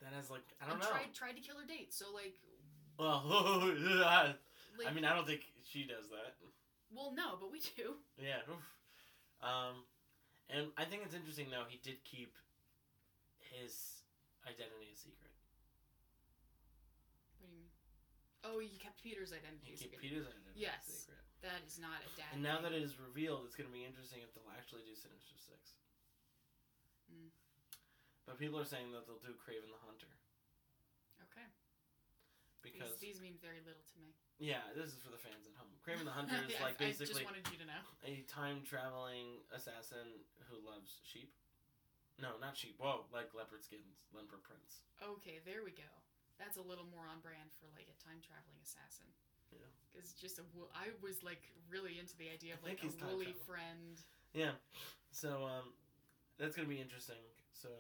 That 0.02 0.14
has 0.18 0.30
like 0.34 0.45
I 0.58 0.66
don't 0.70 0.82
know. 0.82 0.90
tried 0.90 1.14
tried 1.14 1.36
to 1.38 1.44
kill 1.45 1.62
her 1.62 1.68
date. 1.70 1.94
So 1.94 2.10
like, 2.14 2.41
Well, 2.98 3.22
like 4.82 4.90
I 4.90 4.94
mean, 4.94 5.06
I 5.06 5.14
don't 5.14 5.28
think 5.30 5.45
she 5.62 5.86
does 5.86 6.10
that. 6.10 6.34
well, 6.90 7.14
no, 7.14 7.38
but 7.38 7.52
we 7.52 7.62
do. 7.78 8.02
Yeah. 8.18 8.41
Um, 9.45 9.86
and 10.49 10.72
I 10.78 10.86
think 10.86 11.03
it's 11.03 11.15
interesting 11.15 11.49
though. 11.49 11.68
He 11.68 11.80
did 11.84 12.03
keep 12.03 12.36
his 13.40 14.03
identity 14.48 14.91
a 14.91 14.98
secret. 14.98 15.34
What 17.40 17.48
do 17.48 17.56
you 17.56 17.64
mean? 17.64 17.72
Oh, 18.44 18.60
you 18.64 18.80
kept 18.80 18.99
Peter's 19.03 19.36
identity. 19.36 19.72
He 19.72 19.76
kept 19.76 19.91
secret. 19.91 20.02
Peter's 20.02 20.28
identity 20.28 20.57
Yes. 20.60 20.88
a 20.88 20.91
secret. 20.91 21.24
That 21.45 21.61
is 21.68 21.78
not 21.78 22.02
a 22.02 22.10
dad. 22.18 22.34
And 22.34 22.41
now 22.41 22.60
that 22.65 22.74
it 22.74 22.82
is 22.82 22.98
revealed, 22.98 23.45
it's 23.45 23.53
going 23.53 23.69
to 23.69 23.76
be 23.76 23.86
interesting 23.86 24.26
if 24.26 24.34
they'll 24.34 24.49
actually 24.57 24.84
do 24.90 24.98
Sinister 24.98 25.38
Six. 25.38 25.78
Mm. 27.14 27.30
But 28.26 28.41
people 28.41 28.57
are 28.60 28.68
saying 28.68 28.91
that 28.91 29.06
they'll 29.06 29.22
do 29.22 29.38
Kraven 29.38 29.69
the 29.69 29.80
Hunter 29.86 30.11
okay, 31.24 31.48
because 32.60 32.98
these, 32.99 33.15
these 33.15 33.22
mean 33.22 33.38
very 33.40 33.61
little 33.64 33.86
to 33.94 33.98
me. 34.02 34.11
Yeah, 34.38 34.61
this 34.77 34.93
is 34.93 35.01
for 35.01 35.09
the 35.09 35.18
fans 35.18 35.49
at 35.49 35.55
home. 35.57 35.73
Kraven 35.81 36.05
the 36.05 36.14
Hunter 36.18 36.38
is 36.45 36.53
Yeah, 36.53 36.61
like 36.65 36.77
I 36.77 36.93
just 36.93 37.01
basically 37.01 37.26
wanted 37.26 37.49
you 37.49 37.57
to 37.57 37.68
know. 37.68 37.81
a 38.05 38.22
time 38.30 38.61
traveling 38.61 39.41
assassin 39.49 40.22
who 40.49 40.61
loves 40.61 41.01
sheep. 41.01 41.34
No, 42.22 42.38
not 42.41 42.57
sheep. 42.57 42.77
Whoa, 42.77 43.05
like 43.14 43.34
leopard 43.38 43.61
skins, 43.61 44.05
leopard 44.14 44.41
prints. 44.45 44.81
Okay, 45.01 45.41
there 45.45 45.61
we 45.61 45.73
go. 45.73 45.89
That's 46.41 46.57
a 46.57 46.65
little 46.65 46.85
more 46.89 47.05
on 47.09 47.22
brand 47.22 47.49
for 47.57 47.69
like 47.73 47.89
a 47.89 47.97
time 47.97 48.22
traveling 48.22 48.57
assassin. 48.61 49.09
Yeah. 49.49 49.65
Because 49.89 50.14
just 50.14 50.38
a 50.38 50.45
I 50.77 50.93
was 51.01 51.22
like 51.26 51.41
really 51.69 51.97
into 51.97 52.14
the 52.18 52.30
idea 52.30 52.53
of 52.57 52.61
like 52.61 52.81
a 52.81 52.89
woolly 53.05 53.34
friend. 53.45 53.97
Yeah. 54.34 54.53
So 55.09 55.45
um, 55.49 55.73
that's 56.38 56.53
gonna 56.53 56.69
be 56.69 56.81
interesting. 56.81 57.22
So, 57.53 57.73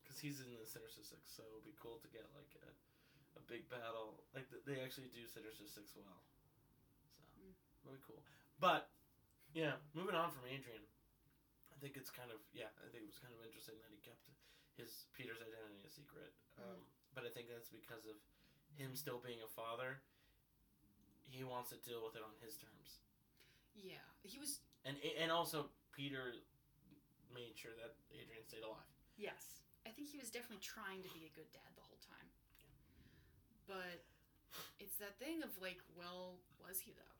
because 0.00 0.16
he's 0.16 0.40
in 0.40 0.48
the 0.56 0.64
Sinister 0.64 1.04
Six, 1.04 1.28
so 1.28 1.44
it'll 1.44 1.64
be 1.64 1.76
cool 1.76 2.00
to 2.00 2.08
get 2.08 2.24
like 2.32 2.48
a, 2.64 2.72
a 3.38 3.44
big 3.46 3.70
battle. 3.70 4.18
Like 4.34 4.50
they 4.66 4.82
actually 4.82 5.08
do 5.14 5.22
Sinister 5.30 5.64
Six 5.70 5.94
well. 5.94 6.20
So 7.06 7.22
Mm. 7.38 7.54
really 7.86 8.02
cool. 8.02 8.20
But 8.58 8.90
yeah, 9.54 9.78
moving 9.94 10.14
on 10.18 10.30
from 10.34 10.44
Adrian, 10.50 10.82
I 11.72 11.76
think 11.78 11.94
it's 11.96 12.10
kind 12.10 12.30
of 12.34 12.42
yeah. 12.52 12.68
I 12.82 12.90
think 12.90 13.06
it 13.06 13.10
was 13.10 13.18
kind 13.22 13.32
of 13.32 13.40
interesting 13.46 13.78
that 13.80 13.90
he 13.94 13.98
kept 14.02 14.26
his 14.74 15.06
Peter's 15.14 15.38
identity 15.40 15.82
a 15.86 15.90
secret. 15.90 16.34
Um, 16.58 16.82
But 17.14 17.24
I 17.26 17.30
think 17.30 17.48
that's 17.48 17.70
because 17.70 18.06
of 18.06 18.18
him 18.76 18.94
still 18.94 19.18
being 19.18 19.42
a 19.42 19.48
father. 19.50 20.02
He 21.30 21.42
wants 21.42 21.70
to 21.70 21.78
deal 21.82 22.02
with 22.04 22.14
it 22.16 22.22
on 22.22 22.30
his 22.42 22.54
terms. 22.56 23.00
Yeah, 23.74 24.02
he 24.22 24.38
was. 24.38 24.60
And 24.84 24.96
and 25.18 25.30
also 25.30 25.70
Peter 25.92 26.34
made 27.34 27.54
sure 27.58 27.74
that 27.78 27.94
Adrian 28.10 28.42
stayed 28.46 28.62
alive. 28.62 28.86
Yes, 29.16 29.62
I 29.86 29.90
think 29.90 30.08
he 30.10 30.18
was 30.18 30.30
definitely 30.30 30.62
trying 30.62 31.02
to 31.02 31.10
be 31.14 31.26
a 31.26 31.32
good 31.34 31.50
dad 31.52 31.70
the 31.74 31.82
whole 31.82 31.98
time. 32.02 32.30
But 33.68 34.00
it's 34.80 34.96
that 34.98 35.20
thing 35.20 35.44
of 35.44 35.52
like, 35.60 35.78
well, 35.92 36.40
was 36.58 36.80
he 36.80 36.96
though? 36.96 37.14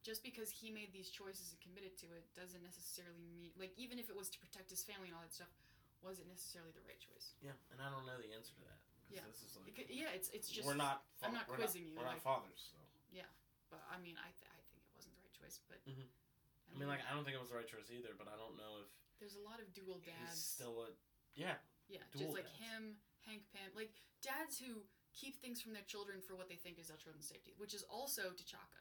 Just 0.00 0.24
because 0.24 0.48
he 0.48 0.72
made 0.72 0.88
these 0.96 1.12
choices 1.12 1.52
and 1.52 1.60
committed 1.60 1.92
to 2.00 2.08
it 2.16 2.24
doesn't 2.32 2.64
necessarily 2.64 3.28
mean 3.28 3.52
like 3.60 3.76
even 3.76 4.00
if 4.00 4.08
it 4.08 4.16
was 4.16 4.32
to 4.32 4.40
protect 4.40 4.72
his 4.72 4.80
family 4.80 5.12
and 5.12 5.14
all 5.14 5.22
that 5.22 5.36
stuff, 5.36 5.52
was 6.00 6.16
it 6.16 6.24
necessarily 6.24 6.72
the 6.72 6.80
right 6.88 6.96
choice? 6.96 7.36
Yeah, 7.44 7.52
and 7.68 7.78
I 7.84 7.92
don't 7.92 8.08
know 8.08 8.16
the 8.16 8.32
answer 8.32 8.56
to 8.56 8.64
that. 8.72 8.80
Yeah. 9.12 9.26
this 9.28 9.44
is 9.44 9.52
like 9.60 9.76
It 9.76 9.92
yeah, 9.92 10.08
it's 10.16 10.32
it's 10.32 10.48
just 10.48 10.64
we're 10.64 10.78
not. 10.80 11.04
Fa- 11.20 11.28
I'm 11.28 11.36
not 11.36 11.44
quizzing 11.50 11.84
you, 11.84 11.98
We're 12.00 12.08
like- 12.08 12.24
not 12.24 12.40
fathers, 12.40 12.72
so 12.72 12.80
Yeah, 13.12 13.28
But 13.68 13.84
I 13.92 14.00
mean, 14.00 14.16
I 14.16 14.30
th- 14.40 14.48
I 14.48 14.58
think 14.72 14.80
it 14.80 14.92
wasn't 14.96 15.12
the 15.18 15.22
right 15.28 15.36
choice. 15.36 15.60
But 15.68 15.82
Mhm. 15.84 16.08
I 16.08 16.72
mean, 16.80 16.88
like 16.88 17.04
I 17.04 17.12
don't 17.12 17.26
think 17.28 17.36
it 17.36 17.42
was 17.42 17.52
the 17.52 17.58
right 17.60 17.68
choice 17.68 17.90
either. 17.92 18.14
But 18.16 18.30
I 18.32 18.38
don't 18.40 18.56
know 18.56 18.80
if 18.80 18.88
there's 19.20 19.36
a 19.36 19.44
lot 19.44 19.60
of 19.60 19.68
dual 19.76 20.00
dads. 20.00 20.32
he's 20.32 20.40
still 20.56 20.88
a 20.88 20.96
yeah. 21.36 21.58
Yeah, 21.90 22.06
just 22.16 22.32
like 22.32 22.46
dads. 22.48 22.62
him, 22.64 22.82
Hank 23.26 23.44
Pym, 23.52 23.68
like 23.76 23.92
dads 24.22 24.56
who 24.62 24.86
keep 25.12 25.36
things 25.42 25.60
from 25.60 25.72
their 25.74 25.86
children 25.86 26.20
for 26.22 26.34
what 26.38 26.48
they 26.48 26.56
think 26.58 26.78
is 26.78 26.88
their 26.88 26.96
children's 27.00 27.26
safety, 27.28 27.52
which 27.58 27.74
is 27.74 27.82
also 27.90 28.30
T'Chaka. 28.34 28.80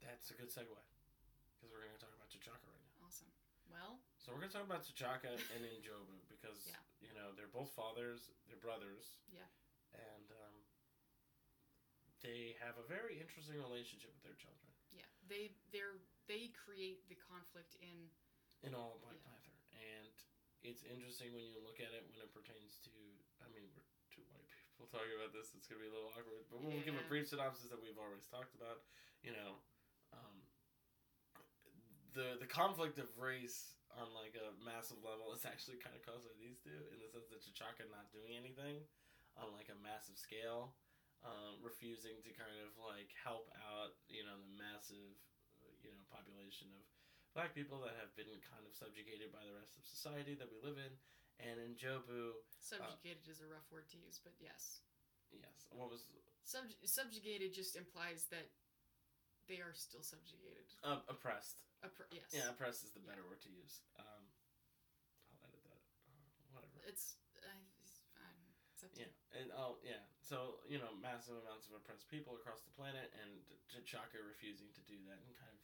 That's 0.00 0.30
a 0.32 0.36
good 0.36 0.48
segue 0.48 0.72
because 1.56 1.68
we're 1.68 1.84
going 1.84 1.92
to 1.96 2.00
talk 2.02 2.12
about 2.16 2.32
T'Chaka 2.32 2.64
right 2.64 2.84
now. 2.88 3.04
Awesome. 3.06 3.28
Well, 3.68 4.00
So 4.18 4.32
we're 4.32 4.40
going 4.42 4.50
to 4.50 4.56
talk 4.56 4.66
about 4.66 4.82
T'Chaka 4.82 5.30
and 5.54 5.60
N'Jobu 5.68 6.16
because 6.32 6.66
Yeah. 6.68 6.80
you 7.04 7.12
know 7.14 7.32
they're 7.36 7.52
both 7.52 7.70
fathers, 7.76 8.32
they're 8.48 8.60
brothers. 8.60 9.20
Yeah. 9.30 9.46
And 9.94 10.26
um, 10.46 10.56
they 12.22 12.54
have 12.60 12.76
a 12.80 12.86
very 12.86 13.18
interesting 13.20 13.58
relationship 13.60 14.12
with 14.14 14.24
their 14.24 14.38
children. 14.38 14.68
yeah, 14.94 15.08
they 15.28 15.50
they're 15.74 15.98
they 16.30 16.52
create 16.54 17.02
the 17.10 17.16
conflict 17.18 17.74
in 17.82 18.08
in 18.62 18.70
all 18.76 18.94
of 18.96 19.00
Black 19.02 19.18
Yeah. 19.18 19.28
Panther, 19.34 19.56
and 19.80 20.14
it's 20.62 20.84
interesting 20.86 21.32
when 21.34 21.42
you 21.48 21.58
look 21.64 21.80
at 21.82 21.90
it 21.96 22.04
when 22.12 22.20
it 22.22 22.30
pertains 22.30 22.78
to. 22.86 22.92
I 23.42 23.48
mean, 23.50 23.64
we're 23.74 23.82
white 24.88 25.04
people 25.04 25.20
about 25.20 25.36
this. 25.36 25.52
It's 25.52 25.68
gonna 25.68 25.84
be 25.84 25.92
a 25.92 25.94
little 25.94 26.08
awkward, 26.16 26.48
but 26.48 26.64
we'll 26.64 26.80
give 26.80 26.96
a 26.96 27.04
brief 27.04 27.28
synopsis 27.28 27.68
that 27.68 27.80
we've 27.80 28.00
always 28.00 28.24
talked 28.24 28.56
about. 28.56 28.80
You 29.20 29.36
know, 29.36 29.60
um, 30.16 30.36
the 32.16 32.40
the 32.40 32.48
conflict 32.48 32.96
of 32.96 33.12
race 33.20 33.76
on 34.00 34.08
like 34.16 34.38
a 34.38 34.56
massive 34.64 35.02
level 35.04 35.34
is 35.36 35.44
actually 35.44 35.76
kind 35.82 35.92
of 35.92 36.00
caused 36.06 36.24
by 36.24 36.32
these 36.40 36.62
two, 36.62 36.72
in 36.94 37.02
the 37.02 37.10
sense 37.10 37.28
that 37.28 37.42
T'Chaka 37.44 37.84
not 37.90 38.08
doing 38.14 38.32
anything 38.38 38.80
on 39.36 39.52
like 39.52 39.68
a 39.68 39.78
massive 39.82 40.16
scale, 40.16 40.72
um, 41.26 41.60
refusing 41.60 42.16
to 42.24 42.30
kind 42.32 42.56
of 42.64 42.72
like 42.80 43.12
help 43.12 43.52
out. 43.60 43.98
You 44.08 44.24
know, 44.24 44.38
the 44.40 44.52
massive, 44.56 45.18
you 45.84 45.92
know, 45.92 46.02
population 46.08 46.72
of 46.72 46.82
black 47.36 47.54
people 47.54 47.78
that 47.84 47.94
have 48.00 48.10
been 48.18 48.30
kind 48.42 48.64
of 48.66 48.72
subjugated 48.74 49.30
by 49.30 49.42
the 49.46 49.54
rest 49.54 49.78
of 49.78 49.86
society 49.86 50.34
that 50.34 50.50
we 50.50 50.58
live 50.64 50.78
in. 50.80 50.94
And 51.40 51.56
N'Jobu, 51.72 52.36
subjugated 52.60 53.24
is 53.30 53.40
a 53.40 53.48
rough 53.48 53.64
word 53.72 53.88
to 53.90 53.98
use, 53.98 54.20
but 54.20 54.36
yes, 54.36 54.84
yes, 55.32 55.66
what 55.72 55.88
was 55.88 56.04
Sub- 56.44 56.68
subjugated 56.84 57.54
just 57.56 57.76
implies 57.80 58.28
that 58.28 58.44
they 59.48 59.64
are 59.64 59.72
still 59.72 60.02
subjugated. 60.04 60.68
uh, 60.84 61.00
oppressed? 61.08 61.56
Oppre- 61.80 62.10
yes, 62.12 62.28
Yeah, 62.36 62.52
oppressed 62.52 62.84
is 62.84 62.92
the 62.92 63.00
Yeah. 63.00 63.08
better 63.16 63.24
word 63.24 63.40
to 63.42 63.50
use. 63.50 63.80
Um, 63.96 64.28
I'll 65.32 65.48
edit 65.48 65.64
that. 65.64 65.80
Uh, 66.12 66.28
whatever. 66.52 66.76
it's 66.84 67.16
I, 67.40 67.56
it's, 67.80 68.04
fine. 68.12 68.36
it's 68.76 68.84
up 68.84 68.92
to 68.92 69.00
Yeah, 69.00 69.40
and 69.40 69.48
oh 69.56 69.80
yeah, 69.82 70.04
so 70.20 70.60
you 70.68 70.76
know, 70.76 70.92
massive 71.00 71.36
amounts 71.40 71.66
of 71.68 71.72
oppressed 71.72 72.08
people 72.12 72.36
across 72.36 72.60
the 72.60 72.70
planet, 72.76 73.08
and 73.16 73.40
T'Chaka 73.72 74.20
refusing 74.20 74.68
to 74.76 74.82
do 74.84 75.00
that, 75.08 75.24
and 75.24 75.32
kind 75.40 75.56
of, 75.56 75.60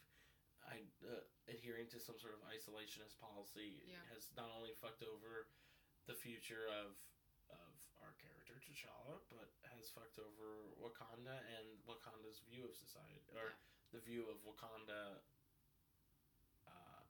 I 0.73 0.75
uh, 1.05 1.21
adhering 1.53 1.89
to 1.93 2.01
some 2.01 2.19
sort 2.19 2.33
of 2.33 2.41
isolationist 2.49 3.19
policy 3.21 3.83
Yeah. 3.85 4.01
has 4.15 4.33
not 4.37 4.49
only 4.57 4.73
fucked 4.81 5.03
over 5.03 5.49
the 6.07 6.15
future 6.15 6.67
of 6.71 6.95
of 7.51 7.71
our 8.03 8.11
character 8.19 8.59
T'Challa, 8.59 9.23
but 9.31 9.55
has 9.71 9.87
fucked 9.95 10.19
over 10.19 10.67
Wakanda 10.83 11.39
and 11.47 11.79
Wakanda's 11.87 12.43
view 12.51 12.67
of 12.67 12.75
society, 12.75 13.23
or 13.31 13.55
Yeah. 13.55 13.55
the 13.95 14.01
view 14.03 14.27
of 14.27 14.43
Wakanda. 14.43 15.23
Uh, 16.67 17.03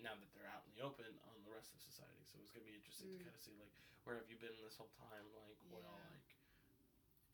now 0.00 0.14
that 0.16 0.30
they're 0.32 0.48
out 0.48 0.64
in 0.64 0.72
the 0.72 0.80
open 0.80 1.20
on 1.28 1.36
the 1.44 1.50
rest 1.52 1.74
of 1.76 1.80
society, 1.84 2.24
so 2.24 2.38
it's 2.40 2.50
gonna 2.50 2.64
be 2.64 2.72
interesting 2.74 3.12
to 3.12 3.18
Mm. 3.20 3.24
kind 3.28 3.34
of 3.36 3.40
see 3.42 3.54
like 3.60 3.72
where 4.04 4.16
have 4.16 4.30
you 4.30 4.38
been 4.40 4.56
this 4.64 4.76
whole 4.76 4.88
time? 4.96 5.26
Like, 5.34 5.58
well, 5.68 5.82
Yeah. 6.00 6.08
like 6.16 6.34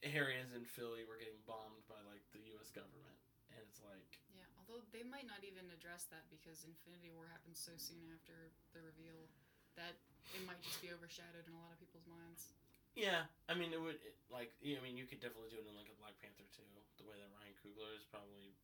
areas 0.03 0.53
in 0.53 0.65
Philly 0.67 1.05
were 1.05 1.17
getting 1.19 1.41
bombed 1.43 1.87
by 1.87 2.01
like 2.03 2.29
the 2.33 2.41
U.S. 2.51 2.71
government, 2.73 3.21
and 3.51 3.63
it's 3.63 3.79
like, 3.81 4.19
Yeah, 4.35 4.47
although 4.59 4.81
they 4.91 5.05
might 5.05 5.27
not 5.27 5.45
even 5.45 5.71
address 5.71 6.07
that 6.07 6.29
because 6.31 6.65
Infinity 6.65 7.11
War 7.11 7.29
happens 7.29 7.61
so 7.61 7.77
soon 7.77 8.11
after 8.11 8.51
the 8.73 8.83
reveal 8.83 9.31
that 9.77 10.01
it 10.33 10.43
might 10.49 10.61
just 10.65 10.81
be 10.81 10.89
overshadowed 10.89 11.45
in 11.45 11.53
a 11.53 11.61
lot 11.61 11.75
of 11.75 11.79
people's 11.83 12.09
minds. 12.09 12.55
yeah, 12.97 13.29
I 13.51 13.55
mean, 13.59 13.75
it 13.75 13.81
would 13.83 14.01
it, 14.01 14.17
like, 14.33 14.55
yeah, 14.65 14.79
I 14.79 14.83
mean, 14.83 14.97
you 14.97 15.05
could 15.05 15.21
definitely 15.21 15.53
do 15.53 15.61
it 15.61 15.69
in 15.69 15.75
like 15.77 15.91
a 15.93 15.97
Black 16.01 16.17
Panther 16.23 16.47
too. 16.55 16.65
The 16.97 17.05
way 17.05 17.19
that 17.21 17.31
Ryan 17.35 17.55
Coogler 17.61 17.93
is 17.99 18.07
probably, 18.09 18.55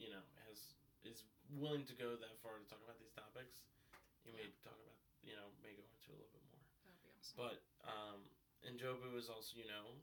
you 0.00 0.08
know, 0.08 0.22
has 0.48 0.72
is 1.04 1.24
willing 1.58 1.84
to 1.88 1.94
go 1.96 2.14
that 2.16 2.36
far 2.40 2.56
to 2.60 2.64
talk 2.68 2.80
about 2.84 2.96
these 3.00 3.12
topics. 3.12 3.58
You 4.24 4.32
may 4.36 4.48
talk 4.60 4.76
about, 4.76 5.00
you 5.24 5.32
know, 5.34 5.48
may 5.64 5.72
go 5.74 5.82
into 5.82 6.12
a 6.12 6.16
little 6.16 6.32
bit 6.32 6.44
more. 6.52 6.60
That 6.84 6.92
would 6.92 7.02
be 7.04 7.10
awesome. 7.16 7.36
But 7.40 7.56
um, 7.88 8.20
N'Jobu 8.64 9.16
is 9.16 9.32
also, 9.32 9.56
you 9.56 9.64
know, 9.66 9.96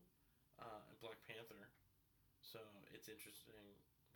uh, 0.58 0.82
a 0.90 0.96
Black 1.00 1.22
Panther, 1.30 1.70
So 2.42 2.58
it's 2.94 3.06
interesting. 3.08 3.62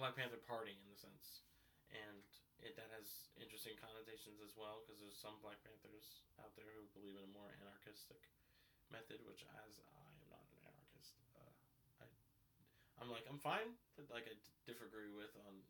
Black 0.01 0.17
Panther 0.17 0.41
Party 0.49 0.73
in 0.73 0.87
the 0.89 0.97
sense, 0.97 1.45
and 1.93 2.25
it 2.61 2.77
that 2.77 2.89
has 2.93 3.33
interesting 3.41 3.73
connotations 3.81 4.37
as 4.41 4.53
well 4.53 4.85
because 4.85 5.01
there's 5.01 5.17
some 5.17 5.37
Black 5.41 5.57
Panthers 5.65 6.21
out 6.37 6.53
there 6.53 6.69
who 6.77 6.85
believe 6.93 7.17
in 7.17 7.25
a 7.25 7.33
more 7.33 7.49
anarchistic 7.61 8.21
method, 8.93 9.21
which 9.25 9.41
as 9.65 9.81
I 9.81 10.01
am 10.05 10.29
not 10.29 10.45
an 10.45 10.61
anarchist, 10.69 11.17
uh, 11.37 11.53
I 12.01 12.07
I'm 13.01 13.09
like 13.09 13.25
I'm 13.25 13.41
fine, 13.41 13.73
but 13.97 14.05
like 14.13 14.29
I 14.29 14.37
disagree 14.69 15.09
with 15.09 15.33
on 15.49 15.65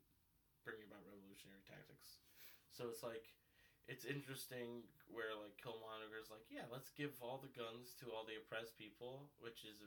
bringing 0.68 0.86
about 0.86 1.08
revolutionary 1.08 1.64
tactics. 1.64 2.20
So 2.76 2.92
it's 2.92 3.02
like 3.02 3.32
it's 3.88 4.04
interesting 4.04 4.88
where 5.08 5.36
like 5.36 5.56
Killmonger's 5.60 6.32
like, 6.32 6.46
yeah, 6.52 6.68
let's 6.70 6.92
give 6.94 7.16
all 7.24 7.40
the 7.40 7.52
guns 7.56 7.96
to 8.04 8.12
all 8.12 8.28
the 8.28 8.40
oppressed 8.40 8.76
people, 8.76 9.32
which 9.40 9.64
is 9.64 9.80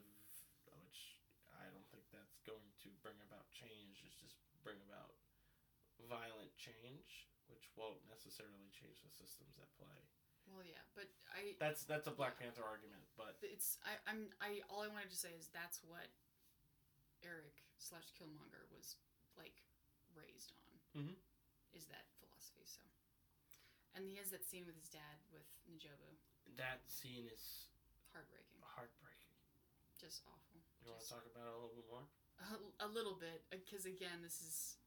which 0.81 1.21
I 1.53 1.69
don't 1.69 1.87
think 1.93 2.09
that's 2.11 2.41
going 2.49 2.73
to 2.85 2.89
bring 3.05 3.17
about 3.29 3.49
change. 3.53 4.03
It's 4.05 4.19
just 4.19 4.41
bring 4.65 4.81
about 4.89 5.15
violent 6.09 6.53
change, 6.57 7.29
which 7.49 7.69
won't 7.77 8.01
necessarily 8.09 8.69
change 8.73 9.01
the 9.05 9.11
systems 9.13 9.57
at 9.61 9.69
play. 9.77 10.01
Well, 10.49 10.65
yeah, 10.65 10.85
but 10.93 11.09
I 11.33 11.57
That's 11.59 11.85
that's 11.89 12.07
a 12.07 12.13
Black 12.13 12.37
Panther 12.39 12.65
argument, 12.65 13.03
but 13.17 13.41
it's 13.41 13.79
I 13.85 13.97
I'm 14.05 14.29
I 14.45 14.61
all 14.69 14.85
I 14.85 14.89
wanted 14.93 15.09
to 15.11 15.17
say 15.17 15.33
is 15.33 15.49
that's 15.53 15.81
what 15.85 16.13
Eric 17.25 17.65
slash 17.81 18.13
Killmonger 18.13 18.69
was 18.69 18.97
like 19.41 19.57
raised 20.13 20.53
on 20.53 20.71
Mhm. 21.01 21.17
is 21.73 21.87
that 21.89 22.05
philosophy. 22.21 22.65
So, 22.69 22.83
and 23.97 24.05
he 24.07 24.17
has 24.21 24.29
that 24.31 24.45
scene 24.45 24.67
with 24.69 24.77
his 24.77 24.89
dad 24.93 25.17
with 25.33 25.49
N'Jobu, 25.67 26.13
that 26.61 26.85
scene 26.93 27.27
is 27.33 27.69
heartbreaking, 28.13 28.61
heartbreaking. 28.61 29.33
just 29.99 30.23
awful. 30.29 30.61
You 30.85 30.91
want 30.93 31.01
to 31.03 31.09
talk 31.09 31.25
about 31.25 31.49
it 31.49 31.55
a 31.55 31.57
little 31.57 31.75
bit 31.75 31.89
more? 31.89 32.05
A, 32.37 32.85
a 32.85 32.89
little 32.93 33.15
bit, 33.17 33.49
because 33.49 33.87
again, 33.87 34.21
this 34.21 34.43
is 34.43 34.77
uh, 34.77 34.84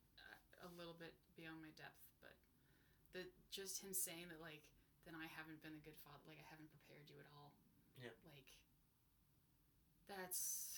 a 0.63 0.69
little 0.77 0.95
bit 0.97 1.13
beyond 1.37 1.61
my 1.61 1.71
depth, 1.77 2.01
but 2.21 2.35
the 3.13 3.29
just 3.53 3.81
him 3.81 3.93
saying 3.93 4.29
that 4.33 4.41
like, 4.41 4.63
then 5.05 5.15
I 5.15 5.29
haven't 5.31 5.61
been 5.63 5.75
a 5.77 5.83
good 5.83 5.97
father, 6.01 6.23
like 6.27 6.41
I 6.41 6.47
haven't 6.49 6.71
prepared 6.73 7.07
you 7.07 7.17
at 7.21 7.29
all. 7.31 7.53
Yeah. 7.97 8.13
Like, 8.29 8.49
that's 10.07 10.73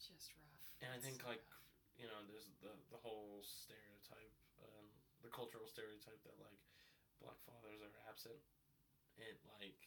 just 0.00 0.32
rough. 0.40 0.64
And 0.82 0.90
I 0.92 0.98
think 1.00 1.22
so 1.22 1.30
like 1.30 1.44
rough. 1.46 1.66
you 1.96 2.06
know, 2.10 2.20
there's 2.28 2.50
the 2.60 2.72
the 2.90 3.00
whole 3.00 3.40
stereotype, 3.44 4.34
um, 4.62 4.86
the 5.22 5.30
cultural 5.30 5.66
stereotype 5.68 6.20
that 6.26 6.36
like 6.42 6.60
black 7.22 7.38
fathers 7.46 7.80
are 7.82 7.94
absent. 8.10 8.38
It 9.16 9.40
like 9.58 9.80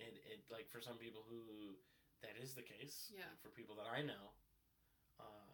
it 0.00 0.18
it 0.26 0.40
like 0.50 0.66
for 0.72 0.80
some 0.80 0.96
people 0.98 1.22
who 1.28 1.76
that 2.24 2.38
is 2.38 2.54
the 2.54 2.64
case. 2.64 3.10
Yeah. 3.12 3.28
like, 3.28 3.42
for 3.42 3.50
people 3.52 3.74
that 3.78 3.88
I 3.90 4.02
know, 4.02 4.32
uh, 5.20 5.51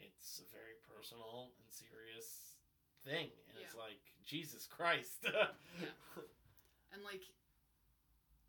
it's 0.00 0.40
a 0.42 0.48
very 0.52 0.76
personal 0.88 1.52
and 1.60 1.68
serious 1.70 2.56
thing, 3.04 3.30
and 3.48 3.54
it's 3.62 3.74
like 3.74 4.00
Jesus 4.24 4.66
Christ. 4.66 5.24
Yeah. 5.76 5.92
And 6.94 7.04
like, 7.04 7.20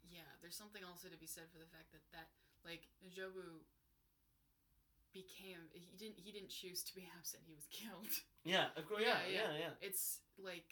yeah, 0.08 0.24
there's 0.40 0.56
something 0.56 0.80
also 0.88 1.12
to 1.12 1.20
be 1.20 1.28
said 1.28 1.52
for 1.52 1.60
the 1.60 1.68
fact 1.68 1.92
that 1.92 2.00
that 2.16 2.32
like 2.64 2.88
N'Jobu 3.04 3.60
became 5.12 5.60
he 5.74 5.98
didn't 6.00 6.16
he 6.16 6.32
didn't 6.32 6.50
choose 6.50 6.84
to 6.88 6.96
be 6.96 7.04
absent. 7.20 7.44
He 7.46 7.54
was 7.54 7.68
killed. 7.68 8.08
yeah. 8.48 8.72
Of 8.80 8.88
course. 8.88 9.04
Yeah. 9.04 9.20
Yeah, 9.28 9.52
Yeah. 9.52 9.68
Yeah. 9.68 9.74
It's 9.84 10.20
like 10.40 10.72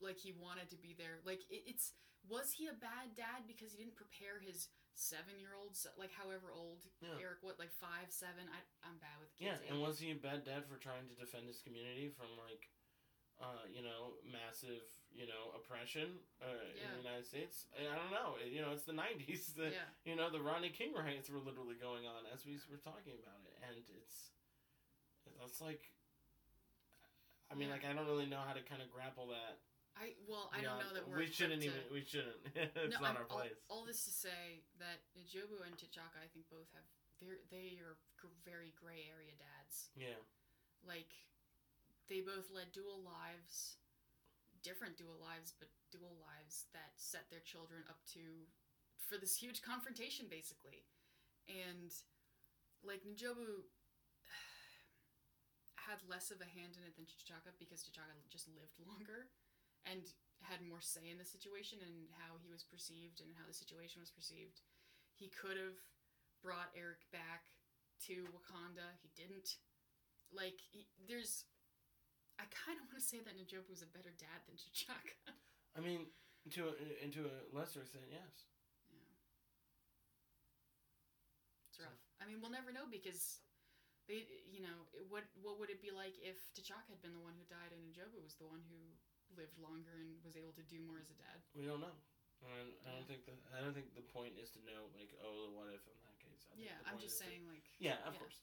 like 0.00 0.16
he 0.16 0.32
wanted 0.32 0.70
to 0.70 0.76
be 0.80 0.94
there. 0.96 1.20
Like 1.26 1.44
it, 1.50 1.68
it's 1.68 1.92
was 2.28 2.52
he 2.56 2.66
a 2.70 2.76
bad 2.76 3.12
dad 3.16 3.44
because 3.46 3.72
he 3.76 3.78
didn't 3.84 3.96
prepare 3.98 4.40
his 4.40 4.68
seven 4.94 5.38
year 5.40 5.56
olds 5.56 5.86
like 5.96 6.12
however 6.12 6.52
old 6.52 6.84
Yeah. 7.00 7.18
Eric 7.20 7.40
what 7.42 7.58
like 7.58 7.72
five 7.72 8.12
seven 8.12 8.46
I 8.52 8.60
I'm 8.86 8.98
bad 9.00 9.16
with 9.20 9.32
kids. 9.34 9.58
Yeah, 9.60 9.70
and 9.72 9.80
was 9.82 9.98
he 9.98 10.12
a 10.12 10.18
bad 10.18 10.44
dad 10.44 10.68
for 10.68 10.76
trying 10.78 11.08
to 11.08 11.16
defend 11.16 11.48
his 11.48 11.60
community 11.64 12.08
from 12.12 12.28
like, 12.36 12.68
uh, 13.40 13.64
you 13.72 13.80
know, 13.82 14.20
massive, 14.22 14.84
you 15.10 15.24
know, 15.26 15.50
oppression 15.56 16.20
uh, 16.44 16.68
in 16.76 16.86
the 16.96 17.00
United 17.02 17.24
States? 17.26 17.66
I 17.74 17.88
don't 17.96 18.12
know. 18.12 18.36
You 18.44 18.60
know, 18.62 18.70
it's 18.76 18.84
the 18.84 18.94
'90s. 18.96 19.56
The, 19.56 19.72
yeah 19.74 19.88
You 20.04 20.14
know, 20.14 20.28
the 20.30 20.40
Rodney 20.44 20.70
King 20.70 20.92
riots 20.94 21.28
were 21.32 21.40
literally 21.42 21.76
going 21.80 22.04
on 22.06 22.28
as 22.30 22.44
we 22.44 22.60
were 22.70 22.80
talking 22.80 23.16
about 23.18 23.42
it, 23.48 23.56
and 23.64 23.80
it's 24.02 24.30
that's 25.40 25.60
like. 25.60 25.90
I 27.50 27.54
mean, 27.54 27.68
Yeah. 27.68 27.74
like 27.76 27.84
I 27.84 27.92
don't 27.92 28.06
really 28.08 28.24
know 28.24 28.40
how 28.40 28.54
to 28.56 28.62
kind 28.64 28.80
of 28.80 28.88
grapple 28.88 29.28
that. 29.28 29.60
I 29.96 30.16
well 30.26 30.48
I 30.50 30.64
don't 30.64 30.80
know 30.80 30.92
that 30.96 31.04
we're 31.08 31.20
we 31.24 31.28
shouldn't 31.28 31.62
even. 31.62 31.76
to- 31.88 31.92
We 31.92 32.02
shouldn't. 32.04 32.40
it's 32.56 32.96
no, 32.96 33.00
not 33.04 33.12
I'm- 33.14 33.20
our 33.22 33.28
place. 33.28 33.52
All, 33.68 33.80
all 33.80 33.84
this 33.84 34.04
to 34.08 34.12
say 34.12 34.64
that 34.80 35.04
N'Jobu 35.14 35.60
and 35.64 35.76
T'Chaka, 35.76 36.16
I 36.20 36.28
think, 36.32 36.48
both 36.48 36.68
have 36.72 36.88
they 37.20 37.36
they 37.52 37.68
are 37.84 38.00
very 38.44 38.72
gray 38.74 39.06
area 39.10 39.36
dads. 39.38 39.90
yeah. 39.94 40.18
Like, 40.82 41.14
they 42.10 42.18
both 42.18 42.50
led 42.50 42.74
dual 42.74 42.98
lives, 43.06 43.78
different 44.66 44.98
dual 44.98 45.14
lives, 45.22 45.54
but 45.54 45.70
dual 45.94 46.18
lives 46.18 46.66
that 46.74 46.98
set 46.98 47.30
their 47.30 47.38
children 47.46 47.86
up 47.86 48.02
to 48.18 48.50
for 48.98 49.14
this 49.20 49.36
huge 49.38 49.62
confrontation, 49.62 50.26
basically. 50.26 50.82
And 51.46 51.92
like 52.82 53.06
N'Jobu 53.06 53.70
had 55.86 56.02
less 56.10 56.30
of 56.30 56.40
a 56.42 56.48
hand 56.50 56.74
in 56.78 56.82
it 56.86 56.94
than 56.98 57.06
T'Chaka 57.06 57.54
because 57.58 57.82
T'Chaka 57.86 58.14
just 58.30 58.48
lived 58.50 58.74
longer 58.82 59.30
and 59.86 60.02
had 60.42 60.62
more 60.66 60.82
say 60.82 61.06
in 61.10 61.18
the 61.18 61.26
situation 61.26 61.78
and 61.82 62.10
how 62.18 62.38
he 62.42 62.50
was 62.50 62.66
perceived 62.66 63.22
and 63.22 63.30
how 63.38 63.46
the 63.46 63.54
situation 63.54 64.02
was 64.02 64.10
perceived. 64.10 64.62
He 65.14 65.30
could 65.30 65.54
have 65.54 65.78
brought 66.42 66.74
Eric 66.74 67.06
back 67.14 67.46
to 68.10 68.26
Wakanda. 68.34 68.98
He 68.98 69.10
didn't. 69.14 69.62
Like, 70.34 70.58
he, 70.58 70.90
there's. 71.06 71.46
I 72.40 72.48
kind 72.50 72.80
of 72.80 72.90
want 72.90 72.98
to 72.98 73.04
say 73.04 73.22
that 73.22 73.38
N'Jobu 73.38 73.70
was 73.70 73.86
a 73.86 73.94
better 73.94 74.10
dad 74.18 74.42
than 74.48 74.58
T'Chaka. 74.58 75.30
I 75.78 75.80
mean, 75.84 76.10
to 76.50 76.74
a, 76.74 76.74
into 76.98 77.28
a 77.28 77.36
lesser 77.54 77.86
extent, 77.86 78.10
yes. 78.10 78.50
yeah. 78.90 79.14
It's 81.70 81.78
rough. 81.78 82.02
I 82.18 82.26
mean, 82.26 82.42
we'll 82.42 82.50
never 82.50 82.74
know 82.74 82.88
because 82.90 83.44
they, 84.10 84.26
you 84.42 84.64
know, 84.64 84.90
what 85.06 85.22
what 85.38 85.62
would 85.62 85.70
it 85.70 85.78
be 85.78 85.94
like 85.94 86.18
if 86.18 86.50
T'Chaka 86.56 86.98
had 86.98 87.04
been 87.04 87.14
the 87.14 87.22
one 87.22 87.38
who 87.38 87.46
died 87.46 87.70
and 87.70 87.84
N'Jobu 87.86 88.18
was 88.18 88.34
the 88.34 88.48
one 88.48 88.64
who 88.66 88.80
lived 89.38 89.56
longer 89.58 89.92
and 90.00 90.16
was 90.24 90.36
able 90.36 90.52
to 90.56 90.64
do 90.68 90.78
more 90.84 90.98
as 91.00 91.08
a 91.10 91.16
dad? 91.18 91.38
We 91.56 91.64
don't 91.66 91.80
know. 91.80 91.94
And 92.42 92.74
I 92.86 92.90
don't 92.98 93.06
Yeah. 93.06 93.06
think 93.06 93.22
that 93.30 93.38
I 93.54 93.62
don't 93.62 93.70
think 93.74 93.94
the 93.94 94.02
point 94.02 94.34
is 94.38 94.50
to 94.58 94.60
know 94.66 94.90
like 94.98 95.14
oh 95.22 95.46
the 95.46 95.50
what 95.54 95.70
if 95.70 95.82
in 95.86 95.94
that 96.02 96.18
case. 96.18 96.42
I 96.50 96.58
yeah, 96.58 96.74
I'm 96.90 96.98
just 96.98 97.14
is 97.14 97.20
to- 97.20 97.24
saying, 97.30 97.46
like. 97.46 97.62
yeah, 97.78 98.02
of 98.02 98.14
yeah. 98.14 98.18
course. 98.18 98.38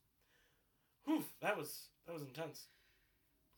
Whew, 1.03 1.24
that 1.44 1.57
was 1.60 1.90
that 2.07 2.14
was 2.16 2.24
intense. 2.24 2.68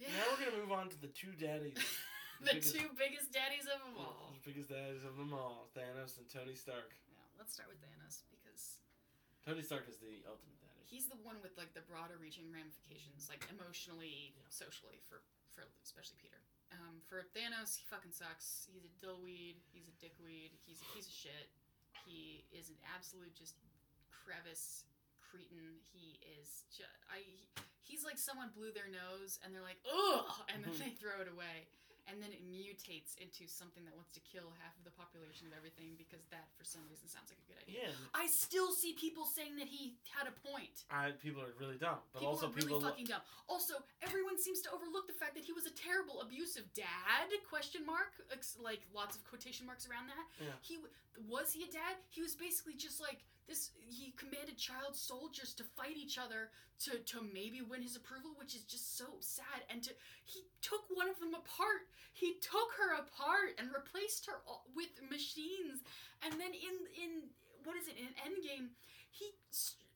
Yeah. 0.01 0.09
Now 0.17 0.33
we're 0.33 0.41
gonna 0.49 0.57
move 0.57 0.71
on 0.73 0.89
to 0.89 0.97
the 0.97 1.13
two 1.13 1.31
daddies, 1.37 1.77
the 2.41 2.57
biggest- 2.57 2.73
two 2.73 2.89
biggest 2.97 3.29
daddies 3.31 3.69
of 3.69 3.77
them 3.85 3.93
all. 4.01 4.33
the 4.33 4.41
biggest 4.41 4.69
daddies 4.73 5.05
of 5.05 5.13
them 5.15 5.29
all, 5.33 5.69
Thanos 5.77 6.17
and 6.17 6.25
Tony 6.25 6.55
Stark. 6.57 6.89
Yeah, 7.13 7.21
let's 7.37 7.53
start 7.53 7.69
with 7.69 7.77
Thanos 7.85 8.25
because 8.33 8.81
Tony 9.45 9.61
Stark 9.61 9.85
is 9.87 10.01
the 10.01 10.25
ultimate 10.25 10.57
daddy. 10.57 10.81
he's 10.89 11.05
the 11.05 11.21
one 11.21 11.37
with 11.45 11.53
like 11.53 11.77
the 11.77 11.85
broader 11.85 12.17
reaching 12.17 12.49
ramifications, 12.49 13.29
like 13.29 13.45
emotionally, 13.53 14.33
Yeah. 14.33 14.49
socially 14.49 14.97
for 15.05 15.21
for 15.53 15.69
especially 15.85 16.17
Peter. 16.17 16.41
Um, 16.71 17.03
for 17.07 17.23
Thanos, 17.35 17.75
he 17.75 17.83
fucking 17.91 18.15
sucks. 18.15 18.67
He's 18.71 18.87
a 18.87 18.93
dillweed. 19.03 19.59
He's 19.75 19.87
a 19.91 19.95
dickweed. 19.99 20.55
He's 20.65 20.79
a 20.81 20.87
piece 20.95 21.07
of 21.07 21.13
shit. 21.13 21.51
He 22.07 22.45
is 22.55 22.69
an 22.71 22.79
absolute 22.95 23.35
just 23.35 23.55
crevice 24.09 24.85
cretin. 25.19 25.79
He 25.91 26.19
is 26.39 26.63
just 26.71 26.89
I. 27.11 27.19
He, 27.27 27.47
he's 27.83 28.03
like 28.07 28.17
someone 28.17 28.49
blew 28.55 28.71
their 28.71 28.87
nose 28.87 29.37
and 29.43 29.53
they're 29.53 29.65
like 29.65 29.79
ugh, 29.85 30.31
and 30.53 30.63
then 30.63 30.71
Mhm. 30.73 30.79
they 30.79 30.91
throw 30.95 31.19
it 31.21 31.27
away. 31.27 31.67
And 32.11 32.19
then 32.19 32.35
it 32.35 32.43
mutates 32.43 33.15
into 33.23 33.47
something 33.47 33.87
that 33.87 33.95
wants 33.95 34.11
to 34.19 34.21
kill 34.27 34.51
half 34.59 34.75
of 34.75 34.83
the 34.83 34.91
population 34.91 35.47
of 35.47 35.55
everything 35.55 35.95
because 35.95 36.27
that, 36.27 36.51
for 36.59 36.67
some 36.67 36.83
reason, 36.91 37.07
sounds 37.07 37.31
like 37.31 37.39
a 37.39 37.47
good 37.47 37.59
idea. 37.63 37.87
Yeah, 37.87 38.11
I 38.11 38.27
still 38.27 38.75
see 38.75 38.91
people 38.99 39.23
saying 39.23 39.55
that 39.55 39.71
he 39.71 39.95
had 40.11 40.27
a 40.27 40.35
point. 40.43 40.83
I, 40.91 41.15
people 41.23 41.39
are 41.39 41.55
really 41.55 41.79
dumb, 41.79 42.03
but 42.11 42.19
people 42.19 42.35
also 42.35 42.51
are 42.51 42.55
really 42.59 42.67
people. 42.67 42.83
lo- 42.83 42.91
fucking 42.91 43.07
dumb. 43.07 43.23
Also, 43.47 43.79
everyone 44.03 44.35
seems 44.43 44.59
to 44.67 44.69
overlook 44.75 45.07
the 45.07 45.15
fact 45.15 45.39
that 45.39 45.47
he 45.47 45.55
was 45.55 45.63
a 45.63 45.71
terrible, 45.71 46.19
abusive 46.19 46.67
dad? 46.75 47.31
Question 47.47 47.87
mark. 47.87 48.11
Like 48.59 48.83
lots 48.91 49.15
of 49.15 49.23
quotation 49.23 49.63
marks 49.63 49.87
around 49.87 50.11
that. 50.11 50.27
Yeah. 50.43 50.51
He 50.59 50.83
was 51.31 51.55
he 51.55 51.63
a 51.63 51.71
dad? 51.71 51.95
He 52.11 52.19
was 52.19 52.35
basically 52.35 52.75
just 52.75 52.99
like 52.99 53.23
this. 53.51 53.71
He 53.87 54.13
commanded 54.15 54.57
child 54.57 54.95
soldiers 54.95 55.53
to 55.55 55.63
fight 55.63 55.97
each 55.99 56.17
other 56.17 56.49
to 56.87 56.97
to 57.11 57.21
maybe 57.33 57.61
win 57.61 57.81
his 57.83 57.95
approval, 57.99 58.31
which 58.39 58.55
is 58.55 58.63
just 58.63 58.97
so 58.97 59.05
sad. 59.19 59.67
And 59.69 59.83
to 59.83 59.91
he 60.25 60.47
took 60.61 60.87
one 60.89 61.09
of 61.11 61.19
them 61.19 61.35
apart. 61.35 61.91
He 62.13 62.35
took 62.41 62.71
her 62.79 62.95
apart 62.95 63.59
and 63.59 63.69
replaced 63.75 64.25
her 64.27 64.39
all- 64.47 64.65
with 64.75 64.89
machines. 65.11 65.83
And 66.23 66.39
then 66.39 66.53
in 66.55 66.75
in 66.95 67.11
what 67.63 67.75
is 67.75 67.87
it 67.91 67.97
in 67.99 68.07
Endgame? 68.23 68.69
He 69.11 69.35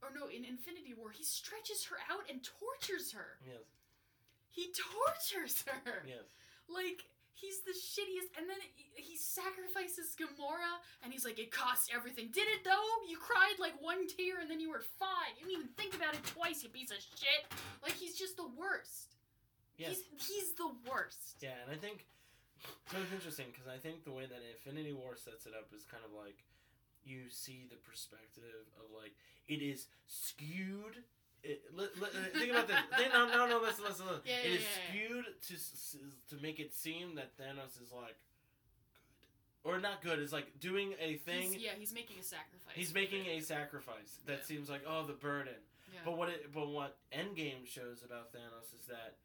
or 0.03 0.11
no 0.14 0.27
in 0.27 0.44
Infinity 0.44 0.94
War 0.94 1.10
he 1.11 1.23
stretches 1.23 1.86
her 1.86 1.98
out 2.11 2.30
and 2.30 2.44
tortures 2.44 3.14
her. 3.14 3.40
yes, 3.48 3.64
He 4.52 4.72
tortures 4.76 5.64
her. 5.68 6.03
yes. 6.06 6.27
Like 6.68 7.06
He's 7.36 7.60
the 7.68 7.76
shittiest. 7.76 8.32
And 8.40 8.48
then 8.48 8.57
he, 8.95 9.16
sacrifices 9.16 10.16
Gamora, 10.16 10.80
and 11.03 11.12
he's 11.12 11.26
like, 11.28 11.40
it 11.40 11.52
cost 11.52 11.91
everything. 11.94 12.32
Did 12.32 12.48
it 12.48 12.64
though? 12.64 12.88
You 13.07 13.18
cried 13.20 13.60
like 13.60 13.76
one 13.84 14.07
tear, 14.07 14.40
and 14.40 14.49
then 14.49 14.60
you 14.60 14.72
were 14.72 14.84
fine. 14.99 15.36
You 15.36 15.48
didn't 15.48 15.60
even 15.60 15.72
think 15.76 15.95
about 15.95 16.16
it 16.16 16.24
twice, 16.24 16.64
you 16.64 16.70
piece 16.70 16.91
of 16.91 16.98
shit. 17.20 17.44
Like 17.84 17.94
he's 17.94 18.16
just 18.16 18.38
the 18.38 18.48
worst. 18.56 19.16
Yes. 19.78 19.99
He's 19.99 20.28
he's 20.28 20.49
the 20.56 20.72
worst. 20.88 21.36
Yeah, 21.44 21.60
and 21.64 21.72
I 21.72 21.76
think 21.76 22.07
so 22.91 22.98
it's 23.02 23.12
interesting 23.12 23.52
because 23.52 23.68
I 23.68 23.78
think 23.78 24.03
the 24.03 24.16
way 24.16 24.26
that 24.26 24.40
Infinity 24.40 24.94
War 24.94 25.16
sets 25.16 25.45
it 25.45 25.53
up 25.53 25.70
is 25.76 25.84
kind 25.84 26.03
of 26.06 26.16
like 26.16 26.44
you 27.03 27.30
see 27.30 27.68
the 27.70 27.78
perspective 27.78 28.72
of 28.80 28.90
like 28.95 29.14
it 29.48 29.62
is 29.62 29.88
skewed. 30.07 31.03
It, 31.46 31.62
li- 31.76 31.88
li- 32.02 32.40
think 32.40 32.52
about 32.52 32.68
this. 32.68 32.78
Think- 32.98 33.14
no, 33.14 33.28
no, 33.28 33.48
no. 33.48 33.60
Listen, 33.62 33.86
listen. 33.86 34.06
listen. 34.08 34.22
Yeah, 34.26 34.42
it 34.44 34.50
yeah, 34.50 34.56
is 34.58 34.62
yeah, 34.64 34.90
skewed 34.90 35.26
to 35.48 36.36
to 36.36 36.42
make 36.42 36.60
it 36.60 36.74
seem 36.74 37.16
that 37.16 37.38
Thanos 37.38 37.80
is 37.82 37.92
like 37.94 38.18
good 39.64 39.76
or 39.76 39.80
not 39.80 40.02
good. 40.02 40.20
Is 40.20 40.34
like 40.34 40.60
doing 40.60 40.94
a 41.00 41.16
thing. 41.18 41.54
He's, 41.54 41.62
yeah, 41.62 41.72
he's 41.78 41.94
making 41.94 42.18
a 42.20 42.24
sacrifice. 42.24 42.74
He's 42.76 42.94
making 42.94 43.28
a 43.28 43.40
sacrifice 43.42 44.20
that 44.26 44.46
seems 44.46 44.70
like 44.70 44.82
oh 44.88 45.06
the 45.06 45.14
burden. 45.14 45.54
But 46.04 46.18
what 46.18 46.30
it 46.30 46.52
but 46.54 46.68
what 46.68 46.98
Endgame 47.14 47.66
shows 47.66 48.04
about 48.04 48.34
Thanos 48.34 48.74
is 48.78 48.86
that 48.88 49.16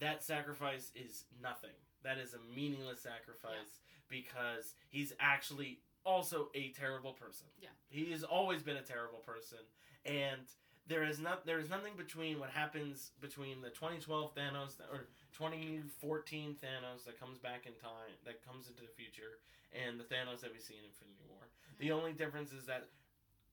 that 0.00 0.22
sacrifice 0.22 0.92
is 0.94 1.24
nothing. 1.42 1.74
That 2.04 2.18
is 2.18 2.34
a 2.34 2.54
meaningless 2.54 3.00
sacrifice 3.00 3.80
because 4.08 4.74
he's 4.88 5.12
actually 5.20 5.80
also 6.04 6.48
a 6.54 6.70
terrible 6.70 7.12
person. 7.12 7.46
Yeah. 7.60 7.68
He 7.88 8.10
has 8.12 8.24
always 8.24 8.62
been 8.62 8.76
a 8.76 8.82
terrible 8.82 9.18
person 9.18 9.58
and 10.04 10.42
there 10.88 11.04
is 11.04 11.20
not 11.20 11.46
there 11.46 11.58
is 11.58 11.70
nothing 11.70 11.92
between 11.96 12.40
what 12.40 12.50
happens 12.50 13.12
between 13.20 13.60
the 13.62 13.70
2012 13.70 14.34
Thanos 14.34 14.80
or 14.90 15.06
2014 15.32 16.56
Thanos 16.58 17.04
that 17.06 17.18
comes 17.18 17.38
back 17.38 17.66
in 17.66 17.72
time 17.74 18.12
that 18.24 18.44
comes 18.44 18.68
into 18.68 18.82
the 18.82 18.92
future 18.94 19.38
and 19.72 19.98
the 19.98 20.04
Thanos 20.04 20.40
that 20.40 20.52
we 20.52 20.58
see 20.58 20.74
in 20.74 20.84
Infinity 20.84 21.24
War. 21.28 21.48
The 21.78 21.88
mm-hmm. 21.88 21.96
only 21.96 22.12
difference 22.12 22.52
is 22.52 22.66
that 22.66 22.88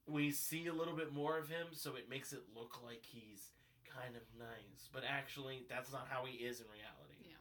we 0.07 0.31
see 0.31 0.67
a 0.67 0.73
little 0.73 0.95
bit 0.95 1.13
more 1.13 1.37
of 1.37 1.47
him, 1.47 1.67
so 1.71 1.95
it 1.95 2.09
makes 2.09 2.33
it 2.33 2.41
look 2.55 2.81
like 2.83 3.05
he's 3.05 3.51
kind 3.85 4.15
of 4.15 4.23
nice, 4.37 4.89
but 4.91 5.03
actually 5.07 5.65
that's 5.69 5.91
not 5.91 6.07
how 6.09 6.25
he 6.25 6.43
is 6.43 6.59
in 6.59 6.67
reality. 6.67 7.29
Yeah. 7.29 7.39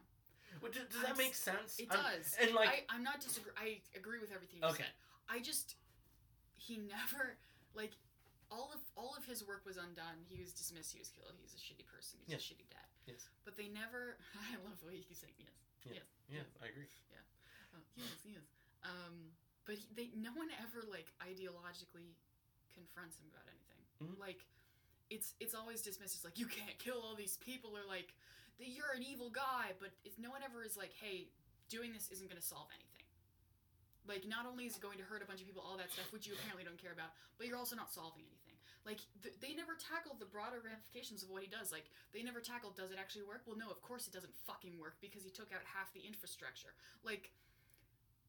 Well, 0.61 0.71
does, 0.71 0.87
does 0.91 1.01
that 1.03 1.17
make 1.17 1.35
sense? 1.35 1.79
It 1.79 1.87
I'm- 1.91 1.99
does. 1.99 2.35
and 2.41 2.53
like, 2.53 2.85
I, 2.89 2.95
I'm 2.95 3.03
not 3.03 3.21
disagree. 3.21 3.51
I 3.57 3.81
agree 3.97 4.19
with 4.19 4.31
everything 4.31 4.59
you 4.61 4.67
Okay. 4.69 4.83
said. 4.83 4.93
I 5.29 5.39
just 5.39 5.75
he 6.57 6.77
never 6.77 7.37
like 7.75 7.91
all 8.51 8.69
of 8.73 8.81
all 8.97 9.13
of 9.17 9.23
his 9.25 9.45
work 9.45 9.63
was 9.65 9.77
undone. 9.77 10.25
He 10.27 10.41
was 10.41 10.51
dismissed. 10.51 10.91
He 10.93 10.99
was 10.99 11.09
killed. 11.13 11.33
He's 11.41 11.53
a 11.53 11.61
shitty 11.61 11.85
person. 11.85 12.19
He's 12.25 12.33
Yes. 12.37 12.41
a 12.41 12.45
shitty 12.53 12.67
dad. 12.69 12.87
Yes. 13.05 13.29
But 13.45 13.55
they 13.57 13.69
never. 13.69 14.17
I 14.51 14.57
love 14.65 14.77
the 14.81 14.87
way 14.89 14.97
you 14.97 15.05
keep 15.05 15.17
saying 15.17 15.37
yes. 15.37 15.53
Yeah. 15.85 16.01
Yes. 16.29 16.45
yeah, 16.45 16.65
I 16.65 16.67
agree. 16.73 16.89
Yeah. 17.13 17.23
Oh, 17.77 17.81
yes. 17.97 18.17
Yes. 18.25 18.45
Um. 18.83 19.31
But 19.65 19.77
he, 19.77 19.85
they 19.93 20.07
no 20.17 20.33
one 20.33 20.49
ever 20.65 20.81
like 20.89 21.09
ideologically 21.21 22.17
confronts 22.73 23.17
him 23.21 23.29
about 23.33 23.45
anything. 23.49 23.81
Mhm. 24.03 24.19
Like. 24.19 24.45
It's, 25.09 25.33
it's 25.41 25.57
always 25.57 25.81
dismissed 25.81 26.21
as 26.21 26.23
like 26.23 26.37
you 26.37 26.45
can't 26.45 26.77
kill 26.77 27.01
all 27.01 27.17
these 27.17 27.41
people 27.41 27.73
or 27.73 27.81
like 27.89 28.13
you're 28.61 28.93
an 28.93 29.01
evil 29.01 29.33
guy 29.33 29.73
but 29.81 29.89
it's, 30.05 30.21
no 30.21 30.29
one 30.29 30.45
ever 30.45 30.61
is 30.61 30.77
like 30.77 30.93
hey 31.01 31.25
doing 31.65 31.89
this 31.97 32.13
isn't 32.13 32.29
going 32.29 32.37
to 32.37 32.45
solve 32.45 32.69
anything 32.77 33.09
like 34.05 34.21
not 34.29 34.45
only 34.45 34.69
is 34.69 34.77
it 34.77 34.85
going 34.85 35.01
to 35.01 35.03
hurt 35.09 35.25
a 35.25 35.25
bunch 35.25 35.41
of 35.41 35.49
people 35.49 35.65
all 35.65 35.81
that 35.81 35.89
stuff 35.89 36.05
which 36.13 36.29
you 36.29 36.37
apparently 36.37 36.61
don't 36.61 36.77
care 36.77 36.93
about 36.93 37.09
but 37.41 37.49
you're 37.49 37.57
also 37.57 37.73
not 37.73 37.89
solving 37.89 38.21
anything 38.21 38.38
like 38.89 39.05
th- 39.21 39.37
they 39.37 39.53
never 39.53 39.77
tackle 39.77 40.17
the 40.17 40.25
broader 40.25 40.57
ramifications 40.65 41.21
of 41.21 41.29
what 41.29 41.45
he 41.45 41.49
does 41.49 41.69
like 41.71 41.85
they 42.09 42.25
never 42.25 42.41
tackle 42.41 42.73
does 42.73 42.89
it 42.89 42.97
actually 42.97 43.21
work 43.21 43.45
well 43.45 43.53
no 43.55 43.69
of 43.69 43.77
course 43.85 44.09
it 44.09 44.13
doesn't 44.17 44.33
fucking 44.49 44.73
work 44.81 44.97
because 44.97 45.21
he 45.21 45.29
took 45.29 45.53
out 45.53 45.61
half 45.69 45.93
the 45.93 46.01
infrastructure 46.01 46.73
like 47.05 47.29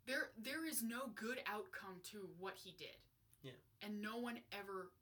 there 0.05 0.28
there 0.37 0.69
is 0.69 0.82
no 0.85 1.09
good 1.16 1.41
outcome 1.49 1.97
to 2.12 2.28
what 2.39 2.61
he 2.61 2.77
did 2.77 3.01
Yeah. 3.41 3.57
and 3.81 4.05
no 4.05 4.20
one 4.20 4.45
ever 4.53 4.93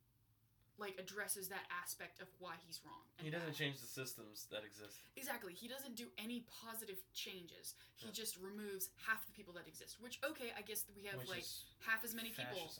like 0.78 0.94
addresses 0.94 1.50
that 1.50 1.66
aspect 1.74 2.22
of 2.22 2.28
why 2.38 2.54
he's 2.62 2.78
wrong 2.86 3.02
and 3.18 3.26
He 3.26 3.34
doesn't 3.34 3.50
bad. 3.50 3.58
change 3.58 3.80
the 3.82 3.90
systems 3.90 4.46
that 4.54 4.62
exist. 4.62 4.94
Exactly. 5.18 5.50
He 5.52 5.66
doesn't 5.66 5.96
do 5.98 6.06
any 6.22 6.46
positive 6.46 7.02
changes. 7.18 7.74
He 7.98 8.06
Yeah. 8.06 8.12
just 8.14 8.36
removes 8.38 8.90
half 9.02 9.26
the 9.26 9.32
people 9.34 9.50
that 9.58 9.66
exist. 9.66 9.98
Which 9.98 10.20
okay, 10.22 10.52
I 10.56 10.62
guess 10.62 10.86
we 10.94 11.02
have 11.10 11.18
which 11.18 11.26
like 11.26 11.42
half 11.82 12.04
as 12.06 12.14
many 12.14 12.30
people. 12.30 12.70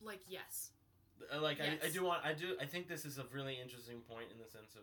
Like 0.00 0.20
yes. 0.26 0.70
Uh, 1.32 1.40
Like 1.40 1.60
I, 1.60 1.78
I 1.86 1.90
do 1.90 2.04
want 2.04 2.24
I 2.24 2.32
do 2.32 2.56
I 2.60 2.66
think 2.66 2.88
this 2.88 3.04
is 3.04 3.18
a 3.18 3.24
really 3.32 3.58
interesting 3.60 4.00
point 4.00 4.26
in 4.32 4.38
the 4.38 4.48
sense 4.50 4.74
of 4.76 4.82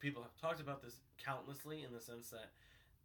people 0.00 0.22
have 0.22 0.36
talked 0.36 0.60
about 0.60 0.82
this 0.82 0.96
countlessly 1.22 1.82
in 1.84 1.92
the 1.92 2.00
sense 2.00 2.30
that 2.30 2.50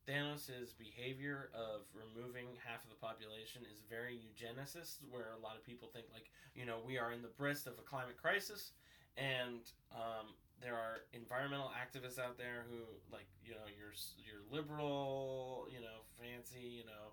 Thanos' 0.07 0.71
behavior 0.77 1.49
of 1.53 1.81
removing 1.93 2.47
half 2.65 2.81
of 2.83 2.89
the 2.89 2.95
population 2.95 3.61
is 3.71 3.81
very 3.89 4.15
eugenicist, 4.15 5.03
where 5.11 5.35
a 5.37 5.41
lot 5.43 5.57
of 5.57 5.65
people 5.65 5.89
think 5.93 6.05
like, 6.13 6.31
you 6.55 6.65
know, 6.65 6.77
we 6.85 6.97
are 6.97 7.11
in 7.11 7.21
the 7.21 7.27
breast 7.37 7.67
of 7.67 7.73
a 7.77 7.81
climate 7.83 8.15
crisis, 8.15 8.71
and 9.17 9.61
um, 9.91 10.31
there 10.61 10.75
are 10.75 11.03
environmental 11.11 11.69
activists 11.75 12.17
out 12.17 12.37
there 12.37 12.63
who 12.71 12.79
like, 13.11 13.27
you 13.43 13.51
know, 13.51 13.67
you're 13.77 13.93
you're 14.17 14.43
liberal, 14.49 15.67
you 15.69 15.81
know, 15.81 16.07
fancy, 16.17 16.65
you 16.79 16.85
know, 16.85 17.11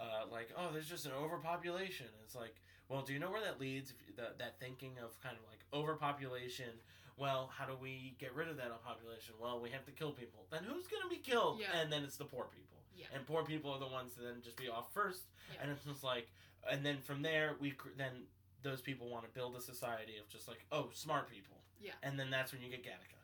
uh, 0.00 0.24
like, 0.32 0.48
oh, 0.56 0.70
there's 0.72 0.88
just 0.88 1.04
an 1.04 1.12
overpopulation. 1.12 2.06
It's 2.24 2.34
like, 2.34 2.56
well, 2.90 3.02
do 3.02 3.12
you 3.14 3.18
know 3.18 3.30
where 3.30 3.40
that 3.40 3.58
leads? 3.60 3.90
If- 3.92 4.16
That 4.16 4.38
that 4.38 4.60
thinking 4.60 4.98
of 5.02 5.18
kind 5.22 5.36
of 5.36 5.42
like 5.48 5.60
overpopulation. 5.72 6.68
Well, 7.16 7.50
how 7.56 7.66
do 7.66 7.74
we 7.80 8.16
get 8.18 8.34
rid 8.34 8.48
of 8.48 8.56
that 8.56 8.72
population? 8.82 9.34
Well, 9.40 9.60
we 9.60 9.68
have 9.70 9.84
to 9.84 9.92
kill 9.92 10.10
people. 10.12 10.46
Then 10.50 10.64
who's 10.64 10.86
going 10.86 11.02
to 11.02 11.08
be 11.08 11.16
killed? 11.20 11.60
Yeah. 11.60 11.78
And 11.78 11.92
then 11.92 12.02
it's 12.02 12.16
the 12.16 12.24
poor 12.24 12.46
people. 12.50 12.78
Yeah. 12.96 13.06
And 13.14 13.26
poor 13.26 13.44
people 13.44 13.70
are 13.72 13.78
the 13.78 13.86
ones 13.86 14.14
to 14.14 14.20
then 14.22 14.40
just 14.42 14.56
be 14.56 14.68
off 14.68 14.92
first. 14.94 15.24
Yeah. 15.52 15.62
And 15.62 15.70
it's 15.70 15.84
just 15.84 16.02
like, 16.02 16.28
and 16.70 16.84
then 16.84 16.98
from 17.02 17.20
there, 17.22 17.56
we 17.60 17.74
then 17.98 18.24
those 18.62 18.80
people 18.80 19.08
want 19.10 19.24
to 19.24 19.30
build 19.30 19.54
a 19.56 19.60
society 19.60 20.16
of 20.20 20.28
just 20.28 20.48
like, 20.48 20.64
oh, 20.72 20.88
smart 20.94 21.28
people. 21.30 21.56
Yeah. 21.80 21.92
And 22.02 22.18
then 22.18 22.30
that's 22.30 22.52
when 22.52 22.62
you 22.62 22.68
get 22.70 22.82
Gattaca. 22.84 23.20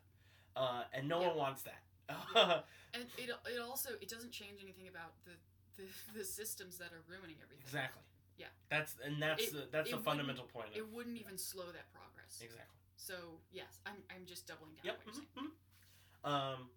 Uh, 0.55 0.83
and 0.93 1.07
no 1.07 1.21
Yeah. 1.21 1.27
one 1.29 1.37
wants 1.37 1.63
that. 1.63 1.81
And 2.93 3.03
it 3.17 3.29
it 3.45 3.59
also 3.61 3.89
it 4.01 4.09
doesn't 4.09 4.31
change 4.31 4.61
anything 4.63 4.87
about 4.87 5.13
the 5.25 5.33
the, 5.77 6.19
the 6.19 6.25
systems 6.25 6.77
that 6.79 6.89
are 6.93 7.03
ruining 7.07 7.35
everything. 7.43 7.61
exactly. 7.65 8.01
Yeah. 8.37 8.47
That's 8.69 8.95
and 9.03 9.21
that's 9.21 9.43
It- 9.47 9.53
the 9.53 9.67
that's 9.71 9.91
the 9.91 9.97
fundamental 9.97 10.45
point. 10.45 10.69
Of, 10.69 10.77
It 10.77 10.87
wouldn't 10.93 11.15
yeah. 11.17 11.25
even 11.25 11.37
slow 11.37 11.65
that 11.71 11.91
progress. 11.91 12.39
Exactly. 12.41 12.77
So 12.95 13.15
yes, 13.51 13.79
I'm 13.85 13.97
I'm 14.09 14.25
just 14.25 14.45
doubling 14.47 14.75
down 14.77 14.85
Yep. 14.85 14.95
on 14.99 15.05
what 15.05 15.15
you're 15.15 15.23
mhm, 15.23 15.35
saying. 15.35 15.51
mhm. 16.25 16.29
Um, 16.29 16.69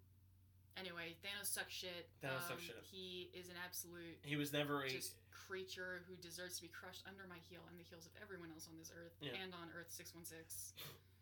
Anyway, 0.77 1.13
Thanos 1.21 1.51
sucks 1.51 1.73
shit. 1.73 2.07
Thanos 2.23 2.47
um, 2.47 2.55
sucks 2.55 2.63
shit. 2.63 2.79
He 2.89 3.29
is 3.35 3.49
an 3.49 3.55
absolute 3.59 4.17
he 4.23 4.35
was 4.37 4.53
never 4.53 4.83
a. 4.83 4.89
just 4.89 5.15
creature 5.29 6.01
who 6.07 6.15
deserves 6.23 6.55
to 6.55 6.61
be 6.63 6.69
crushed 6.71 7.03
under 7.05 7.27
my 7.27 7.37
heel 7.51 7.59
and 7.67 7.75
the 7.77 7.83
heels 7.83 8.05
of 8.07 8.13
everyone 8.23 8.49
else 8.55 8.67
on 8.71 8.77
this 8.79 8.89
earth 8.95 9.11
Yeah. 9.19 9.35
and 9.43 9.53
on 9.53 9.67
Earth 9.75 9.91
six 9.91 10.15
one 10.15 10.23
six. 10.23 10.71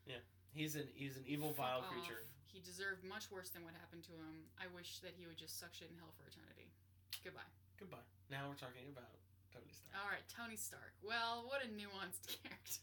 Yeah. 0.05 0.21
He's 0.53 0.75
an 0.75 0.87
he's 0.93 1.17
an 1.17 1.25
evil, 1.25 1.51
vile 1.51 1.79
off. 1.81 1.89
creature. 1.91 2.21
He 2.45 2.59
deserved 2.61 3.03
much 3.03 3.29
worse 3.31 3.49
than 3.49 3.63
what 3.65 3.73
happened 3.73 4.03
to 4.05 4.11
him. 4.13 4.45
I 4.61 4.67
wish 4.67 4.99
that 4.99 5.13
he 5.17 5.25
would 5.25 5.37
just 5.37 5.57
suck 5.59 5.73
shit 5.73 5.89
in 5.89 5.97
hell 5.97 6.13
for 6.17 6.25
eternity. 6.29 6.69
Goodbye. 7.23 7.49
Goodbye. 7.77 8.05
Now 8.29 8.47
we're 8.49 8.55
talking 8.55 8.85
about 8.89 9.17
Tony 9.53 9.71
Stark. 9.73 9.93
All 9.97 10.09
right, 10.09 10.25
Tony 10.29 10.55
Stark. 10.57 10.93
Well, 11.01 11.45
what 11.49 11.61
a 11.65 11.69
nuanced 11.73 12.25
character. 12.43 12.81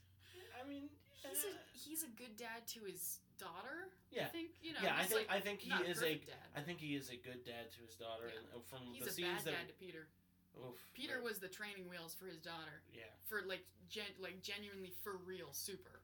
I 0.59 0.67
mean, 0.69 0.89
He's 1.27 1.43
a 1.43 1.55
he's 1.75 2.03
a 2.07 2.13
good 2.15 2.37
dad 2.39 2.67
to 2.79 2.87
his 2.87 3.19
daughter. 3.35 3.91
Yeah. 4.15 4.27
I 4.27 4.31
think 4.31 4.55
you 4.63 4.73
know. 4.79 4.83
yeah, 4.85 4.95
I 4.95 5.03
think 5.05 5.27
like, 5.27 5.31
I 5.33 5.41
think 5.43 5.59
he 5.59 5.75
is 5.83 5.99
a 5.99 6.15
dad. 6.23 6.47
I 6.55 6.61
think 6.63 6.79
he 6.79 6.95
is 6.95 7.11
a 7.11 7.19
good 7.19 7.43
dad 7.43 7.67
to 7.75 7.81
his 7.83 7.97
daughter, 7.99 8.31
Yeah. 8.31 8.47
and 8.55 8.63
from 8.71 8.87
He's 8.95 9.03
the 9.05 9.11
a 9.11 9.13
scenes 9.13 9.43
bad 9.43 9.51
that 9.51 9.67
dad 9.67 9.69
to 9.75 9.75
Peter. 9.75 10.07
oof, 10.55 10.79
Peter 10.95 11.19
right. 11.19 11.27
was 11.27 11.43
the 11.43 11.51
training 11.51 11.91
wheels 11.91 12.15
for 12.15 12.27
his 12.31 12.39
daughter. 12.39 12.79
yeah 12.95 13.11
For 13.27 13.43
like 13.43 13.67
gen 13.91 14.07
like 14.23 14.39
genuinely 14.39 14.95
for 15.03 15.19
real 15.27 15.51
super, 15.51 15.99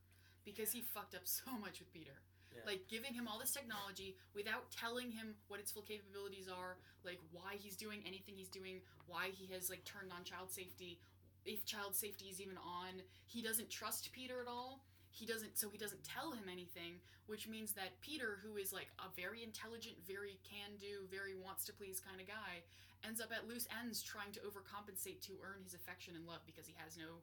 because 0.45 0.73
he 0.75 0.83
fucked 0.83 1.15
up 1.15 1.23
so 1.29 1.55
much 1.61 1.79
with 1.79 1.93
Peter. 1.95 2.19
Yeah. 2.55 2.63
Like 2.67 2.89
giving 2.89 3.15
him 3.15 3.27
all 3.27 3.39
this 3.39 3.53
technology 3.53 4.17
without 4.35 4.71
telling 4.71 5.11
him 5.11 5.35
what 5.49 5.61
its 5.61 5.73
full 5.73 5.83
capabilities 5.83 6.49
are, 6.49 6.77
like 7.05 7.19
why 7.33 7.57
he's 7.57 7.77
doing 7.77 8.01
anything 8.07 8.35
he's 8.37 8.49
doing, 8.53 8.81
why 9.07 9.31
he 9.33 9.53
has 9.55 9.71
like 9.71 9.85
turned 9.85 10.13
on 10.13 10.25
child 10.25 10.51
safety, 10.51 11.01
if 11.45 11.65
child 11.65 11.95
safety 11.95 12.27
is 12.27 12.41
even 12.41 12.57
on. 12.59 13.03
He 13.27 13.43
doesn't 13.43 13.71
trust 13.71 14.13
Peter 14.13 14.41
at 14.41 14.49
all. 14.49 14.85
He 15.13 15.27
doesn't 15.27 15.59
so 15.59 15.69
he 15.69 15.77
doesn't 15.77 16.05
tell 16.05 16.33
him 16.33 16.49
anything, 16.49 16.97
which 17.27 17.49
means 17.49 17.73
that 17.73 18.01
Peter, 18.01 18.41
who 18.41 18.57
is 18.57 18.73
like 18.73 18.89
a 18.99 19.13
very 19.13 19.43
intelligent, 19.45 19.97
very 20.09 20.41
can 20.41 20.81
do, 20.81 21.05
very 21.13 21.37
wants 21.37 21.65
to 21.69 21.73
please 21.73 22.01
kind 22.01 22.21
of 22.21 22.27
guy, 22.27 22.65
ends 23.05 23.21
up 23.21 23.29
at 23.29 23.47
loose 23.47 23.69
ends 23.69 24.01
trying 24.01 24.33
to 24.33 24.41
overcompensate 24.41 25.21
to 25.29 25.37
earn 25.45 25.61
his 25.63 25.75
affection 25.75 26.17
and 26.17 26.25
love 26.27 26.41
because 26.47 26.67
he 26.67 26.75
has 26.79 26.97
no 26.97 27.21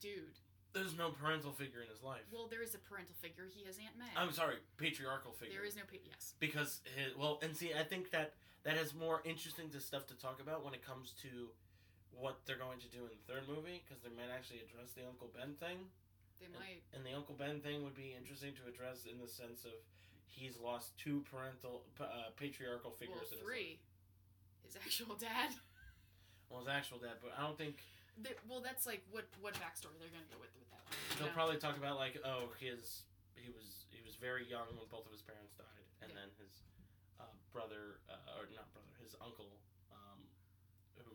dude. 0.00 0.38
There's 0.72 0.96
no 0.96 1.10
parental 1.10 1.52
figure 1.52 1.80
in 1.80 1.88
his 1.88 2.02
life. 2.02 2.22
Well, 2.30 2.46
there 2.46 2.62
is 2.62 2.74
a 2.74 2.78
parental 2.78 3.14
figure. 3.20 3.48
He 3.48 3.64
has 3.66 3.78
Aunt 3.78 3.96
May. 3.98 4.10
I'm 4.16 4.32
sorry, 4.32 4.56
patriarchal 4.76 5.32
figure. 5.32 5.56
There 5.56 5.64
is 5.66 5.74
no 5.76 5.82
pa- 5.88 5.96
yes. 6.04 6.34
because 6.38 6.80
his, 6.94 7.16
well, 7.16 7.40
and 7.42 7.56
see, 7.56 7.72
I 7.72 7.82
think 7.82 8.10
that 8.12 8.34
that 8.64 8.76
is 8.76 8.92
more 8.94 9.22
interesting 9.24 9.70
to 9.70 9.80
stuff 9.80 10.06
to 10.08 10.14
talk 10.14 10.40
about 10.40 10.64
when 10.64 10.74
it 10.74 10.84
comes 10.84 11.14
to 11.24 11.48
what 12.12 12.40
they're 12.46 12.58
going 12.60 12.78
to 12.84 12.90
do 12.92 13.06
in 13.08 13.12
the 13.16 13.24
third 13.32 13.48
movie 13.48 13.80
because 13.86 14.02
they 14.04 14.10
might 14.12 14.28
actually 14.28 14.60
address 14.60 14.92
the 14.92 15.02
Uncle 15.08 15.30
Ben 15.32 15.54
thing. 15.56 15.88
They 16.38 16.50
might. 16.52 16.84
And 16.94 17.00
the 17.02 17.16
Uncle 17.16 17.34
Ben 17.34 17.58
thing 17.64 17.82
would 17.82 17.96
be 17.96 18.14
interesting 18.14 18.52
to 18.60 18.68
address 18.68 19.06
in 19.08 19.18
the 19.18 19.26
sense 19.30 19.64
of 19.64 19.74
he's 20.28 20.58
lost 20.60 20.94
two 21.00 21.24
parental, 21.32 21.82
uh, 21.98 22.30
patriarchal 22.36 22.92
Well, 22.92 23.00
figures 23.00 23.32
in 23.32 23.40
his 23.40 23.40
life. 23.40 23.42
three. 23.42 23.70
his 24.66 24.76
actual 24.76 25.16
dad. 25.16 25.56
Well, 26.50 26.60
his 26.60 26.68
actual 26.68 26.98
dad, 26.98 27.18
but 27.24 27.32
I 27.38 27.42
don't 27.42 27.56
think 27.58 27.80
They- 28.18 28.34
well, 28.50 28.60
that's 28.60 28.86
like 28.86 29.02
what 29.14 29.26
what 29.40 29.54
backstory 29.62 29.94
they're 30.02 30.10
gonna 30.10 30.26
go 30.32 30.38
with 30.42 30.50
with 30.58 30.66
that 30.74 30.82
one. 30.82 30.94
they'll 31.18 31.30
know? 31.30 31.38
probably 31.38 31.58
talk 31.62 31.76
about 31.78 31.96
like, 31.96 32.18
oh, 32.26 32.50
his 32.58 33.06
he 33.38 33.46
was 33.54 33.86
he 33.94 34.02
was 34.02 34.16
very 34.18 34.42
young 34.46 34.66
when 34.74 34.86
both 34.90 35.06
of 35.06 35.12
his 35.14 35.22
parents 35.22 35.54
died, 35.54 35.86
and 36.02 36.10
Yeah. 36.10 36.26
then 36.26 36.28
his 36.42 36.66
uh, 37.22 37.30
brother 37.54 38.02
uh, 38.10 38.38
or 38.38 38.50
not 38.50 38.66
brother, 38.74 38.90
his 39.02 39.14
uncle, 39.22 39.62
um, 39.94 40.18
who 40.98 41.14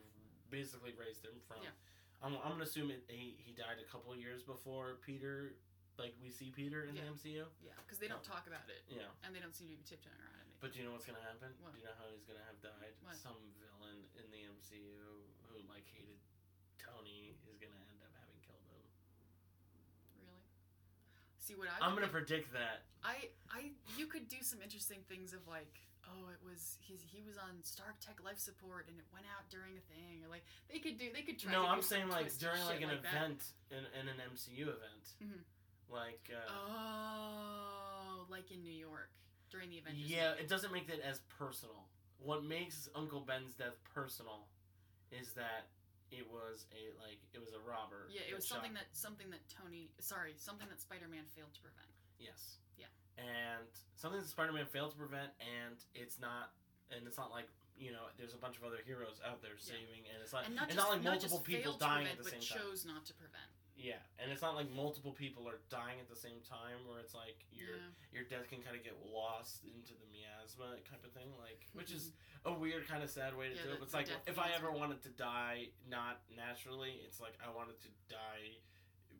basically 0.49 0.95
raised 0.95 1.23
him 1.27 1.35
from. 1.43 1.59
Yeah. 1.63 1.75
I'm, 2.23 2.39
I'm 2.39 2.55
gonna 2.55 2.63
assume 2.63 2.87
it, 2.91 3.03
he 3.11 3.35
he 3.43 3.51
died 3.51 3.83
a 3.83 3.87
couple 3.91 4.15
years 4.15 4.43
before 4.47 4.95
Peter, 5.03 5.59
like 5.99 6.15
we 6.23 6.31
see 6.31 6.51
Peter 6.55 6.87
in 6.87 6.95
Yeah. 6.95 7.03
the 7.11 7.19
MCU. 7.19 7.43
Yeah, 7.59 7.75
because 7.83 7.99
they 7.99 8.07
don't 8.07 8.23
talk 8.23 8.47
about 8.47 8.63
it, 8.71 8.87
Yeah. 8.87 9.11
and 9.27 9.35
they 9.35 9.43
don't 9.43 9.51
seem 9.55 9.67
to 9.67 9.75
be 9.75 9.83
tiptoeing 9.83 10.15
around 10.15 10.47
it. 10.47 10.55
But 10.63 10.71
do 10.71 10.79
you 10.79 10.85
know 10.87 10.95
what's 10.95 11.03
gonna 11.03 11.19
happen? 11.19 11.51
What? 11.59 11.75
Do 11.75 11.83
you 11.83 11.87
know 11.91 11.99
how 11.99 12.07
he's 12.15 12.23
gonna 12.23 12.47
have 12.47 12.63
died? 12.63 12.95
What? 13.03 13.19
Some 13.19 13.35
villain 13.59 14.07
in 14.15 14.31
the 14.31 14.47
MCU 14.47 15.27
who 15.51 15.59
like 15.67 15.83
hated 15.91 16.15
Tony 16.83 17.33
is 17.47 17.55
gonna 17.57 17.79
end 17.89 18.01
up 18.03 18.11
having 18.19 18.37
killed 18.43 18.63
him. 18.69 18.83
Really? 20.19 20.43
See 21.39 21.55
what 21.55 21.67
I? 21.71 21.79
I'm 21.83 21.95
gonna 21.95 22.11
think- 22.11 22.27
predict 22.27 22.53
that. 22.53 22.83
I 23.03 23.29
I 23.51 23.71
you 23.97 24.07
could 24.07 24.27
do 24.27 24.41
some 24.41 24.61
interesting 24.61 24.99
things 25.09 25.33
of 25.33 25.43
like 25.47 25.79
oh 26.07 26.29
it 26.31 26.39
was 26.43 26.77
he's 26.79 27.01
he 27.03 27.21
was 27.23 27.35
on 27.37 27.59
Stark 27.63 27.99
Tech 27.99 28.19
life 28.23 28.39
support 28.39 28.87
and 28.87 28.95
it 28.99 29.05
went 29.11 29.25
out 29.27 29.47
during 29.49 29.75
a 29.75 29.83
thing 29.91 30.23
or 30.23 30.29
like 30.29 30.43
they 30.71 30.79
could 30.79 30.97
do 30.97 31.11
they 31.13 31.21
could 31.23 31.39
try. 31.39 31.51
No, 31.51 31.65
I'm 31.65 31.81
saying 31.81 32.07
like 32.09 32.31
during 32.37 32.63
like 32.65 32.81
an 32.81 32.89
like 32.89 32.99
event 32.99 33.43
in, 33.71 33.83
in 33.99 34.07
an 34.07 34.19
MCU 34.31 34.67
event, 34.71 35.05
Mhm. 35.23 35.43
like 35.91 36.31
uh, 36.31 36.47
Oh, 36.51 38.25
like 38.29 38.51
in 38.51 38.61
New 38.63 38.71
York 38.71 39.09
during 39.51 39.69
the 39.69 39.79
Avengers. 39.79 40.09
yeah, 40.09 40.31
it 40.39 40.47
doesn't 40.47 40.71
make 40.71 40.87
that 40.87 40.99
as 41.05 41.19
personal. 41.37 41.87
What 42.19 42.43
makes 42.45 42.87
Uncle 42.95 43.19
Ben's 43.19 43.53
death 43.53 43.75
personal 43.93 44.47
is 45.11 45.33
that 45.33 45.67
it 46.13 46.29
was 46.29 46.65
a 46.71 46.93
like 47.01 47.17
it 47.33 47.41
was 47.41 47.51
a 47.57 47.61
robber. 47.65 48.05
Yeah, 48.13 48.21
it 48.29 48.35
was 48.37 48.45
shot- 48.45 48.61
something 48.61 48.73
that 48.77 48.87
something 48.93 49.29
that 49.33 49.41
Tony 49.49 49.89
sorry 49.99 50.33
something 50.37 50.69
that 50.69 50.79
Spider-Man 50.79 51.25
failed 51.33 51.53
to 51.57 51.61
prevent. 51.61 51.89
Yes. 52.21 52.61
Yeah. 52.77 52.87
And 53.17 53.65
something 53.97 54.21
that 54.21 54.29
Spider-Man 54.29 54.65
failed 54.69 54.91
to 54.93 54.97
prevent, 54.97 55.33
and 55.41 55.75
it's 55.93 56.19
not, 56.21 56.53
and 56.93 57.05
it's 57.05 57.17
not 57.17 57.31
like 57.33 57.49
you 57.75 57.89
know, 57.91 58.05
there's 58.21 58.37
a 58.37 58.41
bunch 58.41 58.55
of 58.55 58.63
other 58.63 58.77
heroes 58.85 59.17
out 59.25 59.41
there 59.41 59.57
Yeah. 59.57 59.73
saving, 59.81 60.05
and 60.13 60.21
it's 60.21 60.31
not, 60.31 60.45
And 60.45 60.53
not 60.55 60.69
it's 60.69 60.77
just 60.77 60.85
not 60.85 60.93
like 60.93 61.01
not 61.01 61.17
multiple 61.17 61.41
people 61.41 61.73
dying 61.73 62.05
prevent, 62.05 62.11
at 62.13 62.17
the 62.21 62.29
but 62.29 62.37
same 62.37 62.45
time. 62.45 62.57
chose 62.69 62.85
not 62.85 63.01
to 63.09 63.13
prevent. 63.17 63.49
Yeah, 63.75 63.97
and 64.21 64.31
it's 64.31 64.41
not 64.41 64.53
like 64.55 64.69
multiple 64.71 65.11
people 65.11 65.49
are 65.49 65.59
dying 65.69 65.99
at 65.99 66.07
the 66.07 66.15
same 66.15 66.39
time, 66.47 66.85
where 66.87 66.99
it's 66.99 67.15
like 67.15 67.41
your 67.51 67.75
Yeah. 67.75 67.89
your 68.11 68.23
death 68.29 68.47
can 68.47 68.61
kind 68.61 68.77
of 68.77 68.83
get 68.83 68.93
lost 69.11 69.63
into 69.65 69.93
the 69.97 70.05
miasma 70.13 70.77
type 70.85 71.03
of 71.03 71.11
thing, 71.11 71.33
like 71.41 71.65
which 71.73 71.91
is 71.91 72.13
a 72.45 72.53
weird 72.53 72.87
kind 72.87 73.01
of 73.03 73.09
sad 73.09 73.33
way 73.35 73.49
to 73.49 73.55
Yeah, 73.55 73.63
do 73.63 73.69
it. 73.69 73.71
the- 73.73 73.77
But 73.79 73.85
it's 73.85 73.93
like 73.93 74.09
if 74.27 74.37
I 74.37 74.51
ever 74.53 74.71
wanted 74.71 75.01
to 75.03 75.09
die 75.09 75.71
not 75.87 76.21
naturally, 76.29 77.01
it's 77.03 77.19
like 77.19 77.33
I 77.41 77.49
wanted 77.49 77.79
to 77.81 77.89
die 78.09 78.57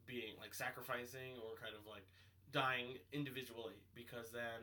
being 0.06 0.38
like 0.38 0.54
sacrificing 0.54 1.38
or 1.40 1.56
kind 1.58 1.74
of 1.76 1.88
like 1.88 2.06
dying 2.52 3.00
individually 3.12 3.82
because 3.96 4.32
then 4.32 4.62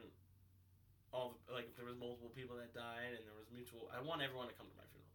all 1.13 1.35
the, 1.47 1.53
like 1.55 1.67
if 1.67 1.75
there 1.77 1.87
was 1.87 1.97
multiple 1.97 2.31
people 2.31 2.55
that 2.57 2.73
died 2.73 3.15
and 3.19 3.27
there 3.27 3.35
was 3.35 3.51
mutual, 3.51 3.91
I 3.93 4.01
want 4.01 4.23
everyone 4.23 4.47
to 4.47 4.55
come 4.55 4.69
to 4.71 4.77
my 4.77 4.87
funeral. 4.87 5.11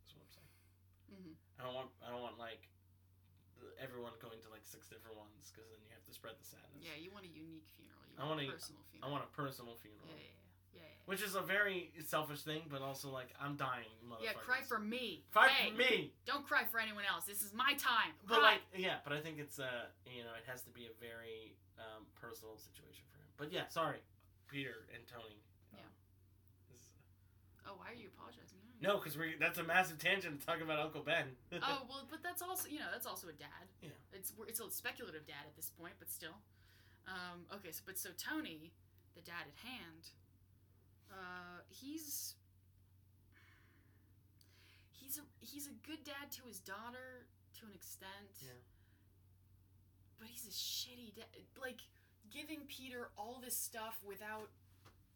That's 0.00 0.14
what 0.16 0.22
I'm 0.24 0.32
saying. 0.32 0.48
Mhm. 1.12 1.36
I 1.60 1.62
don't 1.64 1.74
want 1.74 1.90
I 2.00 2.08
don't 2.08 2.22
want 2.22 2.38
like 2.38 2.70
everyone 3.80 4.12
going 4.20 4.40
to 4.44 4.48
like 4.52 4.64
six 4.64 4.86
different 4.88 5.16
ones 5.16 5.50
because 5.52 5.68
then 5.70 5.80
you 5.84 5.90
have 5.92 6.04
to 6.04 6.12
spread 6.14 6.36
the 6.38 6.46
sadness. 6.46 6.82
Yeah, 6.82 6.96
you 7.00 7.10
want 7.14 7.24
a 7.24 7.32
unique 7.32 7.68
funeral. 7.76 8.02
You 8.08 8.16
I 8.18 8.24
want, 8.28 8.42
want 8.42 8.48
a 8.48 8.56
personal 8.56 8.82
funeral. 8.90 9.04
I 9.04 9.12
want 9.12 9.22
a 9.24 9.32
personal 9.32 9.74
funeral. 9.80 10.06
Yeah, 10.08 10.20
yeah, 10.20 10.30
yeah, 10.74 10.80
yeah. 10.80 10.92
yeah. 10.94 11.08
Which 11.10 11.22
is 11.22 11.34
a 11.34 11.44
very 11.44 11.92
selfish 12.04 12.42
thing, 12.44 12.64
but 12.72 12.80
also 12.80 13.08
like 13.12 13.32
I'm 13.36 13.56
dying, 13.56 13.90
motherfucker. 14.04 14.24
Yeah, 14.32 14.38
cry 14.38 14.60
for 14.64 14.78
me. 14.80 15.24
Cry 15.32 15.48
hey, 15.52 15.70
for 15.70 15.78
me. 15.78 16.12
Don't 16.24 16.44
cry 16.46 16.64
for 16.68 16.80
anyone 16.80 17.04
else. 17.04 17.24
This 17.28 17.42
is 17.42 17.52
my 17.52 17.76
time. 17.76 18.16
But 18.24 18.40
Cry. 18.40 18.58
like, 18.58 18.62
yeah, 18.76 19.04
but 19.04 19.12
I 19.12 19.20
think 19.20 19.36
it's 19.38 19.58
uh, 19.60 19.92
you 20.08 20.24
know, 20.24 20.34
it 20.36 20.44
has 20.48 20.62
to 20.64 20.72
be 20.72 20.88
a 20.88 20.94
very 20.96 21.56
um, 21.76 22.08
personal 22.16 22.56
situation 22.56 23.04
for 23.12 23.20
him. 23.20 23.30
But 23.36 23.48
yeah, 23.52 23.68
sorry, 23.68 24.00
Peter 24.48 24.88
and 24.94 25.04
Tony. 25.04 25.42
Um, 25.74 25.82
Yeah. 25.84 26.74
is- 26.76 26.92
oh, 27.68 27.76
why 27.76 27.92
are 27.92 27.98
you 27.98 28.08
apologizing? 28.14 28.63
No, 28.84 28.98
because 28.98 29.16
we 29.16 29.34
that's 29.40 29.58
a 29.58 29.64
massive 29.64 29.98
tangent 29.98 30.40
to 30.40 30.46
talk 30.46 30.60
about 30.60 30.78
Uncle 30.78 31.00
Ben. 31.00 31.32
oh 31.62 31.88
well, 31.88 32.06
but 32.10 32.22
that's 32.22 32.42
also 32.42 32.68
you 32.68 32.78
know 32.78 32.92
that's 32.92 33.06
also 33.06 33.28
a 33.28 33.32
dad. 33.32 33.66
Yeah. 33.80 33.96
It's 34.12 34.32
it's 34.46 34.60
a 34.60 34.70
speculative 34.70 35.26
dad 35.26 35.48
at 35.48 35.56
this 35.56 35.70
point, 35.80 35.94
but 35.98 36.10
still. 36.10 36.36
Um, 37.08 37.48
okay, 37.56 37.72
so 37.72 37.82
but 37.86 37.98
so 37.98 38.10
Tony, 38.16 38.72
the 39.16 39.22
dad 39.22 39.48
at 39.48 39.56
hand, 39.64 40.12
uh, 41.10 41.64
he's 41.68 42.34
he's 44.92 45.18
a 45.18 45.24
he's 45.40 45.66
a 45.66 45.74
good 45.86 46.04
dad 46.04 46.30
to 46.32 46.42
his 46.46 46.60
daughter 46.60 47.24
to 47.60 47.66
an 47.66 47.72
extent. 47.72 48.36
Yeah. 48.40 48.60
But 50.18 50.28
he's 50.28 50.44
a 50.44 50.52
shitty 50.52 51.16
dad. 51.16 51.26
Like 51.60 51.80
giving 52.30 52.60
Peter 52.68 53.08
all 53.16 53.40
this 53.42 53.56
stuff 53.56 53.96
without 54.04 54.50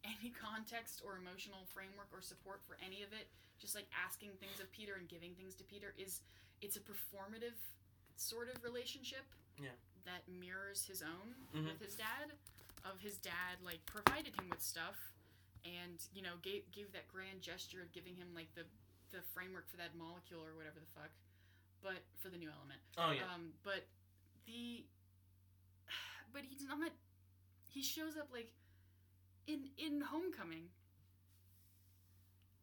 any 0.05 0.31
context 0.31 1.03
or 1.05 1.17
emotional 1.19 1.65
framework 1.75 2.09
or 2.13 2.21
support 2.21 2.61
for 2.67 2.77
any 2.85 3.03
of 3.03 3.13
it 3.13 3.29
just 3.59 3.75
like 3.75 3.87
asking 3.91 4.31
things 4.39 4.61
of 4.61 4.71
Peter 4.71 4.95
and 4.95 5.09
giving 5.09 5.35
things 5.35 5.55
to 5.57 5.65
Peter 5.65 5.93
is 5.99 6.21
it's 6.63 6.77
a 6.77 6.81
performative 6.81 7.59
sort 8.17 8.47
of 8.55 8.63
relationship. 8.63 9.27
Yeah. 9.59 9.75
That 10.07 10.23
mirrors 10.29 10.85
his 10.87 11.03
own 11.03 11.35
Mhm. 11.55 11.67
with 11.67 11.81
his 11.83 11.97
dad. 11.97 12.33
Of 12.85 13.01
his 13.01 13.19
dad 13.19 13.59
like 13.63 13.85
provided 13.87 14.35
him 14.39 14.49
with 14.49 14.63
stuff 14.63 14.97
and, 15.65 15.99
you 16.15 16.23
know, 16.23 16.37
gave 16.43 16.71
gave 16.71 16.93
that 16.93 17.09
grand 17.09 17.43
gesture 17.43 17.83
of 17.83 17.91
giving 17.93 18.15
him 18.15 18.33
like 18.35 18.55
the 18.55 18.65
the 19.11 19.23
framework 19.35 19.69
for 19.69 19.77
that 19.79 19.95
molecule 19.97 20.45
or 20.45 20.55
whatever 20.55 20.79
the 20.79 20.87
fuck. 20.95 21.11
But 21.83 22.05
for 22.23 22.29
the 22.31 22.39
new 22.39 22.51
element. 22.51 22.81
oh 22.97 23.11
yeah, 23.11 23.33
Um, 23.35 23.53
but 23.65 23.87
the 24.47 24.87
but 26.33 26.45
he's 26.45 26.63
not 26.63 26.93
he 27.69 27.83
shows 27.83 28.17
up 28.17 28.31
like 28.33 28.53
in 29.49 29.73
in 29.81 30.01
homecoming 30.03 30.69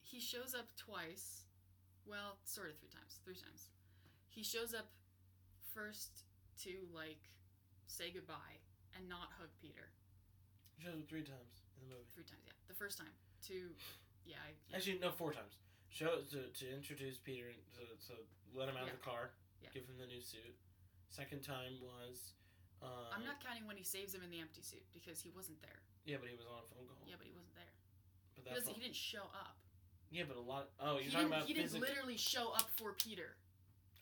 he 0.06 0.20
shows 0.22 0.53
up 0.53 0.70
twice 0.78 1.44
well 2.06 2.38
sort 2.45 2.70
of 2.70 2.78
three 2.78 2.94
times 2.94 3.18
three 3.26 3.36
times 3.36 3.74
he 4.30 4.44
shows 4.44 4.74
up 4.74 4.88
first 5.74 6.24
to 6.62 6.86
like 6.94 7.34
say 7.88 8.12
goodbye 8.14 8.62
and 8.95 9.10
not 9.10 9.34
hug 9.41 9.49
peter 9.60 9.90
he 10.78 10.86
shows 10.86 11.02
up 11.02 11.10
three 11.10 11.26
times 11.26 11.66
in 11.82 11.90
the 11.90 11.95
movie. 11.95 12.07
three 12.14 12.24
times 12.24 12.45
yeah 12.45 12.53
the 12.70 12.78
first 12.78 12.98
time 12.98 13.12
to 13.49 13.74
yeah, 14.26 14.41
I, 14.41 14.57
yeah. 14.74 14.82
Actually, 14.82 14.98
no, 15.06 15.14
four 15.14 15.38
times. 15.38 15.53
Show 15.94 16.18
to, 16.34 16.49
to 16.49 16.66
introduce 16.74 17.22
Peter 17.22 17.45
and 17.45 17.62
to, 17.78 17.86
to 18.10 18.18
let 18.57 18.66
him 18.66 18.74
out 18.74 18.90
Yeah. 18.90 18.98
of 18.98 18.98
the 18.98 19.06
car, 19.06 19.30
Yeah. 19.62 19.70
give 19.70 19.86
him 19.86 20.02
the 20.02 20.10
new 20.10 20.18
suit. 20.18 20.57
Second 21.14 21.45
time 21.45 21.78
was. 21.78 22.34
Uh, 22.82 23.14
i'm 23.14 23.22
not 23.22 23.38
counting 23.38 23.70
when 23.70 23.78
he 23.78 23.86
saves 23.86 24.18
him 24.18 24.26
in 24.26 24.34
the 24.34 24.41
empty 24.41 24.66
suit 24.66 24.82
because 24.98 25.22
he 25.22 25.30
wasn't 25.30 25.62
there 25.62 25.78
Yeah, 26.06 26.18
but 26.22 26.30
he 26.30 26.36
was 26.38 26.45
on 26.45 26.61
a 26.61 26.68
phone 26.73 26.86
call. 26.88 27.02
yeah 27.10 27.15
but 27.18 27.26
he 27.27 27.34
wasn't 27.34 27.56
there 27.57 27.73
but 28.36 28.45
that's 28.45 28.60
doesn't, 28.65 28.76
he 28.77 28.82
didn't 28.82 28.95
show 28.95 29.26
up 29.34 29.57
yeah, 30.11 30.23
but 30.27 30.38
a 30.38 30.45
lot. 30.45 30.69
oh, 30.80 31.02
you're 31.02 31.10
he 31.10 31.10
talking 31.11 31.27
about 31.27 31.44
he 31.45 31.53
didn't 31.53 31.73
literally 31.82 32.18
show 32.18 32.53
up 32.53 32.69
for 32.77 32.94
peter 32.94 33.36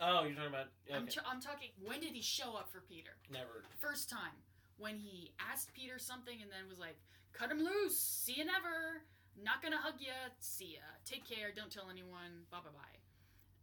Oh, 0.00 0.24
you're 0.26 0.34
talking 0.34 0.50
about. 0.50 0.66
I'm, 0.92 1.04
Okay, 1.06 1.12
tr- 1.22 1.24
I'm 1.24 1.40
talking 1.40 1.70
when 1.80 2.00
did 2.00 2.10
he 2.18 2.20
show 2.20 2.56
up 2.58 2.68
for 2.70 2.80
peter 2.80 3.14
never. 3.30 3.62
first 3.78 4.10
time 4.10 4.34
when 4.76 4.98
he 4.98 5.30
asked 5.38 5.72
Peter 5.72 5.98
something 6.00 6.34
and 6.42 6.50
then 6.50 6.68
was 6.68 6.80
like, 6.80 6.98
"Cut 7.32 7.48
him 7.48 7.60
loose. 7.62 7.96
See 7.96 8.34
you 8.34 8.44
never. 8.44 9.02
Not 9.40 9.62
gonna 9.62 9.78
hug 9.78 10.00
ya. 10.00 10.34
See 10.40 10.74
ya. 10.74 10.82
Take 11.06 11.22
care. 11.24 11.52
Don't 11.54 11.70
tell 11.70 11.88
anyone. 11.90 12.42
Bye 12.50 12.58
bye 12.58 12.74
bye." 12.74 12.98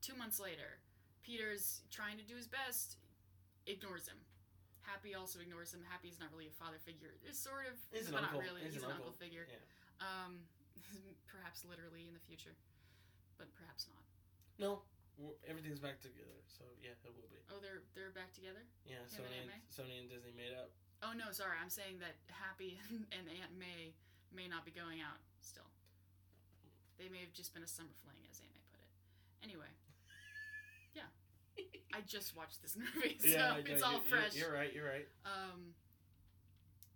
Two 0.02 0.16
months 0.16 0.40
later, 0.40 0.80
Peter's 1.22 1.82
trying 1.92 2.18
to 2.18 2.24
do 2.24 2.36
his 2.38 2.48
best, 2.48 2.96
ignores 3.68 4.08
him. 4.08 4.18
Happy 4.84 5.14
also 5.14 5.40
ignores 5.40 5.74
him. 5.74 5.86
Happy's 5.86 6.18
not 6.18 6.34
really 6.34 6.50
a 6.50 6.56
father 6.58 6.82
figure. 6.82 7.14
It's 7.22 7.38
sort 7.38 7.70
of, 7.70 7.78
He's 7.94 8.10
but 8.10 8.26
not 8.26 8.34
really. 8.34 8.66
He's 8.66 8.82
an 8.82 8.90
uncle, 8.90 9.14
uncle. 9.14 9.22
figure. 9.22 9.46
Yeah. 9.46 9.62
Um, 10.02 10.46
perhaps 11.32 11.62
literally 11.64 12.10
in 12.10 12.14
the 12.18 12.24
future, 12.26 12.58
but 13.38 13.50
perhaps 13.54 13.86
not. 13.86 14.02
No, 14.58 14.82
everything's 15.46 15.82
back 15.82 16.02
together. 16.02 16.38
So 16.50 16.66
yeah, 16.82 16.98
it 16.98 17.14
will 17.14 17.30
be. 17.30 17.42
Oh, 17.54 17.62
they're 17.62 17.86
they're 17.94 18.14
back 18.14 18.34
together. 18.34 18.62
Yeah, 18.86 19.06
and 19.06 19.10
Sony 19.10 19.30
Aunt 19.38 19.54
and, 19.54 19.64
Sony 19.70 20.02
and 20.02 20.10
Disney 20.10 20.34
made 20.34 20.54
up. 20.54 20.74
Oh 21.06 21.14
no, 21.14 21.30
sorry. 21.34 21.58
I'm 21.58 21.72
saying 21.72 22.02
that 22.02 22.18
Happy 22.30 22.82
and 23.16 23.26
Aunt 23.30 23.54
May 23.58 23.94
may 24.34 24.50
not 24.50 24.66
be 24.66 24.74
going 24.74 25.02
out 25.02 25.22
still. 25.42 25.68
They 26.98 27.10
may 27.10 27.22
have 27.26 27.34
just 27.34 27.54
been 27.54 27.66
a 27.66 27.70
summer 27.70 27.94
fling, 28.06 28.22
as 28.30 28.42
Aunt 28.42 28.54
May 28.54 28.66
put 28.70 28.82
it. 28.82 28.92
Anyway. 29.46 29.70
I 31.94 32.02
just 32.08 32.36
watched 32.36 32.62
this 32.62 32.76
movie, 32.80 33.18
so 33.20 33.28
yeah, 33.28 33.58
it's 33.66 33.82
no, 33.82 33.88
all 33.88 33.94
you- 34.02 34.10
fresh. 34.10 34.36
You're, 34.36 34.48
you're 34.50 34.56
right. 34.56 34.72
You're 34.74 34.88
right. 34.88 35.08
Um, 35.26 35.76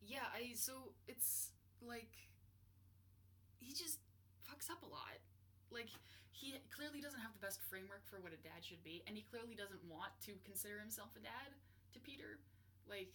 yeah, 0.06 0.26
I 0.34 0.54
so 0.56 0.94
it's 1.08 1.52
like 1.82 2.12
he 3.60 3.74
just 3.74 4.00
fucks 4.46 4.70
up 4.70 4.82
a 4.84 4.90
lot. 4.90 5.18
Like 5.72 5.90
he 6.32 6.54
clearly 6.70 7.02
doesn't 7.02 7.20
have 7.22 7.34
the 7.34 7.44
best 7.44 7.60
framework 7.66 8.04
for 8.06 8.20
what 8.22 8.32
a 8.32 8.40
dad 8.44 8.62
should 8.62 8.84
be, 8.84 9.02
and 9.08 9.16
he 9.18 9.24
clearly 9.28 9.56
doesn't 9.56 9.82
want 9.90 10.14
to 10.30 10.38
consider 10.46 10.80
himself 10.80 11.10
a 11.18 11.22
dad 11.24 11.50
to 11.94 12.00
Peter. 12.00 12.38
Like 12.88 13.12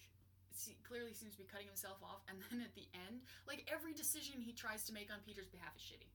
he 0.51 0.75
clearly 0.83 1.15
seems 1.15 1.39
to 1.39 1.41
be 1.41 1.47
cutting 1.47 1.71
himself 1.71 2.03
off, 2.03 2.27
and 2.29 2.39
then 2.51 2.61
at 2.61 2.75
the 2.75 2.89
end, 3.07 3.23
like 3.47 3.65
every 3.71 3.95
decision 3.95 4.43
he 4.43 4.53
tries 4.53 4.85
to 4.89 4.93
make 4.93 5.09
on 5.09 5.23
Peter's 5.25 5.49
behalf 5.49 5.73
is 5.79 5.83
shitty. 5.87 6.11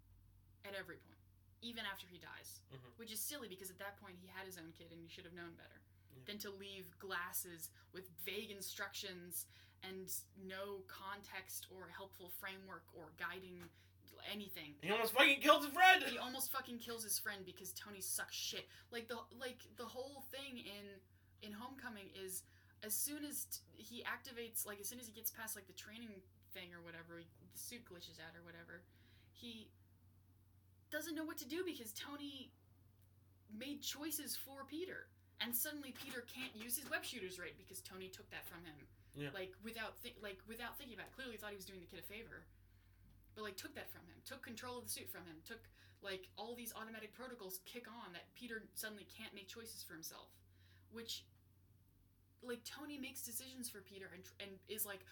At 0.67 0.73
every 0.73 0.97
point, 0.97 1.14
even 1.65 1.85
after 1.85 2.05
he 2.07 2.19
dies, 2.19 2.61
Mhm. 2.71 2.97
which 2.97 3.11
is 3.11 3.19
silly 3.19 3.47
because 3.47 3.69
at 3.71 3.79
that 3.79 3.97
point 3.97 4.17
he 4.19 4.27
had 4.27 4.45
his 4.45 4.57
own 4.57 4.71
kid 4.73 4.91
and 4.91 5.01
he 5.01 5.07
should 5.07 5.25
have 5.25 5.33
known 5.33 5.55
better 5.55 5.81
Yeah. 6.15 6.23
than 6.25 6.37
to 6.39 6.49
leave 6.51 6.97
glasses 6.99 7.71
with 7.91 8.07
vague 8.23 8.51
instructions 8.51 9.47
and 9.81 10.09
no 10.37 10.81
context 10.87 11.67
or 11.71 11.89
helpful 11.89 12.29
framework 12.29 12.85
or 12.93 13.11
guiding 13.17 13.69
anything. 14.27 14.75
He 14.81 14.89
almost 14.91 15.13
fucking 15.13 15.41
killed 15.41 15.63
his 15.65 15.73
friend. 15.73 16.03
He 16.03 16.17
almost 16.17 16.51
fucking 16.51 16.79
kills 16.79 17.03
his 17.03 17.19
friend 17.19 17.45
because 17.45 17.73
Tony 17.73 18.01
sucks 18.01 18.35
shit. 18.35 18.67
Like 18.89 19.07
the 19.07 19.17
like 19.31 19.61
the 19.75 19.85
whole 19.85 20.21
thing 20.31 20.57
in 20.59 21.01
in 21.41 21.51
Homecoming 21.51 22.09
is 22.15 22.41
as 22.81 22.95
soon 22.95 23.23
as 23.25 23.45
t- 23.45 23.59
he 23.83 24.03
activates 24.03 24.65
like 24.65 24.79
as 24.79 24.87
soon 24.87 24.99
as 24.99 25.05
he 25.07 25.13
gets 25.13 25.29
past 25.31 25.55
like 25.55 25.67
the 25.67 25.73
training 25.73 26.23
thing 26.53 26.73
or 26.73 26.81
whatever, 26.81 27.19
he, 27.19 27.27
the 27.51 27.57
suit 27.59 27.85
glitches 27.85 28.19
out 28.19 28.35
or 28.35 28.41
whatever, 28.43 28.81
he 29.31 29.69
doesn't 30.95 31.15
know 31.15 31.27
what 31.27 31.37
to 31.43 31.47
do 31.47 31.67
because 31.67 31.91
Tony 31.91 32.55
made 33.51 33.83
choices 33.83 34.35
for 34.39 34.63
Peter. 34.63 35.11
And 35.43 35.51
suddenly 35.51 35.91
Peter 35.91 36.23
can't 36.31 36.55
use 36.55 36.79
his 36.79 36.87
web 36.87 37.03
shooters 37.03 37.35
right 37.35 37.51
because 37.59 37.83
Tony 37.83 38.07
took 38.07 38.31
that 38.31 38.47
from 38.47 38.63
him. 38.63 38.79
Yeah. 39.19 39.35
Like 39.35 39.51
without 39.59 39.99
thi- 39.99 40.15
like 40.23 40.39
without 40.47 40.79
thinking 40.79 40.95
about 40.95 41.11
it. 41.11 41.15
Clearly 41.19 41.35
thought 41.35 41.51
he 41.51 41.59
was 41.59 41.67
doing 41.67 41.83
the 41.83 41.91
kid 41.91 41.99
a 41.99 42.07
favor. 42.07 42.47
But 43.35 43.43
like 43.43 43.59
took 43.59 43.75
that 43.75 43.91
from 43.91 44.07
him. 44.07 44.15
Took 44.23 44.47
control 44.47 44.79
of 44.79 44.87
the 44.87 44.93
suit 44.95 45.11
from 45.11 45.27
him. 45.27 45.43
Took 45.43 45.59
like 45.99 46.31
all 46.39 46.55
these 46.55 46.71
automatic 46.71 47.11
protocols 47.11 47.59
kick 47.67 47.91
on 47.91 48.15
that 48.15 48.31
Peter 48.39 48.63
suddenly 48.79 49.03
can't 49.11 49.35
make 49.35 49.51
choices 49.51 49.83
for 49.83 49.91
himself. 49.91 50.31
Which 50.95 51.27
like 52.39 52.63
Tony 52.63 52.95
makes 52.95 53.19
decisions 53.19 53.67
for 53.67 53.83
Peter 53.83 54.07
and 54.15 54.23
and 54.39 54.51
is 54.71 54.87
like 54.87 55.03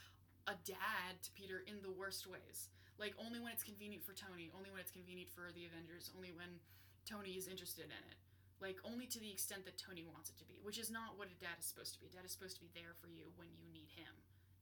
a 0.48 0.56
dad 0.64 1.20
to 1.24 1.30
Peter 1.36 1.68
in 1.68 1.84
the 1.84 1.92
worst 1.92 2.28
ways. 2.28 2.72
Like 3.02 3.18
only 3.18 3.40
when 3.42 3.52
it's 3.52 3.66
convenient 3.66 4.06
for 4.06 4.14
Tony, 4.14 4.54
only 4.54 4.70
when 4.70 4.80
it's 4.80 4.94
convenient 4.94 5.34
for 5.34 5.50
the 5.52 5.66
Avengers, 5.66 6.14
only 6.16 6.32
when 6.32 6.62
Tony 7.04 7.36
is 7.36 7.48
interested 7.50 7.90
in 7.90 8.02
it. 8.10 8.18
Like 8.62 8.80
only 8.88 9.10
to 9.12 9.20
the 9.20 9.28
extent 9.28 9.66
that 9.66 9.76
Tony 9.76 10.06
wants 10.08 10.30
it 10.32 10.38
to 10.40 10.46
be, 10.48 10.56
which 10.64 10.80
is 10.80 10.88
not 10.88 11.18
what 11.20 11.28
a 11.28 11.38
dad 11.42 11.60
is 11.60 11.68
supposed 11.68 11.92
to 11.98 12.00
be. 12.00 12.08
A 12.08 12.14
dad 12.16 12.24
is 12.24 12.32
supposed 12.32 12.56
to 12.56 12.64
be 12.64 12.72
there 12.72 12.96
for 13.02 13.12
you 13.12 13.34
when 13.36 13.52
you 13.60 13.68
need 13.74 13.92
him, 13.92 14.14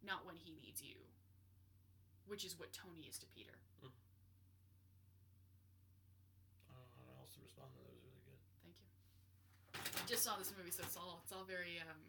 not 0.01 0.25
when 0.25 0.39
he 0.39 0.55
needs 0.57 0.81
you. 0.81 0.97
Which 2.25 2.41
is 2.47 2.57
what 2.57 2.73
Tony 2.73 3.05
is 3.05 3.19
to 3.21 3.27
Peter. 3.29 3.53
I 6.71 6.73
don't 6.73 6.87
know 6.95 7.13
how 7.13 7.21
else 7.21 7.35
to 7.35 7.41
respond 7.43 7.75
to 7.75 7.79
that. 7.83 7.91
Was 7.91 8.01
really 8.01 8.23
good. 8.25 8.39
Thank 8.63 8.73
you. 8.79 8.89
I 9.75 10.03
just 10.07 10.23
saw 10.23 10.39
this 10.39 10.49
movie, 10.55 10.71
so 10.71 10.81
it's 10.87 10.95
all 10.95 11.21
it's 11.27 11.35
all 11.35 11.43
very 11.43 11.77
um, 11.83 11.99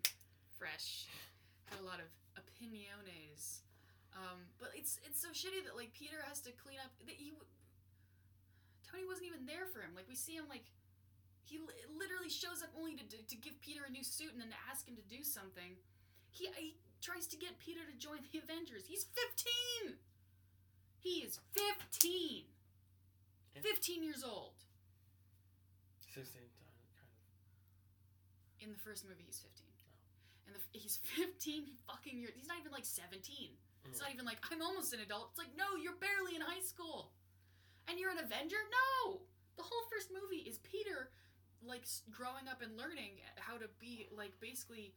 fresh. 0.56 1.10
Had 1.68 1.82
a 1.82 1.86
lot 1.88 1.98
of 1.98 2.08
opiniones, 2.38 3.66
um, 4.16 4.44
but 4.60 4.70
it's 4.76 5.00
it's 5.04 5.20
so 5.20 5.28
shitty 5.32 5.64
that 5.64 5.76
like 5.76 5.92
Peter 5.96 6.20
has 6.28 6.40
to 6.44 6.52
clean 6.52 6.78
up. 6.82 6.92
That 7.06 7.16
he 7.16 7.32
w- 7.32 7.48
Tony 8.84 9.04
wasn't 9.08 9.28
even 9.32 9.46
there 9.48 9.64
for 9.72 9.80
him. 9.80 9.96
Like 9.96 10.08
we 10.08 10.14
see 10.16 10.36
him 10.36 10.44
like 10.52 10.68
he 11.44 11.58
li- 11.58 11.88
literally 11.92 12.28
shows 12.30 12.60
up 12.62 12.70
only 12.76 12.96
to 13.00 13.04
to 13.08 13.36
give 13.36 13.56
Peter 13.60 13.82
a 13.88 13.90
new 13.92 14.04
suit 14.04 14.32
and 14.32 14.40
then 14.40 14.52
to 14.52 14.60
ask 14.68 14.84
him 14.86 14.96
to 14.96 15.06
do 15.08 15.24
something. 15.24 15.80
He 16.30 16.48
he 16.56 16.76
tries 17.00 17.26
to 17.32 17.36
get 17.40 17.58
Peter 17.58 17.80
to 17.84 17.94
join 17.96 18.20
the 18.32 18.38
Avengers. 18.44 18.84
He's 18.86 19.08
fifteen. 19.12 19.96
He 21.00 21.24
is 21.24 21.40
fifteen. 21.56 22.44
Yeah. 23.56 23.62
Fifteen 23.64 24.04
years 24.04 24.22
old. 24.24 24.54
Sixteen 26.12 26.48
kind 26.60 26.68
of. 26.68 26.76
In 28.62 28.70
the 28.70 28.78
first 28.78 29.02
movie, 29.08 29.24
he's 29.26 29.40
15. 29.42 29.66
Oh. 29.66 30.46
And 30.46 30.54
the, 30.54 30.60
he's 30.70 31.00
15 31.18 31.66
fucking 31.90 32.14
years. 32.20 32.30
He's 32.36 32.46
not 32.46 32.58
even 32.60 32.70
like 32.70 32.84
17. 32.86 33.18
It's 33.88 33.98
mm. 33.98 34.02
not 34.02 34.12
even 34.14 34.24
like, 34.24 34.40
I'm 34.50 34.62
almost 34.62 34.92
an 34.92 35.00
adult. 35.00 35.30
It's 35.32 35.40
like, 35.40 35.54
no, 35.56 35.76
you're 35.80 35.98
barely 35.98 36.36
in 36.36 36.42
high 36.42 36.62
school. 36.62 37.12
And 37.90 37.98
you're 37.98 38.14
an 38.14 38.22
Avenger? 38.22 38.60
No! 38.70 39.26
The 39.58 39.66
whole 39.66 39.84
first 39.90 40.14
movie 40.14 40.46
is 40.46 40.62
Peter, 40.62 41.10
like, 41.60 41.84
growing 42.08 42.46
up 42.46 42.62
and 42.62 42.78
learning 42.78 43.20
how 43.36 43.58
to 43.58 43.66
be, 43.82 44.08
like, 44.14 44.32
basically 44.38 44.94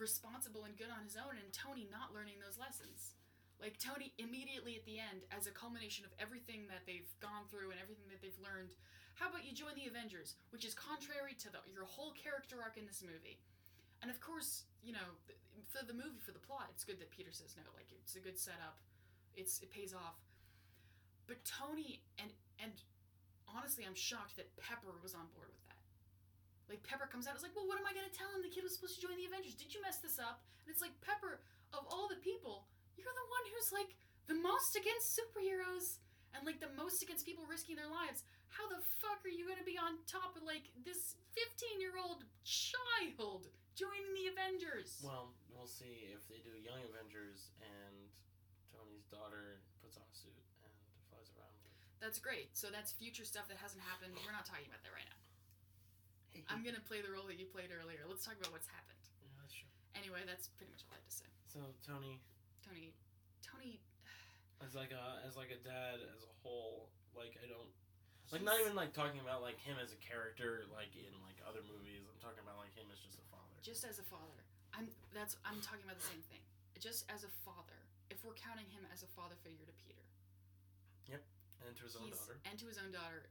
responsible 0.00 0.64
and 0.64 0.74
good 0.74 0.90
on 0.90 1.04
his 1.04 1.14
own, 1.14 1.38
and 1.38 1.52
Tony 1.54 1.86
not 1.86 2.10
learning 2.10 2.42
those 2.42 2.58
lessons. 2.58 3.14
Like, 3.62 3.78
Tony 3.78 4.10
immediately 4.18 4.74
at 4.74 4.88
the 4.88 4.98
end, 4.98 5.22
as 5.30 5.46
a 5.46 5.54
culmination 5.54 6.02
of 6.02 6.10
everything 6.18 6.66
that 6.72 6.82
they've 6.88 7.06
gone 7.22 7.46
through 7.46 7.70
and 7.70 7.78
everything 7.78 8.10
that 8.10 8.18
they've 8.18 8.42
learned, 8.42 8.74
how 9.14 9.30
about 9.30 9.46
you 9.46 9.54
join 9.54 9.78
the 9.78 9.86
Avengers, 9.86 10.34
which 10.50 10.66
is 10.66 10.74
contrary 10.74 11.38
to 11.38 11.48
the, 11.52 11.62
your 11.70 11.86
whole 11.86 12.10
character 12.18 12.58
arc 12.58 12.74
in 12.74 12.86
this 12.88 12.98
movie. 12.98 13.38
And 14.04 14.12
of 14.12 14.20
course, 14.20 14.68
you 14.84 14.92
know, 14.92 15.16
for 15.72 15.80
the 15.80 15.96
movie, 15.96 16.20
for 16.20 16.36
the 16.36 16.44
plot, 16.44 16.68
it's 16.68 16.84
good 16.84 17.00
that 17.00 17.08
Peter 17.08 17.32
says 17.32 17.56
no. 17.56 17.64
Like 17.72 17.88
it's 17.88 18.12
a 18.12 18.20
good 18.20 18.36
setup. 18.36 18.76
It's 19.32 19.64
it 19.64 19.72
pays 19.72 19.96
off. 19.96 20.20
But 21.24 21.40
Tony 21.48 22.04
and 22.20 22.28
and 22.60 22.76
honestly, 23.48 23.88
I'm 23.88 23.96
shocked 23.96 24.36
that 24.36 24.52
Pepper 24.60 24.92
was 25.00 25.16
on 25.16 25.24
board 25.32 25.48
with 25.48 25.64
that. 25.72 25.80
Like 26.68 26.84
Pepper 26.84 27.08
comes 27.08 27.24
out, 27.24 27.32
it's 27.32 27.40
like, 27.40 27.56
well, 27.56 27.64
what 27.64 27.80
am 27.80 27.88
I 27.88 27.96
gonna 27.96 28.12
tell 28.12 28.28
him? 28.36 28.44
The 28.44 28.52
kid 28.52 28.60
was 28.60 28.76
supposed 28.76 29.00
to 29.00 29.08
join 29.08 29.16
the 29.16 29.24
Avengers. 29.24 29.56
Did 29.56 29.72
you 29.72 29.80
mess 29.80 30.04
this 30.04 30.20
up? 30.20 30.44
And 30.60 30.68
it's 30.68 30.84
like 30.84 30.92
Pepper, 31.00 31.40
of 31.72 31.88
all 31.88 32.04
the 32.04 32.20
people, 32.20 32.68
you're 33.00 33.08
the 33.08 33.30
one 33.32 33.44
who's 33.56 33.72
like 33.72 33.96
the 34.28 34.36
most 34.36 34.76
against 34.76 35.16
superheroes 35.16 36.04
and 36.36 36.44
like 36.44 36.60
the 36.60 36.76
most 36.76 37.00
against 37.00 37.24
people 37.24 37.48
risking 37.48 37.80
their 37.80 37.88
lives. 37.88 38.20
How 38.52 38.68
the 38.68 38.84
fuck 39.00 39.24
are 39.24 39.32
you 39.32 39.48
gonna 39.48 39.64
be 39.64 39.80
on 39.80 39.96
top 40.04 40.36
of 40.36 40.44
like 40.44 40.68
this 40.84 41.16
15 41.32 41.80
year 41.80 41.96
old 41.96 42.28
child 42.44 43.48
joining 43.74 44.14
the 44.14 44.30
Avengers? 44.30 45.02
Well, 45.02 45.34
we'll 45.50 45.70
see 45.70 46.10
if 46.14 46.22
they 46.30 46.38
do 46.40 46.54
Young 46.54 46.80
Avengers 46.86 47.50
and 47.58 47.94
Tony's 48.70 49.06
daughter 49.10 49.62
puts 49.82 49.98
on 49.98 50.06
a 50.06 50.14
suit 50.14 50.34
and 50.34 50.72
flies 51.10 51.28
around 51.34 51.50
with. 51.62 51.74
That's 51.98 52.22
great. 52.22 52.54
So 52.54 52.70
that's 52.70 52.94
future 52.94 53.26
stuff 53.26 53.50
that 53.50 53.58
hasn't 53.58 53.82
happened. 53.82 54.14
We're 54.22 54.34
not 54.34 54.46
talking 54.46 54.70
about 54.70 54.82
that 54.86 54.94
right 54.94 55.06
now. 55.06 55.20
I'm 56.50 56.66
gonna 56.66 56.82
play 56.82 56.98
the 56.98 57.14
role 57.14 57.30
that 57.30 57.38
you 57.38 57.46
played 57.46 57.70
earlier. 57.70 58.02
Let's 58.10 58.26
talk 58.26 58.34
about 58.34 58.50
what's 58.50 58.66
happened. 58.66 58.98
Yeah, 59.22 59.30
that's 59.38 59.54
true. 59.54 59.70
Anyway, 59.94 60.26
that's 60.26 60.50
pretty 60.58 60.74
much 60.74 60.82
all 60.82 60.98
I 60.98 60.98
have 60.98 61.06
to 61.06 61.14
say. 61.14 61.30
So 61.46 61.62
Tony, 61.86 62.18
Tony, 62.66 62.90
Tony, 63.38 63.78
as 64.66 64.74
like 64.74 64.90
a 64.90 65.22
as 65.22 65.38
like 65.38 65.54
a 65.54 65.60
dad 65.62 66.02
as 66.02 66.26
a 66.26 66.32
whole, 66.42 66.90
like 67.14 67.38
I 67.38 67.46
don't 67.46 67.70
like 68.34 68.42
not 68.42 68.58
even 68.58 68.74
like 68.74 68.90
talking 68.90 69.22
about 69.22 69.46
like 69.46 69.62
him 69.62 69.78
as 69.78 69.94
a 69.94 70.00
character 70.02 70.66
like 70.74 70.90
in 70.98 71.14
like 71.22 71.38
other 71.46 71.62
movies. 71.70 72.02
I'm 72.02 72.18
talking 72.18 72.42
about 72.42 72.58
like 72.58 72.74
him 72.74 72.90
as 72.90 72.98
just 72.98 73.22
a. 73.22 73.33
just 73.64 73.82
as 73.88 73.96
a 73.98 74.04
father. 74.06 74.44
I'm 74.76 74.92
that's 75.16 75.40
I'm 75.48 75.58
talking 75.64 75.82
about 75.88 75.96
the 75.96 76.04
same 76.12 76.20
thing. 76.28 76.44
Just 76.76 77.08
as 77.08 77.24
a 77.24 77.32
father, 77.48 77.80
if 78.12 78.20
we're 78.20 78.36
counting 78.36 78.68
him 78.68 78.84
as 78.92 79.00
a 79.00 79.08
father 79.16 79.34
figure 79.40 79.64
to 79.64 79.72
Peter, 79.80 80.04
Yep, 81.08 81.24
and 81.64 81.72
to 81.72 81.82
his 81.88 81.96
own 81.96 82.12
daughter. 82.12 82.36
and 82.44 82.60
to 82.60 82.66
his 82.68 82.76
own 82.76 82.92
daughter. 82.92 83.24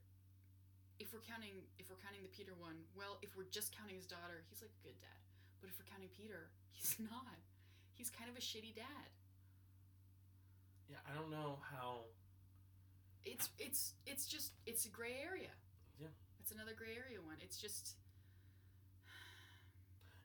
If 0.98 1.14
we're 1.14 1.26
counting, 1.26 1.54
if 1.78 1.90
we're 1.94 2.02
counting 2.02 2.22
the 2.26 2.34
Peter 2.34 2.54
one, 2.58 2.82
well, 2.98 3.22
if 3.22 3.38
we're 3.38 3.50
just 3.54 3.76
counting 3.78 3.98
his 3.98 4.06
daughter, 4.10 4.42
he's 4.50 4.62
like 4.62 4.74
a 4.74 4.82
good 4.82 4.98
dad. 5.02 5.20
But 5.62 5.70
if 5.70 5.78
we're 5.78 5.90
counting 5.90 6.10
Peter, 6.18 6.50
he's 6.74 6.98
not. 6.98 7.38
He's 7.94 8.10
kind 8.10 8.30
of 8.30 8.38
a 8.38 8.42
shitty 8.42 8.74
dad. 8.74 9.08
Yeah, 10.90 11.02
I 11.06 11.14
don't 11.14 11.30
know 11.30 11.62
how. 11.62 12.10
It's 13.26 13.50
it's 13.60 13.94
it's 14.10 14.26
just 14.26 14.52
it's 14.66 14.86
a 14.86 14.92
gray 14.92 15.22
area. 15.22 15.54
Yeah. 16.02 16.12
It's 16.42 16.52
another 16.52 16.74
gray 16.76 16.96
area 16.98 17.22
one. 17.22 17.38
It's 17.42 17.58
just 17.60 17.96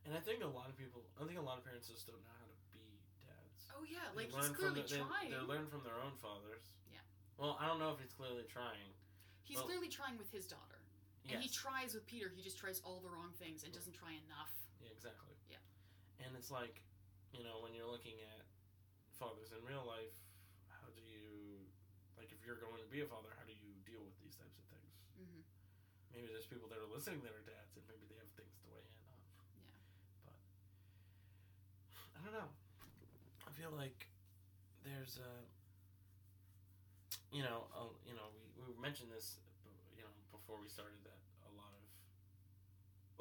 And 0.09 0.17
I 0.17 0.25
think 0.25 0.41
a 0.41 0.49
lot 0.49 0.73
of 0.73 0.77
people, 0.81 1.05
I 1.21 1.29
think 1.29 1.37
a 1.37 1.45
lot 1.45 1.61
of 1.61 1.69
parents 1.69 1.85
just 1.93 2.09
don't 2.09 2.17
know 2.25 2.33
how 2.41 2.49
to 2.49 2.57
be 2.73 2.81
dads. 3.21 3.69
oh 3.77 3.85
yeah, 3.85 4.09
They 4.17 4.25
like 4.25 4.33
he's 4.33 4.49
clearly 4.57 4.81
the- 4.89 5.05
trying. 5.05 5.29
They 5.29 5.45
learn 5.45 5.69
from 5.69 5.85
their 5.85 6.01
own 6.01 6.17
fathers. 6.17 6.65
Yeah. 6.89 7.05
Well, 7.37 7.61
I 7.61 7.69
don't 7.69 7.77
know 7.77 7.93
if 7.93 8.01
he's 8.01 8.17
clearly 8.17 8.49
trying. 8.49 8.89
he's 9.45 9.61
clearly 9.61 9.93
trying 9.93 10.17
with 10.17 10.33
his 10.33 10.49
daughter. 10.49 10.81
And 11.29 11.45
he 11.45 11.53
tries 11.53 11.93
with 11.93 12.09
Peter, 12.09 12.33
he 12.33 12.41
just 12.41 12.57
tries 12.57 12.81
all 12.89 13.05
the 13.05 13.13
wrong 13.13 13.37
things 13.37 13.61
and 13.61 13.69
doesn't 13.69 13.93
try 13.93 14.17
enough. 14.17 14.49
Yeah, 14.81 14.89
exactly. 14.97 15.37
Yeah. 15.53 15.61
And 16.25 16.33
it's 16.33 16.49
like, 16.49 16.81
you 17.37 17.45
know, 17.45 17.61
when 17.61 17.77
you're 17.77 17.85
looking 17.89 18.17
at 18.33 18.49
fathers 19.21 19.53
in 19.53 19.61
real 19.61 19.85
life, 19.85 20.17
how 20.73 20.89
do 20.97 21.05
you, 21.05 21.61
like, 22.17 22.33
if 22.33 22.41
you're 22.49 22.57
going 22.57 22.81
to 22.81 22.89
be 22.89 23.05
a 23.05 23.09
father, 23.13 23.29
how 23.37 23.45
do 23.45 23.53
you 23.53 23.77
deal 23.85 24.01
with 24.01 24.17
these 24.25 24.41
types 24.41 24.57
of 24.57 24.65
things? 24.73 24.93
hmm 25.21 25.45
Maybe 26.17 26.33
there's 26.33 26.49
people 26.49 26.65
that 26.73 26.81
are 26.81 26.89
listening 26.89 27.21
that 27.29 27.37
are 27.37 27.45
dads, 27.45 27.77
and 27.77 27.85
maybe 27.93 28.09
they 28.09 28.17
have 28.17 28.33
things 28.33 28.57
to 28.65 28.67
weigh 28.73 28.81
in 28.89 28.97
on. 29.05 29.21
Yeah. 29.61 30.33
But 30.33 30.41
I 32.19 32.25
don't 32.27 32.35
know. 32.35 32.51
I 33.47 33.51
feel 33.55 33.71
like 33.79 34.07
there's 34.83 35.23
a, 35.23 35.33
you 37.31 37.47
know, 37.47 37.71
a, 37.79 37.87
you 38.03 38.15
know, 38.19 38.27
we, 38.59 38.75
we 38.75 38.75
mentioned 38.83 39.15
this, 39.15 39.39
you 39.95 40.03
know, 40.03 40.11
before 40.35 40.59
we 40.59 40.67
started 40.69 40.99
that 41.07 41.21
a 41.47 41.53
lot 41.55 41.71
of, 41.71 41.83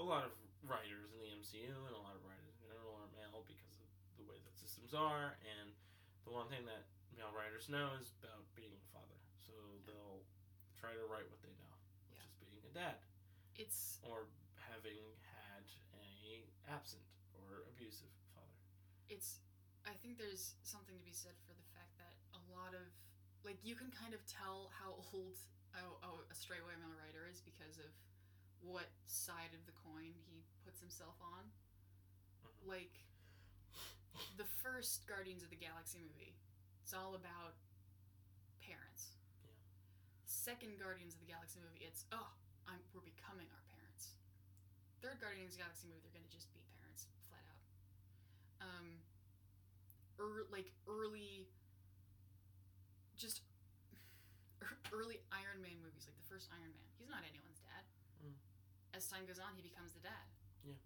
a 0.01 0.05
lot 0.05 0.23
of 0.25 0.33
writers 0.65 1.13
in 1.13 1.19
the 1.21 1.29
MCU 1.29 1.69
and 1.69 1.93
a 1.93 2.01
lot 2.01 2.17
of 2.17 2.21
writers 2.25 2.53
in 2.57 2.73
general 2.73 2.97
are 2.97 3.09
male 3.13 3.45
because 3.45 3.77
of 3.79 3.89
the 4.17 4.25
way 4.25 4.41
that 4.41 4.53
systems 4.57 4.97
are, 4.97 5.37
and 5.45 5.69
the 6.25 6.33
one 6.33 6.49
thing 6.49 6.65
that 6.65 6.83
male 7.15 7.31
writers 7.37 7.69
know 7.69 7.93
is 8.01 8.11
about 8.19 8.41
being 8.57 8.73
a 8.73 8.83
father, 8.91 9.19
so 9.37 9.53
they'll 9.85 10.21
try 10.81 10.91
to 10.93 11.05
write 11.09 11.25
what 11.29 11.39
they 11.45 11.53
know, 11.61 11.73
which 12.09 12.17
Yeah. 12.17 12.25
is 12.25 12.49
being 12.49 12.65
a 12.65 12.73
dad 12.73 12.97
It's 13.57 13.97
or 14.05 14.25
having 14.69 15.01
had 15.33 15.65
a 15.97 16.45
absent 16.69 17.01
or 17.41 17.65
abusive. 17.73 18.11
It's 19.09 19.39
I 19.87 19.95
think 20.03 20.19
there's 20.19 20.55
something 20.63 20.95
to 20.99 21.05
be 21.07 21.15
said 21.15 21.35
for 21.47 21.55
the 21.55 21.67
fact 21.71 21.95
that 21.99 22.13
a 22.35 22.41
lot 22.51 22.75
of 22.75 22.83
like 23.47 23.59
you 23.63 23.75
can 23.75 23.91
kind 23.95 24.11
of 24.11 24.19
tell 24.27 24.71
how 24.75 24.99
old 25.15 25.39
oh, 25.77 25.99
oh, 26.03 26.17
a 26.27 26.35
straightaway 26.35 26.75
male 26.79 26.95
writer 26.97 27.27
is 27.29 27.39
because 27.39 27.77
of 27.79 27.91
what 28.59 28.89
side 29.05 29.53
of 29.53 29.61
the 29.69 29.75
coin 29.85 30.11
he 30.27 30.43
puts 30.65 30.81
himself 30.81 31.15
on. 31.21 31.47
Mhm. 32.43 32.67
Like 32.67 32.95
the 34.35 34.49
first 34.65 35.05
Guardians 35.05 35.45
of 35.45 35.53
the 35.53 35.59
Galaxy 35.59 36.01
movie, 36.01 36.33
it's 36.81 36.93
all 36.93 37.13
about 37.13 37.55
parents. 38.59 39.13
Yeah. 39.45 39.53
Second 40.25 40.81
Guardians 40.81 41.13
of 41.13 41.21
the 41.21 41.29
Galaxy 41.29 41.61
movie, 41.61 41.85
it's 41.85 42.03
oh, 42.11 42.27
I'm 42.67 42.81
we're 42.91 43.05
becoming 43.05 43.47
our 43.53 43.63
parents. 43.71 44.17
Third 44.99 45.21
Guardians 45.21 45.53
of 45.53 45.61
the 45.61 45.63
Galaxy 45.63 45.87
movie, 45.87 46.01
they're 46.03 46.17
gonna 46.17 46.33
just 46.33 46.51
be 46.51 46.59
parents, 46.59 46.59
flat 46.59 46.65
out. 46.65 46.66
Um, 48.61 49.01
er, 50.19 50.49
like 50.49 50.73
early, 50.89 51.45
just 53.15 53.45
early 54.95 55.21
Iron 55.31 55.61
Man 55.61 55.77
movies, 55.81 56.09
like 56.09 56.17
the 56.17 56.29
first 56.29 56.49
Iron 56.53 56.73
Man. 56.73 56.87
He's 56.97 57.09
not 57.09 57.21
anyone's 57.25 57.61
dad. 57.61 57.83
Mm. 58.21 58.37
As 58.97 59.05
time 59.07 59.29
goes 59.29 59.37
on, 59.37 59.53
he 59.53 59.63
becomes 59.63 59.93
the 59.93 60.01
dad. 60.01 60.25
Yeah. 60.65 60.79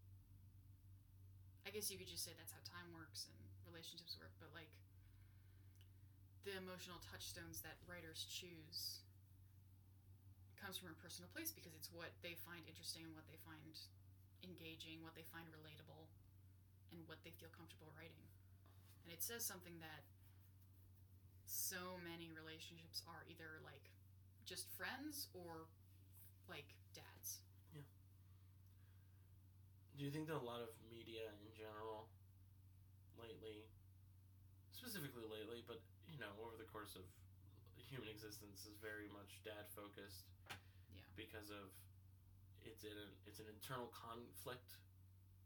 I 1.64 1.72
guess 1.72 1.88
you 1.88 1.96
could 1.96 2.12
just 2.12 2.28
say 2.28 2.36
that's 2.36 2.52
how 2.52 2.62
time 2.68 2.92
works 2.92 3.32
and 3.32 3.38
relationships 3.68 4.20
work, 4.20 4.34
but 4.44 4.52
like 4.52 4.70
the 6.44 6.58
emotional 6.58 6.98
touchstones 7.06 7.62
that 7.62 7.78
writers 7.86 8.26
choose 8.26 9.06
comes 10.58 10.78
from 10.78 10.94
a 10.94 10.98
personal 11.02 11.30
place 11.34 11.50
because 11.50 11.74
it's 11.74 11.90
what 11.90 12.14
they 12.22 12.38
find 12.46 12.62
interesting 12.70 13.06
and 13.06 13.14
what 13.18 13.26
they 13.30 13.38
find 13.46 13.74
engaging, 14.46 15.02
what 15.02 15.18
they 15.18 15.26
find 15.34 15.46
relatable, 15.50 16.06
and 16.92 17.08
what 17.08 17.24
they 17.24 17.32
feel 17.36 17.50
comfortable 17.56 17.90
writing. 17.96 18.24
And 19.04 19.10
it 19.10 19.24
says 19.24 19.44
something 19.44 19.80
that 19.82 20.04
so 21.48 22.00
many 22.04 22.32
relationships 22.32 23.04
are 23.08 23.24
either 23.28 23.60
like 23.64 23.92
just 24.48 24.72
friends 24.76 25.28
or 25.32 25.68
like 26.48 26.76
dads. 26.96 27.44
Yeah. 27.72 27.88
Do 29.96 30.04
you 30.04 30.12
think 30.12 30.28
that 30.28 30.40
a 30.40 30.44
lot 30.44 30.64
of 30.64 30.72
media 30.88 31.28
in 31.44 31.52
general, 31.56 32.08
lately, 33.20 33.68
specifically 34.72 35.28
lately, 35.28 35.64
but 35.68 35.84
you 36.08 36.20
know, 36.20 36.32
over 36.44 36.56
the 36.60 36.68
course 36.68 36.96
of 36.96 37.08
human 37.80 38.08
existence, 38.08 38.68
is 38.68 38.76
very 38.80 39.08
much 39.12 39.44
dad 39.44 39.68
focused? 39.76 40.28
Yeah. 40.92 41.04
Because 41.16 41.52
of 41.52 41.72
it's 42.64 42.84
in 42.84 42.94
a, 42.96 43.08
it's 43.28 43.40
an 43.40 43.50
internal 43.50 43.90
conflict 43.92 44.80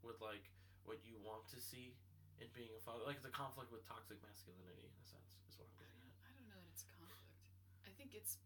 with 0.04 0.22
like 0.22 0.50
what 0.86 1.02
you 1.06 1.18
want 1.22 1.46
to 1.54 1.60
see 1.62 1.94
in 2.42 2.48
being 2.54 2.72
a 2.78 2.82
father. 2.82 3.04
Like 3.06 3.18
it's 3.20 3.28
a 3.30 3.34
conflict 3.34 3.70
with 3.74 3.86
toxic 3.86 4.18
masculinity 4.22 4.86
in 4.88 4.96
a 5.02 5.06
sense. 5.06 5.38
Is 5.50 5.58
what 5.60 5.68
I'm 5.70 5.78
I 5.78 5.86
getting 5.86 6.00
don't, 6.02 6.14
at. 6.16 6.30
I 6.30 6.32
don't 6.38 6.48
know 6.50 6.60
that 6.62 6.72
it's 6.74 6.86
a 6.86 6.92
conflict. 6.98 7.26
I 7.86 7.92
think 7.98 8.14
it's 8.18 8.38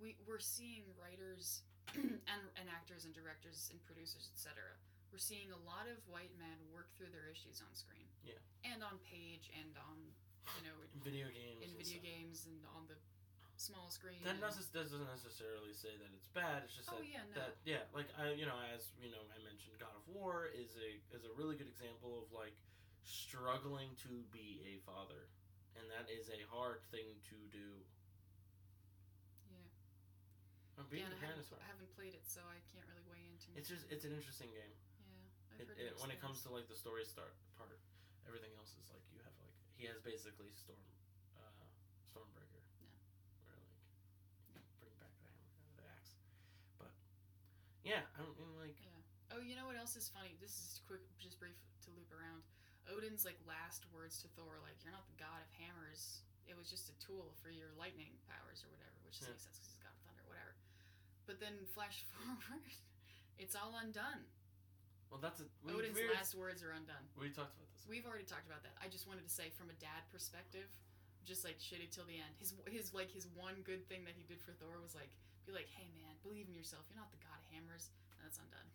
we 0.00 0.16
we're 0.26 0.42
seeing 0.42 0.84
writers 0.98 1.62
and 1.98 2.42
and 2.58 2.66
actors 2.70 3.04
and 3.06 3.12
directors 3.14 3.68
and 3.72 3.78
producers 3.84 4.28
etc. 4.34 4.58
We're 5.12 5.20
seeing 5.20 5.52
a 5.52 5.60
lot 5.68 5.86
of 5.92 6.00
white 6.08 6.32
men 6.40 6.56
work 6.72 6.88
through 6.96 7.12
their 7.12 7.28
issues 7.28 7.60
on 7.60 7.68
screen. 7.76 8.08
Yeah. 8.24 8.40
And 8.64 8.80
on 8.80 8.96
page 9.04 9.52
and 9.52 9.76
on 9.88 9.98
you 10.58 10.62
know 10.66 10.74
In 10.96 11.00
video 11.04 11.28
games. 11.30 11.60
in 11.62 11.70
video 11.76 12.00
stuff. 12.00 12.08
games 12.08 12.38
and 12.48 12.58
on 12.74 12.88
the 12.88 12.96
small 13.56 13.88
screen. 13.90 14.18
That 14.24 14.40
necess- 14.42 14.72
doesn't 14.72 15.04
necessarily 15.06 15.72
say 15.72 15.94
that 15.98 16.10
it's 16.16 16.26
bad. 16.32 16.64
It's 16.66 16.74
just 16.76 16.88
Oh, 16.90 16.98
that, 16.98 17.06
yeah, 17.06 17.22
no. 17.30 17.34
that 17.40 17.52
yeah, 17.64 17.84
like 17.94 18.08
I 18.18 18.32
you 18.34 18.46
know 18.46 18.56
as 18.74 18.90
you 18.98 19.10
know 19.10 19.22
I 19.30 19.38
mentioned, 19.44 19.78
God 19.78 19.94
of 19.94 20.04
War 20.10 20.50
is 20.50 20.74
a 20.80 20.98
is 21.14 21.22
a 21.24 21.32
really 21.38 21.54
good 21.56 21.68
example 21.68 22.18
of 22.22 22.32
like 22.34 22.56
struggling 23.04 23.94
to 24.06 24.22
be 24.34 24.62
a 24.66 24.78
father, 24.86 25.28
and 25.78 25.84
that 25.90 26.06
is 26.10 26.30
a 26.30 26.42
hard 26.50 26.82
thing 26.90 27.06
to 27.30 27.36
do. 27.54 27.82
Yeah. 29.50 30.84
Being 30.90 31.06
Again, 31.06 31.14
a 31.14 31.18
I 31.18 31.20
parent 31.22 31.42
haven't. 31.46 31.62
I 31.62 31.66
haven't 31.70 31.90
played 31.94 32.14
it, 32.18 32.24
so 32.26 32.42
I 32.46 32.58
can't 32.74 32.86
really 32.90 33.06
weigh 33.06 33.26
in 33.30 33.36
too 33.38 33.50
much. 33.54 33.62
It's 33.62 33.70
just 33.70 33.84
it's 33.92 34.04
an 34.08 34.12
interesting 34.16 34.50
game. 34.50 34.74
yeah. 35.06 35.62
It, 35.62 35.68
heard 35.70 35.78
it, 35.78 35.94
when 36.02 36.10
it 36.10 36.18
comes 36.18 36.42
to 36.42 36.50
like 36.50 36.66
the 36.66 36.76
story 36.78 37.04
start 37.06 37.36
part, 37.54 37.78
everything 38.26 38.50
else 38.58 38.74
is 38.74 38.90
like 38.90 39.04
you 39.14 39.22
have 39.22 39.34
like 39.38 39.54
he 39.78 39.86
has 39.86 39.98
basically 40.02 40.50
Storm, 40.58 40.78
uh, 41.38 41.66
Stormbreaker. 42.10 42.62
Yeah. 42.82 42.94
Where 43.46 43.58
like 44.54 44.66
bring 44.82 44.94
back 45.02 45.12
the 45.22 45.26
hammer, 45.30 45.54
the 45.78 45.84
axe, 45.92 46.14
but 46.78 46.90
yeah, 47.84 48.02
I 48.16 48.22
mean 48.38 48.54
like 48.58 48.78
Oh, 49.32 49.40
you 49.40 49.56
know 49.56 49.64
what 49.64 49.80
else 49.80 49.96
is 49.96 50.12
funny? 50.12 50.36
This 50.44 50.52
is 50.60 50.84
quick, 50.84 51.00
just 51.16 51.40
brief 51.40 51.56
to 51.84 51.90
loop 51.96 52.12
around. 52.12 52.44
Odin's 52.84 53.24
like 53.24 53.40
last 53.48 53.88
words 53.88 54.20
to 54.20 54.28
Thor, 54.36 54.60
like 54.60 54.76
"You're 54.84 54.92
not 54.92 55.08
the 55.08 55.16
god 55.16 55.40
of 55.40 55.48
hammers. 55.56 56.20
It 56.44 56.52
was 56.58 56.68
just 56.68 56.92
a 56.92 56.96
tool 57.00 57.32
for 57.40 57.48
your 57.48 57.72
lightning 57.80 58.12
powers 58.28 58.60
or 58.60 58.68
whatever," 58.74 58.92
which 59.08 59.18
Yeah. 59.24 59.32
makes 59.32 59.48
sense 59.48 59.56
because 59.56 59.72
he's 59.72 59.80
god 59.80 59.94
of 59.96 60.02
thunder, 60.04 60.24
whatever. 60.28 60.52
But 61.24 61.40
then 61.40 61.64
flash 61.72 62.04
forward, 62.12 62.44
it's 63.40 63.56
all 63.56 63.72
undone. 63.80 64.28
well 65.08 65.20
that's 65.22 65.40
a 65.40 65.48
we, 65.64 65.72
Odin's 65.72 65.96
last 66.12 66.34
words 66.36 66.60
are 66.60 66.76
undone. 66.76 67.08
we 67.16 67.32
talked 67.32 67.56
about 67.56 67.72
this. 67.72 67.88
We've 67.88 68.04
already 68.04 68.28
talked 68.28 68.44
about 68.46 68.60
that. 68.68 68.76
I 68.84 68.88
just 68.92 69.08
wanted 69.08 69.24
to 69.24 69.32
say, 69.32 69.48
from 69.48 69.70
a 69.72 69.76
dad 69.80 70.04
perspective, 70.12 70.68
just 71.24 71.40
like 71.46 71.56
shitty 71.56 71.88
till 71.88 72.04
the 72.04 72.20
end. 72.20 72.36
His 72.36 72.52
his 72.68 72.92
like 72.92 73.08
his 73.08 73.24
one 73.32 73.64
good 73.64 73.88
thing 73.88 74.04
that 74.04 74.12
he 74.12 74.28
did 74.28 74.44
for 74.44 74.52
Thor 74.60 74.76
was 74.82 74.92
like 74.92 75.08
be 75.46 75.52
like, 75.52 75.68
"Hey 75.72 75.88
man, 75.94 76.14
believe 76.22 76.46
in 76.48 76.54
yourself. 76.54 76.86
You're 76.90 76.98
not 77.00 77.10
the 77.10 77.20
god 77.22 77.38
of 77.38 77.46
hammers." 77.54 77.90
And 78.14 78.22
that's 78.24 78.38
undone. 78.38 78.68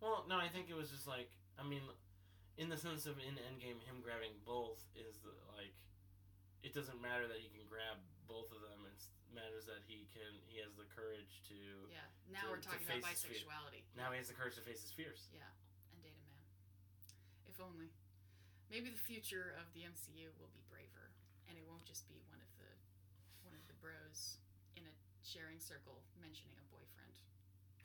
Well, 0.00 0.24
no, 0.28 0.36
I 0.38 0.48
think 0.48 0.68
it 0.70 0.76
was 0.76 0.90
just 0.90 1.06
like 1.08 1.30
I 1.58 1.64
mean, 1.64 1.82
in 2.60 2.68
the 2.68 2.76
sense 2.76 3.06
of 3.08 3.16
in 3.18 3.36
Endgame, 3.40 3.80
him 3.88 4.04
grabbing 4.04 4.36
both 4.44 4.84
is 4.92 5.16
the, 5.24 5.32
like, 5.56 5.72
it 6.60 6.76
doesn't 6.76 7.00
matter 7.00 7.24
that 7.28 7.40
he 7.40 7.48
can 7.48 7.64
grab 7.64 7.96
both 8.28 8.52
of 8.52 8.60
them. 8.60 8.84
It 8.84 9.00
matters 9.32 9.64
that 9.68 9.80
he 9.88 10.04
can 10.12 10.36
he 10.48 10.60
has 10.60 10.72
the 10.76 10.84
courage 10.92 11.40
to. 11.48 11.56
Yeah. 11.92 12.04
Now 12.28 12.48
To- 12.48 12.56
we're 12.56 12.64
talking 12.64 12.84
about 12.88 13.00
face 13.08 13.24
his 13.24 13.40
fear. 13.40 13.48
bisexuality. 13.48 13.82
Now 13.96 14.12
he 14.12 14.18
has 14.20 14.28
the 14.28 14.36
courage 14.36 14.56
to 14.60 14.64
face 14.64 14.80
his 14.84 14.92
fears. 14.92 15.28
Yeah, 15.32 15.48
and 15.92 15.98
date 16.04 16.16
a 16.16 16.22
man. 16.28 16.40
If 17.48 17.56
only. 17.60 17.92
Maybe 18.68 18.90
the 18.90 18.98
future 18.98 19.54
of 19.62 19.70
the 19.78 19.86
MCU 19.86 20.34
will 20.42 20.50
be 20.50 20.60
braver, 20.66 21.14
and 21.46 21.54
it 21.56 21.62
won't 21.70 21.86
just 21.86 22.02
be 22.10 22.18
one 22.26 22.42
of 22.42 22.50
the 22.58 22.66
one 23.46 23.54
of 23.54 23.62
the 23.70 23.78
bros 23.78 24.42
sharing 25.26 25.58
circle 25.58 25.98
mentioning 26.22 26.54
a 26.62 26.66
boyfriend. 26.70 27.14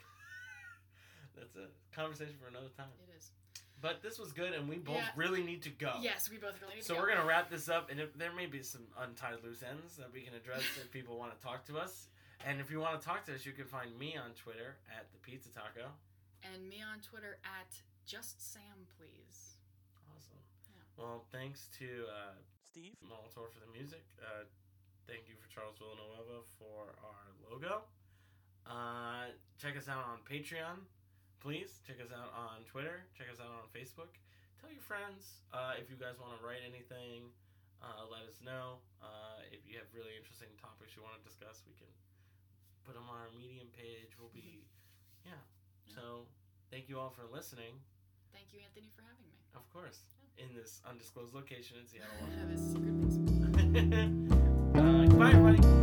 That's 1.37 1.55
a 1.57 1.67
conversation 1.95 2.35
for 2.41 2.47
another 2.47 2.69
time. 2.77 2.93
It 3.07 3.11
is. 3.17 3.31
But 3.81 4.03
this 4.03 4.19
was 4.19 4.31
good, 4.31 4.53
and 4.53 4.69
we 4.69 4.77
both 4.77 4.97
Yeah. 4.97 5.09
really 5.15 5.41
need 5.41 5.63
to 5.63 5.71
go. 5.71 5.97
Yes, 6.01 6.29
we 6.29 6.37
both 6.37 6.61
really 6.61 6.75
need 6.75 6.83
So 6.85 6.93
to 6.93 6.99
go. 6.99 7.01
So 7.01 7.01
we're 7.01 7.15
gonna 7.15 7.25
wrap 7.27 7.49
this 7.49 7.67
up, 7.67 7.89
and 7.89 7.99
if, 7.99 8.13
there 8.13 8.31
may 8.31 8.45
be 8.45 8.61
some 8.61 8.85
untied 8.99 9.41
loose 9.43 9.63
ends 9.63 9.97
that 9.97 10.13
we 10.13 10.21
can 10.21 10.35
address 10.35 10.61
if 10.77 10.91
people 10.97 11.17
want 11.17 11.33
to 11.35 11.41
talk 11.41 11.65
to 11.65 11.79
us. 11.79 12.07
And 12.45 12.59
if 12.61 12.69
you 12.71 12.79
want 12.79 12.99
to 12.99 13.05
talk 13.05 13.25
to 13.25 13.33
us, 13.35 13.45
you 13.45 13.53
can 13.53 13.65
find 13.65 13.97
me 13.97 14.17
on 14.17 14.33
Twitter 14.33 14.77
at 14.97 15.11
the 15.11 15.17
Pizza 15.19 15.49
Taco. 15.49 15.89
and 16.43 16.67
me 16.69 16.81
on 16.81 16.99
Twitter 17.01 17.37
at 17.45 17.69
just 18.05 18.41
Sam, 18.53 18.85
please. 18.97 19.57
Awesome. 20.09 20.41
Yeah. 20.73 20.81
Well, 20.97 21.25
thanks 21.31 21.69
to 21.77 22.05
uh, 22.09 22.33
Steve 22.65 22.93
Molitor 23.05 23.45
for 23.49 23.59
the 23.63 23.71
music. 23.71 24.03
Uh, 24.19 24.45
thank 25.07 25.29
you 25.29 25.35
for 25.37 25.47
Charles 25.49 25.77
Villanueva 25.77 26.41
for 26.59 26.93
our 27.01 27.25
logo. 27.49 27.81
Uh, 28.67 29.31
check 29.57 29.77
us 29.77 29.87
out 29.89 30.05
on 30.05 30.19
Patreon. 30.25 30.85
Please 31.41 31.81
check 31.85 31.97
us 31.97 32.13
out 32.13 32.29
on 32.37 32.61
Twitter. 32.69 33.01
Check 33.17 33.25
us 33.33 33.41
out 33.41 33.49
on 33.49 33.65
Facebook. 33.73 34.13
Tell 34.61 34.69
your 34.69 34.85
friends. 34.85 35.41
Uh, 35.49 35.73
if 35.81 35.89
you 35.89 35.97
guys 35.97 36.21
want 36.21 36.37
to 36.37 36.41
write 36.45 36.61
anything, 36.61 37.33
uh, 37.81 38.05
let 38.13 38.21
us 38.29 38.37
know. 38.45 38.77
Uh, 39.01 39.41
if 39.49 39.65
you 39.65 39.81
have 39.81 39.89
really 39.89 40.13
interesting 40.13 40.53
topics 40.61 40.93
you 40.93 41.01
want 41.01 41.17
to 41.17 41.23
discuss, 41.25 41.65
we 41.65 41.73
can 41.81 41.89
put 42.85 42.93
them 42.93 43.09
on 43.09 43.17
our 43.17 43.33
Medium 43.33 43.73
page. 43.73 44.13
We'll 44.21 44.29
be, 44.29 44.61
yeah. 45.25 45.41
So, 45.89 46.29
thank 46.69 46.85
you 46.87 47.01
all 47.01 47.09
for 47.09 47.25
listening. 47.25 47.81
Thank 48.29 48.53
you, 48.53 48.61
Anthony, 48.61 48.93
for 48.93 49.01
having 49.01 49.25
me. 49.25 49.41
Of 49.57 49.65
course, 49.73 50.05
in 50.37 50.53
this 50.53 50.85
undisclosed 50.85 51.33
location 51.33 51.81
in 51.81 51.89
Seattle. 51.91 52.21
Goodbye, 55.21 55.37
everybody. 55.37 55.80